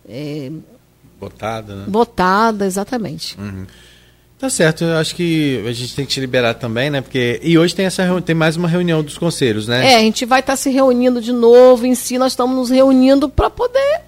É, 0.08 0.52
Votada, 1.30 1.76
né? 1.76 1.86
Votada, 1.88 2.66
exatamente. 2.66 3.40
Uhum. 3.40 3.66
Tá 4.38 4.50
certo, 4.50 4.84
eu 4.84 4.98
acho 4.98 5.16
que 5.16 5.64
a 5.66 5.72
gente 5.72 5.96
tem 5.96 6.06
que 6.06 6.12
te 6.12 6.20
liberar 6.20 6.56
também, 6.56 6.90
né? 6.90 7.02
Porque 7.02 7.40
e 7.42 7.58
hoje 7.58 7.74
tem 7.74 7.86
essa 7.86 8.04
tem 8.22 8.36
mais 8.36 8.58
uma 8.58 8.68
reunião 8.68 9.02
dos 9.02 9.18
conselhos, 9.18 9.68
né? 9.68 9.94
É, 9.94 9.96
a 9.96 10.00
gente 10.00 10.26
vai 10.26 10.42
estar 10.42 10.54
tá 10.54 10.58
se 10.58 10.70
reunindo 10.70 11.22
de 11.22 11.32
novo. 11.32 11.86
Em 11.86 11.96
si, 11.96 12.18
nós 12.18 12.34
estamos 12.34 12.56
nos 12.56 12.70
reunindo 12.70 13.30
para 13.30 13.50
poder. 13.50 14.02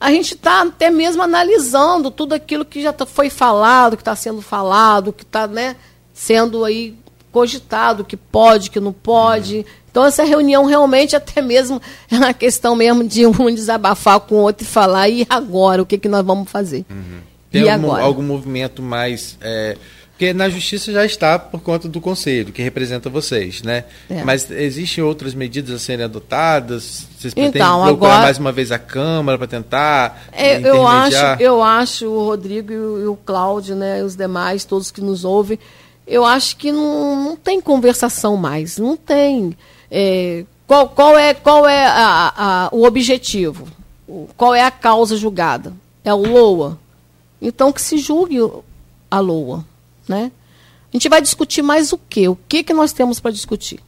A 0.00 0.10
gente 0.10 0.34
está 0.34 0.62
até 0.62 0.90
mesmo 0.90 1.22
analisando 1.22 2.10
tudo 2.10 2.32
aquilo 2.32 2.64
que 2.64 2.82
já 2.82 2.92
tá, 2.92 3.06
foi 3.06 3.30
falado, 3.30 3.96
que 3.96 4.02
está 4.02 4.16
sendo 4.16 4.42
falado, 4.42 5.12
que 5.12 5.22
está 5.22 5.46
né, 5.46 5.76
sendo 6.12 6.64
aí 6.64 6.96
cogitado, 7.30 8.04
que 8.04 8.16
pode, 8.16 8.68
que 8.68 8.80
não 8.80 8.92
pode. 8.92 9.58
Uhum. 9.58 9.64
Então, 9.92 10.06
essa 10.06 10.24
reunião 10.24 10.64
realmente, 10.64 11.14
até 11.14 11.42
mesmo, 11.42 11.80
é 12.10 12.16
uma 12.16 12.32
questão 12.32 12.74
mesmo 12.74 13.04
de 13.04 13.26
um 13.26 13.54
desabafar 13.54 14.18
com 14.20 14.36
o 14.36 14.38
outro 14.38 14.64
e 14.64 14.66
falar, 14.66 15.08
e 15.10 15.26
agora? 15.28 15.82
O 15.82 15.86
que, 15.86 15.98
que 15.98 16.08
nós 16.08 16.24
vamos 16.24 16.50
fazer? 16.50 16.86
Uhum. 16.90 17.20
Tem 17.50 17.64
e 17.64 17.68
algum, 17.68 17.88
agora? 17.88 18.02
algum 18.02 18.22
movimento 18.22 18.80
mais. 18.80 19.36
É, 19.42 19.76
Porque 20.12 20.32
na 20.32 20.48
justiça 20.48 20.90
já 20.90 21.04
está 21.04 21.38
por 21.38 21.60
conta 21.60 21.88
do 21.90 22.00
conselho, 22.00 22.54
que 22.54 22.62
representa 22.62 23.10
vocês, 23.10 23.62
né? 23.62 23.84
É. 24.08 24.24
Mas 24.24 24.50
existem 24.50 25.04
outras 25.04 25.34
medidas 25.34 25.74
a 25.74 25.78
serem 25.78 26.06
adotadas? 26.06 27.06
Vocês 27.18 27.34
pretendem 27.34 27.60
então, 27.60 27.84
procurar 27.84 28.12
agora... 28.12 28.22
mais 28.22 28.38
uma 28.38 28.50
vez 28.50 28.72
a 28.72 28.78
Câmara 28.78 29.36
para 29.36 29.46
tentar 29.46 30.24
é, 30.32 30.58
eu 30.66 30.86
acho 30.86 31.16
Eu 31.38 31.62
acho, 31.62 32.06
o 32.06 32.24
Rodrigo 32.24 32.72
e 32.72 33.06
o, 33.06 33.18
Cláudio, 33.26 33.76
né, 33.76 34.02
os 34.02 34.16
demais, 34.16 34.64
todos 34.64 34.90
que 34.90 35.02
nos 35.02 35.22
ouvem, 35.22 35.58
eu 36.06 36.24
acho 36.24 36.56
que 36.56 36.72
não, 36.72 37.24
não 37.24 37.36
tem 37.36 37.60
conversação 37.60 38.38
mais, 38.38 38.78
não 38.78 38.96
tem. 38.96 39.54
É, 39.94 40.46
qual, 40.66 40.88
qual 40.88 41.18
é, 41.18 41.34
qual 41.34 41.68
é 41.68 41.86
a, 41.86 42.32
a, 42.34 42.68
o 42.72 42.84
objetivo? 42.84 43.68
Qual 44.38 44.54
é 44.54 44.64
a 44.64 44.70
causa 44.70 45.18
julgada? 45.18 45.74
É 46.02 46.14
o 46.14 46.26
LOA? 46.26 46.78
Então 47.42 47.70
que 47.70 47.82
se 47.82 47.98
julgue 47.98 48.38
a 49.10 49.20
LOA. 49.20 49.62
Né? 50.08 50.32
A 50.90 50.96
gente 50.96 51.10
vai 51.10 51.20
discutir 51.20 51.60
mais 51.60 51.92
o 51.92 51.98
quê? 51.98 52.26
O 52.26 52.38
que, 52.48 52.64
que 52.64 52.72
nós 52.72 52.94
temos 52.94 53.20
para 53.20 53.30
discutir? 53.30 53.80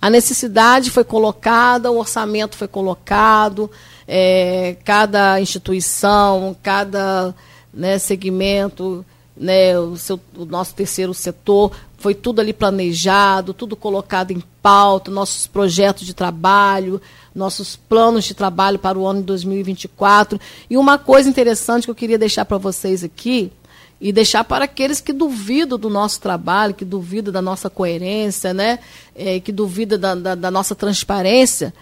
A 0.00 0.08
necessidade 0.08 0.90
foi 0.90 1.02
colocada, 1.02 1.90
o 1.90 1.98
orçamento 1.98 2.56
foi 2.56 2.68
colocado, 2.68 3.68
é, 4.06 4.76
cada 4.84 5.40
instituição, 5.40 6.56
cada 6.62 7.34
né, 7.72 7.98
segmento 7.98 9.04
né, 9.36 9.76
o, 9.78 9.96
seu, 9.96 10.20
o 10.36 10.44
nosso 10.44 10.74
terceiro 10.74 11.12
setor, 11.12 11.72
foi 12.04 12.14
tudo 12.14 12.38
ali 12.42 12.52
planejado, 12.52 13.54
tudo 13.54 13.74
colocado 13.74 14.30
em 14.30 14.42
pauta, 14.60 15.10
nossos 15.10 15.46
projetos 15.46 16.04
de 16.04 16.12
trabalho, 16.12 17.00
nossos 17.34 17.76
planos 17.76 18.26
de 18.26 18.34
trabalho 18.34 18.78
para 18.78 18.98
o 18.98 19.06
ano 19.06 19.20
de 19.20 19.26
2024. 19.28 20.38
E 20.68 20.76
uma 20.76 20.98
coisa 20.98 21.30
interessante 21.30 21.84
que 21.84 21.90
eu 21.90 21.94
queria 21.94 22.18
deixar 22.18 22.44
para 22.44 22.58
vocês 22.58 23.02
aqui, 23.02 23.50
e 23.98 24.12
deixar 24.12 24.44
para 24.44 24.66
aqueles 24.66 25.00
que 25.00 25.14
duvidam 25.14 25.78
do 25.78 25.88
nosso 25.88 26.20
trabalho, 26.20 26.74
que 26.74 26.84
duvidam 26.84 27.32
da 27.32 27.40
nossa 27.40 27.70
coerência, 27.70 28.52
né? 28.52 28.80
É, 29.16 29.40
que 29.40 29.50
duvidam 29.50 29.98
da, 29.98 30.14
da, 30.14 30.34
da 30.34 30.50
nossa 30.50 30.74
transparência, 30.74 31.72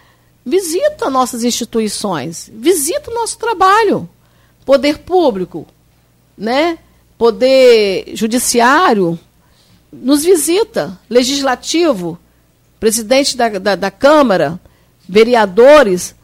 visita 0.47 1.11
nossas 1.11 1.43
instituições, 1.43 2.49
visita 2.55 3.11
o 3.11 3.15
nosso 3.15 3.37
trabalho. 3.39 4.09
Poder 4.65 4.99
público, 4.99 5.67
né? 6.39 6.79
Poder 7.19 8.13
judiciário 8.15 9.19
nos 9.93 10.25
visita, 10.25 10.99
legislativo, 11.11 12.19
presidente 12.81 13.37
da, 13.37 13.49
da, 13.51 13.77
da 13.77 13.91
Câmara, 13.91 14.59
vereadores, 15.07 16.15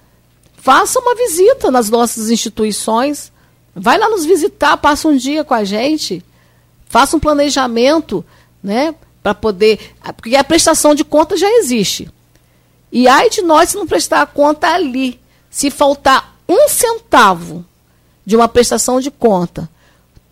faça 0.56 0.98
uma 0.98 1.14
visita 1.14 1.70
nas 1.70 1.90
nossas 1.90 2.30
instituições, 2.30 3.30
vai 3.74 3.98
lá 3.98 4.08
nos 4.08 4.24
visitar, 4.24 4.76
passa 4.78 5.08
um 5.08 5.16
dia 5.16 5.44
com 5.44 5.54
a 5.54 5.64
gente, 5.64 6.24
faça 6.86 7.16
um 7.16 7.20
planejamento, 7.20 8.24
né, 8.62 8.94
para 9.22 9.34
poder, 9.34 9.94
porque 10.16 10.34
a 10.34 10.44
prestação 10.44 10.94
de 10.94 11.04
conta 11.04 11.36
já 11.36 11.50
existe. 11.58 12.10
E 12.90 13.06
ai 13.06 13.28
de 13.28 13.42
nós 13.42 13.70
se 13.70 13.76
não 13.76 13.86
prestar 13.86 14.22
a 14.22 14.26
conta 14.26 14.68
ali, 14.68 15.20
se 15.50 15.70
faltar 15.70 16.36
um 16.48 16.68
centavo 16.68 17.64
de 18.24 18.34
uma 18.34 18.48
prestação 18.48 19.00
de 19.00 19.10
conta 19.10 19.68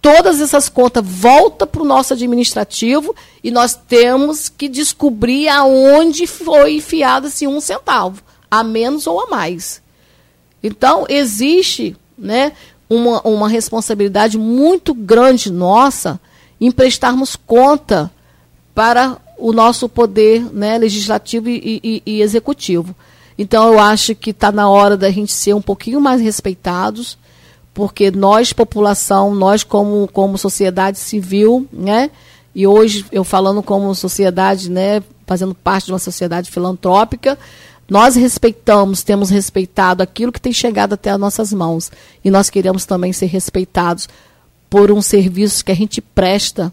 todas 0.07 0.41
essas 0.41 0.69
contas 0.69 1.05
voltam 1.05 1.67
para 1.67 1.83
o 1.83 1.85
nosso 1.85 2.13
administrativo 2.13 3.13
e 3.43 3.51
nós 3.51 3.75
temos 3.75 4.49
que 4.49 4.69
descobrir 4.69 5.49
aonde 5.49 6.29
foi 6.29 6.77
enfiado 6.77 7.27
esse 7.27 7.45
um 7.45 7.61
centavo, 7.61 8.23
a 8.49 8.63
menos 8.63 9.09
ou 9.09 9.21
a 9.21 9.27
mais. 9.27 9.83
Então, 10.63 11.07
existe 11.09 11.97
né, 12.17 12.53
uma, 12.89 13.21
uma 13.23 13.49
responsabilidade 13.49 14.39
muito 14.39 14.95
grande 14.95 15.51
nossa 15.51 16.21
em 16.61 16.71
prestarmos 16.71 17.35
conta 17.35 18.09
para 18.73 19.19
o 19.37 19.53
nosso 19.53 19.89
poder 19.89 20.41
né, 20.55 20.79
legislativo 20.79 21.49
e, 21.49 21.81
e, 21.83 22.03
e 22.07 22.23
executivo. 22.23 22.95
Então, 23.37 23.73
eu 23.73 23.81
acho 23.81 24.15
que 24.15 24.31
está 24.31 24.53
na 24.53 24.69
hora 24.69 24.97
da 24.97 25.11
gente 25.11 25.33
ser 25.33 25.53
um 25.53 25.61
pouquinho 25.61 26.01
mais 26.01 26.21
respeitados 26.21 27.19
porque 27.77 28.11
nós, 28.11 28.55
população, 28.55 29.35
nós 29.35 29.63
como, 29.63 30.09
como 30.09 30.39
sociedade 30.39 30.99
civil, 30.99 31.69
né? 31.71 32.11
E 32.55 32.67
hoje 32.67 33.05
eu 33.13 33.23
falando 33.23 33.63
como 33.63 33.95
sociedade, 33.95 34.71
né, 34.71 35.03
fazendo 35.27 35.55
parte 35.55 35.85
de 35.85 35.93
uma 35.93 35.99
sociedade 35.99 36.51
filantrópica, 36.51 37.39
nós 37.87 38.17
respeitamos, 38.17 39.03
temos 39.03 39.29
respeitado 39.29 40.03
aquilo 40.03 40.33
que 40.33 40.41
tem 40.41 40.55
chegado 40.55 40.95
até 40.95 41.11
as 41.11 41.21
nossas 41.21 41.53
mãos. 41.53 41.93
E 42.25 42.31
nós 42.31 42.49
queremos 42.49 42.87
também 42.87 43.13
ser 43.13 43.27
respeitados 43.27 44.09
por 44.71 44.91
um 44.91 45.03
serviço 45.03 45.63
que 45.63 45.71
a 45.71 45.77
gente 45.77 46.01
presta 46.01 46.73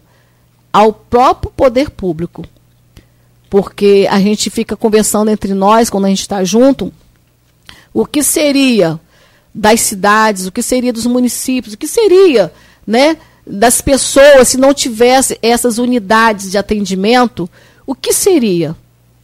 ao 0.72 0.90
próprio 0.90 1.52
poder 1.52 1.90
público. 1.90 2.46
Porque 3.50 4.08
a 4.10 4.18
gente 4.20 4.48
fica 4.48 4.74
conversando 4.74 5.30
entre 5.30 5.52
nós, 5.52 5.90
quando 5.90 6.06
a 6.06 6.08
gente 6.08 6.22
está 6.22 6.42
junto, 6.44 6.90
o 7.92 8.06
que 8.06 8.22
seria 8.22 8.98
das 9.54 9.80
cidades, 9.80 10.46
o 10.46 10.52
que 10.52 10.62
seria 10.62 10.92
dos 10.92 11.06
municípios, 11.06 11.74
o 11.74 11.78
que 11.78 11.86
seria, 11.86 12.52
né, 12.84 13.16
das 13.46 13.80
pessoas 13.80 14.48
se 14.48 14.56
não 14.56 14.74
tivesse 14.74 15.38
essas 15.40 15.78
unidades 15.78 16.50
de 16.50 16.58
atendimento, 16.58 17.48
o 17.86 17.94
que 17.94 18.12
seria? 18.12 18.74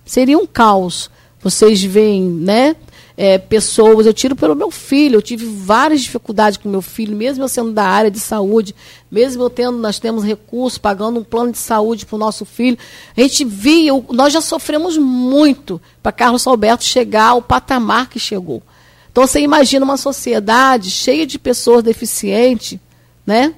Seria 0.04 0.38
um 0.38 0.46
caos. 0.46 1.10
Vocês 1.42 1.82
veem, 1.82 2.22
né, 2.22 2.76
é, 3.16 3.38
pessoas, 3.38 4.06
eu 4.06 4.14
tiro 4.14 4.36
pelo 4.36 4.54
meu 4.54 4.70
filho, 4.70 5.16
eu 5.16 5.22
tive 5.22 5.46
várias 5.46 6.02
dificuldades 6.02 6.58
com 6.58 6.68
meu 6.68 6.82
filho, 6.82 7.16
mesmo 7.16 7.44
eu 7.44 7.48
sendo 7.48 7.72
da 7.72 7.84
área 7.84 8.10
de 8.10 8.20
saúde, 8.20 8.74
mesmo 9.10 9.42
eu 9.42 9.50
tendo, 9.50 9.78
nós 9.78 9.98
temos 9.98 10.24
recursos, 10.24 10.78
pagando 10.78 11.20
um 11.20 11.24
plano 11.24 11.52
de 11.52 11.58
saúde 11.58 12.06
para 12.06 12.16
o 12.16 12.18
nosso 12.18 12.44
filho, 12.44 12.78
a 13.16 13.20
gente 13.20 13.44
via, 13.44 13.92
nós 14.10 14.32
já 14.32 14.40
sofremos 14.40 14.96
muito 14.96 15.80
para 16.02 16.12
Carlos 16.12 16.46
Alberto 16.46 16.84
chegar 16.84 17.28
ao 17.28 17.42
patamar 17.42 18.08
que 18.08 18.18
chegou. 18.18 18.62
Então 19.10 19.26
você 19.26 19.40
imagina 19.40 19.84
uma 19.84 19.96
sociedade 19.96 20.90
cheia 20.90 21.26
de 21.26 21.38
pessoas 21.38 21.82
deficientes, 21.82 22.78
né? 23.26 23.54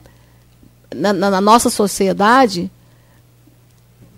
Na, 0.94 1.12
na, 1.12 1.30
na 1.30 1.40
nossa 1.40 1.68
sociedade. 1.68 2.70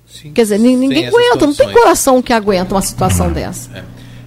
Sim, 0.07 0.33
Quer 0.33 0.43
dizer, 0.43 0.59
ninguém 0.59 1.09
aguenta, 1.09 1.47
não 1.47 1.55
tem 1.55 1.73
coração 1.73 2.23
que 2.23 2.33
aguenta 2.33 2.75
uma 2.75 2.83
situação 2.83 3.33
dessa. 3.33 3.77
É. 3.77 3.85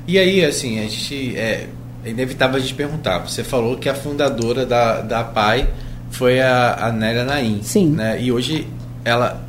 E 0.08 0.18
aí, 0.18 0.44
assim, 0.44 0.80
a 0.80 0.84
gente. 0.84 1.36
É, 1.38 1.68
é, 2.04 2.10
inevitável 2.10 2.58
a 2.58 2.60
gente 2.60 2.74
perguntar. 2.74 3.20
Você 3.20 3.44
falou 3.44 3.78
que 3.78 3.90
a 3.90 3.96
fundadora 3.96 4.66
da, 4.66 5.02
da 5.02 5.24
PAI 5.24 5.70
foi 6.12 6.42
a, 6.42 6.88
a 6.88 6.92
Nélia 6.92 7.24
Naim. 7.24 7.62
Sim. 7.64 7.92
Né? 7.92 8.22
E 8.22 8.32
hoje 8.32 8.68
ela. 9.04 9.46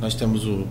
Nós 0.00 0.14
temos 0.14 0.44
o, 0.44 0.66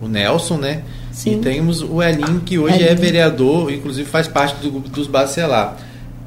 o 0.00 0.08
Nelson, 0.08 0.56
né? 0.56 0.82
Sim. 1.14 1.38
E 1.38 1.42
temos 1.42 1.80
o 1.80 2.02
Elin, 2.02 2.40
que 2.40 2.58
hoje 2.58 2.74
Elin. 2.74 2.86
é 2.86 2.94
vereador, 2.94 3.72
inclusive 3.72 4.08
faz 4.08 4.26
parte 4.26 4.56
do, 4.60 4.80
dos 4.80 5.06
Bacelar. 5.06 5.78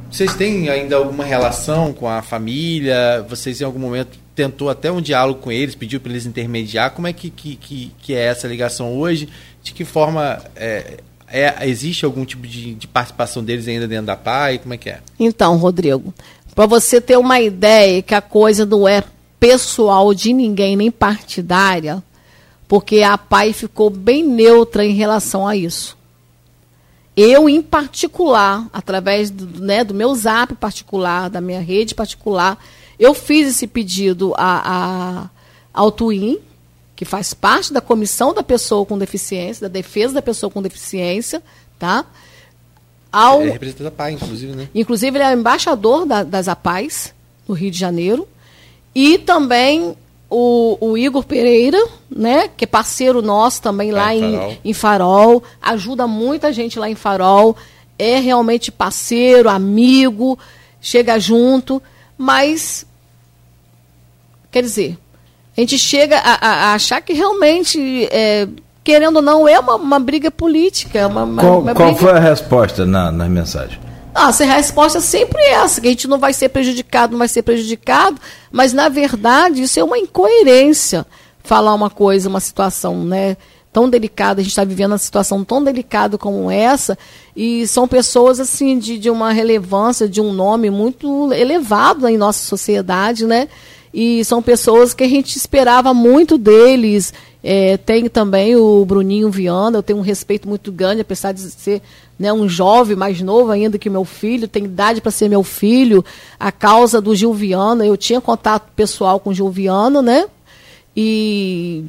Vocês 0.09 0.33
têm 0.33 0.69
ainda 0.69 0.95
alguma 0.95 1.25
relação 1.25 1.91
com 1.91 2.07
a 2.07 2.21
família? 2.21 3.25
Vocês 3.29 3.59
em 3.59 3.65
algum 3.65 3.79
momento 3.79 4.17
tentou 4.33 4.69
até 4.69 4.89
um 4.89 5.01
diálogo 5.01 5.41
com 5.41 5.51
eles, 5.51 5.75
pediu 5.75 5.99
para 5.99 6.11
eles 6.11 6.25
intermediar? 6.25 6.91
Como 6.91 7.05
é 7.05 7.11
que, 7.11 7.29
que, 7.29 7.91
que, 7.99 8.13
é 8.13 8.23
essa 8.23 8.47
ligação 8.47 8.97
hoje? 8.97 9.27
De 9.61 9.73
que 9.73 9.83
forma 9.83 10.41
é, 10.55 10.99
é, 11.27 11.67
existe 11.67 12.05
algum 12.05 12.23
tipo 12.23 12.47
de, 12.47 12.73
de, 12.75 12.87
participação 12.87 13.43
deles 13.43 13.67
ainda 13.67 13.87
dentro 13.87 14.05
da 14.05 14.15
PAI? 14.15 14.59
Como 14.59 14.73
é 14.73 14.77
que 14.77 14.89
é? 14.89 14.99
Então, 15.19 15.57
Rodrigo, 15.57 16.13
para 16.55 16.65
você 16.65 17.01
ter 17.01 17.17
uma 17.17 17.41
ideia 17.41 18.01
que 18.01 18.15
a 18.15 18.21
coisa 18.21 18.65
não 18.65 18.87
é 18.87 19.03
pessoal 19.37 20.13
de 20.13 20.31
ninguém, 20.31 20.77
nem 20.77 20.89
partidária, 20.89 22.01
porque 22.67 23.01
a 23.01 23.17
PAI 23.17 23.53
ficou 23.53 23.89
bem 23.89 24.23
neutra 24.23 24.85
em 24.85 24.93
relação 24.93 25.47
a 25.47 25.55
isso. 25.55 25.97
Eu, 27.15 27.49
em 27.49 27.61
particular, 27.61 28.67
através 28.71 29.31
do, 29.31 29.61
né, 29.61 29.83
do 29.83 29.93
meu 29.93 30.13
zap 30.13 30.53
particular, 30.55 31.29
da 31.29 31.41
minha 31.41 31.61
rede 31.61 31.95
particular, 31.95 32.63
eu 32.99 33.13
fiz 33.13 33.47
esse 33.47 33.65
pedido 33.65 34.33
a, 34.37 34.61
a, 35.23 35.29
ao 35.73 35.91
Twin, 35.91 36.39
que 36.95 37.05
faz 37.05 37.33
parte 37.33 37.73
da 37.73 37.81
comissão 37.81 38.33
da 38.33 38.43
pessoa 38.43 38.85
com 38.85 38.97
deficiência, 38.97 39.67
da 39.67 39.73
defesa 39.73 40.15
da 40.15 40.21
pessoa 40.21 40.51
com 40.51 40.61
deficiência, 40.61 41.41
tá? 41.79 42.05
Ao, 43.11 43.41
é 43.41 43.49
representante 43.49 43.83
da 43.83 43.91
PAI, 43.91 44.13
inclusive, 44.13 44.55
né? 44.55 44.69
Inclusive, 44.75 45.17
ele 45.17 45.23
é 45.23 45.33
embaixador 45.33 46.05
da, 46.05 46.23
das 46.23 46.47
APAIs, 46.47 47.13
no 47.47 47.55
Rio 47.55 47.71
de 47.71 47.79
Janeiro. 47.79 48.27
E 48.93 49.17
também 49.17 49.95
o, 50.29 50.77
o, 50.81 50.97
Igor 50.97 51.23
Pereira, 51.23 51.77
né, 52.09 52.49
que 52.55 52.65
é 52.65 52.67
parceiro 52.67 53.21
nosso 53.21 53.61
também 53.61 53.91
lá, 53.91 54.13
em, 54.13 54.33
Farol. 54.33 54.57
em 54.63 54.73
Farol, 54.73 55.43
ajuda 55.61 56.07
muita 56.07 56.51
gente 56.51 56.77
lá 56.77 56.89
em 56.89 56.95
Farol, 56.95 57.55
é 57.97 58.19
realmente 58.19 58.71
parceiro, 58.71 59.49
amigo, 59.49 60.37
chega 60.81 61.19
junto, 61.19 61.81
mas 62.17 62.85
quer 64.51 64.61
dizer, 64.61 64.97
a 65.57 65.61
gente 65.61 65.77
chega 65.77 66.19
a, 66.19 66.47
a 66.47 66.73
achar 66.73 67.01
que 67.01 67.13
realmente, 67.13 68.07
é, 68.11 68.47
querendo 68.83 69.17
ou 69.17 69.21
não, 69.21 69.47
é 69.47 69.59
uma, 69.59 69.75
uma 69.75 69.99
briga 69.99 70.29
política. 70.29 70.99
É 70.99 71.07
uma, 71.07 71.41
qual, 71.41 71.61
uma 71.61 71.73
qual 71.73 71.95
foi 71.95 72.11
a 72.11 72.19
resposta 72.19 72.85
na, 72.85 73.11
na 73.11 73.27
mensagem? 73.27 73.79
Nossa, 74.13 74.43
a 74.43 74.47
resposta 74.47 74.99
é 74.99 75.01
sempre 75.01 75.41
essa, 75.43 75.81
que 75.81 75.87
a 75.87 75.89
gente 75.89 76.07
não 76.07 76.19
vai 76.19 76.33
ser 76.33 76.49
prejudicado, 76.49 77.11
não 77.11 77.19
vai 77.19 77.27
ser 77.27 77.41
prejudicado, 77.41 78.19
mas 78.51 78.73
na 78.73 78.89
verdade 78.89 79.63
isso 79.63 79.79
é 79.79 79.83
uma 79.83 79.97
incoerência. 79.97 81.05
falar 81.43 81.73
uma 81.73 81.89
coisa, 81.89 82.27
uma 82.27 82.41
situação, 82.41 83.05
né? 83.05 83.37
Tão 83.71 83.89
delicada, 83.89 84.41
a 84.41 84.43
gente 84.43 84.51
está 84.51 84.65
vivendo 84.65 84.91
uma 84.91 84.97
situação 84.97 85.45
tão 85.45 85.63
delicada 85.63 86.17
como 86.17 86.51
essa, 86.51 86.97
e 87.35 87.65
são 87.67 87.87
pessoas 87.87 88.39
assim 88.39 88.77
de, 88.77 88.97
de 88.97 89.09
uma 89.09 89.31
relevância, 89.31 90.09
de 90.09 90.19
um 90.19 90.33
nome 90.33 90.69
muito 90.69 91.31
elevado 91.31 92.07
em 92.07 92.17
nossa 92.17 92.43
sociedade, 92.43 93.25
né? 93.25 93.47
E 93.93 94.23
são 94.25 94.41
pessoas 94.41 94.93
que 94.93 95.03
a 95.03 95.07
gente 95.07 95.35
esperava 95.35 95.93
muito 95.93 96.37
deles. 96.37 97.13
É, 97.43 97.77
tem 97.77 98.09
também 98.09 98.55
o 98.55 98.83
Bruninho 98.85 99.29
Viana, 99.29 99.77
eu 99.77 99.83
tenho 99.83 99.99
um 99.99 100.01
respeito 100.01 100.47
muito 100.49 100.71
grande, 100.71 101.01
apesar 101.01 101.31
de 101.31 101.39
ser 101.39 101.81
né, 102.19 102.33
um 102.33 102.49
jovem 102.49 102.95
mais 102.95 103.21
novo 103.21 103.51
ainda 103.51 103.77
que 103.77 103.89
meu 103.89 104.03
filho, 104.03 104.47
tem 104.47 104.65
idade 104.65 105.01
para 105.01 105.11
ser 105.11 105.29
meu 105.29 105.43
filho. 105.43 106.03
A 106.39 106.51
causa 106.51 106.99
do 106.99 107.15
Gil 107.15 107.33
Viana, 107.33 107.85
eu 107.85 107.95
tinha 107.95 108.19
contato 108.19 108.69
pessoal 108.75 109.19
com 109.19 109.29
o 109.29 109.33
Gil 109.33 109.49
Viana, 109.49 110.01
né? 110.01 110.25
E 110.95 111.85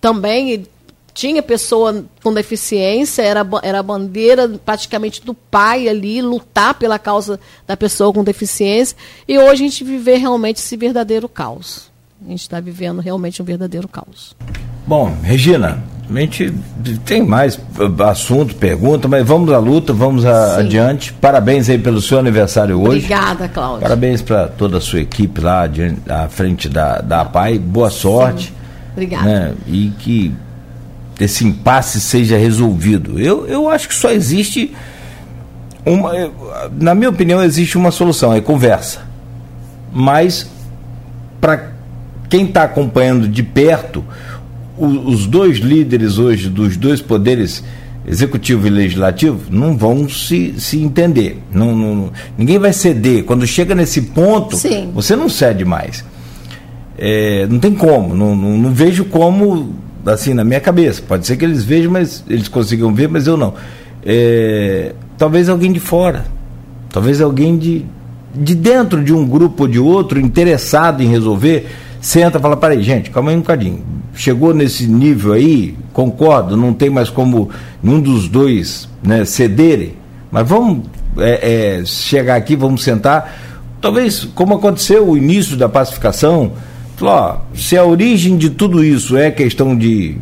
também 0.00 0.66
tinha 1.14 1.42
pessoa 1.42 2.04
com 2.22 2.32
deficiência, 2.32 3.22
era, 3.22 3.46
era 3.62 3.80
a 3.80 3.82
bandeira 3.82 4.48
praticamente 4.64 5.24
do 5.24 5.34
pai 5.34 5.88
ali, 5.88 6.22
lutar 6.22 6.74
pela 6.74 6.98
causa 6.98 7.38
da 7.66 7.76
pessoa 7.76 8.12
com 8.12 8.24
deficiência. 8.24 8.96
E 9.28 9.38
hoje 9.38 9.64
a 9.64 9.68
gente 9.68 9.84
viver 9.84 10.16
realmente 10.16 10.56
esse 10.56 10.76
verdadeiro 10.76 11.28
caos. 11.28 11.90
A 12.24 12.30
gente 12.30 12.40
está 12.40 12.60
vivendo 12.60 13.00
realmente 13.00 13.42
um 13.42 13.44
verdadeiro 13.44 13.88
caos. 13.88 14.34
Bom, 14.86 15.14
Regina, 15.22 15.82
a 16.08 16.20
gente 16.20 16.52
tem 17.04 17.22
mais 17.22 17.58
assunto, 18.08 18.54
pergunta, 18.54 19.08
mas 19.08 19.26
vamos 19.26 19.52
à 19.52 19.58
luta, 19.58 19.92
vamos 19.92 20.24
a, 20.24 20.58
adiante. 20.58 21.12
Parabéns 21.12 21.68
aí 21.68 21.78
pelo 21.78 22.00
seu 22.00 22.18
aniversário 22.18 22.80
hoje. 22.80 23.04
Obrigada, 23.04 23.48
Cláudia. 23.48 23.82
Parabéns 23.82 24.22
para 24.22 24.48
toda 24.48 24.78
a 24.78 24.80
sua 24.80 25.00
equipe 25.00 25.40
lá 25.40 25.68
à 26.08 26.28
frente 26.28 26.68
da, 26.68 27.00
da 27.00 27.22
APAI. 27.22 27.58
Boa 27.58 27.90
sorte. 27.90 28.48
Sim. 28.48 28.54
Obrigada. 28.92 29.24
Né? 29.24 29.54
E 29.66 29.92
que 29.98 30.34
esse 31.22 31.46
impasse 31.46 32.00
seja 32.00 32.36
resolvido. 32.36 33.20
Eu, 33.20 33.46
eu 33.46 33.68
acho 33.68 33.88
que 33.88 33.94
só 33.94 34.10
existe 34.10 34.72
uma. 35.84 36.12
Na 36.80 36.94
minha 36.94 37.10
opinião, 37.10 37.42
existe 37.42 37.76
uma 37.76 37.90
solução, 37.90 38.32
é 38.32 38.40
conversa. 38.40 39.00
Mas, 39.92 40.50
para 41.40 41.72
quem 42.28 42.46
está 42.46 42.64
acompanhando 42.64 43.28
de 43.28 43.42
perto, 43.42 44.04
o, 44.76 44.86
os 44.86 45.26
dois 45.26 45.58
líderes 45.58 46.18
hoje 46.18 46.48
dos 46.48 46.76
dois 46.76 47.02
poderes 47.02 47.62
executivo 48.06 48.66
e 48.66 48.70
legislativo 48.70 49.40
não 49.50 49.76
vão 49.76 50.08
se, 50.08 50.54
se 50.58 50.78
entender. 50.82 51.40
Não, 51.52 51.76
não, 51.76 52.10
ninguém 52.36 52.58
vai 52.58 52.72
ceder. 52.72 53.24
Quando 53.24 53.46
chega 53.46 53.74
nesse 53.74 54.02
ponto, 54.02 54.56
Sim. 54.56 54.90
você 54.94 55.14
não 55.14 55.28
cede 55.28 55.64
mais. 55.64 56.04
É, 56.98 57.46
não 57.48 57.58
tem 57.58 57.74
como. 57.74 58.14
Não, 58.14 58.34
não, 58.34 58.58
não, 58.58 58.72
vejo 58.72 59.04
como, 59.04 59.74
assim, 60.06 60.34
na 60.34 60.44
minha 60.44 60.60
cabeça. 60.60 61.02
Pode 61.06 61.26
ser 61.26 61.36
que 61.36 61.44
eles 61.44 61.64
vejam, 61.64 61.92
mas 61.92 62.24
eles 62.28 62.48
consigam 62.48 62.94
ver, 62.94 63.08
mas 63.08 63.26
eu 63.26 63.36
não. 63.36 63.54
É, 64.04 64.92
talvez 65.16 65.48
alguém 65.48 65.72
de 65.72 65.80
fora. 65.80 66.24
Talvez 66.90 67.20
alguém 67.20 67.56
de, 67.56 67.84
de 68.34 68.54
dentro 68.54 69.02
de 69.02 69.12
um 69.12 69.26
grupo 69.26 69.64
ou 69.64 69.68
de 69.68 69.78
outro, 69.78 70.20
interessado 70.20 71.02
em 71.02 71.06
resolver, 71.06 71.68
senta 72.00 72.38
e 72.38 72.40
fala, 72.40 72.56
peraí, 72.56 72.82
gente, 72.82 73.10
calma 73.10 73.30
aí 73.30 73.36
um 73.36 73.40
bocadinho 73.40 73.82
chegou 74.14 74.52
nesse 74.52 74.86
nível 74.86 75.32
aí, 75.32 75.76
concordo, 75.92 76.56
não 76.56 76.72
tem 76.72 76.90
mais 76.90 77.10
como 77.10 77.50
nenhum 77.82 78.00
dos 78.00 78.28
dois 78.28 78.88
né, 79.02 79.24
cederem, 79.24 79.94
mas 80.30 80.46
vamos 80.46 80.84
é, 81.18 81.78
é, 81.80 81.84
chegar 81.84 82.36
aqui, 82.36 82.56
vamos 82.56 82.82
sentar. 82.82 83.34
Talvez, 83.80 84.24
como 84.34 84.54
aconteceu 84.54 85.08
o 85.08 85.16
início 85.16 85.56
da 85.56 85.68
pacificação, 85.68 86.52
ó, 87.06 87.38
se 87.54 87.76
a 87.76 87.84
origem 87.84 88.36
de 88.36 88.50
tudo 88.50 88.84
isso 88.84 89.16
é 89.16 89.30
questão 89.30 89.76
de 89.76 90.16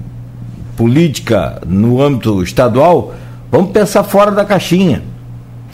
política 0.77 1.61
no 1.66 2.01
âmbito 2.01 2.43
estadual, 2.43 3.15
vamos 3.51 3.70
pensar 3.70 4.02
fora 4.05 4.31
da 4.31 4.44
caixinha. 4.44 5.02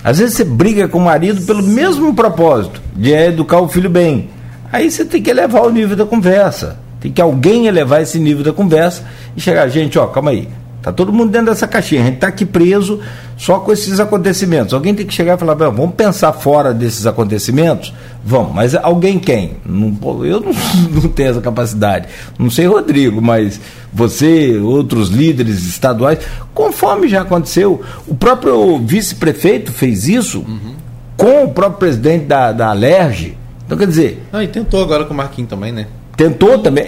Às 0.03 0.19
vezes 0.19 0.37
você 0.37 0.45
briga 0.45 0.89
com 0.89 0.99
o 0.99 1.05
marido 1.05 1.43
pelo 1.43 1.63
mesmo 1.63 2.15
propósito, 2.15 2.81
de 2.95 3.13
educar 3.13 3.61
o 3.61 3.69
filho 3.69 3.91
bem. 3.91 4.31
Aí 4.73 4.91
você 4.91 5.05
tem 5.05 5.23
que 5.23 5.31
elevar 5.31 5.63
o 5.63 5.71
nível 5.71 5.97
da 5.97 6.05
conversa. 6.05 6.79
Tem 7.01 7.13
que 7.13 7.21
alguém 7.21 7.67
elevar 7.67 8.03
esse 8.03 8.19
nível 8.19 8.45
da 8.45 8.53
conversa 8.53 9.05
e 9.37 9.41
chegar, 9.41 9.69
gente, 9.69 9.99
ó, 9.99 10.07
calma 10.07 10.31
aí. 10.31 10.49
Tá 10.87 10.93
todo 10.93 11.13
mundo 11.13 11.33
dentro 11.33 11.49
dessa 11.49 11.67
caixinha. 11.67 12.01
A 12.01 12.05
gente 12.05 12.15
está 12.15 12.29
aqui 12.29 12.47
preso 12.47 13.01
só 13.37 13.59
com 13.59 13.73
esses 13.73 13.99
acontecimentos. 13.99 14.73
Alguém 14.73 14.95
tem 14.95 15.05
que 15.05 15.13
chegar 15.13 15.35
e 15.35 15.37
falar, 15.37 15.55
vamos 15.55 15.97
pensar 15.97 16.33
fora 16.33 16.73
desses 16.73 17.07
acontecimentos? 17.07 17.93
Vamos, 18.25 18.55
mas 18.55 18.73
alguém 18.73 19.19
quem? 19.19 19.57
Não, 19.67 20.25
eu 20.25 20.39
não, 20.39 20.53
não 21.03 21.09
tenho 21.09 21.31
essa 21.31 21.41
capacidade. 21.41 22.07
Não 22.39 22.49
sei, 22.49 22.69
Rodrigo, 22.69 23.21
mas 23.21 23.61
você, 23.93 24.59
outros 24.59 25.09
líderes 25.09 25.67
estaduais, 25.67 26.21
conforme 26.55 27.09
já 27.09 27.23
aconteceu, 27.23 27.83
o 28.07 28.15
próprio 28.15 28.79
vice-prefeito 28.79 29.73
fez 29.73 30.07
isso 30.07 30.45
uhum. 30.47 30.77
com 31.17 31.47
o 31.47 31.49
próprio 31.49 31.81
presidente 31.81 32.27
da, 32.27 32.53
da 32.53 32.69
Alerj. 32.69 33.37
Então, 33.67 33.77
quer 33.77 33.89
dizer. 33.89 34.23
Ah, 34.33 34.45
e 34.45 34.47
tentou 34.47 34.81
agora 34.85 35.05
com 35.05 35.13
o 35.13 35.17
Marquinhos 35.17 35.51
também, 35.51 35.73
né? 35.73 35.89
Tentou 36.17 36.59
também. 36.59 36.85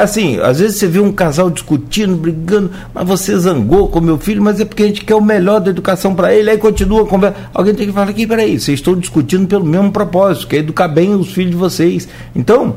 assim, 0.00 0.38
às 0.40 0.60
vezes 0.60 0.78
você 0.78 0.86
vê 0.86 1.00
um 1.00 1.10
casal 1.10 1.50
discutindo, 1.50 2.16
brigando, 2.16 2.70
mas 2.94 3.06
você 3.06 3.36
zangou 3.36 3.88
com 3.88 4.00
meu 4.00 4.16
filho, 4.16 4.40
mas 4.40 4.60
é 4.60 4.64
porque 4.64 4.84
a 4.84 4.86
gente 4.86 5.04
quer 5.04 5.16
o 5.16 5.20
melhor 5.20 5.60
da 5.60 5.70
educação 5.70 6.14
para 6.14 6.32
ele, 6.32 6.48
aí 6.48 6.58
continua 6.58 7.02
a 7.02 7.06
conversa. 7.06 7.36
Alguém 7.52 7.74
tem 7.74 7.88
que 7.88 7.92
falar 7.92 8.10
aqui, 8.10 8.26
peraí, 8.26 8.60
vocês 8.60 8.78
estão 8.78 8.94
discutindo 8.94 9.48
pelo 9.48 9.64
mesmo 9.64 9.90
propósito, 9.90 10.46
que 10.46 10.56
é 10.56 10.58
educar 10.60 10.86
bem 10.86 11.14
os 11.14 11.32
filhos 11.32 11.50
de 11.50 11.56
vocês. 11.56 12.08
Então, 12.34 12.76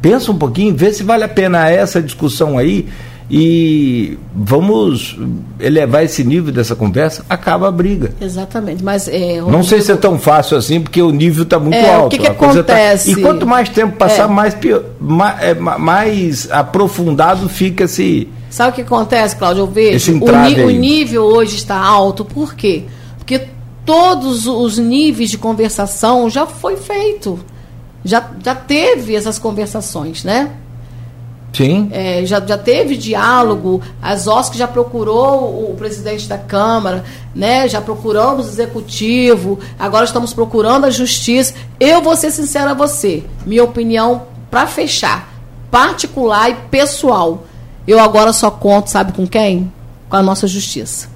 pensa 0.00 0.30
um 0.30 0.38
pouquinho, 0.38 0.76
vê 0.76 0.92
se 0.92 1.02
vale 1.02 1.24
a 1.24 1.28
pena 1.28 1.68
essa 1.68 2.00
discussão 2.00 2.56
aí 2.56 2.88
e 3.30 4.18
vamos 4.34 5.18
elevar 5.58 6.04
esse 6.04 6.22
nível 6.22 6.52
dessa 6.52 6.76
conversa, 6.76 7.24
acaba 7.28 7.68
a 7.68 7.70
briga. 7.70 8.12
Exatamente. 8.20 8.82
Mas 8.82 9.08
é, 9.08 9.40
não 9.40 9.62
sei 9.62 9.80
se 9.80 9.92
é 9.92 9.96
tão 9.96 10.18
fácil 10.18 10.56
assim, 10.56 10.80
porque 10.80 11.00
o 11.00 11.10
nível 11.10 11.44
está 11.44 11.58
muito 11.58 11.74
é, 11.74 11.94
alto. 11.94 12.06
O 12.06 12.10
que, 12.10 12.18
que 12.18 12.26
acontece? 12.26 13.14
Tá... 13.14 13.20
E 13.20 13.22
quanto 13.22 13.46
mais 13.46 13.68
tempo 13.68 13.96
passar, 13.96 14.24
é. 14.24 14.26
mais, 14.26 14.56
mais, 15.00 15.42
é, 15.42 15.54
mais 15.54 16.50
aprofundado 16.50 17.48
fica 17.48 17.86
se. 17.86 18.28
Sabe 18.50 18.72
o 18.72 18.74
que 18.74 18.82
acontece, 18.82 19.34
Cláudio? 19.36 19.62
Eu 19.62 19.66
vejo 19.66 20.18
o, 20.18 20.66
o 20.66 20.70
nível 20.70 21.22
hoje 21.22 21.56
está 21.56 21.76
alto, 21.76 22.24
por 22.24 22.54
quê? 22.54 22.84
Porque 23.16 23.46
todos 23.86 24.46
os 24.46 24.76
níveis 24.78 25.30
de 25.30 25.38
conversação 25.38 26.28
já 26.28 26.46
foi 26.46 26.76
feito. 26.76 27.38
Já, 28.04 28.30
já 28.44 28.54
teve 28.54 29.14
essas 29.14 29.38
conversações, 29.38 30.24
né? 30.24 30.50
Sim. 31.52 31.90
É, 31.92 32.24
já, 32.24 32.40
já 32.40 32.56
teve 32.56 32.96
diálogo, 32.96 33.82
as 34.00 34.26
OSC 34.26 34.56
já 34.56 34.66
procurou 34.66 35.70
o 35.70 35.74
presidente 35.76 36.26
da 36.26 36.38
Câmara, 36.38 37.04
né? 37.34 37.68
já 37.68 37.80
procuramos 37.80 38.46
o 38.46 38.48
executivo, 38.48 39.58
agora 39.78 40.06
estamos 40.06 40.32
procurando 40.32 40.86
a 40.86 40.90
justiça. 40.90 41.54
Eu 41.78 42.00
vou 42.00 42.16
ser 42.16 42.30
sincera 42.30 42.70
a 42.70 42.74
você, 42.74 43.22
minha 43.44 43.62
opinião, 43.62 44.22
para 44.50 44.66
fechar, 44.66 45.28
particular 45.70 46.50
e 46.50 46.54
pessoal, 46.70 47.44
eu 47.86 47.98
agora 47.98 48.32
só 48.32 48.50
conto, 48.50 48.88
sabe 48.88 49.12
com 49.12 49.26
quem? 49.26 49.70
Com 50.08 50.16
a 50.16 50.22
nossa 50.22 50.46
justiça. 50.46 51.08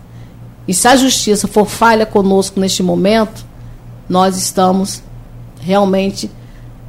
E 0.66 0.74
se 0.74 0.88
a 0.88 0.96
justiça 0.96 1.46
for 1.46 1.64
falha 1.64 2.04
conosco 2.04 2.58
neste 2.58 2.82
momento, 2.82 3.44
nós 4.08 4.36
estamos 4.36 5.02
realmente 5.60 6.30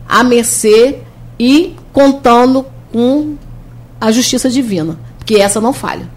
a 0.09 0.23
mercê 0.23 0.99
e 1.39 1.75
contando 1.93 2.65
com 2.91 3.35
a 3.99 4.11
justiça 4.11 4.49
divina, 4.49 4.97
porque 5.18 5.35
essa 5.35 5.59
não 5.59 5.73
falha. 5.73 6.07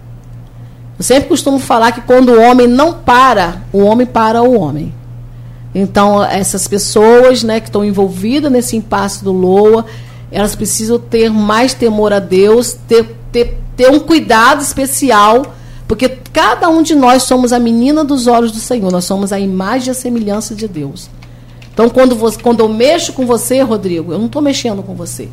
Eu 0.98 1.04
sempre 1.04 1.28
costumo 1.30 1.58
falar 1.58 1.92
que 1.92 2.02
quando 2.02 2.30
o 2.30 2.40
homem 2.40 2.66
não 2.66 2.92
para, 2.92 3.62
o 3.72 3.78
homem 3.78 4.06
para 4.06 4.42
o 4.42 4.58
homem. 4.58 4.92
Então, 5.74 6.22
essas 6.22 6.68
pessoas 6.68 7.42
né, 7.42 7.60
que 7.60 7.68
estão 7.68 7.84
envolvidas 7.84 8.52
nesse 8.52 8.76
impasse 8.76 9.24
do 9.24 9.32
LOA, 9.32 9.86
elas 10.30 10.54
precisam 10.54 10.98
ter 10.98 11.30
mais 11.30 11.74
temor 11.74 12.12
a 12.12 12.18
Deus, 12.18 12.76
ter, 12.86 13.16
ter, 13.32 13.58
ter 13.76 13.90
um 13.90 14.00
cuidado 14.00 14.60
especial, 14.60 15.54
porque 15.88 16.08
cada 16.32 16.68
um 16.68 16.82
de 16.82 16.94
nós 16.94 17.22
somos 17.22 17.52
a 17.52 17.58
menina 17.58 18.04
dos 18.04 18.26
olhos 18.26 18.52
do 18.52 18.58
Senhor, 18.58 18.92
nós 18.92 19.04
somos 19.04 19.32
a 19.32 19.40
imagem 19.40 19.88
e 19.88 19.90
a 19.90 19.94
semelhança 19.94 20.54
de 20.54 20.68
Deus. 20.68 21.08
Então, 21.72 21.88
quando, 21.88 22.14
você, 22.14 22.38
quando 22.38 22.60
eu 22.60 22.68
mexo 22.68 23.12
com 23.12 23.24
você, 23.24 23.62
Rodrigo, 23.62 24.12
eu 24.12 24.18
não 24.18 24.26
estou 24.26 24.42
mexendo 24.42 24.82
com 24.82 24.94
você. 24.94 25.28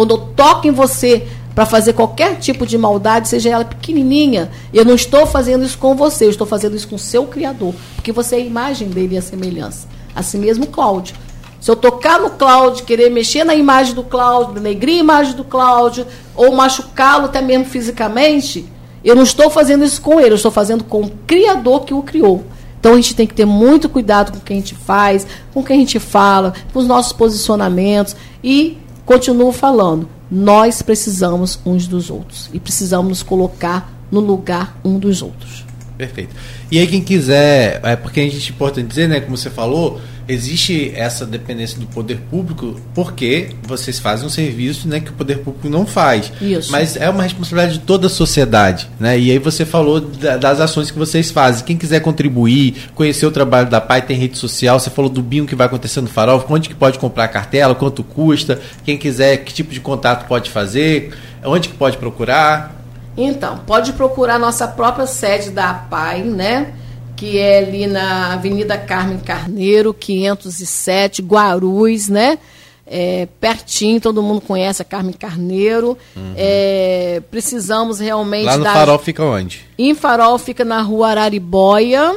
Quando 0.00 0.12
eu 0.12 0.18
toco 0.34 0.66
em 0.66 0.70
você 0.70 1.28
para 1.54 1.66
fazer 1.66 1.92
qualquer 1.92 2.38
tipo 2.38 2.64
de 2.64 2.78
maldade, 2.78 3.28
seja 3.28 3.50
ela 3.50 3.66
pequenininha, 3.66 4.50
eu 4.72 4.82
não 4.82 4.94
estou 4.94 5.26
fazendo 5.26 5.62
isso 5.62 5.76
com 5.76 5.94
você, 5.94 6.24
eu 6.24 6.30
estou 6.30 6.46
fazendo 6.46 6.74
isso 6.74 6.88
com 6.88 6.96
o 6.96 6.98
seu 6.98 7.26
Criador, 7.26 7.74
porque 7.96 8.10
você 8.10 8.36
é 8.36 8.38
a 8.38 8.42
imagem 8.42 8.88
dele 8.88 9.16
e 9.16 9.18
a 9.18 9.20
semelhança. 9.20 9.86
Assim 10.14 10.38
mesmo 10.38 10.68
Cláudio. 10.68 11.14
Se 11.60 11.70
eu 11.70 11.76
tocar 11.76 12.18
no 12.18 12.30
Cláudio, 12.30 12.86
querer 12.86 13.10
mexer 13.10 13.44
na 13.44 13.54
imagem 13.54 13.94
do 13.94 14.02
Cláudio, 14.02 14.54
denegrir 14.54 14.96
a 14.96 15.00
imagem 15.00 15.36
do 15.36 15.44
Cláudio, 15.44 16.06
ou 16.34 16.50
machucá-lo 16.50 17.26
até 17.26 17.42
mesmo 17.42 17.66
fisicamente, 17.66 18.64
eu 19.04 19.14
não 19.14 19.24
estou 19.24 19.50
fazendo 19.50 19.84
isso 19.84 20.00
com 20.00 20.18
ele, 20.18 20.30
eu 20.30 20.36
estou 20.36 20.50
fazendo 20.50 20.82
com 20.82 21.02
o 21.02 21.10
Criador 21.26 21.84
que 21.84 21.92
o 21.92 22.02
criou. 22.02 22.42
Então 22.78 22.94
a 22.94 22.96
gente 22.96 23.14
tem 23.14 23.26
que 23.26 23.34
ter 23.34 23.44
muito 23.44 23.86
cuidado 23.86 24.32
com 24.32 24.38
o 24.38 24.40
que 24.40 24.54
a 24.54 24.56
gente 24.56 24.74
faz, 24.74 25.26
com 25.52 25.60
o 25.60 25.62
que 25.62 25.74
a 25.74 25.76
gente 25.76 25.98
fala, 25.98 26.54
com 26.72 26.78
os 26.78 26.86
nossos 26.86 27.12
posicionamentos 27.12 28.16
e 28.42 28.78
continuo 29.10 29.50
falando, 29.50 30.08
nós 30.30 30.82
precisamos 30.82 31.58
uns 31.66 31.88
dos 31.88 32.10
outros 32.10 32.48
e 32.52 32.60
precisamos 32.60 33.08
nos 33.08 33.22
colocar 33.24 33.92
no 34.08 34.20
lugar 34.20 34.78
um 34.84 35.00
dos 35.00 35.20
outros. 35.20 35.64
Perfeito. 36.00 36.34
E 36.70 36.78
aí 36.78 36.86
quem 36.86 37.02
quiser, 37.02 37.78
é 37.84 37.94
porque 37.94 38.20
a 38.20 38.22
gente 38.22 38.50
é 38.50 38.54
importante 38.54 38.86
dizer, 38.86 39.06
né, 39.06 39.20
como 39.20 39.36
você 39.36 39.50
falou, 39.50 40.00
existe 40.26 40.92
essa 40.94 41.26
dependência 41.26 41.78
do 41.78 41.86
poder 41.86 42.18
público 42.30 42.80
porque 42.94 43.50
vocês 43.64 43.98
fazem 43.98 44.26
um 44.26 44.30
serviço 44.30 44.88
né, 44.88 44.98
que 44.98 45.10
o 45.10 45.12
poder 45.12 45.40
público 45.40 45.68
não 45.68 45.84
faz. 45.84 46.32
Isso. 46.40 46.72
Mas 46.72 46.96
é 46.96 47.10
uma 47.10 47.22
responsabilidade 47.22 47.78
de 47.78 47.84
toda 47.84 48.06
a 48.06 48.10
sociedade. 48.10 48.88
Né? 48.98 49.18
E 49.18 49.30
aí 49.30 49.38
você 49.38 49.66
falou 49.66 50.00
da, 50.00 50.38
das 50.38 50.58
ações 50.58 50.90
que 50.90 50.98
vocês 50.98 51.30
fazem. 51.30 51.66
Quem 51.66 51.76
quiser 51.76 52.00
contribuir, 52.00 52.88
conhecer 52.94 53.26
o 53.26 53.30
trabalho 53.30 53.68
da 53.68 53.78
PAI, 53.78 54.00
tem 54.00 54.16
rede 54.16 54.38
social. 54.38 54.80
Você 54.80 54.88
falou 54.88 55.10
do 55.10 55.20
bingo 55.20 55.46
que 55.46 55.54
vai 55.54 55.66
acontecer 55.66 56.00
no 56.00 56.08
farol, 56.08 56.42
onde 56.48 56.70
que 56.70 56.74
pode 56.74 56.98
comprar 56.98 57.24
a 57.24 57.28
cartela, 57.28 57.74
quanto 57.74 58.02
custa, 58.02 58.58
quem 58.86 58.96
quiser, 58.96 59.36
que 59.38 59.52
tipo 59.52 59.74
de 59.74 59.80
contato 59.80 60.26
pode 60.26 60.48
fazer, 60.48 61.10
onde 61.44 61.68
que 61.68 61.74
pode 61.74 61.98
procurar. 61.98 62.79
Então, 63.24 63.58
pode 63.66 63.92
procurar 63.92 64.38
nossa 64.38 64.66
própria 64.66 65.06
sede 65.06 65.50
da 65.50 65.74
PAI, 65.74 66.22
né? 66.22 66.74
que 67.20 67.38
é 67.38 67.58
ali 67.58 67.86
na 67.86 68.32
Avenida 68.32 68.78
Carmen 68.78 69.18
Carneiro, 69.18 69.92
507, 69.92 71.20
Guarus, 71.20 72.08
né? 72.08 72.38
É, 72.86 73.28
pertinho, 73.38 74.00
todo 74.00 74.22
mundo 74.22 74.40
conhece 74.40 74.80
a 74.80 74.86
Carmen 74.86 75.12
Carneiro. 75.12 75.98
Uhum. 76.16 76.32
É, 76.34 77.22
precisamos 77.30 78.00
realmente. 78.00 78.46
Lá 78.46 78.56
no 78.56 78.64
dar... 78.64 78.72
Farol 78.72 78.98
fica 78.98 79.22
onde? 79.22 79.68
Em 79.78 79.94
Farol 79.94 80.38
fica 80.38 80.64
na 80.64 80.80
rua 80.80 81.10
Araribóia. 81.10 82.16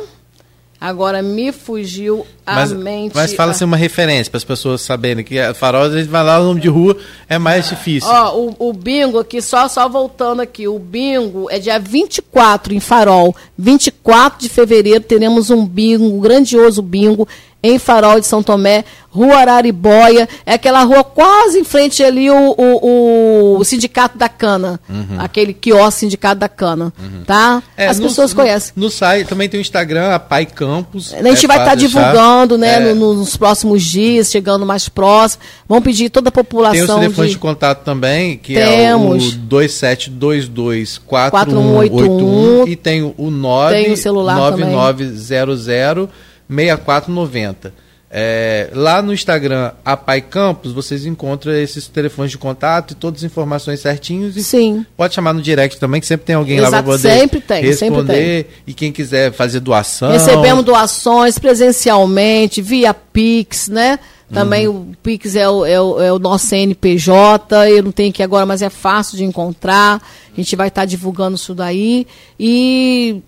Agora 0.84 1.22
me 1.22 1.54
fugiu 1.54 2.28
a 2.46 2.56
mas, 2.56 2.74
mente. 2.74 3.16
Mas 3.16 3.34
fala 3.34 3.52
assim 3.52 3.64
uma 3.64 3.78
referência 3.78 4.30
para 4.30 4.38
as 4.38 4.44
pessoas 4.44 4.82
saberem 4.82 5.24
que 5.24 5.40
a 5.40 5.54
farol, 5.54 5.84
a 5.84 5.90
gente 5.90 6.10
vai 6.10 6.22
lá, 6.22 6.42
o 6.42 6.44
nome 6.44 6.60
de 6.60 6.68
rua 6.68 6.98
é 7.30 7.38
mais 7.38 7.70
difícil. 7.70 8.10
Ó, 8.10 8.38
o, 8.38 8.56
o, 8.68 8.74
bingo 8.74 9.18
aqui, 9.18 9.42
só, 9.42 9.70
só 9.70 9.88
voltando 9.88 10.42
aqui, 10.42 10.68
o 10.68 10.78
bingo 10.78 11.48
é 11.50 11.58
dia 11.58 11.80
24 11.80 12.74
em 12.74 12.82
Farol. 12.82 13.34
24 13.58 14.42
de 14.42 14.50
fevereiro 14.50 15.00
teremos 15.00 15.50
um 15.50 15.66
bingo, 15.66 16.04
um 16.04 16.20
grandioso 16.20 16.82
bingo 16.82 17.26
em 17.64 17.80
Farol 17.80 18.20
de 18.20 18.28
São 18.28 18.44
Tomé, 18.44 18.84
Rua 19.10 19.38
Araribóia, 19.38 20.28
é 20.46 20.56
aquela 20.56 20.84
rua 20.84 21.04
quase 21.04 21.60
em 21.60 21.64
frente 21.64 22.04
ali 22.04 22.30
o, 22.30 22.56
o, 22.58 23.58
o 23.60 23.64
Sindicato 23.64 24.18
da 24.18 24.28
Cana, 24.28 24.80
uhum. 24.90 25.20
aquele 25.20 25.54
quiosque 25.54 26.02
Sindicato 26.02 26.40
da 26.40 26.50
Cana, 26.50 26.92
uhum. 27.00 27.24
tá? 27.24 27.64
É, 27.78 27.88
As 27.88 28.00
no, 28.00 28.08
pessoas 28.08 28.34
conhecem. 28.34 28.74
No, 28.76 28.90
site 28.90 29.28
também 29.28 29.48
tem 29.48 29.60
o 29.60 29.62
Instagram, 29.62 30.10
a 30.10 30.20
Pai 30.20 30.46
Campos. 30.46 31.14
A 31.14 31.24
gente 31.24 31.46
é 31.46 31.48
vai 31.48 31.58
estar 31.58 31.70
tá 31.70 31.76
divulgando, 31.76 32.58
né, 32.58 32.90
é. 32.90 32.94
no, 32.94 33.14
nos 33.14 33.38
próximos 33.38 33.84
dias, 33.84 34.30
chegando 34.30 34.66
mais 34.66 34.90
próximo. 34.90 35.44
Vamos 35.70 35.84
pedir 35.84 36.10
toda 36.10 36.30
a 36.30 36.32
população. 36.32 36.74
Tem 36.74 36.84
os 36.84 36.94
telefones 36.96 37.32
de, 37.32 37.38
de 37.38 37.42
contato 37.42 37.84
também, 37.86 38.38
que 38.38 38.56
Temos. 38.56 39.24
é 39.24 39.36
o 39.38 39.40
2722 39.42 40.98
4181 40.98 42.68
e 42.68 42.76
tem 42.76 43.04
o 43.04 43.30
9 43.30 43.76
tem 43.76 43.92
o 43.94 43.98
celular 43.98 44.36
9900 44.36 46.10
6490. 46.50 47.84
É, 48.16 48.70
lá 48.74 49.02
no 49.02 49.12
Instagram, 49.12 49.72
a 49.84 49.98
Pai 49.98 50.22
Campos, 50.22 50.72
vocês 50.72 51.04
encontram 51.04 51.52
esses 51.52 51.88
telefones 51.88 52.30
de 52.30 52.38
contato 52.38 52.92
e 52.92 52.96
todas 52.96 53.22
as 53.22 53.24
informações 53.24 53.80
certinhos. 53.80 54.38
E 54.38 54.44
Sim. 54.44 54.86
Pode 54.96 55.16
chamar 55.16 55.34
no 55.34 55.42
direct 55.42 55.80
também, 55.80 56.00
que 56.00 56.06
sempre 56.06 56.28
tem 56.28 56.36
alguém 56.36 56.58
Exato, 56.58 56.72
lá 56.72 56.84
para 56.84 56.92
poder 56.92 57.12
sempre 57.12 57.42
tem, 57.42 57.64
responder. 57.64 57.98
Sempre 57.98 58.44
tem. 58.44 58.46
E 58.68 58.74
quem 58.76 58.92
quiser 58.92 59.32
fazer 59.32 59.62
doação. 59.62 60.12
Recebemos 60.12 60.64
doações 60.64 61.40
presencialmente, 61.40 62.62
via 62.62 62.94
Pix, 62.94 63.68
né? 63.68 63.98
Também 64.32 64.68
uhum. 64.68 64.92
o 64.92 64.98
Pix 65.02 65.36
é 65.36 65.50
o, 65.50 65.66
é, 65.66 65.82
o, 65.82 66.02
é 66.02 66.14
o, 66.14 66.20
nosso 66.20 66.48
CNPJ, 66.48 67.70
eu 67.70 67.84
não 67.84 67.92
tenho 67.92 68.10
aqui 68.10 68.22
agora, 68.24 68.46
mas 68.46 68.62
é 68.62 68.70
fácil 68.70 69.18
de 69.18 69.24
encontrar. 69.24 70.02
A 70.32 70.36
gente 70.36 70.56
vai 70.56 70.68
estar 70.68 70.86
divulgando 70.86 71.36
isso 71.36 71.54
daí. 71.54 72.08
E 72.40 73.22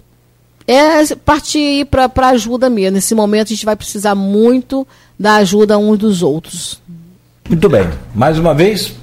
é 0.67 1.15
partir 1.15 1.85
para 1.85 2.29
ajuda 2.29 2.69
mesmo. 2.69 2.95
Nesse 2.95 3.13
momento 3.13 3.47
a 3.47 3.55
gente 3.55 3.65
vai 3.65 3.75
precisar 3.75 4.15
muito 4.15 4.87
da 5.19 5.35
ajuda 5.35 5.77
uns 5.77 5.97
dos 5.97 6.23
outros. 6.23 6.81
Muito 7.47 7.69
bem. 7.69 7.87
Mais 8.13 8.39
uma 8.39 8.53
vez, 8.53 8.95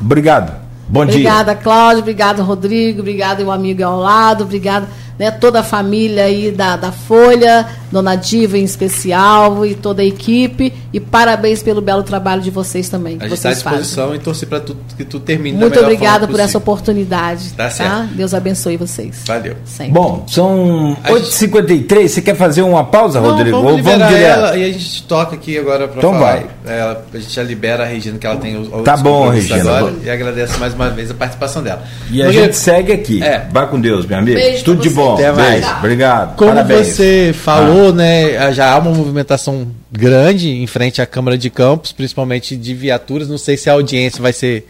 obrigado. 0.00 0.66
Bom 0.88 1.02
obrigada, 1.02 1.12
dia. 1.18 1.30
Obrigada, 1.30 1.54
Cláudio. 1.54 2.00
Obrigado, 2.00 2.42
Rodrigo. 2.42 3.00
Obrigado, 3.00 3.38
meu 3.38 3.52
amigo 3.52 3.82
ao 3.84 3.98
lado. 3.98 4.44
Obrigado 4.44 4.88
né, 5.18 5.30
toda 5.30 5.60
a 5.60 5.62
família 5.62 6.24
aí 6.24 6.50
da, 6.50 6.76
da 6.76 6.92
Folha, 6.92 7.66
Dona 7.90 8.16
Diva 8.16 8.58
em 8.58 8.64
especial 8.64 9.64
e 9.64 9.74
toda 9.74 10.02
a 10.02 10.04
equipe. 10.04 10.72
E 10.92 11.00
parabéns 11.00 11.62
pelo 11.62 11.80
belo 11.80 12.02
trabalho 12.02 12.42
de 12.42 12.50
vocês 12.50 12.88
também. 12.88 13.16
A 13.20 13.24
gente 13.24 13.34
está 13.34 13.50
à 13.50 13.52
disposição 13.52 14.04
fazem. 14.06 14.20
e 14.20 14.24
torcer 14.24 14.48
para 14.48 14.60
que 14.60 15.04
tudo 15.04 15.24
termine 15.24 15.58
Muito 15.58 15.78
obrigada 15.78 16.26
por 16.26 16.40
essa 16.40 16.58
oportunidade. 16.58 17.52
Tá, 17.52 17.68
tá? 17.68 18.08
Deus 18.12 18.34
abençoe 18.34 18.76
vocês. 18.76 19.22
Valeu. 19.26 19.56
Sempre. 19.64 19.92
Bom, 19.92 20.24
são 20.28 20.96
8h53. 21.04 21.66
Gente... 21.66 22.08
Você 22.08 22.22
quer 22.22 22.34
fazer 22.34 22.62
uma 22.62 22.84
pausa, 22.84 23.20
Não, 23.20 23.30
Rodrigo? 23.30 23.62
Vamos, 23.62 23.76
liberar 23.76 24.08
vamos 24.08 24.20
ela 24.20 24.56
e 24.56 24.64
a 24.64 24.72
gente 24.72 25.02
toca 25.04 25.34
aqui 25.34 25.58
agora 25.58 25.88
para 25.88 25.98
então 25.98 26.12
falar. 26.12 26.20
vai. 26.20 26.46
Ela, 26.66 27.06
a 27.12 27.18
gente 27.18 27.32
já 27.32 27.42
libera 27.42 27.84
a 27.84 27.86
Regina, 27.86 28.18
que 28.18 28.26
ela 28.26 28.36
tem 28.36 28.56
os 28.56 28.68
Tá 28.82 28.96
bom, 28.96 29.28
Regina. 29.28 29.60
Agora, 29.60 29.94
e 30.02 30.10
agradece 30.10 30.58
mais 30.58 30.74
uma 30.74 30.90
vez 30.90 31.10
a 31.10 31.14
participação 31.14 31.62
dela. 31.62 31.82
E 32.10 32.22
a 32.22 32.30
gente 32.30 32.56
segue 32.56 32.92
aqui. 32.92 33.22
É. 33.22 33.46
Vai 33.50 33.68
com 33.68 33.80
Deus, 33.80 34.06
meu 34.06 34.18
amigo. 34.18 34.36
Beijo 34.36 34.64
Tudo 34.64 34.82
de 34.82 34.90
bom. 34.90 35.05
Até 35.14 35.32
mais. 35.32 35.66
Obrigado. 35.78 36.36
Como 36.36 36.50
Parabéns. 36.50 36.88
você 36.88 37.34
falou, 37.34 37.88
ah. 37.88 37.92
né, 37.92 38.52
já 38.52 38.72
há 38.72 38.78
uma 38.78 38.90
movimentação 38.90 39.68
grande 39.90 40.50
em 40.50 40.66
frente 40.66 41.00
à 41.00 41.06
Câmara 41.06 41.36
de 41.36 41.50
Campos, 41.50 41.92
principalmente 41.92 42.56
de 42.56 42.74
viaturas. 42.74 43.28
Não 43.28 43.38
sei 43.38 43.56
se 43.56 43.70
a 43.70 43.72
audiência 43.72 44.20
vai 44.22 44.32
ser 44.32 44.66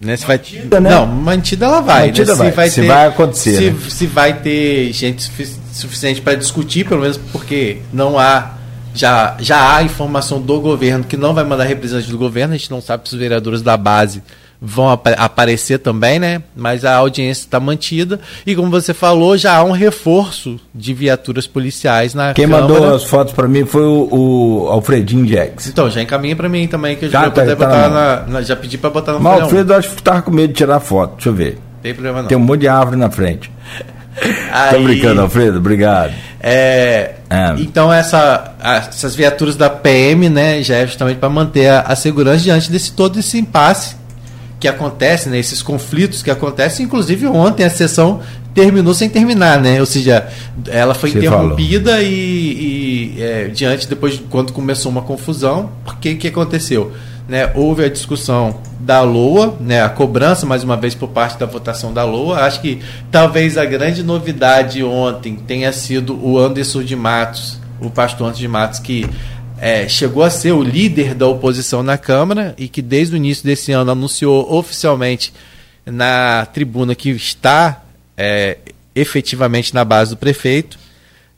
né, 0.00 0.16
se 0.16 0.26
mantida, 0.26 0.80
vai, 0.80 0.80
né? 0.80 0.90
Não, 0.90 1.06
mantida 1.06 1.66
ela 1.66 1.80
vai. 1.80 2.06
Mantida 2.06 2.32
né? 2.32 2.38
vai. 2.38 2.50
Se 2.50 2.56
vai, 2.56 2.68
se 2.70 2.80
ter, 2.80 2.86
vai 2.86 3.06
acontecer. 3.06 3.56
Se, 3.56 3.70
né? 3.70 3.80
se 3.88 4.06
vai 4.06 4.40
ter 4.40 4.92
gente 4.92 5.30
suficiente 5.72 6.20
para 6.20 6.34
discutir, 6.34 6.86
pelo 6.86 7.00
menos 7.00 7.16
porque 7.16 7.78
não 7.92 8.18
há. 8.18 8.52
Já, 8.96 9.36
já 9.40 9.76
há 9.76 9.82
informação 9.82 10.40
do 10.40 10.60
governo 10.60 11.02
que 11.02 11.16
não 11.16 11.34
vai 11.34 11.42
mandar 11.42 11.64
representante 11.64 12.08
do 12.08 12.16
governo, 12.16 12.54
a 12.54 12.56
gente 12.56 12.70
não 12.70 12.80
sabe 12.80 13.08
se 13.08 13.14
os 13.14 13.18
vereadores 13.18 13.60
da 13.60 13.76
base 13.76 14.22
vão 14.60 14.90
ap 14.90 15.06
aparecer 15.18 15.78
também, 15.78 16.18
né? 16.18 16.42
Mas 16.56 16.84
a 16.84 16.94
audiência 16.96 17.42
está 17.42 17.60
mantida 17.60 18.20
e 18.46 18.54
como 18.54 18.70
você 18.70 18.94
falou, 18.94 19.36
já 19.36 19.56
há 19.56 19.64
um 19.64 19.72
reforço 19.72 20.58
de 20.74 20.94
viaturas 20.94 21.46
policiais 21.46 22.14
na 22.14 22.32
Quem 22.32 22.46
Câmara. 22.46 22.62
mandou 22.62 22.94
as 22.94 23.04
fotos 23.04 23.34
para 23.34 23.46
mim 23.46 23.64
foi 23.64 23.82
o, 23.82 24.08
o 24.10 24.68
Alfredinho 24.68 25.26
Jax. 25.26 25.66
Então, 25.66 25.90
já 25.90 26.02
encaminha 26.02 26.34
para 26.34 26.48
mim 26.48 26.66
também 26.66 26.96
que 26.96 27.06
eu 27.06 27.10
já, 27.10 27.24
já, 27.24 27.30
tá, 27.30 27.44
tá 27.44 27.54
botar 27.54 27.88
na, 27.88 28.20
na, 28.26 28.42
já 28.42 28.56
pedi 28.56 28.78
para 28.78 28.90
botar 28.90 29.12
no 29.12 29.20
Mas 29.20 29.40
o 29.40 29.42
Alfredo 29.44 29.74
acho 29.74 29.90
que 29.90 30.02
tava 30.02 30.22
com 30.22 30.30
medo 30.30 30.48
de 30.48 30.54
tirar 30.54 30.80
foto. 30.80 31.14
Deixa 31.16 31.28
eu 31.28 31.34
ver. 31.34 31.58
Tem 31.82 31.92
problema 31.92 32.22
não. 32.22 32.28
Tem 32.28 32.38
um 32.38 32.40
monte 32.40 32.60
de 32.60 32.68
árvore 32.68 32.96
na 32.96 33.10
frente. 33.10 33.50
Aí, 34.52 34.76
Tô 34.76 34.82
brincando, 34.84 35.20
Alfredo, 35.20 35.58
obrigado. 35.58 36.14
É, 36.40 37.14
é. 37.28 37.54
Então 37.58 37.92
essa, 37.92 38.54
essas 38.62 39.14
viaturas 39.14 39.56
da 39.56 39.68
PM, 39.68 40.28
né, 40.28 40.62
já 40.62 40.76
é 40.76 40.86
justamente 40.86 41.18
para 41.18 41.28
manter 41.28 41.68
a, 41.68 41.80
a 41.80 41.96
segurança 41.96 42.44
diante 42.44 42.70
desse 42.70 42.92
todo 42.92 43.18
esse 43.18 43.38
impasse 43.38 43.96
que 44.64 44.68
acontece, 44.68 45.28
né, 45.28 45.38
esses 45.38 45.60
conflitos 45.60 46.22
que 46.22 46.30
acontecem, 46.30 46.86
inclusive 46.86 47.26
ontem 47.26 47.64
a 47.64 47.68
sessão 47.68 48.22
terminou 48.54 48.94
sem 48.94 49.10
terminar, 49.10 49.60
né? 49.60 49.78
Ou 49.78 49.84
seja, 49.84 50.26
ela 50.68 50.94
foi 50.94 51.10
Você 51.10 51.18
interrompida 51.18 51.90
falou. 51.90 52.06
e, 52.06 53.14
e 53.18 53.22
é, 53.22 53.48
diante 53.48 53.86
depois 53.86 54.22
quando 54.30 54.54
começou 54.54 54.90
uma 54.90 55.02
confusão, 55.02 55.68
porque 55.84 56.14
que 56.14 56.28
aconteceu? 56.28 56.92
Né, 57.28 57.50
houve 57.54 57.84
a 57.84 57.90
discussão 57.90 58.56
da 58.80 59.02
LOA, 59.02 59.54
né, 59.60 59.82
a 59.82 59.88
cobrança 59.90 60.46
mais 60.46 60.64
uma 60.64 60.78
vez 60.78 60.94
por 60.94 61.08
parte 61.08 61.38
da 61.38 61.44
votação 61.44 61.92
da 61.92 62.02
LOA. 62.02 62.38
Acho 62.38 62.62
que 62.62 62.80
talvez 63.10 63.58
a 63.58 63.66
grande 63.66 64.02
novidade 64.02 64.82
ontem 64.82 65.36
tenha 65.36 65.70
sido 65.74 66.18
o 66.26 66.38
Anderson 66.38 66.82
de 66.82 66.96
Matos, 66.96 67.58
o 67.82 67.90
pastor 67.90 68.28
Anderson 68.28 68.40
de 68.40 68.48
Matos, 68.48 68.78
que 68.78 69.06
é, 69.58 69.88
chegou 69.88 70.22
a 70.22 70.30
ser 70.30 70.52
o 70.52 70.62
líder 70.62 71.14
da 71.14 71.26
oposição 71.26 71.82
na 71.82 71.96
Câmara 71.96 72.54
e 72.58 72.68
que 72.68 72.82
desde 72.82 73.14
o 73.14 73.16
início 73.16 73.44
desse 73.44 73.72
ano 73.72 73.92
anunciou 73.92 74.52
oficialmente 74.52 75.32
na 75.86 76.46
tribuna 76.46 76.94
que 76.94 77.10
está 77.10 77.82
é, 78.16 78.58
efetivamente 78.94 79.74
na 79.74 79.84
base 79.84 80.10
do 80.10 80.16
prefeito. 80.16 80.78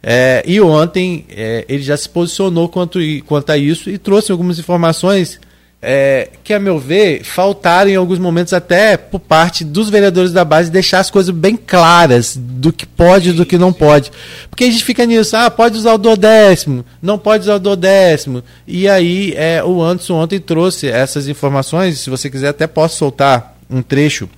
É, 0.02 0.43
e 0.47 0.60
ontem 0.60 1.24
é, 1.28 1.64
ele 1.68 1.82
já 1.82 1.97
se 1.97 2.09
posicionou 2.09 2.68
quanto, 2.68 2.98
quanto 3.26 3.51
a 3.51 3.59
isso 3.59 3.90
e 3.90 3.98
trouxe 3.98 4.30
algumas 4.30 4.59
informações 4.59 5.40
é, 5.88 6.30
que, 6.42 6.52
a 6.52 6.58
meu 6.58 6.80
ver, 6.80 7.22
faltaram 7.22 7.88
em 7.88 7.94
alguns 7.94 8.18
momentos 8.18 8.52
até 8.52 8.96
por 8.96 9.20
parte 9.20 9.62
dos 9.62 9.88
vereadores 9.88 10.32
da 10.32 10.44
base 10.44 10.68
deixar 10.68 10.98
as 10.98 11.12
coisas 11.12 11.32
bem 11.32 11.56
claras 11.56 12.36
do 12.36 12.72
que 12.72 12.84
pode 12.84 13.28
e 13.28 13.32
do 13.32 13.46
que 13.46 13.56
não 13.56 13.72
pode. 13.72 14.10
Porque 14.50 14.64
a 14.64 14.70
gente 14.70 14.82
fica 14.82 15.06
nisso, 15.06 15.36
ah, 15.36 15.48
pode 15.48 15.78
usar 15.78 15.94
o 15.94 15.98
do 15.98 16.16
décimo, 16.16 16.84
não 17.00 17.16
pode 17.16 17.44
usar 17.44 17.54
o 17.54 17.60
do 17.60 17.76
décimo. 17.76 18.42
E 18.66 18.88
aí 18.88 19.32
é, 19.36 19.62
o 19.62 19.80
Anderson 19.80 20.14
ontem 20.14 20.40
trouxe 20.40 20.88
essas 20.88 21.28
informações, 21.28 22.00
se 22.00 22.10
você 22.10 22.28
quiser 22.28 22.48
até 22.48 22.66
posso 22.66 22.96
soltar 22.96 23.56
um 23.70 23.80
trecho 23.80 24.28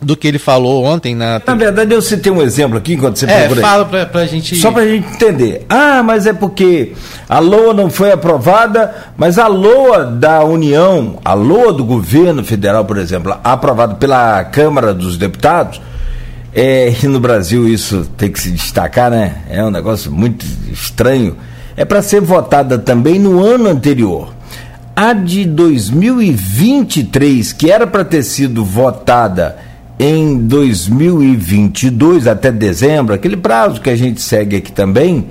do 0.00 0.16
que 0.16 0.28
ele 0.28 0.38
falou 0.38 0.84
ontem 0.84 1.14
na. 1.14 1.42
Na 1.44 1.54
verdade, 1.54 1.92
eu 1.92 2.00
citei 2.00 2.30
um 2.30 2.40
exemplo 2.40 2.78
aqui 2.78 2.94
enquanto 2.94 3.18
você 3.18 3.26
é, 3.26 3.40
procura. 3.40 3.60
Fala 3.60 3.84
pra, 3.84 4.06
pra 4.06 4.24
gente. 4.26 4.54
Só 4.56 4.70
pra 4.70 4.86
gente 4.86 5.08
entender. 5.08 5.66
Ah, 5.68 6.02
mas 6.02 6.26
é 6.26 6.32
porque 6.32 6.92
a 7.28 7.40
LOA 7.40 7.74
não 7.74 7.90
foi 7.90 8.12
aprovada, 8.12 8.94
mas 9.16 9.38
a 9.38 9.48
LOA 9.48 10.04
da 10.04 10.44
União, 10.44 11.18
a 11.24 11.34
LOA 11.34 11.72
do 11.72 11.84
governo 11.84 12.44
federal, 12.44 12.84
por 12.84 12.96
exemplo, 12.96 13.36
aprovada 13.42 13.96
pela 13.96 14.44
Câmara 14.44 14.94
dos 14.94 15.16
Deputados, 15.16 15.80
é, 16.54 16.94
e 17.02 17.08
no 17.08 17.18
Brasil 17.18 17.68
isso 17.68 18.08
tem 18.16 18.30
que 18.30 18.40
se 18.40 18.50
destacar, 18.50 19.10
né? 19.10 19.38
É 19.50 19.64
um 19.64 19.70
negócio 19.70 20.12
muito 20.12 20.46
estranho. 20.72 21.36
É 21.76 21.84
para 21.84 22.00
ser 22.02 22.20
votada 22.20 22.78
também 22.78 23.18
no 23.18 23.44
ano 23.44 23.68
anterior. 23.68 24.32
A 24.94 25.12
de 25.12 25.44
2023, 25.44 27.52
que 27.52 27.68
era 27.70 27.86
para 27.86 28.04
ter 28.04 28.22
sido 28.24 28.64
votada 28.64 29.67
em 29.98 30.38
2022 30.38 32.26
até 32.26 32.52
dezembro, 32.52 33.14
aquele 33.14 33.36
prazo 33.36 33.80
que 33.80 33.90
a 33.90 33.96
gente 33.96 34.20
segue 34.20 34.56
aqui 34.56 34.70
também, 34.70 35.26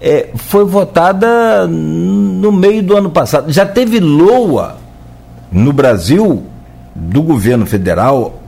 é, 0.00 0.30
foi 0.34 0.64
votada 0.64 1.66
no 1.68 2.50
meio 2.50 2.82
do 2.82 2.96
ano 2.96 3.10
passado. 3.10 3.52
Já 3.52 3.64
teve 3.64 4.00
LOA 4.00 4.76
no 5.52 5.72
Brasil, 5.72 6.42
do 6.94 7.22
governo 7.22 7.64
federal, 7.64 8.42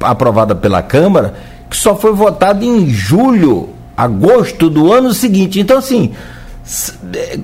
aprovada 0.00 0.54
pela 0.54 0.82
Câmara, 0.82 1.34
que 1.70 1.76
só 1.76 1.94
foi 1.94 2.12
votada 2.12 2.64
em 2.64 2.88
julho, 2.88 3.68
agosto 3.96 4.68
do 4.68 4.92
ano 4.92 5.14
seguinte. 5.14 5.60
Então, 5.60 5.78
assim. 5.78 6.12
É, 7.14 7.38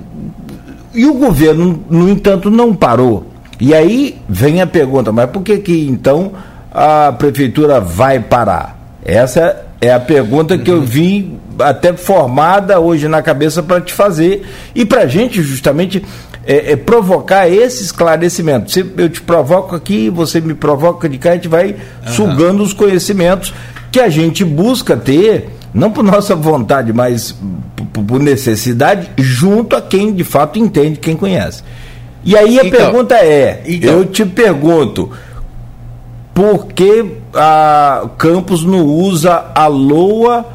e 0.93 1.05
o 1.05 1.13
governo, 1.13 1.83
no 1.89 2.09
entanto, 2.09 2.49
não 2.49 2.73
parou. 2.73 3.27
E 3.59 3.73
aí 3.73 4.17
vem 4.27 4.61
a 4.61 4.67
pergunta, 4.67 5.11
mas 5.11 5.29
por 5.29 5.41
que 5.41 5.57
que 5.57 5.87
então 5.87 6.33
a 6.75 7.13
prefeitura 7.13 7.79
vai 7.79 8.19
parar? 8.19 8.77
Essa 9.03 9.65
é 9.79 9.93
a 9.93 9.99
pergunta 9.99 10.57
que 10.57 10.69
eu 10.69 10.79
uhum. 10.79 10.85
vim 10.85 11.39
até 11.57 11.93
formada 11.93 12.79
hoje 12.81 13.07
na 13.07 13.21
cabeça 13.21 13.63
para 13.63 13.79
te 13.79 13.93
fazer 13.93 14.45
e 14.75 14.85
para 14.85 15.03
a 15.03 15.07
gente 15.07 15.41
justamente 15.41 16.03
é, 16.45 16.73
é, 16.73 16.75
provocar 16.75 17.47
esse 17.47 17.81
esclarecimento. 17.81 18.71
Se 18.71 18.85
eu 18.97 19.07
te 19.07 19.21
provoco 19.21 19.73
aqui, 19.73 20.09
você 20.09 20.41
me 20.41 20.53
provoca 20.53 21.07
de 21.07 21.17
cá, 21.17 21.31
a 21.31 21.35
gente 21.35 21.47
vai 21.47 21.67
uhum. 21.67 22.11
sugando 22.11 22.61
os 22.61 22.73
conhecimentos 22.73 23.53
que 23.89 24.01
a 24.01 24.09
gente 24.09 24.43
busca 24.43 24.97
ter, 24.97 25.49
não 25.73 25.91
por 25.91 26.03
nossa 26.03 26.35
vontade, 26.35 26.91
mas 26.91 27.33
por 27.93 28.19
necessidade, 28.19 29.09
junto 29.17 29.77
a 29.77 29.81
quem 29.81 30.13
de 30.13 30.25
fato 30.25 30.59
entende, 30.59 30.99
quem 30.99 31.15
conhece. 31.15 31.63
E 32.25 32.35
aí 32.35 32.59
a 32.59 32.65
então, 32.65 32.79
pergunta 32.79 33.15
é: 33.15 33.63
então, 33.65 33.99
eu 33.99 34.05
te 34.05 34.25
pergunto, 34.25 35.11
por 36.35 36.67
que 36.67 37.13
a 37.33 38.09
Campos 38.17 38.65
não 38.65 38.85
usa 38.85 39.51
a 39.55 39.67
LOA 39.67 40.45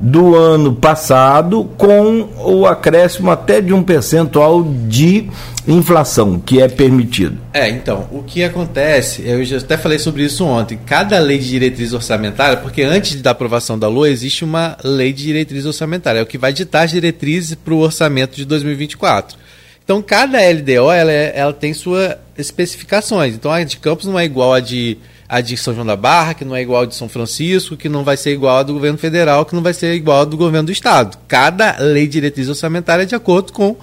do 0.00 0.34
ano 0.34 0.74
passado 0.74 1.68
com 1.76 2.28
o 2.38 2.66
acréscimo 2.66 3.30
até 3.30 3.60
de 3.60 3.74
um 3.74 3.82
percentual 3.82 4.62
de 4.62 5.28
inflação 5.66 6.38
que 6.38 6.62
é 6.62 6.68
permitido. 6.68 7.36
É, 7.52 7.68
então, 7.68 8.08
o 8.10 8.22
que 8.22 8.42
acontece, 8.42 9.22
eu 9.26 9.44
já 9.44 9.58
até 9.58 9.76
falei 9.76 9.98
sobre 9.98 10.22
isso 10.22 10.46
ontem, 10.46 10.78
cada 10.86 11.18
lei 11.18 11.36
de 11.36 11.48
diretriz 11.48 11.92
orçamentária, 11.92 12.56
porque 12.56 12.82
antes 12.82 13.20
da 13.20 13.32
aprovação 13.32 13.78
da 13.78 13.88
LOA 13.88 14.08
existe 14.08 14.44
uma 14.44 14.78
lei 14.82 15.12
de 15.12 15.24
diretriz 15.24 15.66
orçamentária, 15.66 16.20
é 16.20 16.22
o 16.22 16.26
que 16.26 16.38
vai 16.38 16.54
ditar 16.54 16.84
as 16.84 16.90
diretrizes 16.90 17.54
para 17.54 17.74
o 17.74 17.80
orçamento 17.80 18.34
de 18.34 18.46
2024. 18.46 19.36
Então, 19.84 20.00
cada 20.00 20.38
LDO 20.38 20.90
ela, 20.92 21.12
é, 21.12 21.32
ela 21.34 21.52
tem 21.52 21.74
suas 21.74 22.14
especificações. 22.36 23.34
Então, 23.34 23.50
a 23.50 23.64
de 23.64 23.78
Campos 23.78 24.06
não 24.06 24.18
é 24.18 24.24
igual 24.24 24.54
a 24.54 24.60
de 24.60 24.98
a 25.28 25.40
de 25.40 25.56
São 25.56 25.74
João 25.74 25.86
da 25.86 25.96
Barra, 25.96 26.32
que 26.32 26.44
não 26.44 26.56
é 26.56 26.62
igual 26.62 26.82
a 26.82 26.86
de 26.86 26.94
São 26.94 27.08
Francisco, 27.08 27.76
que 27.76 27.88
não 27.88 28.02
vai 28.02 28.16
ser 28.16 28.32
igual 28.32 28.58
a 28.58 28.62
do 28.62 28.72
governo 28.72 28.96
federal, 28.96 29.44
que 29.44 29.54
não 29.54 29.62
vai 29.62 29.74
ser 29.74 29.94
igual 29.94 30.22
a 30.22 30.24
do 30.24 30.36
governo 30.36 30.66
do 30.66 30.72
estado. 30.72 31.18
Cada 31.28 31.76
lei 31.78 32.06
de 32.06 32.12
diretriz 32.12 32.48
orçamentária 32.48 33.02
é 33.02 33.06
de 33.06 33.14
acordo 33.14 33.52
com 33.52 33.76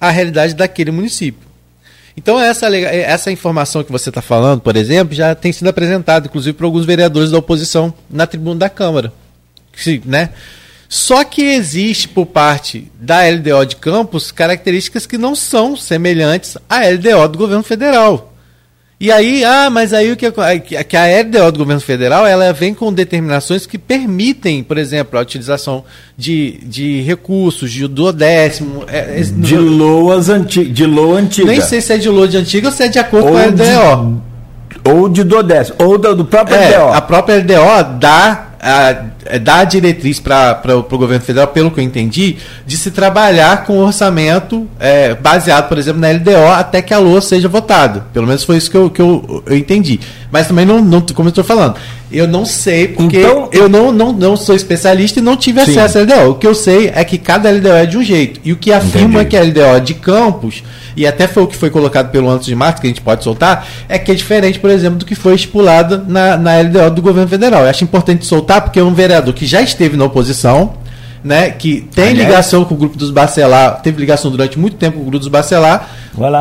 a 0.00 0.10
realidade 0.10 0.54
daquele 0.54 0.92
município. 0.92 1.46
Então, 2.16 2.40
essa, 2.40 2.74
essa 2.74 3.30
informação 3.30 3.84
que 3.84 3.92
você 3.92 4.08
está 4.08 4.22
falando, 4.22 4.60
por 4.60 4.76
exemplo, 4.76 5.14
já 5.14 5.34
tem 5.34 5.52
sido 5.52 5.68
apresentada, 5.68 6.26
inclusive, 6.26 6.56
por 6.56 6.64
alguns 6.64 6.86
vereadores 6.86 7.30
da 7.30 7.38
oposição 7.38 7.92
na 8.08 8.26
tribuna 8.26 8.60
da 8.60 8.70
Câmara. 8.70 9.12
Né? 10.04 10.30
Só 10.88 11.24
que 11.24 11.42
existe, 11.42 12.08
por 12.08 12.26
parte 12.26 12.90
da 12.98 13.28
LDO 13.28 13.66
de 13.66 13.76
Campos, 13.76 14.30
características 14.32 15.04
que 15.04 15.18
não 15.18 15.34
são 15.34 15.76
semelhantes 15.76 16.56
à 16.68 16.88
LDO 16.88 17.28
do 17.28 17.38
governo 17.38 17.62
federal. 17.62 18.35
E 18.98 19.12
aí, 19.12 19.44
ah, 19.44 19.68
mas 19.68 19.92
aí 19.92 20.10
o 20.10 20.16
que, 20.16 20.26
que 20.30 20.96
a 20.96 21.04
LDO 21.20 21.52
do 21.52 21.58
governo 21.58 21.82
federal, 21.82 22.26
ela 22.26 22.50
vem 22.54 22.72
com 22.72 22.90
determinações 22.90 23.66
que 23.66 23.76
permitem, 23.76 24.62
por 24.62 24.78
exemplo, 24.78 25.18
a 25.18 25.22
utilização 25.22 25.84
de, 26.16 26.58
de 26.62 27.02
recursos, 27.02 27.70
de 27.70 27.86
duodécimo... 27.86 28.84
É, 28.86 29.20
de 29.20 29.56
loas 29.58 30.30
anti, 30.30 30.64
de 30.64 30.86
loa 30.86 31.18
antiga. 31.18 31.46
Nem 31.46 31.60
sei 31.60 31.82
se 31.82 31.92
é 31.92 31.98
de 31.98 32.08
loa 32.08 32.26
de 32.26 32.38
antiga 32.38 32.68
ou 32.68 32.72
se 32.72 32.84
é 32.84 32.88
de 32.88 32.98
acordo 32.98 33.26
ou 33.26 33.32
com 33.34 33.38
a 33.38 33.46
LDO. 33.46 34.22
De, 34.82 34.90
ou 34.90 35.08
de 35.10 35.24
duodécimo, 35.24 35.76
ou 35.78 35.98
do, 35.98 36.16
do 36.16 36.24
próprio 36.24 36.56
é, 36.56 36.78
LDO. 36.78 36.94
A 36.94 37.00
própria 37.02 37.36
LDO 37.36 37.98
dá 38.00 38.45
a, 38.60 39.04
é, 39.26 39.38
dá 39.38 39.58
a 39.58 39.64
diretriz 39.64 40.20
para 40.20 40.76
o 40.76 40.82
governo 40.82 41.24
federal, 41.24 41.48
pelo 41.48 41.70
que 41.70 41.80
eu 41.80 41.84
entendi, 41.84 42.36
de 42.66 42.76
se 42.76 42.90
trabalhar 42.90 43.64
com 43.64 43.78
orçamento 43.78 44.66
é, 44.78 45.14
baseado, 45.14 45.68
por 45.68 45.78
exemplo, 45.78 46.00
na 46.00 46.10
LDO 46.10 46.52
até 46.54 46.82
que 46.82 46.92
a 46.92 46.98
LOA 46.98 47.20
seja 47.20 47.48
votada. 47.48 48.06
Pelo 48.12 48.26
menos 48.26 48.44
foi 48.44 48.56
isso 48.56 48.70
que 48.70 48.76
eu, 48.76 48.90
que 48.90 49.00
eu, 49.00 49.42
eu 49.46 49.56
entendi. 49.56 50.00
Mas 50.30 50.48
também, 50.48 50.64
não, 50.66 50.82
não 50.82 51.00
como 51.00 51.28
eu 51.28 51.30
estou 51.30 51.44
falando, 51.44 51.76
eu 52.10 52.26
não 52.28 52.44
sei, 52.44 52.88
porque 52.88 53.18
então, 53.18 53.48
eu 53.52 53.68
não, 53.68 53.90
não, 53.90 54.12
não 54.12 54.36
sou 54.36 54.54
especialista 54.54 55.18
e 55.18 55.22
não 55.22 55.36
tive 55.36 55.64
sim. 55.64 55.78
acesso 55.78 55.98
à 55.98 56.02
LDO. 56.02 56.30
O 56.30 56.34
que 56.34 56.46
eu 56.46 56.54
sei 56.54 56.90
é 56.94 57.04
que 57.04 57.18
cada 57.18 57.50
LDO 57.50 57.68
é 57.68 57.86
de 57.86 57.98
um 57.98 58.02
jeito. 58.02 58.40
E 58.44 58.52
o 58.52 58.56
que 58.56 58.72
afirma 58.72 59.22
entendi. 59.22 59.26
que 59.30 59.36
a 59.36 59.42
LDO 59.42 59.80
de 59.80 59.94
campos 59.94 60.62
e 60.96 61.06
até 61.06 61.28
foi 61.28 61.42
o 61.42 61.46
que 61.46 61.56
foi 61.56 61.70
colocado 61.70 62.10
pelo 62.10 62.28
Antes 62.30 62.46
de 62.46 62.54
Março, 62.54 62.80
que 62.80 62.86
a 62.86 62.90
gente 62.90 63.00
pode 63.00 63.22
soltar, 63.22 63.66
é 63.88 63.98
que 63.98 64.10
é 64.10 64.14
diferente, 64.14 64.58
por 64.58 64.70
exemplo, 64.70 64.98
do 64.98 65.04
que 65.04 65.14
foi 65.14 65.34
estipulado 65.34 66.04
na, 66.06 66.36
na 66.36 66.60
LDO 66.60 66.90
do 66.90 67.02
governo 67.02 67.28
federal. 67.28 67.62
Eu 67.62 67.70
acho 67.70 67.84
importante 67.84 68.24
soltar, 68.24 68.62
porque 68.62 68.78
é 68.78 68.82
um 68.82 68.94
vereador 68.94 69.34
que 69.34 69.46
já 69.46 69.60
esteve 69.60 69.96
na 69.96 70.04
oposição, 70.04 70.74
né, 71.26 71.50
que 71.50 71.80
tem 71.94 72.10
Aliás. 72.10 72.28
ligação 72.28 72.64
com 72.64 72.74
o 72.74 72.78
grupo 72.78 72.96
dos 72.96 73.10
Bacelar, 73.10 73.82
teve 73.82 73.98
ligação 73.98 74.30
durante 74.30 74.58
muito 74.58 74.76
tempo 74.76 74.98
com 74.98 75.02
o 75.02 75.06
grupo 75.06 75.18
dos 75.18 75.28
Bacelar, 75.28 75.90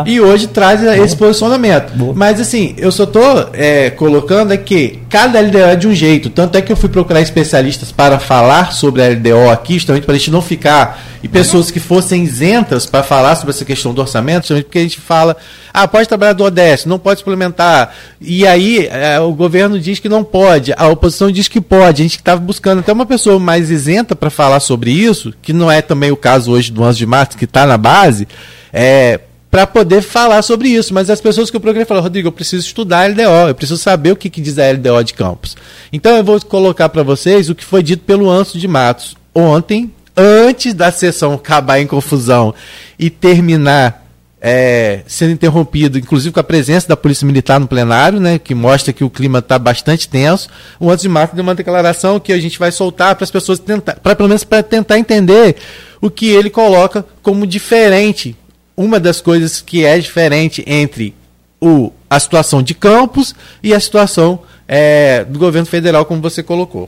e 0.05 0.21
hoje 0.21 0.47
traz 0.47 0.81
esse 0.81 1.17
posicionamento. 1.17 1.91
Boa. 1.97 2.13
Mas 2.15 2.39
assim, 2.39 2.75
eu 2.77 2.91
só 2.91 3.03
estou 3.03 3.49
é, 3.51 3.89
colocando 3.89 4.53
é 4.53 4.57
que 4.57 4.99
cada 5.09 5.41
LDO 5.41 5.57
é 5.57 5.75
de 5.75 5.87
um 5.87 5.93
jeito, 5.93 6.29
tanto 6.29 6.57
é 6.57 6.61
que 6.61 6.71
eu 6.71 6.77
fui 6.77 6.87
procurar 6.87 7.19
especialistas 7.19 7.91
para 7.91 8.19
falar 8.19 8.71
sobre 8.71 9.01
a 9.01 9.09
LDO 9.09 9.49
aqui, 9.51 9.73
justamente 9.73 10.05
para 10.05 10.15
a 10.15 10.17
gente 10.17 10.31
não 10.31 10.41
ficar 10.41 11.01
e 11.25 11.27
pessoas 11.27 11.71
que 11.71 11.79
fossem 11.79 12.23
isentas 12.23 12.85
para 12.85 13.01
falar 13.01 13.35
sobre 13.35 13.49
essa 13.49 13.65
questão 13.65 13.95
do 13.95 13.99
orçamento, 13.99 14.43
justamente 14.43 14.65
porque 14.65 14.77
a 14.77 14.83
gente 14.83 14.99
fala, 14.99 15.35
ah, 15.73 15.87
pode 15.87 16.07
trabalhar 16.07 16.33
do 16.33 16.43
ODS, 16.43 16.85
não 16.85 16.99
pode 16.99 17.19
suplementar. 17.19 17.95
E 18.21 18.45
aí 18.45 18.85
é, 18.85 19.19
o 19.19 19.33
governo 19.33 19.79
diz 19.79 19.97
que 19.97 20.07
não 20.07 20.23
pode, 20.23 20.71
a 20.77 20.87
oposição 20.87 21.31
diz 21.31 21.47
que 21.47 21.59
pode. 21.59 22.03
A 22.03 22.05
gente 22.05 22.17
estava 22.17 22.39
buscando 22.39 22.79
até 22.79 22.93
uma 22.93 23.07
pessoa 23.07 23.39
mais 23.39 23.71
isenta 23.71 24.15
para 24.15 24.29
falar 24.29 24.59
sobre 24.59 24.74
isso, 24.83 25.33
que 25.41 25.53
não 25.53 25.71
é 25.71 25.81
também 25.81 26.11
o 26.11 26.17
caso 26.17 26.51
hoje 26.51 26.71
do 26.71 26.81
11 26.81 26.97
de 26.97 27.05
março, 27.05 27.37
que 27.37 27.45
está 27.45 27.65
na 27.65 27.77
base, 27.77 28.27
é, 28.71 29.19
para 29.49 29.65
poder 29.65 30.01
falar 30.01 30.41
sobre 30.41 30.69
isso. 30.69 30.93
Mas 30.93 31.09
as 31.09 31.21
pessoas 31.21 31.49
que 31.49 31.55
eu 31.55 31.61
procurei 31.61 31.85
falaram, 31.85 32.03
Rodrigo, 32.03 32.27
eu 32.27 32.31
preciso 32.31 32.65
estudar 32.65 33.03
a 33.03 33.07
LDO, 33.07 33.49
eu 33.49 33.55
preciso 33.55 33.81
saber 33.81 34.11
o 34.11 34.15
que, 34.15 34.29
que 34.29 34.41
diz 34.41 34.59
a 34.59 34.71
LDO 34.71 35.03
de 35.03 35.13
Campos. 35.13 35.55
Então 35.91 36.15
eu 36.15 36.23
vou 36.23 36.39
colocar 36.41 36.89
para 36.89 37.03
vocês 37.03 37.49
o 37.49 37.55
que 37.55 37.63
foi 37.63 37.81
dito 37.81 38.03
pelo 38.03 38.29
Anso 38.29 38.57
de 38.57 38.67
Matos 38.67 39.15
ontem, 39.33 39.91
antes 40.15 40.73
da 40.73 40.91
sessão 40.91 41.33
acabar 41.33 41.79
em 41.79 41.87
confusão 41.87 42.53
e 42.97 43.09
terminar 43.09 44.04
é, 44.47 45.01
sendo 45.07 45.31
interrompido, 45.31 45.97
inclusive 45.97 46.31
com 46.31 46.39
a 46.39 46.43
presença 46.43 46.87
da 46.87 46.95
Polícia 46.95 47.25
Militar 47.25 47.59
no 47.59 47.67
plenário, 47.67 48.19
né, 48.19 48.37
que 48.37 48.53
mostra 48.53 48.93
que 48.93 49.03
o 49.03 49.09
clima 49.09 49.39
está 49.39 49.57
bastante 49.57 50.07
tenso. 50.07 50.47
O 50.79 50.91
antes 50.91 51.01
de 51.01 51.09
março 51.09 51.33
deu 51.33 51.41
uma 51.41 51.55
declaração 51.55 52.19
que 52.19 52.31
a 52.31 52.39
gente 52.39 52.59
vai 52.59 52.71
soltar 52.71 53.15
para 53.15 53.23
as 53.23 53.31
pessoas 53.31 53.57
tentar, 53.57 53.95
para 53.95 54.15
pelo 54.15 54.29
menos 54.29 54.43
para 54.43 54.61
tentar 54.61 54.99
entender 54.99 55.55
o 55.99 56.11
que 56.11 56.27
ele 56.27 56.51
coloca 56.51 57.03
como 57.23 57.47
diferente. 57.47 58.37
Uma 58.77 58.99
das 58.99 59.19
coisas 59.19 59.63
que 59.63 59.83
é 59.83 59.97
diferente 59.97 60.63
entre 60.67 61.15
o, 61.59 61.91
a 62.07 62.19
situação 62.19 62.61
de 62.61 62.75
Campos 62.75 63.33
e 63.63 63.73
a 63.73 63.79
situação 63.79 64.43
é, 64.67 65.23
do 65.23 65.39
governo 65.39 65.65
federal, 65.65 66.05
como 66.05 66.21
você 66.21 66.43
colocou. 66.43 66.87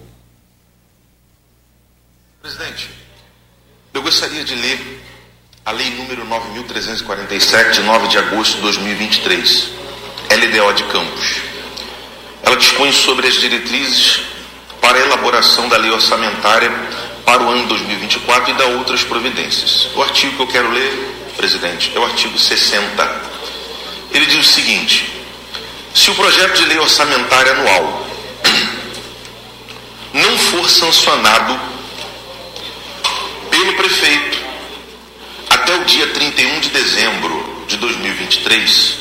Presidente, 2.40 2.92
eu 3.96 4.04
gostaria 4.04 4.44
de 4.44 4.54
ler 4.54 4.97
a 5.68 5.72
Lei 5.74 5.90
número 5.96 6.26
9.347, 6.26 7.72
de 7.72 7.82
9 7.82 8.08
de 8.08 8.18
agosto 8.18 8.56
de 8.56 8.62
2023, 8.62 9.70
LDO 10.32 10.74
de 10.74 10.84
Campos. 10.84 11.42
Ela 12.42 12.56
dispõe 12.56 12.90
sobre 12.94 13.28
as 13.28 13.34
diretrizes 13.34 14.22
para 14.80 14.98
a 14.98 15.02
elaboração 15.02 15.68
da 15.68 15.76
lei 15.76 15.92
orçamentária 15.92 16.72
para 17.26 17.44
o 17.44 17.50
ano 17.50 17.68
2024 17.68 18.52
e 18.52 18.54
da 18.54 18.64
outras 18.68 19.04
providências. 19.04 19.90
O 19.94 20.02
artigo 20.02 20.38
que 20.38 20.42
eu 20.44 20.48
quero 20.48 20.72
ler, 20.72 21.34
presidente, 21.36 21.92
é 21.94 22.00
o 22.00 22.06
artigo 22.06 22.40
60. 22.40 23.22
Ele 24.14 24.26
diz 24.26 24.48
o 24.48 24.54
seguinte: 24.54 25.22
se 25.94 26.10
o 26.10 26.16
projeto 26.16 26.56
de 26.60 26.66
lei 26.66 26.80
orçamentária 26.80 27.52
anual 27.52 28.08
não 30.14 30.38
for 30.38 30.70
sancionado 30.70 31.60
pelo 33.52 33.74
prefeito 33.74 34.47
até 35.58 35.76
o 35.76 35.86
dia 35.86 36.06
31 36.14 36.60
de 36.60 36.70
dezembro 36.70 37.66
de 37.68 37.78
2023, 37.78 39.00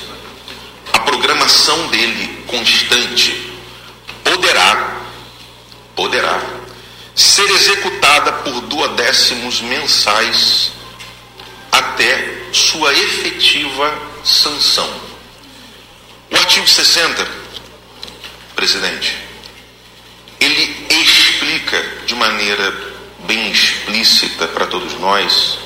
a 0.91 1.01
programação 1.01 1.89
dele 1.89 2.45
constante 2.47 3.53
poderá, 4.24 5.03
poderá 5.95 6.43
ser 7.15 7.49
executada 7.51 8.33
por 8.33 8.59
duodécimos 8.62 9.61
mensais 9.61 10.73
até 11.70 12.49
sua 12.53 12.91
efetiva 12.95 13.95
sanção. 14.24 14.91
O 16.31 16.37
artigo 16.37 16.66
60, 16.66 17.28
presidente, 18.55 19.15
ele 20.41 20.87
explica 20.89 21.83
de 22.07 22.15
maneira 22.15 22.95
bem 23.27 23.51
explícita 23.51 24.49
para 24.49 24.66
todos 24.66 24.95
nós 24.95 25.65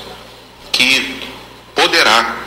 que 0.81 1.21
poderá 1.75 2.37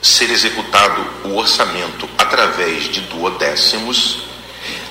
ser 0.00 0.30
executado 0.30 1.04
o 1.24 1.36
orçamento 1.36 2.08
através 2.16 2.84
de 2.84 3.00
duodécimos 3.00 4.18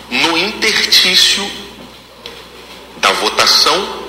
no 0.09 0.37
interstício 0.37 1.49
da 2.97 3.13
votação 3.13 4.03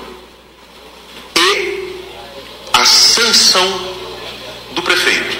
e 1.37 1.95
a 2.73 2.83
sanção 2.83 3.95
do 4.71 4.81
prefeito. 4.81 5.37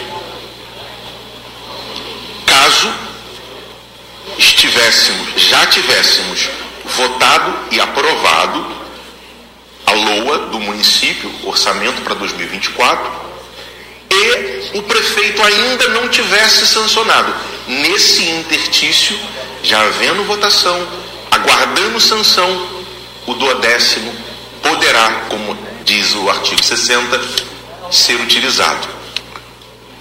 Caso 2.45 2.89
estivéssemos, 4.37 5.41
já 5.41 5.65
tivéssemos 5.65 6.49
votado 6.85 7.53
e 7.69 7.81
aprovado 7.81 8.65
a 9.85 9.91
LOA 9.91 10.37
do 10.47 10.59
município, 10.61 11.29
orçamento 11.43 12.01
para 12.01 12.15
2024, 12.15 13.30
e 14.11 14.77
o 14.77 14.83
prefeito 14.83 15.41
ainda 15.41 15.87
não 15.89 16.09
tivesse 16.09 16.67
sancionado. 16.67 17.33
Nesse 17.67 18.23
interstício, 18.23 19.17
já 19.63 19.81
havendo 19.81 20.25
votação, 20.25 20.85
aguardando 21.31 21.99
sanção, 21.99 22.67
o 23.25 23.33
duodécimo 23.33 24.13
poderá, 24.61 25.25
como 25.29 25.57
diz 25.85 26.13
o 26.15 26.29
artigo 26.29 26.61
60, 26.61 27.21
ser 27.89 28.15
utilizado. 28.15 28.87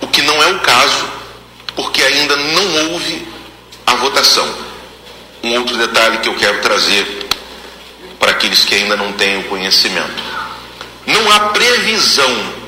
O 0.01 0.09
que 0.09 0.23
não 0.23 0.43
é 0.43 0.53
o 0.53 0.61
caso, 0.61 1.09
porque 1.77 2.03
ainda 2.03 2.37
não 2.37 2.93
houve 2.93 3.27
a 3.87 3.95
votação. 3.95 4.49
Um 5.43 5.55
outro 5.55 5.77
detalhe 5.77 6.19
que 6.19 6.29
eu 6.29 6.35
quero 6.35 6.61
trazer 6.61 7.29
para 8.19 8.33
aqueles 8.33 8.65
que 8.65 8.75
ainda 8.75 8.97
não 8.97 9.13
têm 9.13 9.39
o 9.39 9.45
conhecimento. 9.45 10.23
Não 11.07 11.31
há 11.33 11.41
previsão 11.51 12.60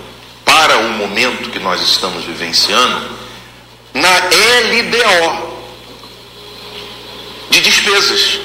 para 0.52 0.76
o 0.76 0.90
momento 0.90 1.48
que 1.48 1.58
nós 1.58 1.80
estamos 1.80 2.26
vivenciando 2.26 3.08
na 3.94 4.10
LDO 4.18 5.62
de 7.48 7.60
despesas. 7.62 8.40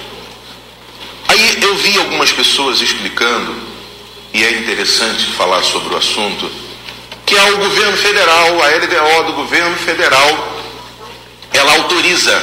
Aí 1.27 1.57
eu 1.61 1.75
vi 1.75 1.97
algumas 1.97 2.31
pessoas 2.31 2.79
explicando, 2.79 3.53
e 4.33 4.41
é 4.41 4.51
interessante 4.51 5.25
falar 5.31 5.61
sobre 5.63 5.93
o 5.93 5.97
assunto, 5.97 6.49
que 7.25 7.35
é 7.35 7.43
o 7.51 7.57
governo 7.57 7.97
federal, 7.97 8.63
a 8.63 8.67
LDO 8.67 9.23
do 9.25 9.33
governo 9.33 9.75
federal, 9.75 10.63
ela 11.51 11.73
autoriza 11.73 12.41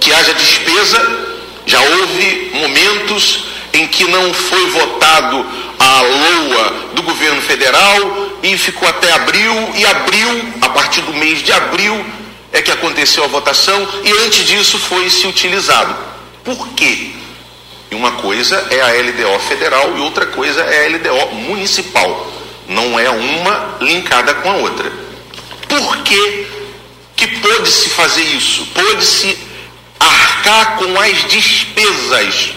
que 0.00 0.12
haja 0.12 0.34
despesa. 0.34 1.26
Já 1.66 1.80
houve 1.80 2.50
momentos 2.52 3.44
em 3.72 3.86
que 3.86 4.04
não 4.04 4.34
foi 4.34 4.70
votado 4.70 5.65
a 5.78 6.00
LOA 6.00 6.70
do 6.94 7.02
governo 7.02 7.40
federal 7.42 7.98
e 8.42 8.56
ficou 8.56 8.88
até 8.88 9.12
abril, 9.12 9.52
e 9.74 9.84
abril, 9.86 10.52
a 10.60 10.68
partir 10.68 11.00
do 11.02 11.12
mês 11.14 11.42
de 11.42 11.52
abril, 11.52 12.04
é 12.52 12.62
que 12.62 12.70
aconteceu 12.70 13.24
a 13.24 13.28
votação, 13.28 13.86
e 14.04 14.10
antes 14.24 14.46
disso 14.46 14.78
foi 14.78 15.10
se 15.10 15.26
utilizado. 15.26 15.96
Por 16.44 16.68
quê? 16.68 17.10
Uma 17.92 18.12
coisa 18.12 18.56
é 18.70 18.80
a 18.80 19.02
LDO 19.02 19.38
federal 19.40 19.96
e 19.96 20.00
outra 20.00 20.26
coisa 20.26 20.60
é 20.62 20.86
a 20.86 20.88
LDO 20.88 21.34
municipal. 21.34 22.32
Não 22.68 22.98
é 22.98 23.08
uma 23.08 23.76
linkada 23.80 24.34
com 24.34 24.50
a 24.50 24.56
outra. 24.56 24.90
Por 25.68 25.98
que, 25.98 26.46
que 27.14 27.26
pôde-se 27.38 27.88
fazer 27.90 28.22
isso? 28.22 28.66
Pôde-se 28.66 29.38
arcar 29.98 30.76
com 30.76 31.00
as 31.00 31.24
despesas 31.28 32.52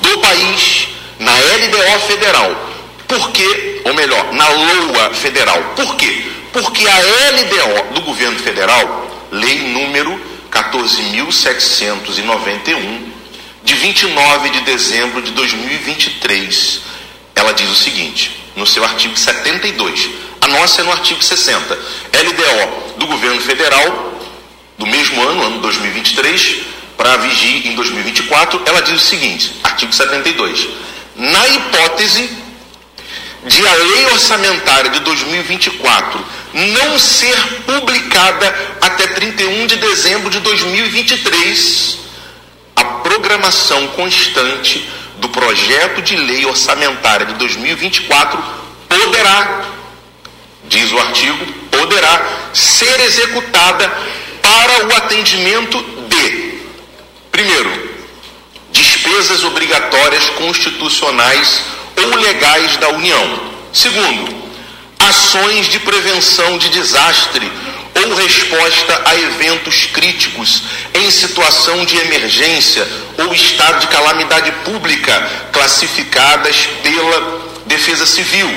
do 0.00 0.18
país 0.18 0.88
na 1.20 1.32
LDO 1.32 2.00
federal. 2.08 2.50
Por 3.06 3.30
quê? 3.30 3.82
Ou 3.84 3.94
melhor, 3.94 4.32
na 4.32 4.48
LOA 4.48 5.14
federal. 5.14 5.62
Por 5.76 5.94
quê? 5.96 6.24
Porque 6.52 6.84
a 6.88 6.98
LDO 6.98 7.94
do 7.94 8.00
governo 8.00 8.40
federal, 8.40 9.08
lei 9.30 9.60
número 9.68 10.20
14.791, 10.50 13.10
de 13.62 13.74
29 13.74 14.50
de 14.50 14.60
dezembro 14.62 15.22
de 15.22 15.30
2023, 15.32 16.80
ela 17.34 17.52
diz 17.52 17.68
o 17.70 17.74
seguinte, 17.74 18.40
no 18.56 18.66
seu 18.66 18.82
artigo 18.82 19.14
72, 19.16 20.08
a 20.40 20.48
nossa 20.48 20.80
é 20.80 20.84
no 20.84 20.90
artigo 20.90 21.22
60, 21.22 21.74
LDO 21.74 22.98
do 22.98 23.06
governo 23.06 23.40
federal, 23.42 24.14
do 24.78 24.86
mesmo 24.86 25.22
ano, 25.22 25.44
ano 25.44 25.60
2023, 25.60 26.62
para 26.96 27.18
vigir 27.18 27.66
em 27.66 27.74
2024, 27.74 28.62
ela 28.66 28.80
diz 28.80 28.94
o 28.94 29.06
seguinte, 29.06 29.56
artigo 29.62 29.92
72, 29.92 30.66
na 31.20 31.48
hipótese 31.48 32.30
de 33.46 33.66
a 33.66 33.74
lei 33.74 34.06
orçamentária 34.06 34.90
de 34.90 35.00
2024 35.00 36.24
não 36.54 36.98
ser 36.98 37.36
publicada 37.66 38.76
até 38.80 39.06
31 39.06 39.66
de 39.66 39.76
dezembro 39.76 40.30
de 40.30 40.40
2023, 40.40 41.98
a 42.74 42.84
programação 42.84 43.88
constante 43.88 44.88
do 45.18 45.28
projeto 45.28 46.00
de 46.00 46.16
lei 46.16 46.46
orçamentária 46.46 47.26
de 47.26 47.34
2024 47.34 48.42
poderá, 48.88 49.66
diz 50.64 50.90
o 50.90 50.98
artigo, 50.98 51.46
poderá 51.70 52.50
ser 52.54 52.98
executada 53.00 53.92
para 54.40 54.86
o 54.86 54.96
atendimento 54.96 55.78
de, 56.08 56.60
primeiro, 57.30 57.89
despesas 59.10 59.42
obrigatórias 59.42 60.30
constitucionais 60.30 61.62
ou 61.96 62.16
legais 62.16 62.76
da 62.76 62.90
União. 62.90 63.40
Segundo, 63.72 64.34
ações 65.00 65.66
de 65.66 65.80
prevenção 65.80 66.56
de 66.58 66.68
desastre 66.68 67.50
ou 68.04 68.14
resposta 68.14 69.02
a 69.04 69.16
eventos 69.16 69.86
críticos 69.86 70.62
em 70.94 71.10
situação 71.10 71.84
de 71.84 71.96
emergência 71.96 72.86
ou 73.18 73.34
estado 73.34 73.80
de 73.80 73.88
calamidade 73.88 74.52
pública 74.64 75.28
classificadas 75.52 76.68
pela 76.80 77.40
Defesa 77.66 78.06
Civil. 78.06 78.48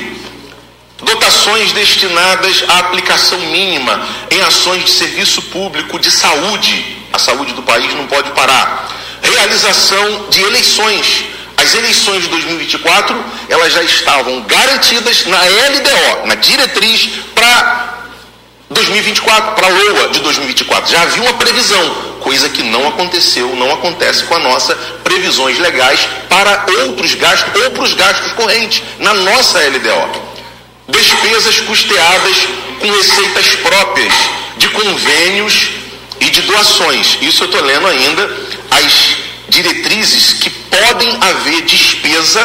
Dotações 1.02 1.72
destinadas 1.72 2.64
à 2.68 2.78
aplicação 2.80 3.40
mínima 3.40 4.08
em 4.30 4.40
ações 4.42 4.86
de 4.86 4.92
serviço 4.92 5.42
público 5.44 6.00
de 6.00 6.12
saúde. 6.12 7.00
A 7.12 7.18
saúde 7.18 7.54
do 7.54 7.64
país 7.64 7.94
não 7.96 8.06
pode 8.06 8.30
parar. 8.32 9.03
Realização 9.24 10.28
de 10.30 10.42
eleições 10.42 11.26
as 11.64 11.74
eleições 11.76 12.24
de 12.24 12.30
2024, 12.30 13.16
elas 13.48 13.72
já 13.72 13.84
estavam 13.84 14.42
garantidas 14.42 15.26
na 15.26 15.38
LDO, 15.40 16.28
na 16.28 16.36
diretriz 16.36 17.10
para 17.34 18.00
2024, 18.70 19.54
para 19.54 19.68
a 19.68 19.70
LOA 19.70 20.10
de 20.10 20.20
2024. 20.20 20.92
Já 20.92 21.04
havia 21.04 21.24
uma 21.24 21.34
previsão, 21.34 21.96
coisa 22.22 22.50
que 22.50 22.64
não 22.64 22.88
aconteceu, 22.88 23.56
não 23.56 23.72
acontece 23.72 24.24
com 24.24 24.36
a 24.36 24.40
nossa 24.40 24.76
previsões 25.04 25.60
legais 25.60 26.02
para 26.28 26.66
outros 26.86 27.14
gastos 27.16 27.62
ou 27.62 27.72
para 27.72 27.84
os 27.84 27.94
gastos 27.94 28.32
correntes 28.34 28.84
na 29.00 29.14
nossa 29.14 29.60
LDO. 29.60 30.22
Despesas 30.90 31.60
custeadas 31.62 32.48
com 32.80 32.92
receitas 32.92 33.56
próprias 33.56 34.14
de 34.58 34.68
convênios 34.70 35.70
e 36.20 36.30
de 36.30 36.42
doações. 36.42 37.18
Isso 37.22 37.44
eu 37.44 37.46
estou 37.46 37.64
lendo 37.64 37.88
ainda 37.88 38.53
as 38.72 39.18
diretrizes 39.50 40.34
que 40.34 40.50
podem 40.50 41.18
haver 41.22 41.62
despesa 41.64 42.42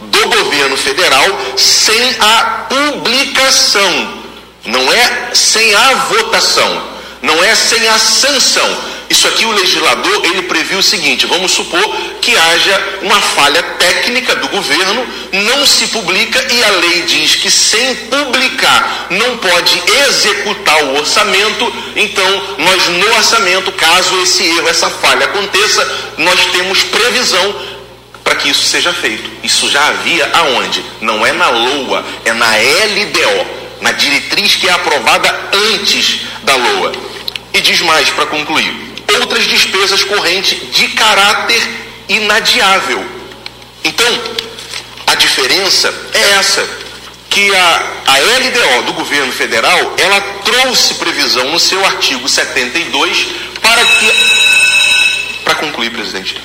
do 0.00 0.28
governo 0.28 0.76
federal 0.76 1.24
sem 1.56 2.16
a 2.18 2.66
publicação, 2.68 4.22
não 4.66 4.92
é 4.92 5.34
sem 5.34 5.74
a 5.74 5.94
votação, 5.94 6.82
não 7.22 7.42
é 7.42 7.54
sem 7.54 7.88
a 7.88 7.98
sanção, 7.98 8.76
Isso 9.10 9.26
aqui 9.26 9.44
o 9.46 9.52
legislador 9.52 10.24
ele 10.24 10.42
previu 10.42 10.78
o 10.78 10.82
seguinte: 10.82 11.26
vamos 11.26 11.52
supor 11.52 11.96
que 12.20 12.36
haja 12.36 12.98
uma 13.02 13.18
falha 13.20 13.62
técnica 13.62 14.36
do 14.36 14.48
governo, 14.48 15.06
não 15.32 15.66
se 15.66 15.86
publica 15.88 16.44
e 16.52 16.64
a 16.64 16.70
lei 16.72 17.02
diz 17.02 17.36
que 17.36 17.50
sem 17.50 17.94
publicar 17.94 19.06
não 19.10 19.38
pode 19.38 19.82
executar 20.06 20.84
o 20.84 20.98
orçamento. 20.98 21.72
Então, 21.96 22.42
nós 22.58 22.88
no 22.88 23.14
orçamento, 23.14 23.72
caso 23.72 24.20
esse 24.22 24.44
erro, 24.44 24.68
essa 24.68 24.90
falha 24.90 25.24
aconteça, 25.24 26.12
nós 26.18 26.44
temos 26.52 26.82
previsão 26.84 27.54
para 28.22 28.34
que 28.34 28.50
isso 28.50 28.64
seja 28.66 28.92
feito. 28.92 29.30
Isso 29.42 29.70
já 29.70 29.88
havia 29.88 30.30
aonde? 30.34 30.84
Não 31.00 31.24
é 31.26 31.32
na 31.32 31.48
LOA, 31.48 32.04
é 32.26 32.32
na 32.34 32.50
LDO, 32.50 33.46
na 33.80 33.92
diretriz 33.92 34.56
que 34.56 34.68
é 34.68 34.72
aprovada 34.72 35.34
antes 35.72 36.20
da 36.42 36.54
LOA. 36.54 36.92
E 37.54 37.60
diz 37.62 37.80
mais 37.80 38.10
para 38.10 38.26
concluir 38.26 38.87
outras 39.16 39.46
despesas 39.46 40.04
correntes 40.04 40.72
de 40.72 40.88
caráter 40.88 41.62
inadiável. 42.08 43.04
Então, 43.84 44.20
a 45.06 45.14
diferença 45.14 45.92
é 46.12 46.38
essa, 46.38 46.68
que 47.30 47.54
a, 47.54 47.92
a 48.06 48.18
LDO 48.18 48.82
do 48.86 48.92
governo 48.94 49.32
federal, 49.32 49.94
ela 49.98 50.20
trouxe 50.44 50.94
previsão 50.94 51.50
no 51.50 51.60
seu 51.60 51.84
artigo 51.84 52.28
72 52.28 53.26
para 53.60 53.84
que, 53.84 54.12
para 55.44 55.54
concluir, 55.56 55.90
presidente, 55.90 56.40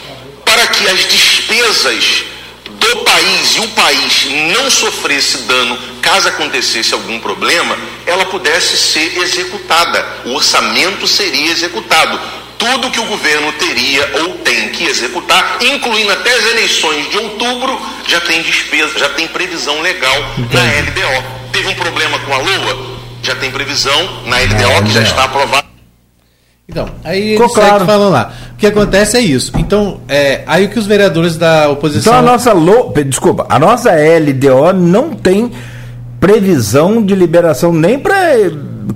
para 0.45 0.67
que 0.67 0.87
as 0.87 0.99
despesas 1.05 2.23
do 2.69 2.97
país 3.03 3.55
e 3.55 3.59
o 3.59 3.67
país 3.69 4.27
não 4.53 4.69
sofresse 4.69 5.37
dano 5.39 5.77
caso 6.01 6.27
acontecesse 6.27 6.93
algum 6.93 7.19
problema, 7.19 7.77
ela 8.05 8.25
pudesse 8.25 8.77
ser 8.77 9.17
executada. 9.19 10.05
O 10.25 10.33
orçamento 10.33 11.07
seria 11.07 11.51
executado 11.51 12.19
tudo 12.63 12.89
que 12.89 12.99
o 12.99 13.05
governo 13.05 13.51
teria 13.53 14.09
ou 14.21 14.37
tem 14.37 14.69
que 14.69 14.85
executar, 14.85 15.57
incluindo 15.61 16.11
até 16.11 16.31
as 16.33 16.45
eleições 16.51 17.09
de 17.09 17.17
outubro, 17.17 17.77
já 18.07 18.21
tem 18.21 18.41
despesa, 18.41 18.97
já 18.97 19.09
tem 19.09 19.27
previsão 19.27 19.81
legal 19.81 20.15
Entendi. 20.37 20.55
na 20.55 20.63
LDO. 20.63 21.23
Teve 21.51 21.67
um 21.67 21.75
problema 21.75 22.17
com 22.19 22.33
a 22.33 22.37
Lua? 22.37 22.97
Já 23.21 23.35
tem 23.35 23.51
previsão 23.51 24.23
na 24.25 24.37
LDO 24.37 24.85
que 24.85 24.93
já 24.93 25.01
está 25.01 25.25
aprovada. 25.25 25.67
Então, 26.67 26.89
aí 27.03 27.33
Ficou 27.33 27.49
claro. 27.49 27.85
falando 27.85 28.11
lá. 28.11 28.33
O 28.53 28.57
que 28.57 28.65
acontece 28.65 29.17
é 29.17 29.19
isso. 29.19 29.51
Então, 29.57 29.99
é, 30.07 30.43
aí 30.47 30.65
o 30.65 30.69
que 30.69 30.79
os 30.79 30.87
vereadores 30.87 31.35
da 31.35 31.69
oposição. 31.69 32.13
Então 32.13 32.27
a 32.27 32.31
nossa 32.31 32.53
Lo... 32.53 32.93
desculpa, 33.05 33.45
a 33.49 33.59
nossa 33.59 33.91
LDO 33.91 34.71
não 34.73 35.13
tem 35.13 35.51
previsão 36.19 37.03
de 37.03 37.13
liberação 37.13 37.73
nem 37.73 37.99
para 37.99 38.15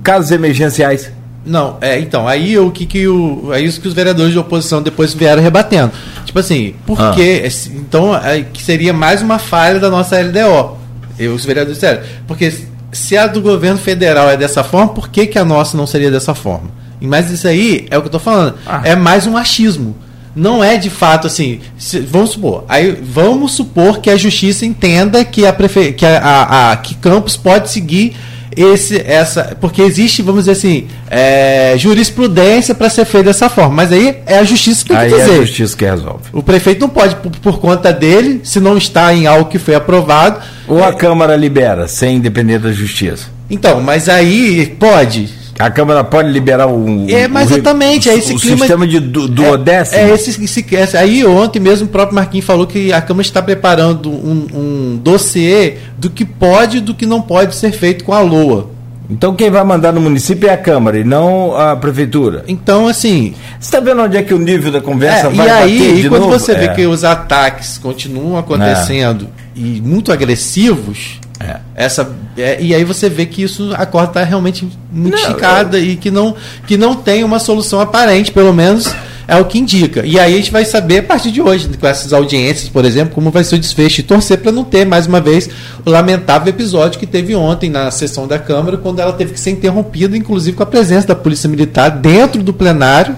casos 0.02 0.30
emergenciais. 0.30 1.12
Não, 1.48 1.78
é, 1.80 1.98
então, 1.98 2.28
aí 2.28 2.58
o 2.58 2.70
que, 2.70 2.84
que 2.84 3.08
o. 3.08 3.52
É 3.52 3.60
isso 3.60 3.80
que 3.80 3.88
os 3.88 3.94
vereadores 3.94 4.32
de 4.32 4.38
oposição 4.38 4.82
depois 4.82 5.14
vieram 5.14 5.42
rebatendo. 5.42 5.90
Tipo 6.24 6.38
assim, 6.38 6.74
por 6.86 7.00
ah. 7.00 7.12
quê? 7.14 7.48
Então, 7.74 8.14
é, 8.14 8.42
que 8.42 8.62
seria 8.62 8.92
mais 8.92 9.22
uma 9.22 9.38
falha 9.38 9.80
da 9.80 9.88
nossa 9.88 10.20
LDO. 10.20 10.76
E 11.18 11.26
os 11.26 11.44
vereadores 11.44 11.78
disseram, 11.78 12.02
porque 12.26 12.52
se 12.92 13.16
a 13.16 13.26
do 13.26 13.40
governo 13.40 13.78
federal 13.78 14.30
é 14.30 14.36
dessa 14.36 14.62
forma, 14.62 14.88
por 14.88 15.08
que, 15.08 15.26
que 15.26 15.38
a 15.38 15.44
nossa 15.44 15.76
não 15.76 15.86
seria 15.86 16.10
dessa 16.10 16.34
forma? 16.34 16.70
Mas 17.00 17.30
isso 17.30 17.48
aí 17.48 17.86
é 17.90 17.96
o 17.96 18.02
que 18.02 18.08
eu 18.08 18.12
tô 18.12 18.18
falando. 18.18 18.54
Ah. 18.66 18.82
É 18.84 18.94
mais 18.94 19.26
um 19.26 19.36
achismo. 19.36 19.96
Não 20.34 20.62
é 20.62 20.76
de 20.76 20.90
fato 20.90 21.26
assim. 21.26 21.60
Se, 21.76 22.00
vamos 22.00 22.30
supor. 22.30 22.64
Aí 22.68 22.92
vamos 22.92 23.52
supor 23.52 24.00
que 24.00 24.10
a 24.10 24.16
justiça 24.16 24.66
entenda 24.66 25.24
que 25.24 25.46
a, 25.46 25.52
prefe, 25.52 25.92
que 25.92 26.04
a, 26.04 26.18
a, 26.18 26.72
a 26.72 26.76
que 26.76 26.94
Campos 26.94 27.36
pode 27.36 27.70
seguir 27.70 28.14
esse, 28.60 28.98
essa, 29.06 29.56
porque 29.60 29.82
existe, 29.82 30.22
vamos 30.22 30.42
dizer 30.42 30.52
assim, 30.52 30.88
é, 31.10 31.74
jurisprudência 31.76 32.74
para 32.74 32.90
ser 32.90 33.04
feito 33.04 33.26
dessa 33.26 33.48
forma. 33.48 33.74
Mas 33.74 33.92
aí 33.92 34.18
é 34.26 34.38
a 34.38 34.44
justiça 34.44 34.82
que 34.82 34.88
tem 34.88 34.98
aí 34.98 35.10
que 35.10 35.18
fazer. 35.18 35.30
É 35.30 35.34
a 35.34 35.40
justiça 35.40 35.76
que 35.76 35.84
resolve. 35.84 36.24
O 36.32 36.42
prefeito 36.42 36.80
não 36.80 36.88
pode, 36.88 37.16
por, 37.16 37.30
por, 37.30 37.58
conta 37.60 37.92
dele, 37.92 38.40
se 38.42 38.58
não 38.58 38.76
está 38.76 39.14
em 39.14 39.26
algo 39.26 39.50
que 39.50 39.58
foi 39.58 39.74
aprovado. 39.74 40.40
Ou 40.66 40.82
a 40.82 40.88
é, 40.88 40.92
Câmara 40.92 41.36
libera, 41.36 41.86
sem 41.86 42.20
depender 42.20 42.58
da 42.58 42.72
justiça. 42.72 43.26
Então, 43.48 43.80
mas 43.80 44.08
aí 44.08 44.74
pode. 44.78 45.28
A 45.58 45.70
Câmara 45.70 46.04
pode 46.04 46.30
liberar 46.30 46.68
o. 46.68 47.06
É, 47.08 47.26
mas 47.26 47.50
exatamente. 47.50 48.08
O, 48.08 48.12
é 48.12 48.14
esse 48.16 48.32
o 48.32 48.38
clima, 48.38 48.58
sistema 48.58 48.86
de, 48.86 49.00
do, 49.00 49.26
do 49.26 49.44
é, 49.44 49.82
É 49.92 50.14
esse, 50.14 50.30
esse, 50.30 50.64
esse, 50.74 50.96
Aí 50.96 51.26
ontem 51.26 51.58
mesmo 51.58 51.88
o 51.88 51.90
próprio 51.90 52.14
Marquinhos 52.14 52.46
falou 52.46 52.66
que 52.66 52.92
a 52.92 53.00
Câmara 53.00 53.26
está 53.26 53.42
preparando 53.42 54.08
um, 54.08 54.46
um 54.54 55.00
dossiê 55.02 55.78
do 55.98 56.08
que 56.10 56.24
pode 56.24 56.78
e 56.78 56.80
do 56.80 56.94
que 56.94 57.04
não 57.04 57.20
pode 57.20 57.56
ser 57.56 57.72
feito 57.72 58.04
com 58.04 58.12
a 58.12 58.20
LOA. 58.20 58.78
Então 59.10 59.34
quem 59.34 59.50
vai 59.50 59.64
mandar 59.64 59.90
no 59.92 60.00
município 60.00 60.48
é 60.48 60.52
a 60.52 60.56
Câmara 60.58 60.98
e 60.98 61.04
não 61.04 61.56
a 61.56 61.74
Prefeitura. 61.74 62.44
Então, 62.46 62.86
assim. 62.86 63.34
Você 63.58 63.66
está 63.66 63.80
vendo 63.80 64.02
onde 64.02 64.16
é 64.16 64.22
que 64.22 64.34
o 64.34 64.38
nível 64.38 64.70
da 64.70 64.80
conversa 64.80 65.28
é, 65.28 65.30
vai 65.30 65.46
E 65.46 65.50
aí, 65.50 66.00
e 66.00 66.08
quando 66.08 66.22
novo? 66.22 66.38
você 66.38 66.52
é. 66.52 66.58
vê 66.58 66.68
que 66.68 66.86
os 66.86 67.04
ataques 67.04 67.78
continuam 67.78 68.36
acontecendo 68.36 69.26
é. 69.56 69.60
e 69.60 69.80
muito 69.80 70.12
agressivos, 70.12 71.18
é. 71.40 71.56
Essa, 71.74 72.10
é, 72.36 72.60
e 72.60 72.74
aí 72.74 72.84
você 72.84 73.08
vê 73.08 73.26
que 73.26 73.42
isso 73.42 73.72
a 73.76 73.86
corda 73.86 74.08
está 74.08 74.24
realmente 74.24 74.68
muito 74.90 75.16
não, 75.16 75.18
esticada 75.18 75.78
eu... 75.78 75.84
e 75.84 75.96
que 75.96 76.10
não, 76.10 76.34
que 76.66 76.76
não 76.76 76.94
tem 76.94 77.22
uma 77.22 77.38
solução 77.38 77.80
aparente, 77.80 78.32
pelo 78.32 78.52
menos 78.52 78.92
é 79.28 79.36
o 79.36 79.44
que 79.44 79.58
indica. 79.58 80.04
E 80.06 80.18
aí 80.18 80.32
a 80.32 80.36
gente 80.36 80.50
vai 80.50 80.64
saber 80.64 80.98
a 80.98 81.02
partir 81.02 81.30
de 81.30 81.42
hoje, 81.42 81.68
com 81.78 81.86
essas 81.86 82.12
audiências, 82.12 82.68
por 82.70 82.84
exemplo, 82.84 83.14
como 83.14 83.30
vai 83.30 83.44
ser 83.44 83.56
o 83.56 83.58
desfecho 83.58 84.00
e 84.00 84.02
torcer 84.02 84.38
para 84.38 84.50
não 84.50 84.64
ter, 84.64 84.86
mais 84.86 85.06
uma 85.06 85.20
vez, 85.20 85.48
o 85.84 85.90
lamentável 85.90 86.48
episódio 86.48 86.98
que 86.98 87.06
teve 87.06 87.36
ontem 87.36 87.68
na 87.68 87.90
sessão 87.90 88.26
da 88.26 88.38
Câmara, 88.38 88.78
quando 88.78 89.00
ela 89.00 89.12
teve 89.12 89.34
que 89.34 89.40
ser 89.40 89.50
interrompida, 89.50 90.16
inclusive 90.16 90.56
com 90.56 90.62
a 90.62 90.66
presença 90.66 91.08
da 91.08 91.14
Polícia 91.14 91.48
Militar 91.48 91.90
dentro 91.90 92.42
do 92.42 92.54
plenário, 92.54 93.14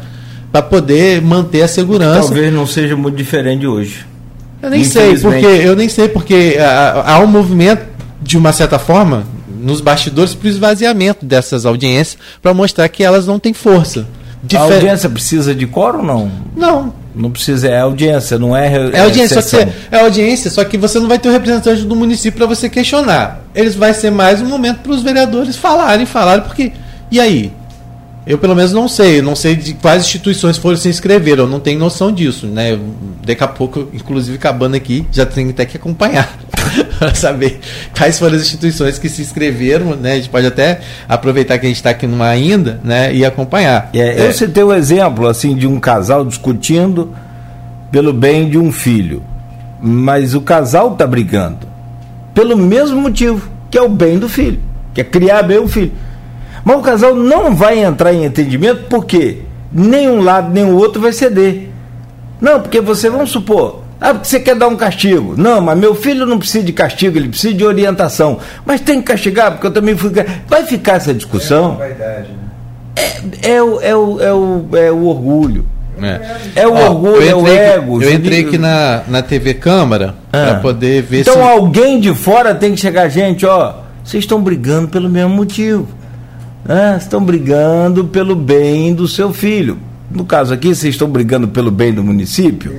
para 0.50 0.62
poder 0.62 1.22
manter 1.22 1.62
a 1.62 1.68
segurança. 1.68 2.22
Talvez 2.22 2.52
não 2.52 2.66
seja 2.66 2.96
muito 2.96 3.16
diferente 3.16 3.60
de 3.60 3.68
hoje. 3.68 4.04
Eu 4.60 4.68
nem 4.68 4.84
sei, 4.84 5.16
porque 5.16 5.46
eu 5.46 5.76
nem 5.76 5.88
sei 5.88 6.08
porque 6.08 6.58
há 6.60 7.18
um 7.20 7.26
movimento 7.26 7.89
de 8.30 8.38
uma 8.38 8.52
certa 8.52 8.78
forma, 8.78 9.24
nos 9.60 9.80
bastidores 9.80 10.36
para 10.36 10.46
o 10.46 10.48
esvaziamento 10.48 11.26
dessas 11.26 11.66
audiências, 11.66 12.16
para 12.40 12.54
mostrar 12.54 12.88
que 12.88 13.02
elas 13.02 13.26
não 13.26 13.40
têm 13.40 13.52
força. 13.52 14.06
Difer... 14.40 14.60
A 14.60 14.74
audiência 14.74 15.10
precisa 15.10 15.52
de 15.52 15.66
coro 15.66 15.98
ou 15.98 16.04
não? 16.04 16.30
Não. 16.56 16.94
Não 17.12 17.28
precisa, 17.28 17.66
é 17.66 17.80
audiência, 17.80 18.38
não 18.38 18.56
é. 18.56 18.72
É 18.92 19.00
audiência, 19.00 19.42
só 19.42 19.58
que 19.58 19.72
é 19.90 20.00
audiência, 20.00 20.48
só 20.48 20.64
que 20.64 20.78
você 20.78 21.00
não 21.00 21.08
vai 21.08 21.18
ter 21.18 21.26
o 21.28 21.32
um 21.32 21.34
representante 21.34 21.82
do 21.82 21.96
município 21.96 22.38
para 22.38 22.46
você 22.46 22.70
questionar. 22.70 23.40
Eles 23.52 23.74
vai 23.74 23.92
ser 23.92 24.12
mais 24.12 24.40
um 24.40 24.46
momento 24.46 24.78
para 24.78 24.92
os 24.92 25.02
vereadores 25.02 25.56
falarem, 25.56 26.06
falarem, 26.06 26.44
porque. 26.44 26.70
E 27.10 27.18
aí? 27.18 27.52
Eu 28.26 28.36
pelo 28.38 28.54
menos 28.54 28.72
não 28.72 28.86
sei, 28.86 29.22
não 29.22 29.34
sei 29.34 29.56
de 29.56 29.72
quais 29.74 30.04
instituições 30.04 30.58
foram 30.58 30.76
se 30.76 30.88
inscrever, 30.88 31.38
eu 31.38 31.46
não 31.46 31.58
tenho 31.58 31.78
noção 31.78 32.12
disso, 32.12 32.46
né? 32.46 32.78
Daqui 33.24 33.42
a 33.42 33.48
pouco, 33.48 33.88
inclusive 33.94 34.36
acabando 34.36 34.74
aqui, 34.74 35.06
já 35.10 35.24
tenho 35.24 35.50
até 35.50 35.64
que 35.64 35.76
acompanhar 35.76 36.30
para 36.98 37.14
saber 37.14 37.60
quais 37.96 38.18
foram 38.18 38.36
as 38.36 38.42
instituições 38.42 38.98
que 38.98 39.08
se 39.08 39.22
inscreveram, 39.22 39.96
né? 39.96 40.12
A 40.12 40.16
gente 40.16 40.28
pode 40.28 40.46
até 40.46 40.80
aproveitar 41.08 41.58
que 41.58 41.64
a 41.64 41.68
gente 41.68 41.78
está 41.78 41.90
aqui 41.90 42.06
numa 42.06 42.28
ainda, 42.28 42.78
né? 42.84 43.12
E 43.14 43.24
acompanhar. 43.24 43.88
É, 43.94 44.26
eu 44.26 44.32
citei 44.32 44.62
um 44.62 44.72
exemplo 44.72 45.26
assim 45.26 45.56
de 45.56 45.66
um 45.66 45.80
casal 45.80 46.24
discutindo 46.24 47.14
pelo 47.90 48.12
bem 48.12 48.50
de 48.50 48.58
um 48.58 48.70
filho, 48.70 49.22
mas 49.80 50.34
o 50.34 50.42
casal 50.42 50.92
está 50.92 51.06
brigando 51.06 51.70
pelo 52.34 52.56
mesmo 52.56 53.00
motivo, 53.00 53.50
que 53.70 53.76
é 53.76 53.82
o 53.82 53.88
bem 53.88 54.18
do 54.18 54.28
filho, 54.28 54.60
que 54.94 55.00
é 55.00 55.04
criar 55.04 55.42
bem 55.42 55.58
o 55.58 55.68
filho. 55.68 55.92
Mas 56.64 56.76
o 56.76 56.82
casal 56.82 57.14
não 57.14 57.54
vai 57.54 57.82
entrar 57.82 58.12
em 58.12 58.24
entendimento 58.24 58.84
porque 58.88 59.38
nem 59.72 60.08
um 60.08 60.22
lado 60.22 60.52
nem 60.52 60.64
o 60.64 60.76
outro 60.76 61.00
vai 61.00 61.12
ceder. 61.12 61.68
Não, 62.40 62.60
porque 62.60 62.80
você, 62.80 63.10
vamos 63.10 63.30
supor, 63.30 63.82
ah, 64.00 64.14
porque 64.14 64.28
você 64.28 64.40
quer 64.40 64.56
dar 64.56 64.68
um 64.68 64.76
castigo. 64.76 65.34
Não, 65.36 65.60
mas 65.60 65.78
meu 65.78 65.94
filho 65.94 66.24
não 66.24 66.38
precisa 66.38 66.64
de 66.64 66.72
castigo, 66.72 67.18
ele 67.18 67.28
precisa 67.28 67.52
de 67.52 67.64
orientação. 67.64 68.38
Mas 68.64 68.80
tem 68.80 69.00
que 69.00 69.08
castigar, 69.08 69.52
porque 69.52 69.66
eu 69.66 69.70
também 69.70 69.94
fui. 69.94 70.10
Vai 70.48 70.64
ficar 70.64 70.94
essa 70.94 71.12
discussão. 71.12 71.74
É, 71.74 71.88
vaidade, 71.88 72.28
né? 72.28 72.50
é, 73.42 73.50
é, 73.52 73.62
o, 73.62 73.80
é, 73.80 73.94
o, 73.94 74.20
é, 74.20 74.32
o, 74.32 74.76
é 74.76 74.90
o 74.90 75.04
orgulho. 75.04 75.66
É, 76.02 76.62
é 76.62 76.66
o 76.66 76.72
Ó, 76.72 76.90
orgulho, 76.90 77.28
é 77.28 77.34
o 77.34 77.46
ego. 77.46 78.02
Eu 78.02 78.10
entrei 78.10 78.40
aqui 78.40 78.56
na, 78.56 79.02
na 79.06 79.20
TV 79.20 79.52
Câmara 79.52 80.14
ah. 80.32 80.46
para 80.46 80.54
poder 80.60 81.02
ver 81.02 81.20
então, 81.20 81.34
se. 81.34 81.38
Então 81.38 81.50
alguém 81.50 82.00
de 82.00 82.14
fora 82.14 82.54
tem 82.54 82.74
que 82.74 82.80
chegar, 82.80 83.06
gente, 83.10 83.44
ó. 83.44 83.74
Vocês 84.02 84.24
estão 84.24 84.42
brigando 84.42 84.88
pelo 84.88 85.10
mesmo 85.10 85.34
motivo 85.34 85.99
né, 86.64 86.96
estão 87.00 87.24
brigando 87.24 88.04
pelo 88.04 88.34
bem 88.36 88.94
do 88.94 89.08
seu 89.08 89.32
filho. 89.32 89.78
No 90.10 90.24
caso 90.24 90.52
aqui, 90.52 90.74
vocês 90.74 90.94
estão 90.94 91.08
brigando 91.08 91.48
pelo 91.48 91.70
bem 91.70 91.92
do 91.92 92.02
município? 92.02 92.72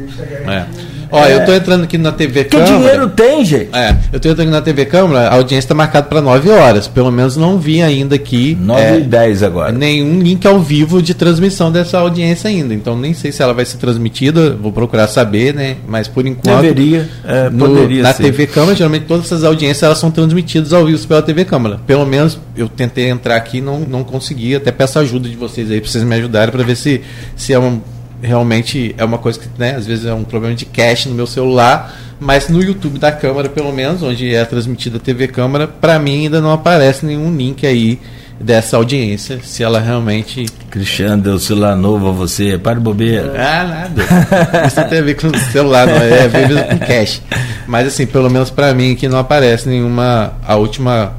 É. 0.48 0.91
Ó, 1.12 1.26
é. 1.26 1.36
eu 1.36 1.46
tô 1.46 1.54
entrando 1.54 1.84
aqui 1.84 1.98
na 1.98 2.12
TV 2.12 2.46
que 2.46 2.52
Câmara. 2.52 2.72
Que 2.72 2.78
dinheiro 2.78 3.10
tem, 3.10 3.44
gente? 3.44 3.70
É, 3.74 3.96
eu 4.14 4.20
tô 4.20 4.30
entrando 4.30 4.48
aqui 4.48 4.52
na 4.52 4.62
TV 4.62 4.86
Câmara, 4.86 5.28
a 5.28 5.36
audiência 5.36 5.66
está 5.66 5.76
marcada 5.76 6.08
para 6.08 6.22
9 6.22 6.50
horas. 6.50 6.88
Pelo 6.88 7.12
menos 7.12 7.36
não 7.36 7.60
vi 7.60 7.82
ainda 7.82 8.16
aqui. 8.16 8.58
9 8.60 8.82
é, 8.82 9.00
e 9.00 9.04
10 9.04 9.44
agora. 9.44 9.72
Nenhum 9.72 10.22
link 10.22 10.46
ao 10.48 10.60
vivo 10.60 11.02
de 11.02 11.14
transmissão 11.14 11.72
dessa 11.72 12.00
audiência 12.00 12.50
ainda. 12.50 12.74
Então 12.74 12.98
nem 12.98 13.14
sei 13.14 13.32
se 13.32 13.44
ela 13.44 13.54
vai 13.54 13.66
ser 13.66 13.78
transmitida, 13.78 14.52
vou 14.52 14.72
procurar 14.72 15.08
saber, 15.08 15.54
né? 15.54 15.78
Mas 15.88 16.08
por 16.08 16.26
enquanto. 16.26 16.62
Deveria, 16.62 17.10
é, 17.26 17.50
no, 17.50 17.68
poderia 17.68 18.04
Na 18.04 18.14
ser. 18.14 18.24
TV 18.24 18.48
Câmara, 18.48 18.76
geralmente 18.76 19.06
todas 19.06 19.26
essas 19.26 19.44
audiências 19.44 19.84
elas 19.84 19.98
são 19.98 20.10
transmitidas 20.10 20.72
ao 20.72 20.86
vivo 20.86 21.06
pela 21.08 21.22
TV 21.22 21.44
Câmara. 21.44 21.80
Pelo 21.86 22.06
menos 22.06 22.40
eu 22.56 22.70
tentei 22.70 23.10
entrar 23.10 23.36
aqui 23.36 23.58
e 23.58 23.62
não, 23.62 23.80
não 23.82 24.04
consegui. 24.04 24.56
Até 24.56 24.72
peço 24.72 24.98
ajuda 25.00 25.28
de 25.28 25.36
vocês 25.36 25.70
aí, 25.70 25.82
para 25.82 25.90
vocês 25.90 26.04
me 26.04 26.16
ajudarem 26.16 26.52
para 26.52 26.64
ver 26.64 26.76
se, 26.76 27.02
se 27.36 27.54
é 27.54 27.60
um 27.60 27.82
realmente 28.22 28.94
é 28.98 29.04
uma 29.04 29.18
coisa 29.18 29.40
que, 29.40 29.48
né, 29.58 29.76
às 29.76 29.86
vezes 29.86 30.06
é 30.06 30.14
um 30.14 30.24
problema 30.24 30.56
de 30.56 30.66
cache 30.66 31.10
no 31.10 31.16
meu 31.16 31.28
celular, 31.28 31.94
mas 32.20 32.48
no 32.50 32.62
YouTube 32.62 33.00
da 33.00 33.12
câmera, 33.12 33.50
pelo 33.50 33.72
menos, 33.74 34.04
onde 34.04 34.34
é 34.34 34.46
transmitida 34.46 34.98
a 34.98 35.00
TV 35.00 35.28
câmera, 35.28 35.68
para 35.68 35.98
mim 35.98 36.26
ainda 36.26 36.40
não 36.40 36.52
aparece 36.52 37.06
nenhum 37.06 37.36
link 37.36 37.66
aí 37.66 38.00
dessa 38.40 38.78
audiência, 38.78 39.40
se 39.44 39.64
ela 39.64 39.80
realmente. 39.80 40.46
Cristiano, 40.70 41.22
deu 41.22 41.40
celular 41.40 41.76
novo 41.76 42.10
a 42.10 42.12
você, 42.12 42.58
para 42.58 42.76
de 42.76 42.82
bobeira. 42.82 43.34
Ah, 43.38 43.64
nada. 43.64 44.68
Isso 44.68 44.84
tem 44.90 45.00
a 45.00 45.02
ver 45.02 45.16
com 45.16 45.28
o 45.28 45.38
celular, 45.52 45.88
não 45.88 45.96
é, 45.96 46.26
é 46.26 46.28
ver 46.28 46.68
com 46.68 46.78
cache. 46.80 47.22
Mas 47.68 47.88
assim, 47.88 48.06
pelo 48.06 48.30
menos 48.30 48.50
para 48.50 48.74
mim 48.74 48.96
que 48.96 49.08
não 49.08 49.20
aparece 49.20 49.70
nenhuma. 49.70 50.34
A 50.46 50.56
última 50.56 51.14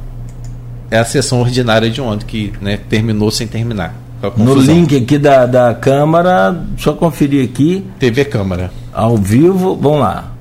é 0.90 0.98
a 0.98 1.04
sessão 1.04 1.40
ordinária 1.40 1.88
de 1.88 2.00
ontem, 2.00 2.26
que 2.26 2.52
né, 2.60 2.78
terminou 2.88 3.30
sem 3.30 3.46
terminar. 3.46 4.01
No 4.36 4.54
link 4.54 4.96
aqui 4.96 5.18
da, 5.18 5.46
da 5.46 5.74
Câmara, 5.74 6.56
só 6.78 6.92
conferir 6.92 7.44
aqui. 7.44 7.84
TV 7.98 8.24
Câmara. 8.24 8.70
Ao 8.92 9.16
vivo, 9.16 9.76
vamos 9.80 10.00
lá. 10.00 10.32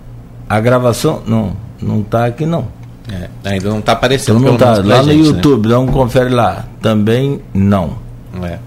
A 0.47 0.59
gravação, 0.59 1.21
não, 1.25 1.53
não 1.81 2.01
está 2.01 2.25
aqui 2.25 2.45
não. 2.45 2.67
É, 3.11 3.27
ainda 3.49 3.69
não 3.69 3.79
está 3.79 3.93
aparecendo. 3.93 4.39
Então 4.39 4.51
não 4.51 4.57
tá. 4.57 4.81
Lá 4.83 5.01
gente, 5.01 5.17
no 5.17 5.23
né? 5.23 5.27
YouTube, 5.29 5.67
né? 5.67 5.77
um 5.77 5.87
confere 5.87 6.29
lá. 6.29 6.65
Também 6.81 7.41
não. 7.53 7.97
É. 8.43 8.59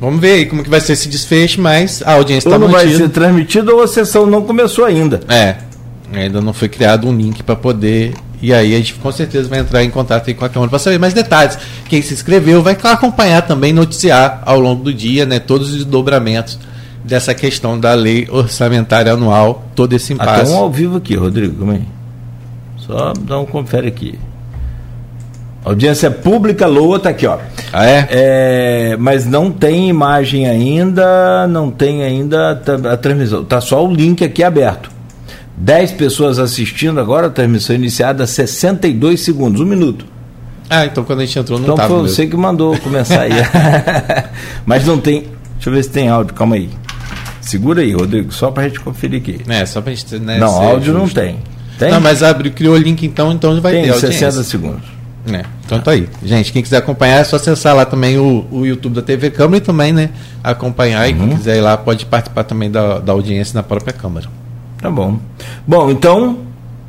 Vamos 0.00 0.20
ver 0.20 0.32
aí 0.32 0.46
como 0.46 0.64
que 0.64 0.68
vai 0.68 0.80
ser 0.80 0.94
esse 0.94 1.08
desfecho, 1.08 1.60
mas 1.60 2.02
a 2.04 2.14
audiência 2.14 2.48
está 2.48 2.58
mantida. 2.58 2.78
Ou 2.78 2.84
não 2.84 2.90
vai 2.90 2.98
ser 2.98 3.08
transmitido 3.10 3.72
ou 3.72 3.82
a 3.82 3.86
sessão 3.86 4.26
não 4.26 4.42
começou 4.42 4.84
ainda. 4.84 5.20
É, 5.28 5.56
ainda 6.12 6.40
não 6.40 6.52
foi 6.52 6.68
criado 6.68 7.06
um 7.06 7.16
link 7.16 7.42
para 7.44 7.54
poder 7.54 8.12
e 8.42 8.52
aí 8.52 8.74
a 8.74 8.76
gente 8.76 8.94
com 8.94 9.12
certeza 9.12 9.48
vai 9.48 9.60
entrar 9.60 9.84
em 9.84 9.90
contato 9.90 10.34
com 10.34 10.44
a 10.44 10.48
Câmara 10.48 10.68
para 10.68 10.78
saber 10.80 10.98
mais 10.98 11.14
detalhes. 11.14 11.56
Quem 11.88 12.02
se 12.02 12.12
inscreveu 12.12 12.60
vai 12.60 12.76
acompanhar 12.82 13.42
também, 13.42 13.72
noticiar 13.72 14.42
ao 14.44 14.58
longo 14.58 14.82
do 14.82 14.92
dia 14.92 15.24
né, 15.24 15.38
todos 15.38 15.68
os 15.68 15.76
desdobramentos 15.76 16.58
dessa 17.04 17.34
questão 17.34 17.78
da 17.78 17.94
lei 17.94 18.26
orçamentária 18.30 19.12
anual, 19.12 19.64
todo 19.76 19.92
esse 19.92 20.12
impasse. 20.12 20.42
Até 20.42 20.50
um 20.50 20.56
ao 20.56 20.70
vivo 20.70 20.96
aqui, 20.96 21.14
Rodrigo, 21.14 21.54
como 21.56 21.72
é? 21.72 21.80
Só 22.78 23.12
dá 23.12 23.38
um 23.38 23.46
confere 23.46 23.86
aqui. 23.86 24.18
Audiência 25.64 26.10
pública, 26.10 26.66
Loa 26.66 26.98
tá 26.98 27.10
aqui, 27.10 27.24
ó. 27.24 27.38
Ah, 27.72 27.86
é? 27.86 28.08
é? 28.10 28.96
Mas 28.98 29.24
não 29.24 29.52
tem 29.52 29.88
imagem 29.88 30.48
ainda, 30.48 31.46
não 31.46 31.70
tem 31.70 32.02
ainda 32.02 32.60
a 32.90 32.96
transmissão. 32.96 33.44
Tá 33.44 33.60
só 33.60 33.86
o 33.86 33.92
link 33.92 34.24
aqui 34.24 34.42
aberto. 34.42 34.90
10 35.56 35.92
pessoas 35.92 36.38
assistindo 36.38 36.98
agora, 36.98 37.26
a 37.26 37.30
transmissão 37.30 37.76
iniciada 37.76 38.26
62 38.26 39.20
segundos, 39.20 39.60
um 39.60 39.66
minuto. 39.66 40.04
Ah, 40.68 40.86
então 40.86 41.04
quando 41.04 41.20
a 41.20 41.24
gente 41.26 41.38
entrou 41.38 41.58
não 41.58 41.74
então 41.74 41.88
foi 41.88 42.02
você 42.02 42.26
que 42.26 42.36
mandou 42.36 42.76
começar 42.78 43.22
aí. 43.22 43.32
Mas 44.64 44.86
não 44.86 44.98
tem. 44.98 45.26
Deixa 45.54 45.68
eu 45.68 45.74
ver 45.74 45.82
se 45.82 45.90
tem 45.90 46.08
áudio, 46.08 46.34
calma 46.34 46.56
aí. 46.56 46.70
Segura 47.42 47.82
aí, 47.82 47.92
Rodrigo, 47.92 48.32
só 48.32 48.50
pra 48.50 48.64
gente 48.64 48.80
conferir 48.80 49.20
aqui. 49.20 49.40
É, 49.48 49.66
só 49.66 49.82
pra 49.82 49.92
gente. 49.92 50.18
Né, 50.18 50.38
não, 50.38 50.48
áudio 50.48 50.94
justo. 50.94 50.98
não 50.98 51.08
tem. 51.08 51.36
Tem? 51.78 51.90
Não, 51.90 52.00
mas 52.00 52.22
abriu, 52.22 52.52
criou 52.52 52.74
o 52.74 52.78
link 52.78 53.04
então, 53.04 53.32
então 53.32 53.60
vai 53.60 53.72
tem, 53.72 53.82
ter. 53.84 53.90
Tem 53.92 54.00
60 54.00 54.42
segundos. 54.44 55.02
É, 55.30 55.44
então 55.64 55.80
tá 55.80 55.92
aí. 55.92 56.08
Gente, 56.24 56.52
quem 56.52 56.62
quiser 56.62 56.78
acompanhar 56.78 57.20
é 57.20 57.24
só 57.24 57.36
acessar 57.36 57.76
lá 57.76 57.84
também 57.84 58.18
o, 58.18 58.46
o 58.50 58.66
YouTube 58.66 58.94
da 58.94 59.02
TV 59.02 59.30
Câmara 59.30 59.58
e 59.58 59.60
também, 59.60 59.92
né, 59.92 60.10
acompanhar. 60.42 61.02
Uhum. 61.02 61.10
E 61.10 61.14
quem 61.14 61.28
uhum. 61.28 61.36
quiser 61.36 61.58
ir 61.58 61.60
lá 61.60 61.76
pode 61.76 62.06
participar 62.06 62.44
também 62.44 62.70
da, 62.70 62.98
da 62.98 63.12
audiência 63.12 63.54
na 63.54 63.62
própria 63.62 63.92
Câmara. 63.92 64.26
Tá 64.82 64.90
bom. 64.90 65.16
Bom, 65.64 65.92
então, 65.92 66.38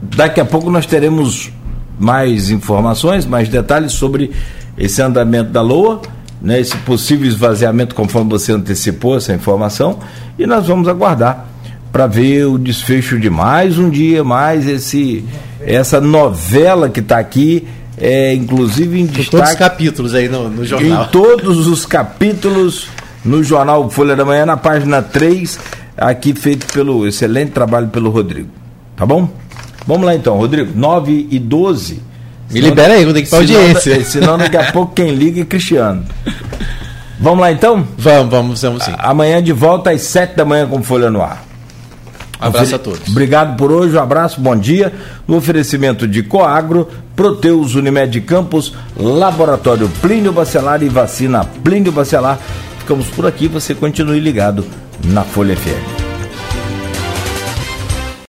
daqui 0.01 0.41
a 0.41 0.45
pouco 0.45 0.71
nós 0.71 0.87
teremos 0.87 1.51
mais 1.99 2.49
informações, 2.49 3.23
mais 3.23 3.47
detalhes 3.47 3.91
sobre 3.91 4.31
esse 4.75 4.99
andamento 4.99 5.51
da 5.51 5.61
LOA, 5.61 6.01
né, 6.41 6.59
esse 6.59 6.75
possível 6.77 7.27
esvaziamento, 7.27 7.93
conforme 7.93 8.31
você 8.31 8.51
antecipou 8.51 9.15
essa 9.15 9.31
informação, 9.31 9.99
e 10.39 10.47
nós 10.47 10.65
vamos 10.65 10.87
aguardar 10.87 11.45
para 11.91 12.07
ver 12.07 12.45
o 12.45 12.57
desfecho 12.57 13.19
de 13.19 13.29
mais 13.29 13.77
um 13.77 13.91
dia, 13.91 14.23
mais 14.23 14.67
esse 14.67 15.23
essa 15.61 16.01
novela 16.01 16.89
que 16.89 16.99
está 16.99 17.19
aqui, 17.19 17.65
é, 17.97 18.33
inclusive 18.33 18.99
em 18.99 19.05
destaque. 19.05 19.29
Todos 19.29 19.49
os 19.51 19.55
capítulos 19.55 20.15
aí 20.15 20.27
no, 20.27 20.49
no 20.49 20.65
jornal. 20.65 21.05
Em 21.05 21.07
todos 21.09 21.67
os 21.67 21.85
capítulos 21.85 22.87
no 23.23 23.43
jornal 23.43 23.89
Folha 23.89 24.15
da 24.15 24.25
Manhã, 24.25 24.45
na 24.45 24.57
página 24.57 25.01
3 25.01 25.59
aqui 26.09 26.34
feito 26.35 26.71
pelo 26.73 27.07
excelente 27.07 27.51
trabalho 27.51 27.88
pelo 27.88 28.09
Rodrigo. 28.09 28.49
Tá 28.95 29.05
bom? 29.05 29.30
Vamos 29.88 30.05
lá 30.05 30.13
então, 30.13 30.38
Rodrigo. 30.38 30.71
9 30.75 31.27
e 31.31 31.39
12. 31.39 31.93
Me 31.93 32.01
senão, 32.59 32.69
libera 32.69 32.93
aí, 32.93 33.05
vou 33.05 33.13
ter 33.13 33.21
que 33.21 33.27
ir 33.27 33.30
pra 33.30 33.39
audiência. 33.39 34.03
Senão 34.03 34.38
daqui 34.38 34.57
a 34.57 34.69
pouco 34.71 34.93
quem 34.93 35.11
liga 35.15 35.41
é 35.41 35.45
Cristiano. 35.45 36.03
Vamos 37.19 37.39
lá 37.39 37.51
então? 37.51 37.88
Vamos, 37.97 38.30
vamos, 38.30 38.61
vamos 38.61 38.84
sim. 38.84 38.93
Amanhã 38.97 39.41
de 39.41 39.53
volta 39.53 39.91
às 39.91 40.01
7 40.01 40.35
da 40.35 40.43
manhã 40.43 40.67
com 40.67 40.84
Folha 40.84 41.09
no 41.09 41.21
Ar. 41.21 41.43
Um 42.41 42.47
abraço 42.47 42.75
a 42.75 42.80
todos. 42.80 43.07
Obrigado 43.07 43.55
por 43.55 43.71
hoje, 43.71 43.95
um 43.95 44.01
abraço, 44.01 44.41
bom 44.41 44.55
dia. 44.55 44.91
No 45.25 45.38
oferecimento 45.38 46.05
de 46.05 46.21
Coagro, 46.21 46.89
Proteus 47.15 47.75
Unimed 47.75 48.19
Campos, 48.21 48.75
Laboratório 48.97 49.89
Plínio 50.01 50.34
Bacelar 50.34 50.84
e 50.84 50.89
Vacina 50.89 51.45
Plínio 51.63 51.93
Bacelar. 51.93 52.38
Ficamos 52.80 53.07
por 53.07 53.25
aqui, 53.25 53.47
você 53.47 53.73
continue 53.73 54.19
ligado 54.19 54.65
na 55.01 55.23
Folha 55.23 55.55
FM. 55.55 56.02